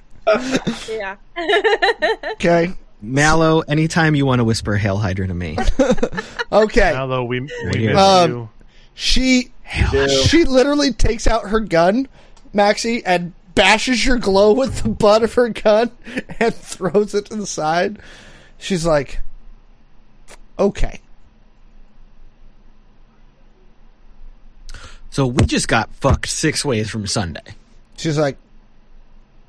Yeah. 0.90 1.15
Okay, 2.34 2.73
Mallow, 3.04 3.60
anytime 3.62 4.16
you 4.16 4.26
want 4.26 4.40
to 4.40 4.44
whisper 4.46 4.78
Hail 4.78 4.98
Hydra 4.98 5.28
to 5.28 5.34
me. 5.34 5.58
okay. 6.52 6.96
Although 6.96 7.26
we, 7.26 7.42
we 7.42 7.50
here. 7.78 7.94
miss 7.94 8.00
Um, 8.02 8.32
you. 8.32 8.50
She 8.96 9.52
do. 9.92 10.08
she 10.08 10.46
literally 10.46 10.92
takes 10.94 11.28
out 11.28 11.50
her 11.50 11.60
gun, 11.60 12.08
Maxie, 12.54 13.06
and 13.06 13.34
bashes 13.56 14.06
your 14.06 14.18
glow 14.18 14.54
with 14.54 14.82
the 14.84 14.90
butt 14.90 15.22
of 15.24 15.34
her 15.34 15.50
gun 15.50 15.92
and 16.40 16.54
throws 16.56 17.14
it 17.14 17.26
to 17.26 17.36
the 17.36 17.46
side. 17.48 18.00
She's 18.58 18.86
like, 18.86 19.20
"Okay, 20.58 21.02
So 25.14 25.28
we 25.28 25.46
just 25.46 25.68
got 25.68 25.94
fucked 25.94 26.28
six 26.28 26.66
ways 26.66 26.90
from 26.90 27.06
Sunday. 27.06 27.44
She's 27.98 28.18
like, 28.18 28.36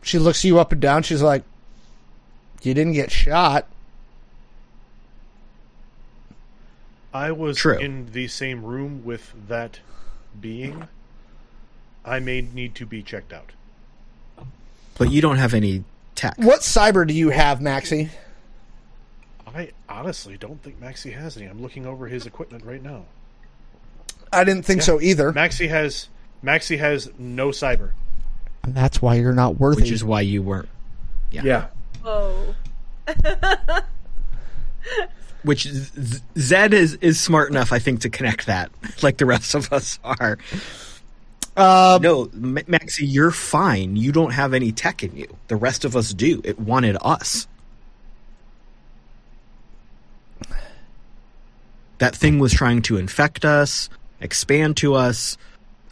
she 0.03 0.19
looks 0.19 0.45
you 0.45 0.59
up 0.59 0.73
and 0.73 0.81
down. 0.81 1.03
She's 1.05 1.23
like, 1.23 1.43
you 2.63 2.75
didn't 2.75 2.95
get 2.95 3.11
shot. 3.11 3.67
I 7.13 7.31
was 7.31 7.59
True. 7.59 7.79
in 7.79 8.11
the 8.13 8.27
same 8.27 8.65
room 8.65 9.05
with 9.05 9.33
that 9.49 9.79
being. 10.41 10.89
I 12.05 12.19
may 12.19 12.41
need 12.43 12.75
to 12.77 12.87
be 12.87 13.03
checked 13.03 13.33
out. 13.33 13.53
But 14.99 15.11
you 15.11 15.23
don't 15.23 15.37
have 15.37 15.55
any 15.55 15.85
tech. 16.15 16.35
What 16.39 16.61
cyber 16.61 17.07
do 17.07 17.15
you 17.15 17.31
have, 17.31 17.61
Maxie? 17.61 18.11
I 19.47 19.71
honestly 19.89 20.37
don't 20.37 20.61
think 20.63 20.81
Maxie 20.81 21.13
has 21.13 21.37
any. 21.37 21.47
I'm 21.47 21.63
looking 21.63 21.87
over 21.87 22.09
his 22.09 22.27
equipment 22.27 22.65
right 22.65 22.83
now. 22.83 23.05
I 24.33 24.43
didn't 24.43 24.65
think 24.65 24.83
so 24.83 25.01
either. 25.01 25.33
Maxie 25.33 25.69
has 25.69 26.09
Maxie 26.43 26.77
has 26.77 27.11
no 27.19 27.49
cyber. 27.49 27.93
And 28.65 28.75
that's 28.75 29.01
why 29.01 29.15
you're 29.15 29.33
not 29.33 29.61
worthy. 29.61 29.83
Which 29.83 29.93
is 29.93 30.03
why 30.03 30.23
you 30.23 30.43
weren't. 30.43 30.69
Yeah. 31.31 31.69
Oh. 32.05 32.55
Which 35.43 35.69
Z- 35.69 36.21
Zed 36.39 36.73
is, 36.73 36.95
is 36.97 37.21
smart 37.21 37.51
enough, 37.51 37.73
I 37.73 37.79
think, 37.79 38.01
to 38.01 38.09
connect 38.11 38.47
that, 38.47 38.71
like 39.03 39.19
the 39.19 39.27
rest 39.27 39.55
of 39.55 39.73
us 39.73 39.99
are. 40.05 40.39
um, 41.57 42.01
No, 42.03 42.31
M- 42.33 42.59
Maxie, 42.67 43.05
you're 43.07 43.31
fine. 43.31 43.97
You 43.97 44.11
don't 44.13 44.31
have 44.33 44.55
any 44.55 44.73
tech 44.73 45.03
in 45.03 45.15
you. 45.17 45.27
The 45.49 45.57
rest 45.57 45.85
of 45.85 45.97
us 45.97 46.15
do. 46.15 46.41
It 46.45 46.59
wanted 46.59 46.97
us. 47.03 47.47
That 51.99 52.17
thing 52.17 52.39
was 52.39 52.53
trying 52.53 52.83
to 52.83 52.97
infect 52.97 53.45
us, 53.45 53.89
expand 54.21 54.77
to 54.79 54.95
us, 54.95 55.37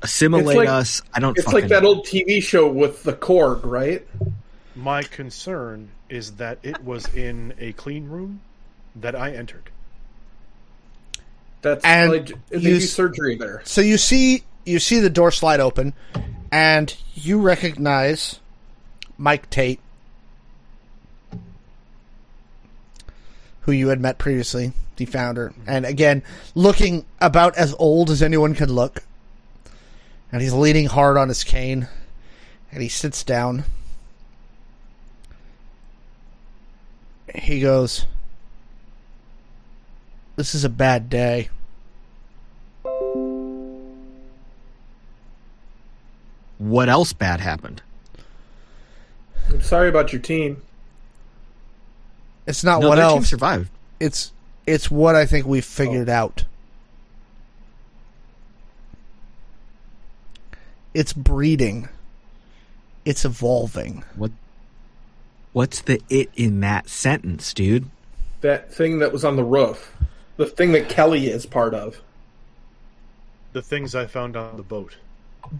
assimilate 0.02 0.56
like- 0.56 0.68
us. 0.68 1.02
I 1.14 1.20
don't 1.20 1.36
It's 1.36 1.44
fucking 1.44 1.60
like 1.60 1.68
that 1.70 1.82
know. 1.82 1.90
old 1.90 2.06
TV 2.06 2.42
show 2.42 2.68
with 2.68 3.02
the 3.02 3.12
cord, 3.12 3.64
right? 3.64 4.06
My 4.74 5.02
concern 5.02 5.90
is 6.12 6.32
that 6.32 6.58
it 6.62 6.84
was 6.84 7.12
in 7.14 7.54
a 7.58 7.72
clean 7.72 8.06
room 8.06 8.42
that 8.94 9.16
I 9.16 9.32
entered. 9.32 9.70
That's 11.62 11.82
And 11.84 12.10
like 12.10 12.26
they 12.50 12.58
you 12.58 12.74
do 12.74 12.80
surgery 12.80 13.36
there. 13.36 13.62
so 13.64 13.80
you 13.80 13.96
see, 13.96 14.44
you 14.66 14.78
see 14.78 15.00
the 15.00 15.08
door 15.08 15.30
slide 15.30 15.58
open, 15.58 15.94
and 16.50 16.94
you 17.14 17.40
recognize 17.40 18.40
Mike 19.16 19.48
Tate, 19.48 19.80
who 23.62 23.72
you 23.72 23.88
had 23.88 24.00
met 24.00 24.18
previously, 24.18 24.72
the 24.96 25.06
founder, 25.06 25.54
and 25.66 25.86
again, 25.86 26.22
looking 26.54 27.06
about 27.22 27.56
as 27.56 27.74
old 27.78 28.10
as 28.10 28.22
anyone 28.22 28.54
could 28.54 28.70
look. 28.70 29.02
And 30.30 30.42
he's 30.42 30.52
leaning 30.52 30.86
hard 30.86 31.16
on 31.16 31.28
his 31.28 31.44
cane, 31.44 31.88
and 32.70 32.82
he 32.82 32.88
sits 32.88 33.22
down. 33.24 33.64
He 37.34 37.60
goes, 37.60 38.06
This 40.36 40.54
is 40.54 40.64
a 40.64 40.68
bad 40.68 41.08
day. 41.08 41.48
What 46.58 46.88
else 46.88 47.12
bad 47.12 47.40
happened? 47.40 47.82
I'm 49.48 49.62
sorry 49.62 49.88
about 49.88 50.12
your 50.12 50.22
team. 50.22 50.62
It's 52.46 52.62
not 52.62 52.80
no, 52.80 52.88
what 52.88 52.96
their 52.96 53.08
team 53.08 53.18
else. 53.18 53.28
survived. 53.28 53.68
It's 53.98 54.32
it's 54.66 54.90
what 54.90 55.14
I 55.14 55.26
think 55.26 55.46
we've 55.46 55.64
oh. 55.64 55.84
figured 55.84 56.08
out. 56.08 56.44
It's 60.94 61.12
breeding. 61.12 61.88
It's 63.04 63.24
evolving. 63.24 64.04
What? 64.14 64.30
What's 65.52 65.82
the 65.82 66.00
it 66.08 66.30
in 66.34 66.60
that 66.60 66.88
sentence, 66.88 67.52
dude? 67.52 67.90
That 68.40 68.72
thing 68.72 68.98
that 69.00 69.12
was 69.12 69.24
on 69.24 69.36
the 69.36 69.44
roof. 69.44 69.94
The 70.36 70.46
thing 70.46 70.72
that 70.72 70.88
Kelly 70.88 71.28
is 71.28 71.46
part 71.46 71.74
of. 71.74 72.00
The 73.52 73.62
things 73.62 73.94
I 73.94 74.06
found 74.06 74.36
on 74.36 74.56
the 74.56 74.62
boat. 74.62 74.96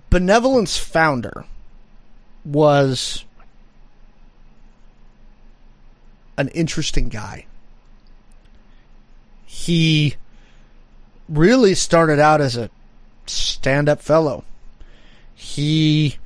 Benevolence 0.09 0.79
founder 0.79 1.45
was 2.45 3.25
an 6.39 6.49
interesting 6.49 7.09
guy. 7.09 7.47
He 9.45 10.17
really 11.29 11.75
started 11.75 12.19
out 12.19 12.41
as 12.41 12.57
a 12.57 12.71
stand 13.27 13.89
up 13.89 14.01
fellow. 14.01 14.45
He 15.35 16.17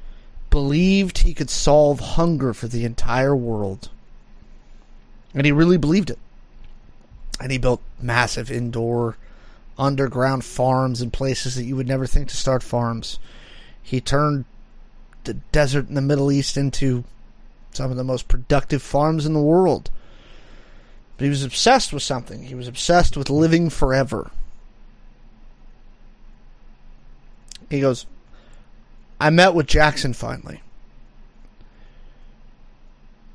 believed 0.57 1.19
he 1.19 1.35
could 1.35 1.51
solve 1.51 2.01
hunger 2.01 2.55
for 2.55 2.67
the 2.67 2.87
entire 2.87 3.37
world. 3.37 3.91
And 5.35 5.45
he 5.45 5.53
really 5.53 5.77
believed 5.77 6.09
it. 6.09 6.19
And 7.39 7.53
he 7.53 7.59
built 7.59 7.83
massive 8.01 8.51
indoor, 8.51 9.19
underground 9.79 10.47
farms 10.47 11.03
in 11.03 11.11
places 11.11 11.57
that 11.57 11.65
you 11.65 11.77
would 11.77 11.87
never 11.87 12.07
think 12.07 12.29
to 12.29 12.39
start 12.39 12.63
farms. 12.63 13.19
He 13.83 14.01
turned 14.01 14.47
the 15.25 15.35
desert 15.35 15.91
in 15.91 15.95
the 15.95 16.01
Middle 16.01 16.33
East 16.33 16.57
into 16.57 17.05
some 17.73 17.91
of 17.91 17.99
the 17.99 18.03
most 18.03 18.27
productive 18.27 18.81
farms 18.81 19.27
in 19.27 19.35
the 19.35 19.43
world. 19.43 19.91
But 21.19 21.25
he 21.25 21.29
was 21.29 21.45
obsessed 21.45 21.93
with 21.93 22.03
something. 22.03 22.45
He 22.45 22.55
was 22.55 22.67
obsessed 22.67 23.15
with 23.15 23.29
living 23.29 23.69
forever. 23.69 24.31
He 27.69 27.83
goes, 27.83 28.07
I 29.19 29.31
met 29.31 29.55
with 29.55 29.67
Jackson 29.67 30.13
finally. 30.13 30.63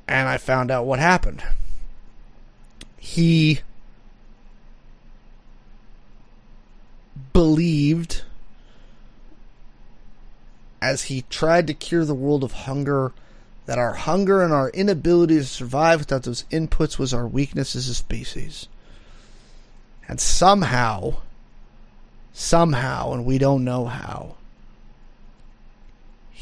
And 0.06 0.28
I 0.28 0.36
found 0.36 0.70
out 0.70 0.86
what 0.86 0.98
happened. 0.98 1.42
He 2.98 3.60
believed, 7.32 8.22
as 10.80 11.04
he 11.04 11.24
tried 11.30 11.66
to 11.66 11.74
cure 11.74 12.04
the 12.04 12.14
world 12.14 12.44
of 12.44 12.52
hunger, 12.52 13.12
that 13.66 13.78
our 13.78 13.94
hunger 13.94 14.42
and 14.42 14.52
our 14.52 14.70
inability 14.70 15.36
to 15.36 15.44
survive 15.44 16.00
without 16.00 16.24
those 16.24 16.44
inputs 16.50 16.98
was 16.98 17.14
our 17.14 17.26
weakness 17.26 17.74
as 17.74 17.88
a 17.88 17.94
species. 17.94 18.68
And 20.08 20.20
somehow, 20.20 21.18
somehow, 22.32 23.12
and 23.12 23.24
we 23.24 23.38
don't 23.38 23.64
know 23.64 23.86
how, 23.86 24.34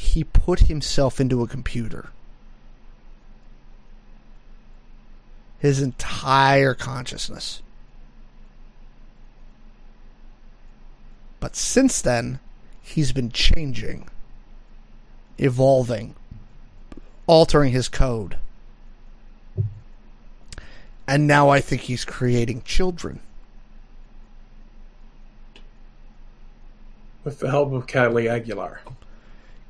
he 0.00 0.24
put 0.24 0.60
himself 0.60 1.20
into 1.20 1.42
a 1.42 1.46
computer. 1.46 2.08
His 5.58 5.82
entire 5.82 6.72
consciousness. 6.72 7.60
But 11.38 11.54
since 11.54 12.00
then, 12.00 12.40
he's 12.80 13.12
been 13.12 13.30
changing, 13.30 14.08
evolving, 15.36 16.14
altering 17.26 17.72
his 17.72 17.88
code. 17.88 18.38
And 21.06 21.26
now 21.26 21.50
I 21.50 21.60
think 21.60 21.82
he's 21.82 22.06
creating 22.06 22.62
children. 22.62 23.20
With 27.22 27.38
the 27.40 27.50
help 27.50 27.72
of 27.74 27.86
Kelly 27.86 28.30
Aguilar. 28.30 28.80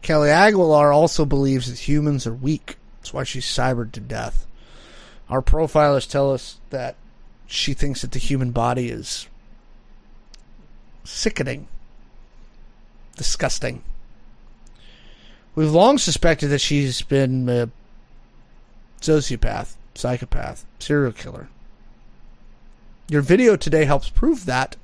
Kelly 0.02 0.30
Aguilar 0.30 0.92
also 0.92 1.24
believes 1.24 1.68
that 1.68 1.88
humans 1.88 2.26
are 2.26 2.34
weak. 2.34 2.76
That's 3.00 3.12
why 3.12 3.24
she's 3.24 3.44
cybered 3.44 3.92
to 3.92 4.00
death. 4.00 4.46
Our 5.28 5.42
profilers 5.42 6.08
tell 6.08 6.32
us 6.32 6.58
that 6.70 6.96
she 7.46 7.74
thinks 7.74 8.02
that 8.02 8.12
the 8.12 8.18
human 8.18 8.50
body 8.50 8.88
is 8.88 9.28
sickening, 11.04 11.68
disgusting. 13.16 13.82
We've 15.54 15.70
long 15.70 15.98
suspected 15.98 16.48
that 16.48 16.60
she's 16.60 17.02
been 17.02 17.48
a 17.48 17.70
sociopath, 19.00 19.74
psychopath, 19.94 20.64
serial 20.78 21.12
killer. 21.12 21.48
Your 23.08 23.22
video 23.22 23.56
today 23.56 23.84
helps 23.84 24.08
prove 24.08 24.46
that. 24.46 24.76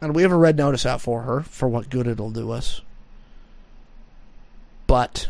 And 0.00 0.14
we 0.14 0.22
have 0.22 0.32
a 0.32 0.36
red 0.36 0.56
notice 0.56 0.86
out 0.86 1.00
for 1.00 1.22
her 1.22 1.42
for 1.42 1.68
what 1.68 1.90
good 1.90 2.06
it'll 2.06 2.30
do 2.30 2.50
us. 2.52 2.82
But 4.86 5.28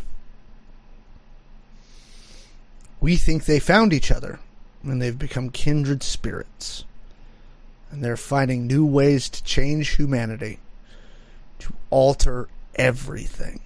we 3.00 3.16
think 3.16 3.44
they 3.44 3.58
found 3.58 3.92
each 3.92 4.10
other 4.10 4.40
and 4.82 5.00
they've 5.00 5.18
become 5.18 5.50
kindred 5.50 6.02
spirits. 6.02 6.84
And 7.90 8.04
they're 8.04 8.16
finding 8.16 8.66
new 8.66 8.84
ways 8.84 9.30
to 9.30 9.42
change 9.42 9.96
humanity, 9.96 10.58
to 11.60 11.72
alter 11.90 12.48
everything. 12.74 13.60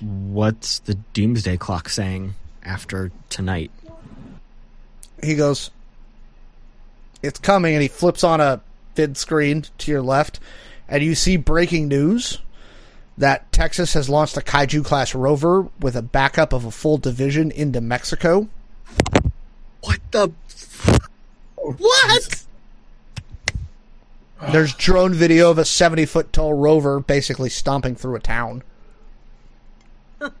What's 0.00 0.78
the 0.78 0.94
doomsday 0.94 1.56
clock 1.56 1.88
saying 1.88 2.34
after 2.64 3.10
tonight? 3.28 3.70
He 5.22 5.36
goes, 5.36 5.70
It's 7.22 7.38
coming, 7.38 7.74
and 7.74 7.82
he 7.82 7.88
flips 7.88 8.24
on 8.24 8.40
a 8.40 8.60
vid 8.94 9.16
screen 9.16 9.64
to 9.78 9.90
your 9.90 10.02
left, 10.02 10.40
and 10.88 11.02
you 11.02 11.14
see 11.14 11.36
breaking 11.36 11.88
news 11.88 12.38
that 13.16 13.50
Texas 13.52 13.94
has 13.94 14.08
launched 14.08 14.36
a 14.36 14.40
Kaiju 14.40 14.84
class 14.84 15.14
rover 15.14 15.68
with 15.80 15.96
a 15.96 16.02
backup 16.02 16.52
of 16.52 16.64
a 16.64 16.70
full 16.70 16.98
division 16.98 17.50
into 17.50 17.80
Mexico. 17.80 18.48
What 19.82 20.00
the? 20.10 20.32
What? 21.56 22.44
There's 24.50 24.74
drone 24.74 25.14
video 25.14 25.50
of 25.50 25.58
a 25.58 25.64
70 25.64 26.04
foot 26.06 26.32
tall 26.32 26.54
rover 26.54 26.98
basically 26.98 27.48
stomping 27.48 27.94
through 27.94 28.16
a 28.16 28.20
town. 28.20 28.64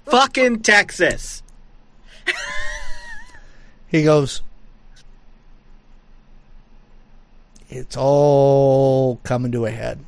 Fucking 0.06 0.60
Texas. 0.60 1.42
He 3.86 4.04
goes, 4.04 4.42
It's 7.74 7.96
all 7.96 9.16
coming 9.24 9.50
to 9.52 9.64
a 9.64 9.70
head. 9.70 9.98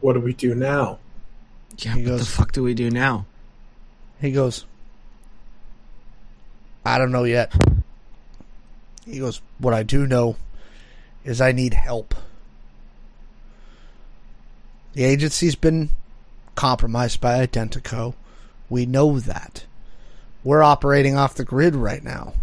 What 0.00 0.14
do 0.14 0.20
we 0.20 0.32
do 0.32 0.54
now? 0.54 0.98
Yeah, 1.76 1.96
He 1.96 2.06
what 2.06 2.20
the 2.20 2.24
fuck 2.24 2.52
do 2.52 2.62
we 2.62 2.72
do 2.72 2.90
now? 2.90 3.26
He 4.18 4.32
goes, 4.32 4.64
I 6.86 6.96
don't 6.96 7.12
know 7.12 7.24
yet. 7.24 7.52
He 9.04 9.18
goes, 9.18 9.42
What 9.58 9.74
I 9.74 9.82
do 9.82 10.06
know 10.06 10.36
is 11.22 11.38
I 11.38 11.52
need 11.52 11.74
help. 11.74 12.14
The 14.94 15.04
agency's 15.04 15.54
been 15.54 15.90
compromised 16.54 17.20
by 17.20 17.46
Identico. 17.46 18.14
We 18.70 18.86
know 18.86 19.20
that. 19.20 19.64
We're 20.42 20.62
operating 20.62 21.16
off 21.16 21.34
the 21.34 21.44
grid 21.44 21.74
right 21.74 22.02
now 22.02 22.34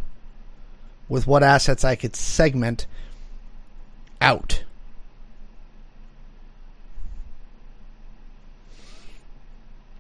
with 1.10 1.26
what 1.26 1.44
assets 1.44 1.84
I 1.84 1.96
could 1.96 2.16
segment 2.16 2.86
out. 4.22 4.64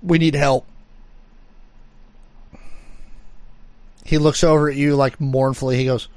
We 0.03 0.17
need 0.19 0.35
help. 0.35 0.67
He 4.05 4.17
looks 4.17 4.43
over 4.43 4.69
at 4.69 4.75
you 4.77 4.95
like 4.95 5.19
mournfully. 5.19 5.75
He 5.75 5.85
goes, 5.85 6.07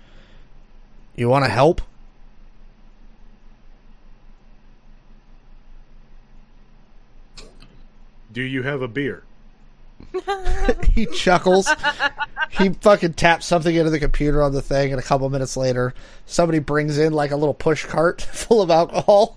You 1.16 1.28
want 1.28 1.44
to 1.44 1.50
help? 1.50 1.80
Do 8.32 8.42
you 8.42 8.62
have 8.62 8.80
a 8.80 8.86
beer? 8.86 9.24
he 10.92 11.06
chuckles. 11.06 11.68
he 12.50 12.70
fucking 12.70 13.14
taps 13.14 13.46
something 13.46 13.74
into 13.74 13.90
the 13.90 13.98
computer 13.98 14.42
on 14.42 14.52
the 14.52 14.62
thing, 14.62 14.92
and 14.92 15.00
a 15.00 15.04
couple 15.04 15.28
minutes 15.30 15.56
later, 15.56 15.94
somebody 16.26 16.58
brings 16.58 16.98
in 16.98 17.12
like 17.12 17.30
a 17.30 17.36
little 17.36 17.54
push 17.54 17.84
cart 17.86 18.22
full 18.32 18.62
of 18.62 18.70
alcohol. 18.70 19.36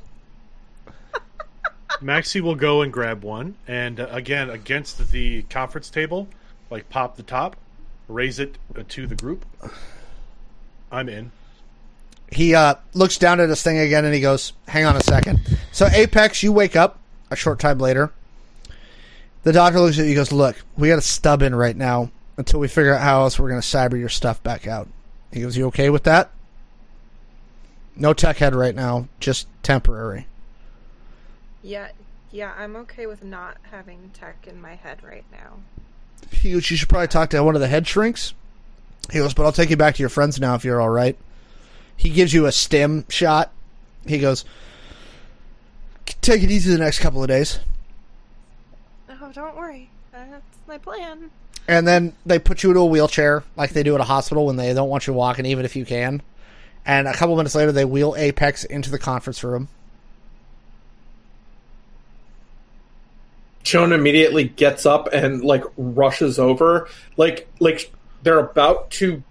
Maxie 2.01 2.41
will 2.41 2.55
go 2.55 2.81
and 2.81 2.91
grab 2.91 3.23
one, 3.23 3.55
and 3.67 3.99
uh, 3.99 4.07
again 4.11 4.49
against 4.49 5.11
the 5.11 5.43
conference 5.43 5.89
table, 5.89 6.27
like 6.69 6.89
pop 6.89 7.15
the 7.15 7.23
top, 7.23 7.55
raise 8.07 8.39
it 8.39 8.57
uh, 8.75 8.83
to 8.89 9.07
the 9.07 9.15
group. 9.15 9.45
I'm 10.91 11.07
in. 11.07 11.31
He 12.31 12.55
uh, 12.55 12.75
looks 12.93 13.17
down 13.17 13.39
at 13.39 13.49
his 13.49 13.61
thing 13.61 13.77
again, 13.77 14.05
and 14.05 14.13
he 14.13 14.21
goes, 14.21 14.53
"Hang 14.67 14.85
on 14.85 14.95
a 14.95 15.01
second. 15.01 15.39
So 15.71 15.87
Apex, 15.87 16.41
you 16.41 16.51
wake 16.51 16.75
up 16.75 16.99
a 17.29 17.35
short 17.35 17.59
time 17.59 17.77
later. 17.77 18.11
The 19.43 19.53
doctor 19.53 19.79
looks 19.79 19.99
at 19.99 20.03
you. 20.03 20.11
and 20.11 20.15
goes, 20.15 20.31
"Look, 20.31 20.55
we 20.77 20.87
got 20.87 20.95
to 20.95 21.01
stub 21.01 21.41
in 21.41 21.53
right 21.53 21.75
now. 21.75 22.11
until 22.37 22.59
we 22.59 22.67
figure 22.67 22.95
out 22.95 23.01
how 23.01 23.21
else 23.21 23.37
we're 23.37 23.49
going 23.49 23.61
to 23.61 23.67
cyber 23.67 23.99
your 23.99 24.09
stuff 24.09 24.41
back 24.41 24.67
out. 24.67 24.87
He 25.31 25.41
goes, 25.41 25.57
You 25.57 25.67
okay 25.67 25.89
with 25.89 26.03
that? 26.03 26.31
No 27.95 28.13
tech 28.13 28.37
head 28.37 28.55
right 28.55 28.73
now, 28.73 29.07
just 29.19 29.47
temporary. 29.61 30.27
Yeah, 31.61 31.89
yeah, 32.31 32.53
I'm 32.57 32.75
okay 32.77 33.05
with 33.05 33.23
not 33.23 33.57
having 33.71 34.09
tech 34.13 34.47
in 34.47 34.59
my 34.59 34.75
head 34.75 35.03
right 35.03 35.25
now. 35.31 35.57
He 36.31 36.53
goes, 36.53 36.69
You 36.71 36.77
should 36.77 36.89
probably 36.89 37.07
talk 37.07 37.29
to 37.31 37.43
one 37.43 37.55
of 37.55 37.61
the 37.61 37.67
head 37.67 37.87
shrinks. 37.87 38.33
He 39.11 39.19
goes, 39.19 39.33
But 39.33 39.45
I'll 39.45 39.51
take 39.51 39.69
you 39.69 39.77
back 39.77 39.95
to 39.95 40.01
your 40.01 40.09
friends 40.09 40.39
now 40.39 40.55
if 40.55 40.63
you're 40.65 40.81
all 40.81 40.89
right. 40.89 41.17
He 41.95 42.09
gives 42.09 42.33
you 42.33 42.47
a 42.47 42.51
stim 42.51 43.05
shot. 43.09 43.51
He 44.07 44.17
goes, 44.17 44.43
Take 46.21 46.41
it 46.41 46.49
easy 46.49 46.71
the 46.71 46.79
next 46.79 46.99
couple 46.99 47.21
of 47.21 47.27
days. 47.27 47.59
Don't 49.33 49.57
worry. 49.57 49.89
That's 50.11 50.43
my 50.67 50.77
plan. 50.77 51.31
And 51.67 51.87
then 51.87 52.13
they 52.25 52.39
put 52.39 52.61
you 52.63 52.69
into 52.69 52.81
a 52.81 52.85
wheelchair 52.85 53.43
like 53.55 53.71
they 53.71 53.83
do 53.83 53.95
at 53.95 54.01
a 54.01 54.05
hospital 54.05 54.45
when 54.45 54.57
they 54.57 54.73
don't 54.73 54.89
want 54.89 55.07
you 55.07 55.13
walking, 55.13 55.45
even 55.45 55.65
if 55.65 55.75
you 55.75 55.85
can. 55.85 56.21
And 56.85 57.07
a 57.07 57.13
couple 57.13 57.35
minutes 57.35 57.55
later, 57.55 57.71
they 57.71 57.85
wheel 57.85 58.15
Apex 58.17 58.63
into 58.65 58.91
the 58.91 58.99
conference 58.99 59.43
room. 59.43 59.69
Chone 63.63 63.93
immediately 63.93 64.43
gets 64.43 64.85
up 64.85 65.07
and 65.13 65.41
like 65.41 65.63
rushes 65.77 66.37
over, 66.37 66.89
like 67.15 67.47
like 67.59 67.91
they're 68.21 68.39
about 68.39 68.91
to 68.91 69.23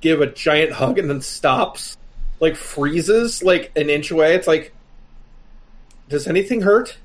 give 0.00 0.20
a 0.20 0.26
giant 0.26 0.72
hug 0.72 0.98
and 0.98 1.10
then 1.10 1.20
stops, 1.20 1.96
like 2.38 2.54
freezes 2.54 3.42
like 3.42 3.72
an 3.74 3.90
inch 3.90 4.12
away. 4.12 4.36
It's 4.36 4.46
like, 4.46 4.72
does 6.08 6.28
anything 6.28 6.62
hurt? 6.62 6.96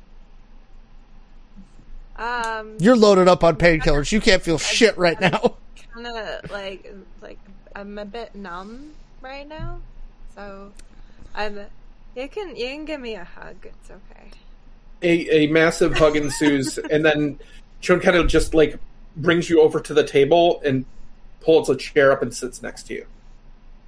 Um, 2.17 2.77
You're 2.79 2.95
loaded 2.95 3.27
up 3.27 3.43
on 3.43 3.57
painkillers. 3.57 4.11
You 4.11 4.21
can't 4.21 4.41
feel 4.41 4.57
shit 4.57 4.97
right 4.97 5.19
now. 5.19 5.55
kind 5.93 6.07
of 6.07 6.51
like 6.51 6.93
like 7.21 7.39
I'm 7.75 7.97
a 7.97 8.05
bit 8.05 8.35
numb 8.35 8.91
right 9.21 9.47
now, 9.47 9.79
so 10.33 10.71
I'm. 11.33 11.59
You 12.15 12.29
can 12.29 12.55
you 12.55 12.67
can 12.67 12.85
give 12.85 13.01
me 13.01 13.15
a 13.15 13.25
hug. 13.25 13.57
It's 13.63 13.91
okay. 13.91 14.29
A 15.01 15.43
a 15.43 15.47
massive 15.47 15.97
hug 15.97 16.15
ensues, 16.15 16.77
and 16.77 17.03
then 17.03 17.39
Chone 17.81 17.99
kind 17.99 18.15
of 18.15 18.27
just 18.27 18.53
like 18.53 18.79
brings 19.17 19.49
you 19.49 19.61
over 19.61 19.79
to 19.79 19.93
the 19.93 20.03
table 20.03 20.61
and 20.65 20.85
pulls 21.41 21.69
a 21.69 21.75
chair 21.75 22.11
up 22.11 22.21
and 22.21 22.33
sits 22.33 22.61
next 22.61 22.83
to 22.83 22.93
you. 22.93 23.05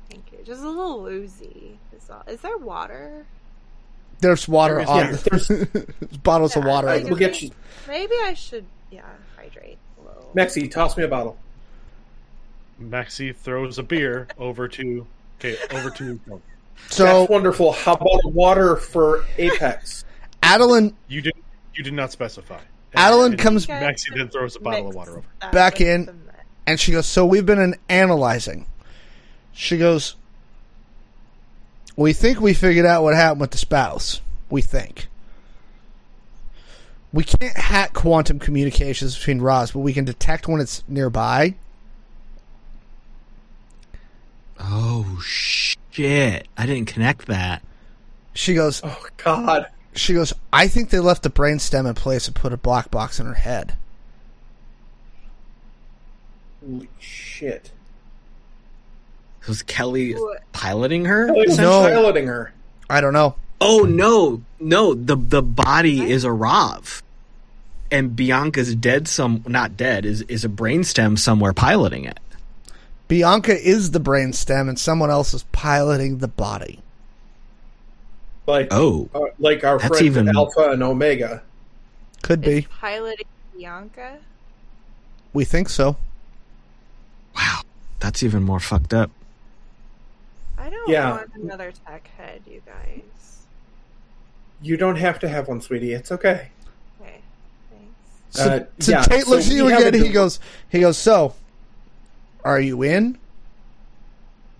Thank 0.09 0.31
you. 0.31 0.39
Just 0.45 0.61
a 0.61 0.69
little 0.69 1.01
woozy. 1.01 1.80
Is, 1.95 2.09
all. 2.09 2.23
is 2.27 2.41
there 2.41 2.57
water? 2.57 3.25
There's 4.19 4.47
water 4.47 4.79
Yeah, 4.79 4.87
on 4.89 4.99
there's- 5.13 5.47
there's 5.47 5.85
bottles 6.23 6.55
of 6.55 6.63
water. 6.65 6.87
like, 6.87 7.03
on 7.03 7.09
We'll 7.09 7.15
the- 7.15 7.19
get 7.19 7.41
you, 7.41 7.51
Maybe 7.87 8.13
I 8.23 8.33
should 8.33 8.65
yeah 8.91 9.01
hydrate 9.37 9.77
a 9.99 10.07
little. 10.07 10.29
Maxie. 10.33 10.67
Toss 10.67 10.97
me 10.97 11.03
a 11.03 11.07
bottle. 11.07 11.37
Maxie 12.79 13.33
throws 13.33 13.77
a 13.79 13.83
beer 13.83 14.27
over 14.37 14.67
to 14.67 15.05
okay 15.39 15.57
over 15.71 15.89
to 15.91 16.19
So 16.89 17.03
That's 17.03 17.29
wonderful. 17.29 17.71
How 17.73 17.93
about 17.93 18.31
water 18.33 18.75
for 18.75 19.23
Apex? 19.37 20.05
Adeline 20.43 20.95
you 21.07 21.21
did 21.21 21.33
you 21.73 21.83
did 21.83 21.93
not 21.93 22.11
specify. 22.11 22.59
Adeline 22.95 23.31
And 23.33 23.39
comes 23.39 23.65
Okay. 23.65 23.79
Maxie 23.79 24.11
then 24.15 24.29
throws 24.29 24.55
a 24.55 24.59
bottle 24.59 24.89
of 24.89 24.95
water 24.95 25.11
over. 25.17 25.23
Back 25.51 25.81
in. 25.81 26.21
and 26.65 26.79
she 26.79 26.91
goes, 26.91 27.05
So 27.05 27.25
we've 27.25 27.45
been 27.45 27.59
in 27.59 27.75
analyzing. 27.89 28.65
She 29.53 29.77
goes, 29.77 30.15
We 31.98 32.14
think 32.14 32.40
we 32.40 32.53
figured 32.53 32.85
out 32.85 33.03
what 33.03 33.16
happened 33.16 33.42
with 33.42 33.51
the 33.51 33.58
spouse. 33.58 34.22
We 34.50 34.61
think. 34.61 35.08
We 37.11 37.24
can't 37.24 37.58
hack 37.58 37.93
quantum 37.93 38.38
communications 38.38 39.17
between 39.17 39.42
Roz, 39.42 39.72
but 39.72 39.80
we 39.80 39.93
can 39.93 40.06
detect 40.06 40.48
when 40.48 40.61
it's 40.61 40.84
nearby. 40.88 41.56
Oh 44.59 45.19
shit! 45.24 46.48
I 46.56 46.66
didn't 46.66 46.88
connect 46.88 47.26
that. 47.27 47.64
She 48.34 48.53
goes, 48.53 48.82
Oh 48.84 49.06
God. 49.17 49.67
she 49.95 50.14
goes, 50.14 50.34
I 50.53 50.67
think 50.67 50.92
they 50.92 51.00
left 51.00 51.24
the 51.24 51.30
brainstem 51.30 51.88
in 51.88 51.95
place 51.95 52.27
and 52.27 52.35
put 52.35 52.53
a 52.53 52.58
black 52.58 52.92
box 52.92 53.19
in 53.19 53.26
her 53.26 53.34
head. 53.34 53.76
Holy 56.64 56.90
shit. 57.00 57.72
Was 59.48 59.64
Kelly 59.64 60.14
What? 60.14 60.42
piloting 60.51 61.06
her? 61.06 61.27
Kelly's 61.27 61.58
No. 61.58 61.82
piloting 61.82 62.27
her. 62.27 62.51
I 62.90 63.01
don't 63.01 63.14
know. 63.14 63.35
Oh 63.59 63.80
no, 63.90 64.42
no! 64.59 64.93
The 64.93 65.16
the 65.16 65.42
body 65.42 66.11
is 66.11 66.24
a 66.24 66.32
Rav, 66.32 67.01
and 67.90 68.16
Bianca's 68.16 68.76
dead. 68.76 69.08
Some 69.08 69.43
not 69.48 69.76
dead 69.76 70.06
is 70.06 70.22
is 70.24 70.45
a 70.45 70.50
brainstem 70.50 71.17
somewhere 71.17 71.53
piloting 71.53 72.06
it. 72.06 72.19
Bianca 73.08 73.58
is 73.58 73.92
the 73.92 74.00
brainstem 74.00 74.67
and 74.69 74.77
someone 74.77 75.09
else 75.09 75.34
is 75.34 75.43
piloting 75.53 76.17
the 76.19 76.27
body. 76.27 76.82
Like 78.45 78.67
Oh, 78.72 79.09
uh, 79.16 79.22
like 79.40 79.64
our 79.64 79.77
That's 79.80 79.88
friends 79.90 80.06
even- 80.06 80.30
Alpha 80.35 80.72
and 80.72 80.84
Omega. 80.84 81.42
Could 82.22 82.45
Is 82.45 82.64
be. 82.64 82.67
piloting 82.82 83.26
Bianca. 83.58 84.17
We 85.34 85.45
think 85.45 85.69
so. 85.69 85.98
wow, 87.35 87.61
that's 88.00 88.24
even 88.24 88.43
more 88.43 88.59
fucked 88.59 88.93
up. 88.93 89.09
I 90.57 90.69
don't 90.69 90.89
Yeah. 90.89 91.11
want 91.11 91.31
another 91.35 91.71
tech 91.85 92.09
head, 92.17 92.41
you 92.47 92.61
guys. 92.65 93.45
You 94.61 94.77
don't 94.77 94.95
have 94.95 95.19
to 95.19 95.27
have 95.27 95.47
one, 95.47 95.61
sweetie. 95.61 95.93
It's 95.93 96.11
okay. 96.11 96.49
Okay, 97.01 97.19
thanks. 97.69 97.93
So, 98.31 98.43
Uh, 98.43 98.59
so 98.79 98.91
yeah, 98.91 99.01
Tate 99.03 99.23
so 99.25 99.31
looks 99.31 99.47
at 99.47 99.53
you 99.55 99.67
again. 99.67 99.93
He 99.93 100.09
goes, 100.09 100.39
he 100.69 100.79
goes. 100.79 100.97
So, 100.97 101.35
are 102.43 102.59
you 102.59 102.81
in? 102.83 103.17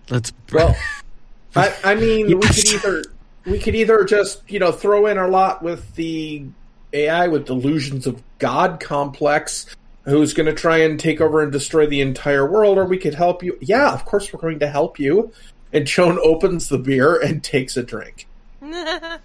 Let's. 0.08 0.32
Well, 0.52 0.76
I, 1.56 1.74
I 1.82 1.94
mean, 1.96 2.26
we 2.38 2.46
could 2.46 2.68
either 2.68 3.04
we 3.44 3.58
could 3.58 3.74
either 3.74 4.04
just 4.04 4.42
you 4.48 4.60
know 4.60 4.70
throw 4.70 5.06
in 5.06 5.18
our 5.18 5.28
lot 5.28 5.62
with 5.62 5.94
the 5.96 6.44
AI 6.92 7.26
with 7.28 7.46
delusions 7.46 8.06
of 8.06 8.22
God 8.38 8.78
complex, 8.78 9.66
who's 10.04 10.32
going 10.32 10.46
to 10.46 10.54
try 10.54 10.78
and 10.78 10.98
take 11.00 11.20
over 11.20 11.42
and 11.42 11.50
destroy 11.50 11.86
the 11.86 12.00
entire 12.00 12.48
world, 12.48 12.78
or 12.78 12.84
we 12.84 12.98
could 12.98 13.14
help 13.14 13.42
you. 13.42 13.58
Yeah, 13.60 13.92
of 13.92 14.04
course 14.04 14.32
we're 14.32 14.40
going 14.40 14.60
to 14.60 14.68
help 14.68 15.00
you. 15.00 15.32
And 15.72 15.86
Chone 15.86 16.18
opens 16.22 16.68
the 16.68 16.78
beer 16.78 17.16
and 17.20 17.42
takes 17.42 17.76
a 17.76 17.82
drink. 17.82 18.26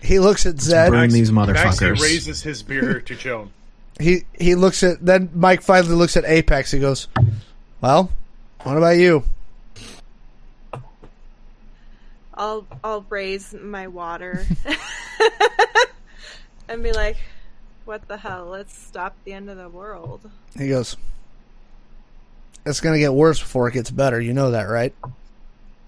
He 0.00 0.18
looks 0.18 0.46
at 0.46 0.60
Zed. 0.60 0.90
burn 0.90 1.10
these 1.10 1.30
Maxie 1.30 1.52
motherfuckers. 1.52 2.00
raises 2.00 2.42
his 2.42 2.64
beer 2.64 3.00
to 3.02 3.14
Chone. 3.14 3.52
He 4.00 4.24
he 4.36 4.56
looks 4.56 4.82
at. 4.82 5.04
Then 5.04 5.30
Mike 5.32 5.62
finally 5.62 5.94
looks 5.94 6.16
at 6.16 6.24
Apex. 6.24 6.72
He 6.72 6.80
goes, 6.80 7.06
"Well, 7.80 8.10
what 8.64 8.76
about 8.76 8.96
you?" 8.96 9.22
I'll 12.34 12.66
I'll 12.82 13.06
raise 13.08 13.54
my 13.54 13.86
water 13.86 14.44
and 16.68 16.82
be 16.82 16.92
like, 16.92 17.18
"What 17.84 18.08
the 18.08 18.16
hell? 18.16 18.46
Let's 18.46 18.76
stop 18.76 19.14
the 19.24 19.34
end 19.34 19.50
of 19.50 19.56
the 19.56 19.68
world." 19.68 20.28
He 20.58 20.68
goes, 20.68 20.96
"It's 22.66 22.80
gonna 22.80 22.98
get 22.98 23.12
worse 23.12 23.38
before 23.38 23.68
it 23.68 23.74
gets 23.74 23.90
better. 23.90 24.20
You 24.20 24.32
know 24.32 24.50
that, 24.50 24.64
right?" 24.64 24.94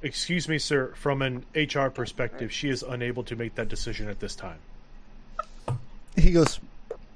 Excuse 0.04 0.50
me, 0.50 0.58
sir. 0.58 0.92
From 0.96 1.22
an 1.22 1.46
HR 1.54 1.88
perspective, 1.88 2.52
she 2.52 2.68
is 2.68 2.82
unable 2.82 3.24
to 3.24 3.34
make 3.34 3.54
that 3.54 3.70
decision 3.70 4.06
at 4.10 4.20
this 4.20 4.36
time. 4.36 4.58
He 6.14 6.30
goes, 6.30 6.60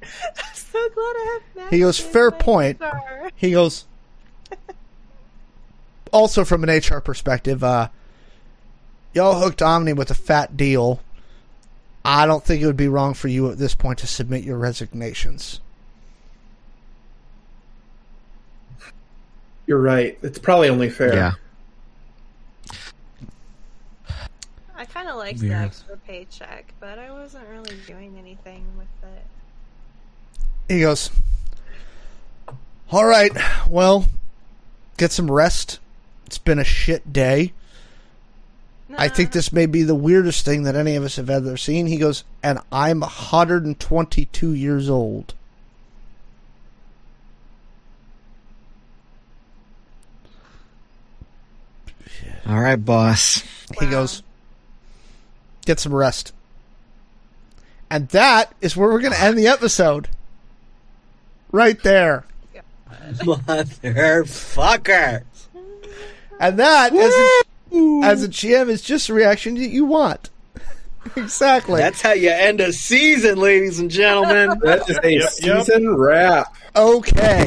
I'm 0.02 0.54
so 0.54 0.88
glad 0.88 0.96
I 0.96 1.30
have. 1.34 1.56
Max 1.56 1.70
He 1.70 1.80
goes, 1.80 2.00
"Fair 2.00 2.30
point." 2.30 2.80
car." 2.80 3.30
He 3.36 3.50
goes. 3.52 3.84
Also, 6.12 6.46
from 6.46 6.64
an 6.64 6.70
HR 6.70 7.00
perspective, 7.00 7.62
uh, 7.62 7.88
y'all 9.12 9.38
hooked 9.38 9.60
Omni 9.60 9.92
with 9.92 10.10
a 10.10 10.14
fat 10.14 10.56
deal. 10.56 11.00
I 12.06 12.24
don't 12.24 12.42
think 12.42 12.62
it 12.62 12.66
would 12.66 12.78
be 12.78 12.88
wrong 12.88 13.12
for 13.12 13.28
you 13.28 13.50
at 13.50 13.58
this 13.58 13.74
point 13.74 13.98
to 13.98 14.06
submit 14.06 14.44
your 14.44 14.56
resignations. 14.56 15.60
You're 19.66 19.82
right. 19.82 20.18
It's 20.22 20.38
probably 20.38 20.70
only 20.70 20.88
fair. 20.88 21.14
Yeah. 21.14 21.32
I 24.78 24.84
kind 24.84 25.08
of 25.08 25.16
liked 25.16 25.40
Weird. 25.40 25.52
the 25.52 25.56
extra 25.56 25.96
paycheck, 25.96 26.72
but 26.78 27.00
I 27.00 27.10
wasn't 27.10 27.48
really 27.48 27.76
doing 27.84 28.16
anything 28.16 28.64
with 28.78 29.10
it. 29.10 29.26
He 30.72 30.80
goes, 30.82 31.10
All 32.92 33.04
right, 33.04 33.32
well, 33.68 34.06
get 34.96 35.10
some 35.10 35.28
rest. 35.28 35.80
It's 36.26 36.38
been 36.38 36.60
a 36.60 36.64
shit 36.64 37.12
day. 37.12 37.52
I 38.96 39.08
think 39.08 39.32
this 39.32 39.52
may 39.52 39.66
be 39.66 39.82
the 39.82 39.94
weirdest 39.94 40.44
thing 40.44 40.62
that 40.62 40.74
any 40.74 40.94
of 40.94 41.04
us 41.04 41.16
have 41.16 41.28
ever 41.28 41.56
seen. 41.56 41.86
He 41.86 41.96
goes, 41.98 42.22
And 42.42 42.60
I'm 42.70 43.00
122 43.00 44.52
years 44.52 44.88
old. 44.88 45.34
All 52.46 52.60
right, 52.60 52.82
boss. 52.82 53.42
He 53.78 53.86
goes, 53.86 54.22
Get 55.68 55.78
some 55.78 55.94
rest. 55.94 56.32
And 57.90 58.08
that 58.08 58.54
is 58.62 58.74
where 58.74 58.88
we're 58.88 59.02
going 59.02 59.12
to 59.12 59.20
end 59.20 59.36
the 59.36 59.48
episode. 59.48 60.08
Right 61.52 61.78
there. 61.82 62.24
Motherfucker. 63.18 65.24
And 66.40 66.58
that, 66.58 66.94
as 66.94 67.12
a, 67.12 67.42
as 68.02 68.22
a 68.22 68.28
GM, 68.28 68.70
is 68.70 68.80
just 68.80 69.10
a 69.10 69.12
reaction 69.12 69.56
that 69.56 69.68
you 69.68 69.84
want. 69.84 70.30
exactly. 71.16 71.80
That's 71.80 72.00
how 72.00 72.12
you 72.12 72.30
end 72.30 72.60
a 72.60 72.72
season, 72.72 73.38
ladies 73.38 73.78
and 73.78 73.90
gentlemen. 73.90 74.58
That 74.62 74.88
is 74.88 74.98
a 75.02 75.10
Yep, 75.12 75.30
yep. 75.42 75.64
season 75.64 75.94
wrap. 75.96 76.54
Okay. 76.76 77.44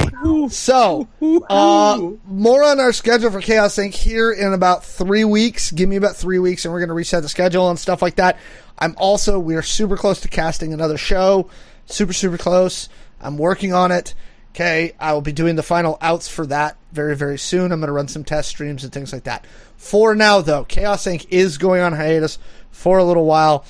So, 0.48 1.08
uh, 1.48 2.10
more 2.26 2.62
on 2.64 2.80
our 2.80 2.92
schedule 2.92 3.30
for 3.30 3.40
Chaos 3.40 3.76
Inc. 3.76 3.94
here 3.94 4.32
in 4.32 4.52
about 4.52 4.84
three 4.84 5.24
weeks. 5.24 5.70
Give 5.70 5.88
me 5.88 5.96
about 5.96 6.16
three 6.16 6.38
weeks, 6.38 6.64
and 6.64 6.72
we're 6.74 6.80
going 6.80 6.88
to 6.88 6.94
reset 6.94 7.22
the 7.22 7.28
schedule 7.28 7.70
and 7.70 7.78
stuff 7.78 8.02
like 8.02 8.16
that. 8.16 8.38
I'm 8.78 8.94
also, 8.98 9.38
we 9.38 9.54
are 9.54 9.62
super 9.62 9.96
close 9.96 10.20
to 10.22 10.28
casting 10.28 10.72
another 10.72 10.98
show. 10.98 11.48
Super, 11.86 12.12
super 12.12 12.38
close. 12.38 12.88
I'm 13.20 13.38
working 13.38 13.72
on 13.72 13.90
it. 13.92 14.14
Okay. 14.50 14.92
I 15.00 15.14
will 15.14 15.22
be 15.22 15.32
doing 15.32 15.56
the 15.56 15.62
final 15.62 15.96
outs 16.02 16.28
for 16.28 16.46
that 16.48 16.76
very, 16.92 17.16
very 17.16 17.38
soon. 17.38 17.72
I'm 17.72 17.80
going 17.80 17.86
to 17.88 17.92
run 17.92 18.08
some 18.08 18.24
test 18.24 18.50
streams 18.50 18.84
and 18.84 18.92
things 18.92 19.12
like 19.12 19.24
that. 19.24 19.46
For 19.76 20.14
now, 20.14 20.40
though, 20.42 20.64
Chaos 20.64 21.04
Inc. 21.06 21.26
is 21.30 21.56
going 21.58 21.80
on 21.80 21.92
hiatus 21.94 22.38
for 22.72 22.98
a 22.98 23.04
little 23.04 23.24
while. 23.24 23.64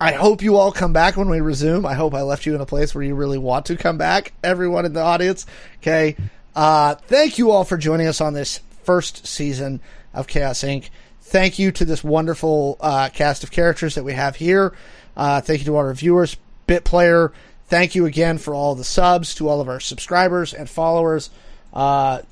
I 0.00 0.12
hope 0.12 0.42
you 0.42 0.56
all 0.56 0.72
come 0.72 0.92
back 0.92 1.16
when 1.16 1.28
we 1.28 1.40
resume. 1.40 1.84
I 1.84 1.94
hope 1.94 2.14
I 2.14 2.22
left 2.22 2.46
you 2.46 2.54
in 2.54 2.60
a 2.60 2.66
place 2.66 2.94
where 2.94 3.04
you 3.04 3.14
really 3.14 3.38
want 3.38 3.66
to 3.66 3.76
come 3.76 3.98
back, 3.98 4.32
everyone 4.42 4.86
in 4.86 4.92
the 4.92 5.00
audience. 5.00 5.46
Okay. 5.78 6.16
Uh, 6.54 6.94
thank 6.94 7.38
you 7.38 7.50
all 7.50 7.64
for 7.64 7.76
joining 7.76 8.06
us 8.06 8.20
on 8.20 8.32
this 8.32 8.60
first 8.82 9.26
season 9.26 9.80
of 10.14 10.26
Chaos 10.26 10.60
Inc. 10.62 10.88
Thank 11.20 11.58
you 11.58 11.70
to 11.72 11.84
this 11.84 12.02
wonderful 12.02 12.76
uh, 12.80 13.08
cast 13.12 13.44
of 13.44 13.50
characters 13.50 13.94
that 13.94 14.04
we 14.04 14.14
have 14.14 14.36
here. 14.36 14.72
Uh, 15.16 15.40
thank 15.40 15.60
you 15.60 15.66
to 15.66 15.76
our 15.76 15.92
viewers, 15.94 16.36
Bit 16.66 16.84
Player. 16.84 17.32
Thank 17.66 17.94
you 17.94 18.06
again 18.06 18.38
for 18.38 18.52
all 18.54 18.74
the 18.74 18.84
subs 18.84 19.34
to 19.36 19.48
all 19.48 19.60
of 19.60 19.68
our 19.68 19.80
subscribers 19.80 20.52
and 20.52 20.68
followers. 20.68 21.30
Uh, 21.72 22.22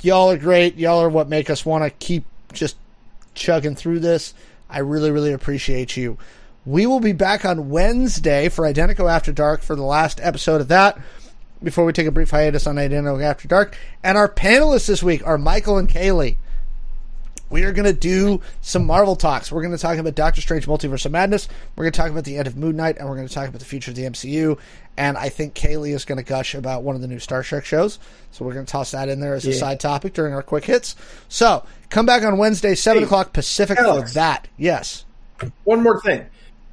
y'all 0.00 0.30
are 0.30 0.38
great. 0.38 0.76
Y'all 0.76 1.00
are 1.00 1.08
what 1.08 1.28
make 1.28 1.50
us 1.50 1.64
want 1.64 1.84
to 1.84 1.90
keep 1.90 2.24
just 2.52 2.76
chugging 3.36 3.76
through 3.76 4.00
this. 4.00 4.34
I 4.68 4.80
really, 4.80 5.12
really 5.12 5.32
appreciate 5.32 5.96
you. 5.96 6.18
We 6.64 6.86
will 6.86 6.98
be 6.98 7.12
back 7.12 7.44
on 7.44 7.70
Wednesday 7.70 8.48
for 8.48 8.64
Identico 8.64 9.08
After 9.08 9.30
Dark 9.30 9.62
for 9.62 9.76
the 9.76 9.84
last 9.84 10.18
episode 10.20 10.60
of 10.60 10.68
that. 10.68 10.98
Before 11.62 11.84
we 11.84 11.92
take 11.92 12.08
a 12.08 12.12
brief 12.12 12.30
hiatus 12.30 12.66
on 12.66 12.74
Identico 12.74 13.22
After 13.22 13.46
Dark, 13.46 13.78
and 14.02 14.18
our 14.18 14.28
panelists 14.28 14.88
this 14.88 15.02
week 15.02 15.24
are 15.24 15.38
Michael 15.38 15.78
and 15.78 15.88
Kaylee. 15.88 16.36
We 17.48 17.62
are 17.64 17.72
going 17.72 17.86
to 17.86 17.92
do 17.92 18.40
some 18.60 18.84
Marvel 18.86 19.14
talks. 19.14 19.52
We're 19.52 19.62
going 19.62 19.74
to 19.74 19.80
talk 19.80 19.98
about 19.98 20.14
Doctor 20.16 20.40
Strange 20.40 20.66
Multiverse 20.66 21.06
of 21.06 21.12
Madness. 21.12 21.48
We're 21.76 21.84
going 21.84 21.92
to 21.92 21.98
talk 21.98 22.10
about 22.10 22.24
the 22.24 22.38
end 22.38 22.48
of 22.48 22.56
Moon 22.56 22.74
Knight, 22.76 22.98
and 22.98 23.08
we're 23.08 23.14
going 23.14 23.28
to 23.28 23.32
talk 23.32 23.48
about 23.48 23.60
the 23.60 23.64
future 23.66 23.92
of 23.92 23.96
the 23.96 24.02
MCU. 24.02 24.58
And 24.96 25.16
I 25.16 25.28
think 25.28 25.54
Kaylee 25.54 25.94
is 25.94 26.04
going 26.04 26.18
to 26.18 26.24
gush 26.24 26.54
about 26.54 26.82
one 26.82 26.96
of 26.96 27.02
the 27.02 27.08
new 27.08 27.20
Star 27.20 27.42
Trek 27.44 27.64
shows. 27.64 27.98
So 28.32 28.44
we're 28.44 28.54
going 28.54 28.66
to 28.66 28.72
toss 28.72 28.90
that 28.90 29.08
in 29.08 29.20
there 29.20 29.34
as 29.34 29.46
a 29.46 29.52
side 29.52 29.78
topic 29.78 30.12
during 30.12 30.34
our 30.34 30.42
quick 30.42 30.64
hits. 30.64 30.96
So 31.28 31.64
come 31.88 32.04
back 32.06 32.24
on 32.24 32.36
Wednesday, 32.38 32.74
7 32.74 33.00
Hey, 33.00 33.04
o'clock 33.04 33.32
Pacific 33.32 33.78
Alex. 33.78 34.10
for 34.10 34.14
that. 34.14 34.48
Yes. 34.56 35.04
One 35.64 35.82
more 35.82 36.00
thing. 36.00 36.26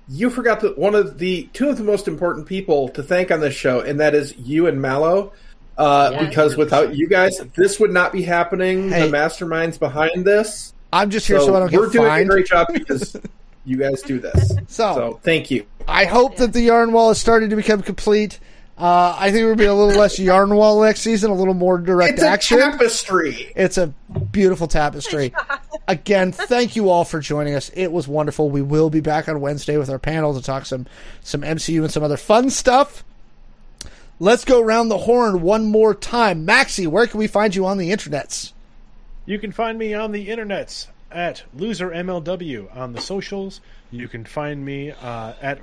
You 0.08 0.30
forgot 0.30 0.60
the, 0.62 0.70
one 0.70 0.96
of 0.96 1.20
the 1.20 1.50
two 1.54 1.70
of 1.70 1.78
the 1.78 1.84
most 1.84 2.08
important 2.08 2.48
people 2.48 2.90
to 2.90 3.04
thank 3.04 3.32
on 3.32 3.40
this 3.42 3.54
show, 3.54 3.80
and 3.80 4.00
that 4.00 4.16
is 4.16 4.36
you 4.38 4.68
and 4.68 4.82
Mallow. 4.82 5.32
Uh, 5.78 6.12
Yeah. 6.14 6.26
because 6.28 6.56
without 6.56 6.96
you 6.96 7.08
guys, 7.08 7.42
this 7.56 7.80
would 7.80 7.92
not 7.92 8.12
be 8.14 8.22
happening. 8.22 8.90
Hey. 8.90 9.10
The 9.10 9.18
masterminds 9.18 9.80
behind 9.80 10.24
this. 10.26 10.74
I'm 10.92 11.10
just 11.10 11.26
here 11.26 11.40
so, 11.40 11.48
So, 11.48 11.56
I 11.56 11.60
don't 11.62 11.72
we're 11.74 11.88
doing 11.90 12.08
fined. 12.08 12.30
a 12.30 12.34
great 12.34 12.46
job 12.46 12.68
because 12.74 13.16
you 13.66 13.78
guys 13.78 14.02
do 14.04 14.20
this. 14.20 14.50
So- 14.68 14.94
So 14.96 15.20
thank 15.24 15.50
you. 15.50 15.66
I 15.88 16.06
hope 16.06 16.38
that 16.38 16.54
the 16.54 16.62
yarn 16.62 16.92
wall 16.94 17.10
is 17.12 17.18
starting 17.20 17.50
to 17.50 17.56
become 17.56 17.82
complete. 17.82 18.40
Uh, 18.78 19.16
I 19.20 19.32
think 19.32 19.46
we'll 19.46 19.56
be 19.56 19.66
a 19.66 19.74
little 19.74 20.00
less 20.00 20.18
yarn 20.18 20.54
wall 20.56 20.82
next 20.84 21.02
season, 21.02 21.30
a 21.30 21.36
little 21.36 21.54
more 21.54 21.78
direct 21.78 22.14
It's 22.16 22.24
a 22.24 22.28
action. 22.28 22.58
tapestry. 22.60 23.52
It's 23.56 23.78
a 23.78 23.88
beautiful 24.32 24.68
tapestry. 24.68 25.34
Again, 25.88 26.32
thank 26.32 26.76
you 26.76 26.90
all 26.90 27.04
for 27.06 27.20
joining 27.20 27.54
us. 27.56 27.70
It 27.76 27.92
was 27.92 28.08
wonderful. 28.08 28.50
We 28.50 28.62
will 28.62 28.90
be 28.90 29.00
back 29.02 29.28
on 29.30 29.42
Wednesday 29.42 29.78
with 29.78 29.90
our 29.90 30.00
panel 30.00 30.34
to 30.34 30.42
talk 30.42 30.66
some 30.66 30.88
some 31.22 31.42
MCU 31.42 31.82
and 31.84 31.92
some 31.92 32.02
other 32.04 32.18
fun 32.18 32.50
stuff. 32.50 33.04
Let's 34.20 34.46
go 34.46 34.62
around 34.62 34.90
the 34.90 35.00
horn 35.00 35.42
one 35.42 35.66
more 35.66 35.96
time. 35.96 36.46
Maxie, 36.46 36.88
where 36.88 37.08
can 37.08 37.18
we 37.20 37.28
find 37.28 37.56
you 37.56 37.66
on 37.66 37.78
the 37.78 37.90
internets? 37.90 38.54
You 39.26 39.40
can 39.40 39.52
find 39.52 39.78
me 39.78 39.94
on 39.94 40.12
the 40.12 40.28
internets 40.28 40.88
at 41.12 41.44
losermlw 41.56 42.76
on 42.76 42.94
the 42.94 43.02
socials. 43.02 43.62
You 43.92 44.08
can 44.08 44.26
find 44.26 44.64
me 44.66 44.92
uh, 44.92 45.34
at 45.42 45.60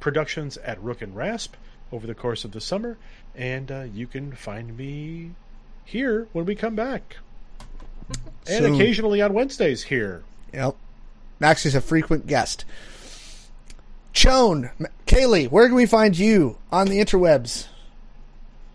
productions 0.00 0.56
at 0.58 0.82
Rook 0.82 1.02
and 1.02 1.14
Rasp 1.14 1.54
over 1.92 2.06
the 2.06 2.14
course 2.14 2.44
of 2.44 2.52
the 2.52 2.60
summer, 2.60 2.98
and 3.34 3.70
uh, 3.70 3.84
you 3.92 4.06
can 4.06 4.32
find 4.32 4.76
me 4.76 5.32
here 5.84 6.28
when 6.32 6.44
we 6.44 6.54
come 6.54 6.74
back, 6.74 7.18
and 8.48 8.66
occasionally 8.66 9.22
on 9.22 9.32
Wednesdays 9.32 9.84
here. 9.84 10.22
Yep. 10.52 10.76
Maxie's 11.40 11.74
a 11.74 11.80
frequent 11.80 12.26
guest. 12.26 12.64
Chone, 14.12 14.70
Kaylee, 15.06 15.50
where 15.50 15.66
can 15.66 15.74
we 15.74 15.86
find 15.86 16.16
you 16.16 16.58
on 16.70 16.86
the 16.86 16.98
interwebs? 16.98 17.66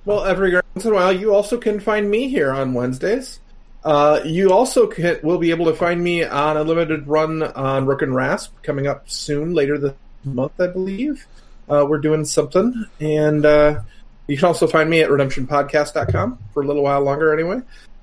Well, 0.09 0.25
every 0.25 0.55
once 0.55 0.85
in 0.85 0.89
a 0.89 0.95
while, 0.95 1.13
you 1.13 1.35
also 1.35 1.59
can 1.59 1.79
find 1.79 2.09
me 2.09 2.29
here 2.29 2.51
on 2.51 2.73
Wednesdays. 2.73 3.39
Uh, 3.83 4.21
you 4.25 4.51
also 4.51 4.87
can, 4.87 5.19
will 5.21 5.37
be 5.37 5.51
able 5.51 5.65
to 5.65 5.75
find 5.75 6.03
me 6.03 6.23
on 6.23 6.57
a 6.57 6.63
limited 6.63 7.07
run 7.07 7.43
on 7.43 7.85
Rook 7.85 8.01
and 8.01 8.15
Rasp 8.15 8.55
coming 8.63 8.87
up 8.87 9.07
soon, 9.07 9.53
later 9.53 9.77
this 9.77 9.93
month, 10.23 10.59
I 10.59 10.65
believe. 10.65 11.27
Uh, 11.69 11.85
we're 11.87 11.99
doing 11.99 12.25
something. 12.25 12.87
And 12.99 13.45
uh, 13.45 13.81
you 14.25 14.35
can 14.35 14.45
also 14.45 14.65
find 14.65 14.89
me 14.89 15.01
at 15.01 15.11
redemptionpodcast.com 15.11 16.39
for 16.55 16.63
a 16.63 16.65
little 16.65 16.81
while 16.81 17.01
longer, 17.01 17.31
anyway. 17.31 17.61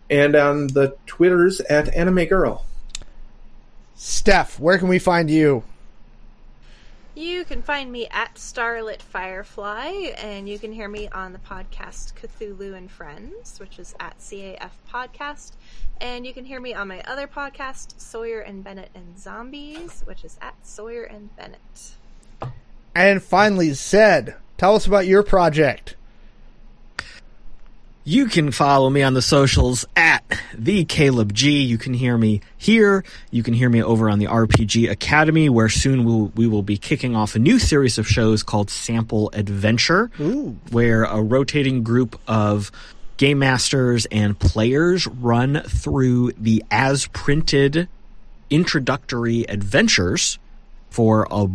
And 0.08 0.36
on 0.36 0.68
the 0.68 0.96
Twitters 1.06 1.58
at 1.62 1.92
Anime 1.92 2.26
Girl. 2.26 2.64
Steph, 3.96 4.60
where 4.60 4.78
can 4.78 4.86
we 4.86 5.00
find 5.00 5.28
you? 5.28 5.64
You 7.16 7.46
can 7.46 7.62
find 7.62 7.90
me 7.90 8.06
at 8.10 8.36
Starlit 8.36 9.00
Firefly, 9.00 9.86
and 10.18 10.46
you 10.46 10.58
can 10.58 10.70
hear 10.70 10.86
me 10.86 11.08
on 11.08 11.32
the 11.32 11.38
podcast 11.38 12.12
Cthulhu 12.12 12.76
and 12.76 12.90
Friends, 12.90 13.58
which 13.58 13.78
is 13.78 13.94
at 13.98 14.18
CAF 14.18 14.72
Podcast. 14.92 15.52
And 15.98 16.26
you 16.26 16.34
can 16.34 16.44
hear 16.44 16.60
me 16.60 16.74
on 16.74 16.88
my 16.88 17.00
other 17.06 17.26
podcast, 17.26 17.98
Sawyer 17.98 18.40
and 18.40 18.62
Bennett 18.62 18.90
and 18.94 19.18
Zombies, 19.18 20.02
which 20.04 20.26
is 20.26 20.36
at 20.42 20.56
Sawyer 20.62 21.04
and 21.04 21.34
Bennett. 21.36 21.94
And 22.94 23.22
finally, 23.22 23.72
Zed, 23.72 24.36
tell 24.58 24.74
us 24.74 24.86
about 24.86 25.06
your 25.06 25.22
project. 25.22 25.96
You 28.08 28.26
can 28.26 28.52
follow 28.52 28.88
me 28.88 29.02
on 29.02 29.14
the 29.14 29.20
socials 29.20 29.84
at 29.96 30.22
the 30.54 30.84
Caleb 30.84 31.34
G. 31.34 31.62
You 31.62 31.76
can 31.76 31.92
hear 31.92 32.16
me 32.16 32.40
here. 32.56 33.02
You 33.32 33.42
can 33.42 33.52
hear 33.52 33.68
me 33.68 33.82
over 33.82 34.08
on 34.08 34.20
the 34.20 34.26
RPG 34.26 34.88
Academy, 34.88 35.48
where 35.48 35.68
soon 35.68 36.04
we'll, 36.04 36.26
we 36.36 36.46
will 36.46 36.62
be 36.62 36.76
kicking 36.76 37.16
off 37.16 37.34
a 37.34 37.40
new 37.40 37.58
series 37.58 37.98
of 37.98 38.06
shows 38.06 38.44
called 38.44 38.70
Sample 38.70 39.30
Adventure, 39.32 40.06
where 40.70 41.02
a 41.02 41.20
rotating 41.20 41.82
group 41.82 42.20
of 42.28 42.70
game 43.16 43.40
masters 43.40 44.06
and 44.12 44.38
players 44.38 45.08
run 45.08 45.62
through 45.62 46.30
the 46.38 46.62
as 46.70 47.08
printed 47.08 47.88
introductory 48.50 49.42
adventures 49.48 50.38
for 50.90 51.26
a 51.28 51.48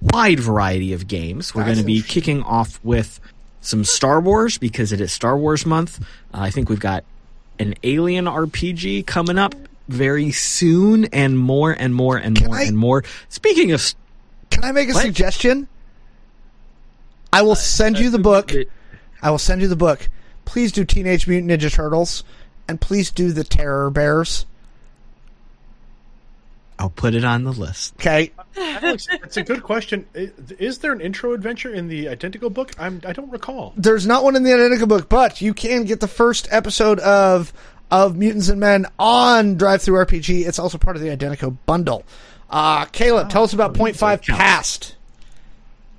wide 0.00 0.40
variety 0.40 0.92
of 0.94 1.06
games. 1.06 1.54
We're 1.54 1.64
going 1.64 1.76
to 1.78 1.84
be 1.84 2.02
kicking 2.02 2.42
off 2.42 2.80
with 2.82 3.20
some 3.62 3.84
Star 3.84 4.20
Wars 4.20 4.58
because 4.58 4.92
it 4.92 5.00
is 5.00 5.10
Star 5.12 5.36
Wars 5.38 5.64
month. 5.64 5.98
Uh, 6.34 6.40
I 6.40 6.50
think 6.50 6.68
we've 6.68 6.78
got 6.80 7.04
an 7.58 7.74
Alien 7.82 8.26
RPG 8.26 9.06
coming 9.06 9.38
up 9.38 9.54
very 9.88 10.30
soon, 10.30 11.06
and 11.06 11.38
more 11.38 11.72
and 11.72 11.94
more 11.94 12.16
and 12.16 12.38
more 12.44 12.56
I- 12.56 12.64
and 12.64 12.76
more. 12.76 13.02
Speaking 13.30 13.72
of, 13.72 13.94
Can 14.50 14.64
I 14.64 14.72
make 14.72 14.90
a 14.90 14.92
What? 14.92 15.02
suggestion? 15.02 15.66
I 17.32 17.40
will 17.42 17.54
send 17.54 17.98
you 17.98 18.10
the 18.10 18.18
book. 18.18 18.52
I 19.22 19.30
will 19.30 19.38
send 19.38 19.62
you 19.62 19.68
the 19.68 19.76
book. 19.76 20.08
Please 20.44 20.72
do 20.72 20.84
Teenage 20.84 21.26
Mutant 21.26 21.50
Ninja 21.50 21.72
Turtles, 21.72 22.22
and 22.68 22.80
please 22.80 23.10
do 23.10 23.32
the 23.32 23.44
Terror 23.44 23.88
Bears. 23.90 24.44
I'll 26.82 26.90
put 26.90 27.14
it 27.14 27.24
on 27.24 27.44
the 27.44 27.52
list. 27.52 27.94
Okay, 27.94 28.32
Alex, 28.56 29.06
it's 29.12 29.36
a 29.36 29.44
good 29.44 29.62
question. 29.62 30.04
Is 30.14 30.78
there 30.78 30.92
an 30.92 31.00
intro 31.00 31.32
adventure 31.32 31.72
in 31.72 31.86
the 31.86 32.08
identical 32.08 32.50
book? 32.50 32.72
I'm, 32.76 33.00
I 33.06 33.12
don't 33.12 33.30
recall. 33.30 33.72
there's 33.76 34.04
not 34.04 34.24
one 34.24 34.34
in 34.34 34.42
the 34.42 34.52
Identical 34.52 34.88
book, 34.88 35.08
but 35.08 35.40
you 35.40 35.54
can 35.54 35.84
get 35.84 36.00
the 36.00 36.08
first 36.08 36.48
episode 36.50 36.98
of 36.98 37.52
of 37.92 38.16
Mutants 38.16 38.48
and 38.48 38.58
Men 38.58 38.86
on 38.98 39.56
DriveThruRPG. 39.56 40.44
It's 40.44 40.58
also 40.58 40.76
part 40.76 40.96
of 40.96 41.02
the 41.02 41.10
Identical 41.10 41.52
bundle. 41.66 42.04
Uh, 42.50 42.86
Caleb, 42.86 43.30
tell 43.30 43.44
us 43.44 43.52
about 43.52 43.74
Point 43.74 43.94
Five. 43.94 44.22
Past. 44.22 44.96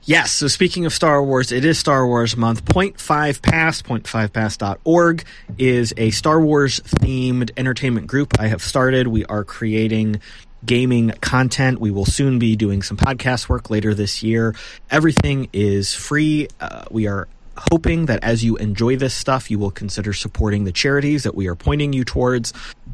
Yes, 0.05 0.33
so 0.33 0.49
speaking 0.49 0.85
of 0.85 0.91
Star 0.91 1.23
Wars, 1.23 1.53
it 1.53 1.63
is 1.63 1.79
Star 1.79 2.05
Wars 2.05 2.35
month. 2.35 2.65
Point 2.65 2.99
five 2.99 3.41
past, 3.41 3.85
point5past.org 3.85 5.23
is 5.57 5.93
a 5.95 6.11
Star 6.11 6.41
Wars 6.41 6.81
themed 6.81 7.51
entertainment 7.55 8.07
group 8.07 8.37
I 8.37 8.47
have 8.47 8.61
started. 8.61 9.07
We 9.07 9.23
are 9.27 9.45
creating 9.45 10.19
gaming 10.65 11.11
content. 11.21 11.79
We 11.79 11.91
will 11.91 12.05
soon 12.05 12.39
be 12.39 12.55
doing 12.55 12.81
some 12.81 12.97
podcast 12.97 13.49
work 13.49 13.69
later 13.69 13.93
this 13.93 14.23
year. 14.23 14.55
Everything 14.89 15.49
is 15.53 15.93
free. 15.93 16.47
Uh, 16.59 16.85
we 16.89 17.07
are 17.07 17.27
hoping 17.71 18.07
that 18.07 18.23
as 18.23 18.43
you 18.43 18.55
enjoy 18.57 18.95
this 18.95 19.13
stuff, 19.13 19.51
you 19.51 19.59
will 19.59 19.71
consider 19.71 20.13
supporting 20.13 20.63
the 20.63 20.71
charities 20.71 21.23
that 21.23 21.35
we 21.35 21.47
are 21.47 21.55
pointing 21.55 21.93
you 21.93 22.03
towards. 22.03 22.53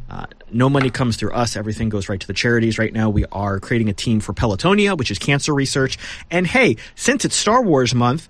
Uh, 0.10 0.26
no 0.52 0.70
money 0.70 0.90
comes 0.90 1.16
through 1.16 1.32
us. 1.32 1.56
Everything 1.56 1.90
goes 1.90 2.10
right 2.10 2.20
to 2.20 2.28
the 2.28 2.34
charities. 2.34 2.78
Right 2.78 2.94
now, 2.94 3.10
we 3.10 3.26
are 3.32 3.60
creating 3.60 3.90
a 3.90 3.94
team 3.94 4.20
for 4.20 4.34
Pelotonia, 4.34 4.98
which 4.98 5.12
is 5.12 5.20
cancer 5.20 5.54
research. 5.54 5.98
And 6.32 6.48
hey, 6.48 6.78
since 6.96 7.26
it's 7.26 7.36
Star 7.36 7.62
Wars 7.62 7.94
month, 7.94 8.28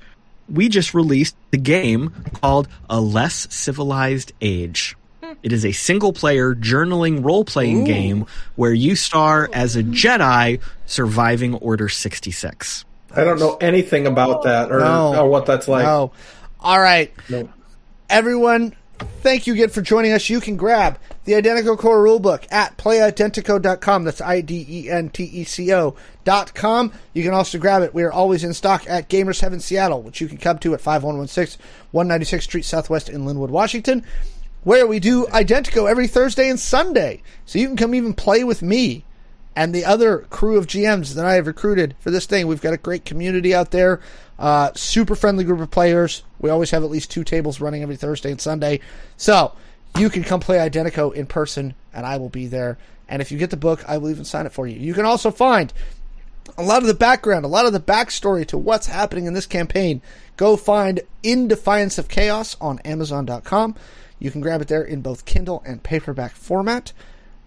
we 0.50 0.68
just 0.68 0.94
released 0.94 1.36
the 1.52 1.58
game 1.58 2.12
called 2.42 2.68
A 2.90 3.00
Less 3.00 3.48
Civilized 3.54 4.34
Age. 4.42 4.96
It 5.44 5.52
is 5.54 5.66
a 5.66 5.72
single 5.72 6.14
player 6.14 6.56
journaling 6.56 7.24
role 7.24 7.46
playing 7.46 7.84
game 7.84 8.26
where 8.56 8.74
you 8.74 8.96
star 8.96 9.50
as 9.54 9.76
a 9.76 9.84
Jedi 9.84 10.62
surviving 10.86 11.56
Order 11.56 11.90
66. 11.90 12.86
I 13.16 13.24
don't 13.24 13.40
know 13.40 13.56
anything 13.62 14.06
about 14.08 14.44
that 14.44 14.72
or, 14.72 14.80
No. 14.80 15.16
or 15.16 15.30
what 15.30 15.46
that's 15.46 15.68
like. 15.68 15.86
No. 15.86 16.12
All 16.60 16.80
right. 16.80 17.12
No. 17.30 17.50
Everyone, 18.10 18.76
thank 19.22 19.48
you 19.48 19.54
again 19.54 19.70
for 19.70 19.82
joining 19.82 20.12
us. 20.14 20.30
You 20.30 20.40
can 20.42 20.58
grab 20.58 21.00
the 21.26 21.36
Identical 21.36 21.78
Core 21.78 22.04
Rulebook 22.04 22.46
at 22.52 22.78
playidentico.com. 22.78 24.04
That's 24.04 24.22
I 24.22 24.42
D 24.42 24.66
E 24.68 24.90
N 24.90 25.10
T 25.10 25.24
E 25.24 25.44
C 25.44 25.74
O 25.74 25.96
dot 26.24 26.54
com. 26.56 26.92
You 27.14 27.24
can 27.24 27.34
also 27.34 27.58
grab 27.60 27.82
it. 27.84 27.94
We 27.94 28.04
are 28.04 28.12
always 28.12 28.44
in 28.44 28.54
stock 28.54 28.84
at 28.90 29.10
Gamers 29.10 29.42
Heaven 29.42 29.60
Seattle, 29.60 30.02
which 30.02 30.22
you 30.22 30.28
can 30.28 30.38
come 30.38 30.58
to 30.60 30.74
at 30.74 30.82
5116 30.82 31.62
196th 31.94 32.42
Street 32.44 32.66
Southwest 32.66 33.10
in 33.10 33.22
Lynnwood, 33.26 33.50
Washington, 33.50 34.04
where 34.64 34.88
we 34.88 35.00
do 35.00 35.26
Identico 35.28 35.90
every 35.90 36.08
Thursday 36.08 36.50
and 36.50 36.60
Sunday. 36.60 37.22
So 37.46 37.60
you 37.60 37.68
can 37.68 37.78
come 37.78 37.96
even 37.96 38.14
play 38.14 38.44
with 38.44 38.62
me 38.62 39.06
and 39.56 39.74
the 39.74 39.86
other 39.86 40.20
crew 40.30 40.58
of 40.58 40.68
GMs 40.68 41.16
that 41.16 41.26
I 41.26 41.34
have 41.34 41.48
recruited 41.48 41.96
for 42.00 42.12
this 42.12 42.26
thing. 42.26 42.48
We've 42.48 42.62
got 42.62 42.74
a 42.74 42.78
great 42.78 43.04
community 43.04 43.54
out 43.54 43.72
there, 43.72 44.00
uh, 44.38 44.72
super 44.74 45.16
friendly 45.16 45.44
group 45.44 45.60
of 45.60 45.72
players. 45.72 46.24
We 46.40 46.50
always 46.50 46.72
have 46.72 46.84
at 46.84 46.90
least 46.90 47.12
two 47.12 47.24
tables 47.24 47.60
running 47.60 47.84
every 47.84 47.98
Thursday 47.98 48.32
and 48.32 48.40
Sunday. 48.40 48.80
So 49.18 49.54
you 49.98 50.10
can 50.10 50.24
come 50.24 50.40
play 50.40 50.58
Identico 50.58 51.14
in 51.14 51.26
person, 51.26 51.74
and 51.94 52.06
I 52.06 52.18
will 52.18 52.30
be 52.30 52.48
there. 52.48 52.78
And 53.10 53.22
if 53.22 53.32
you 53.32 53.38
get 53.38 53.50
the 53.50 53.58
book, 53.58 53.84
I 53.88 53.98
will 53.98 54.12
even 54.12 54.24
sign 54.24 54.46
it 54.46 54.54
for 54.54 54.68
you. 54.68 54.80
You 54.80 54.94
can 54.94 55.06
also 55.06 55.32
find 55.32 55.74
a 56.58 56.64
lot 56.64 56.82
of 56.82 56.88
the 56.88 56.94
background, 56.94 57.44
a 57.44 57.50
lot 57.50 57.66
of 57.66 57.74
the 57.74 57.80
backstory 57.80 58.46
to 58.48 58.58
what's 58.58 58.88
happening 58.88 59.26
in 59.26 59.34
this 59.34 59.46
campaign. 59.46 60.02
Go 60.38 60.56
find 60.56 61.02
In 61.22 61.48
Defiance 61.48 61.98
of 61.98 62.08
Chaos 62.08 62.56
on 62.62 62.80
Amazon.com. 62.80 63.76
You 64.20 64.32
can 64.32 64.42
grab 64.42 64.62
it 64.62 64.68
there 64.68 64.84
in 64.84 65.02
both 65.02 65.26
Kindle 65.26 65.64
and 65.66 65.82
paperback 65.82 66.34
format. 66.34 66.92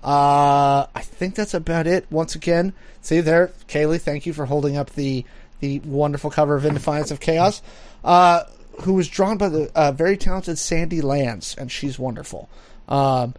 Uh, 0.02 0.86
I 0.94 1.00
think 1.00 1.34
that's 1.34 1.54
about 1.54 1.86
it. 1.86 2.06
Once 2.10 2.34
again, 2.34 2.72
see 3.00 3.20
there, 3.20 3.52
Kaylee. 3.68 4.00
Thank 4.00 4.26
you 4.26 4.32
for 4.32 4.46
holding 4.46 4.76
up 4.76 4.90
the 4.90 5.24
the 5.60 5.78
wonderful 5.80 6.28
cover 6.28 6.56
of 6.56 6.64
In 6.64 6.74
Defiance 6.74 7.12
of 7.12 7.20
Chaos, 7.20 7.62
uh, 8.02 8.42
who 8.80 8.94
was 8.94 9.06
drawn 9.06 9.38
by 9.38 9.48
the 9.48 9.70
uh, 9.76 9.92
very 9.92 10.16
talented 10.16 10.58
Sandy 10.58 11.00
Lance, 11.00 11.54
and 11.54 11.70
she's 11.70 12.00
wonderful. 12.00 12.48
Um, 12.88 13.34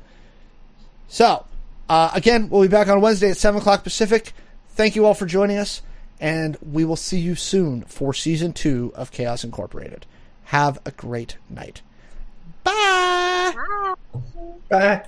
so, 1.10 1.46
uh, 1.90 2.12
again, 2.14 2.50
we'll 2.50 2.62
be 2.62 2.70
back 2.70 2.88
on 2.88 3.02
Wednesday 3.02 3.30
at 3.30 3.38
7 3.38 3.60
o'clock 3.60 3.84
Pacific. 3.84 4.32
Thank 4.70 4.96
you 4.96 5.06
all 5.06 5.14
for 5.14 5.26
joining 5.26 5.58
us, 5.58 5.82
and 6.22 6.58
we 6.62 6.86
will 6.86 6.96
see 6.96 7.20
you 7.20 7.36
soon 7.36 7.84
for 7.84 8.14
season 8.14 8.54
two 8.54 8.94
of 8.96 9.12
Chaos 9.12 9.44
Incorporated. 9.44 10.06
Have 10.46 10.80
a 10.86 10.92
great 10.92 11.36
night. 11.50 11.82
Bye. 12.64 13.54
Bye. 14.70 15.04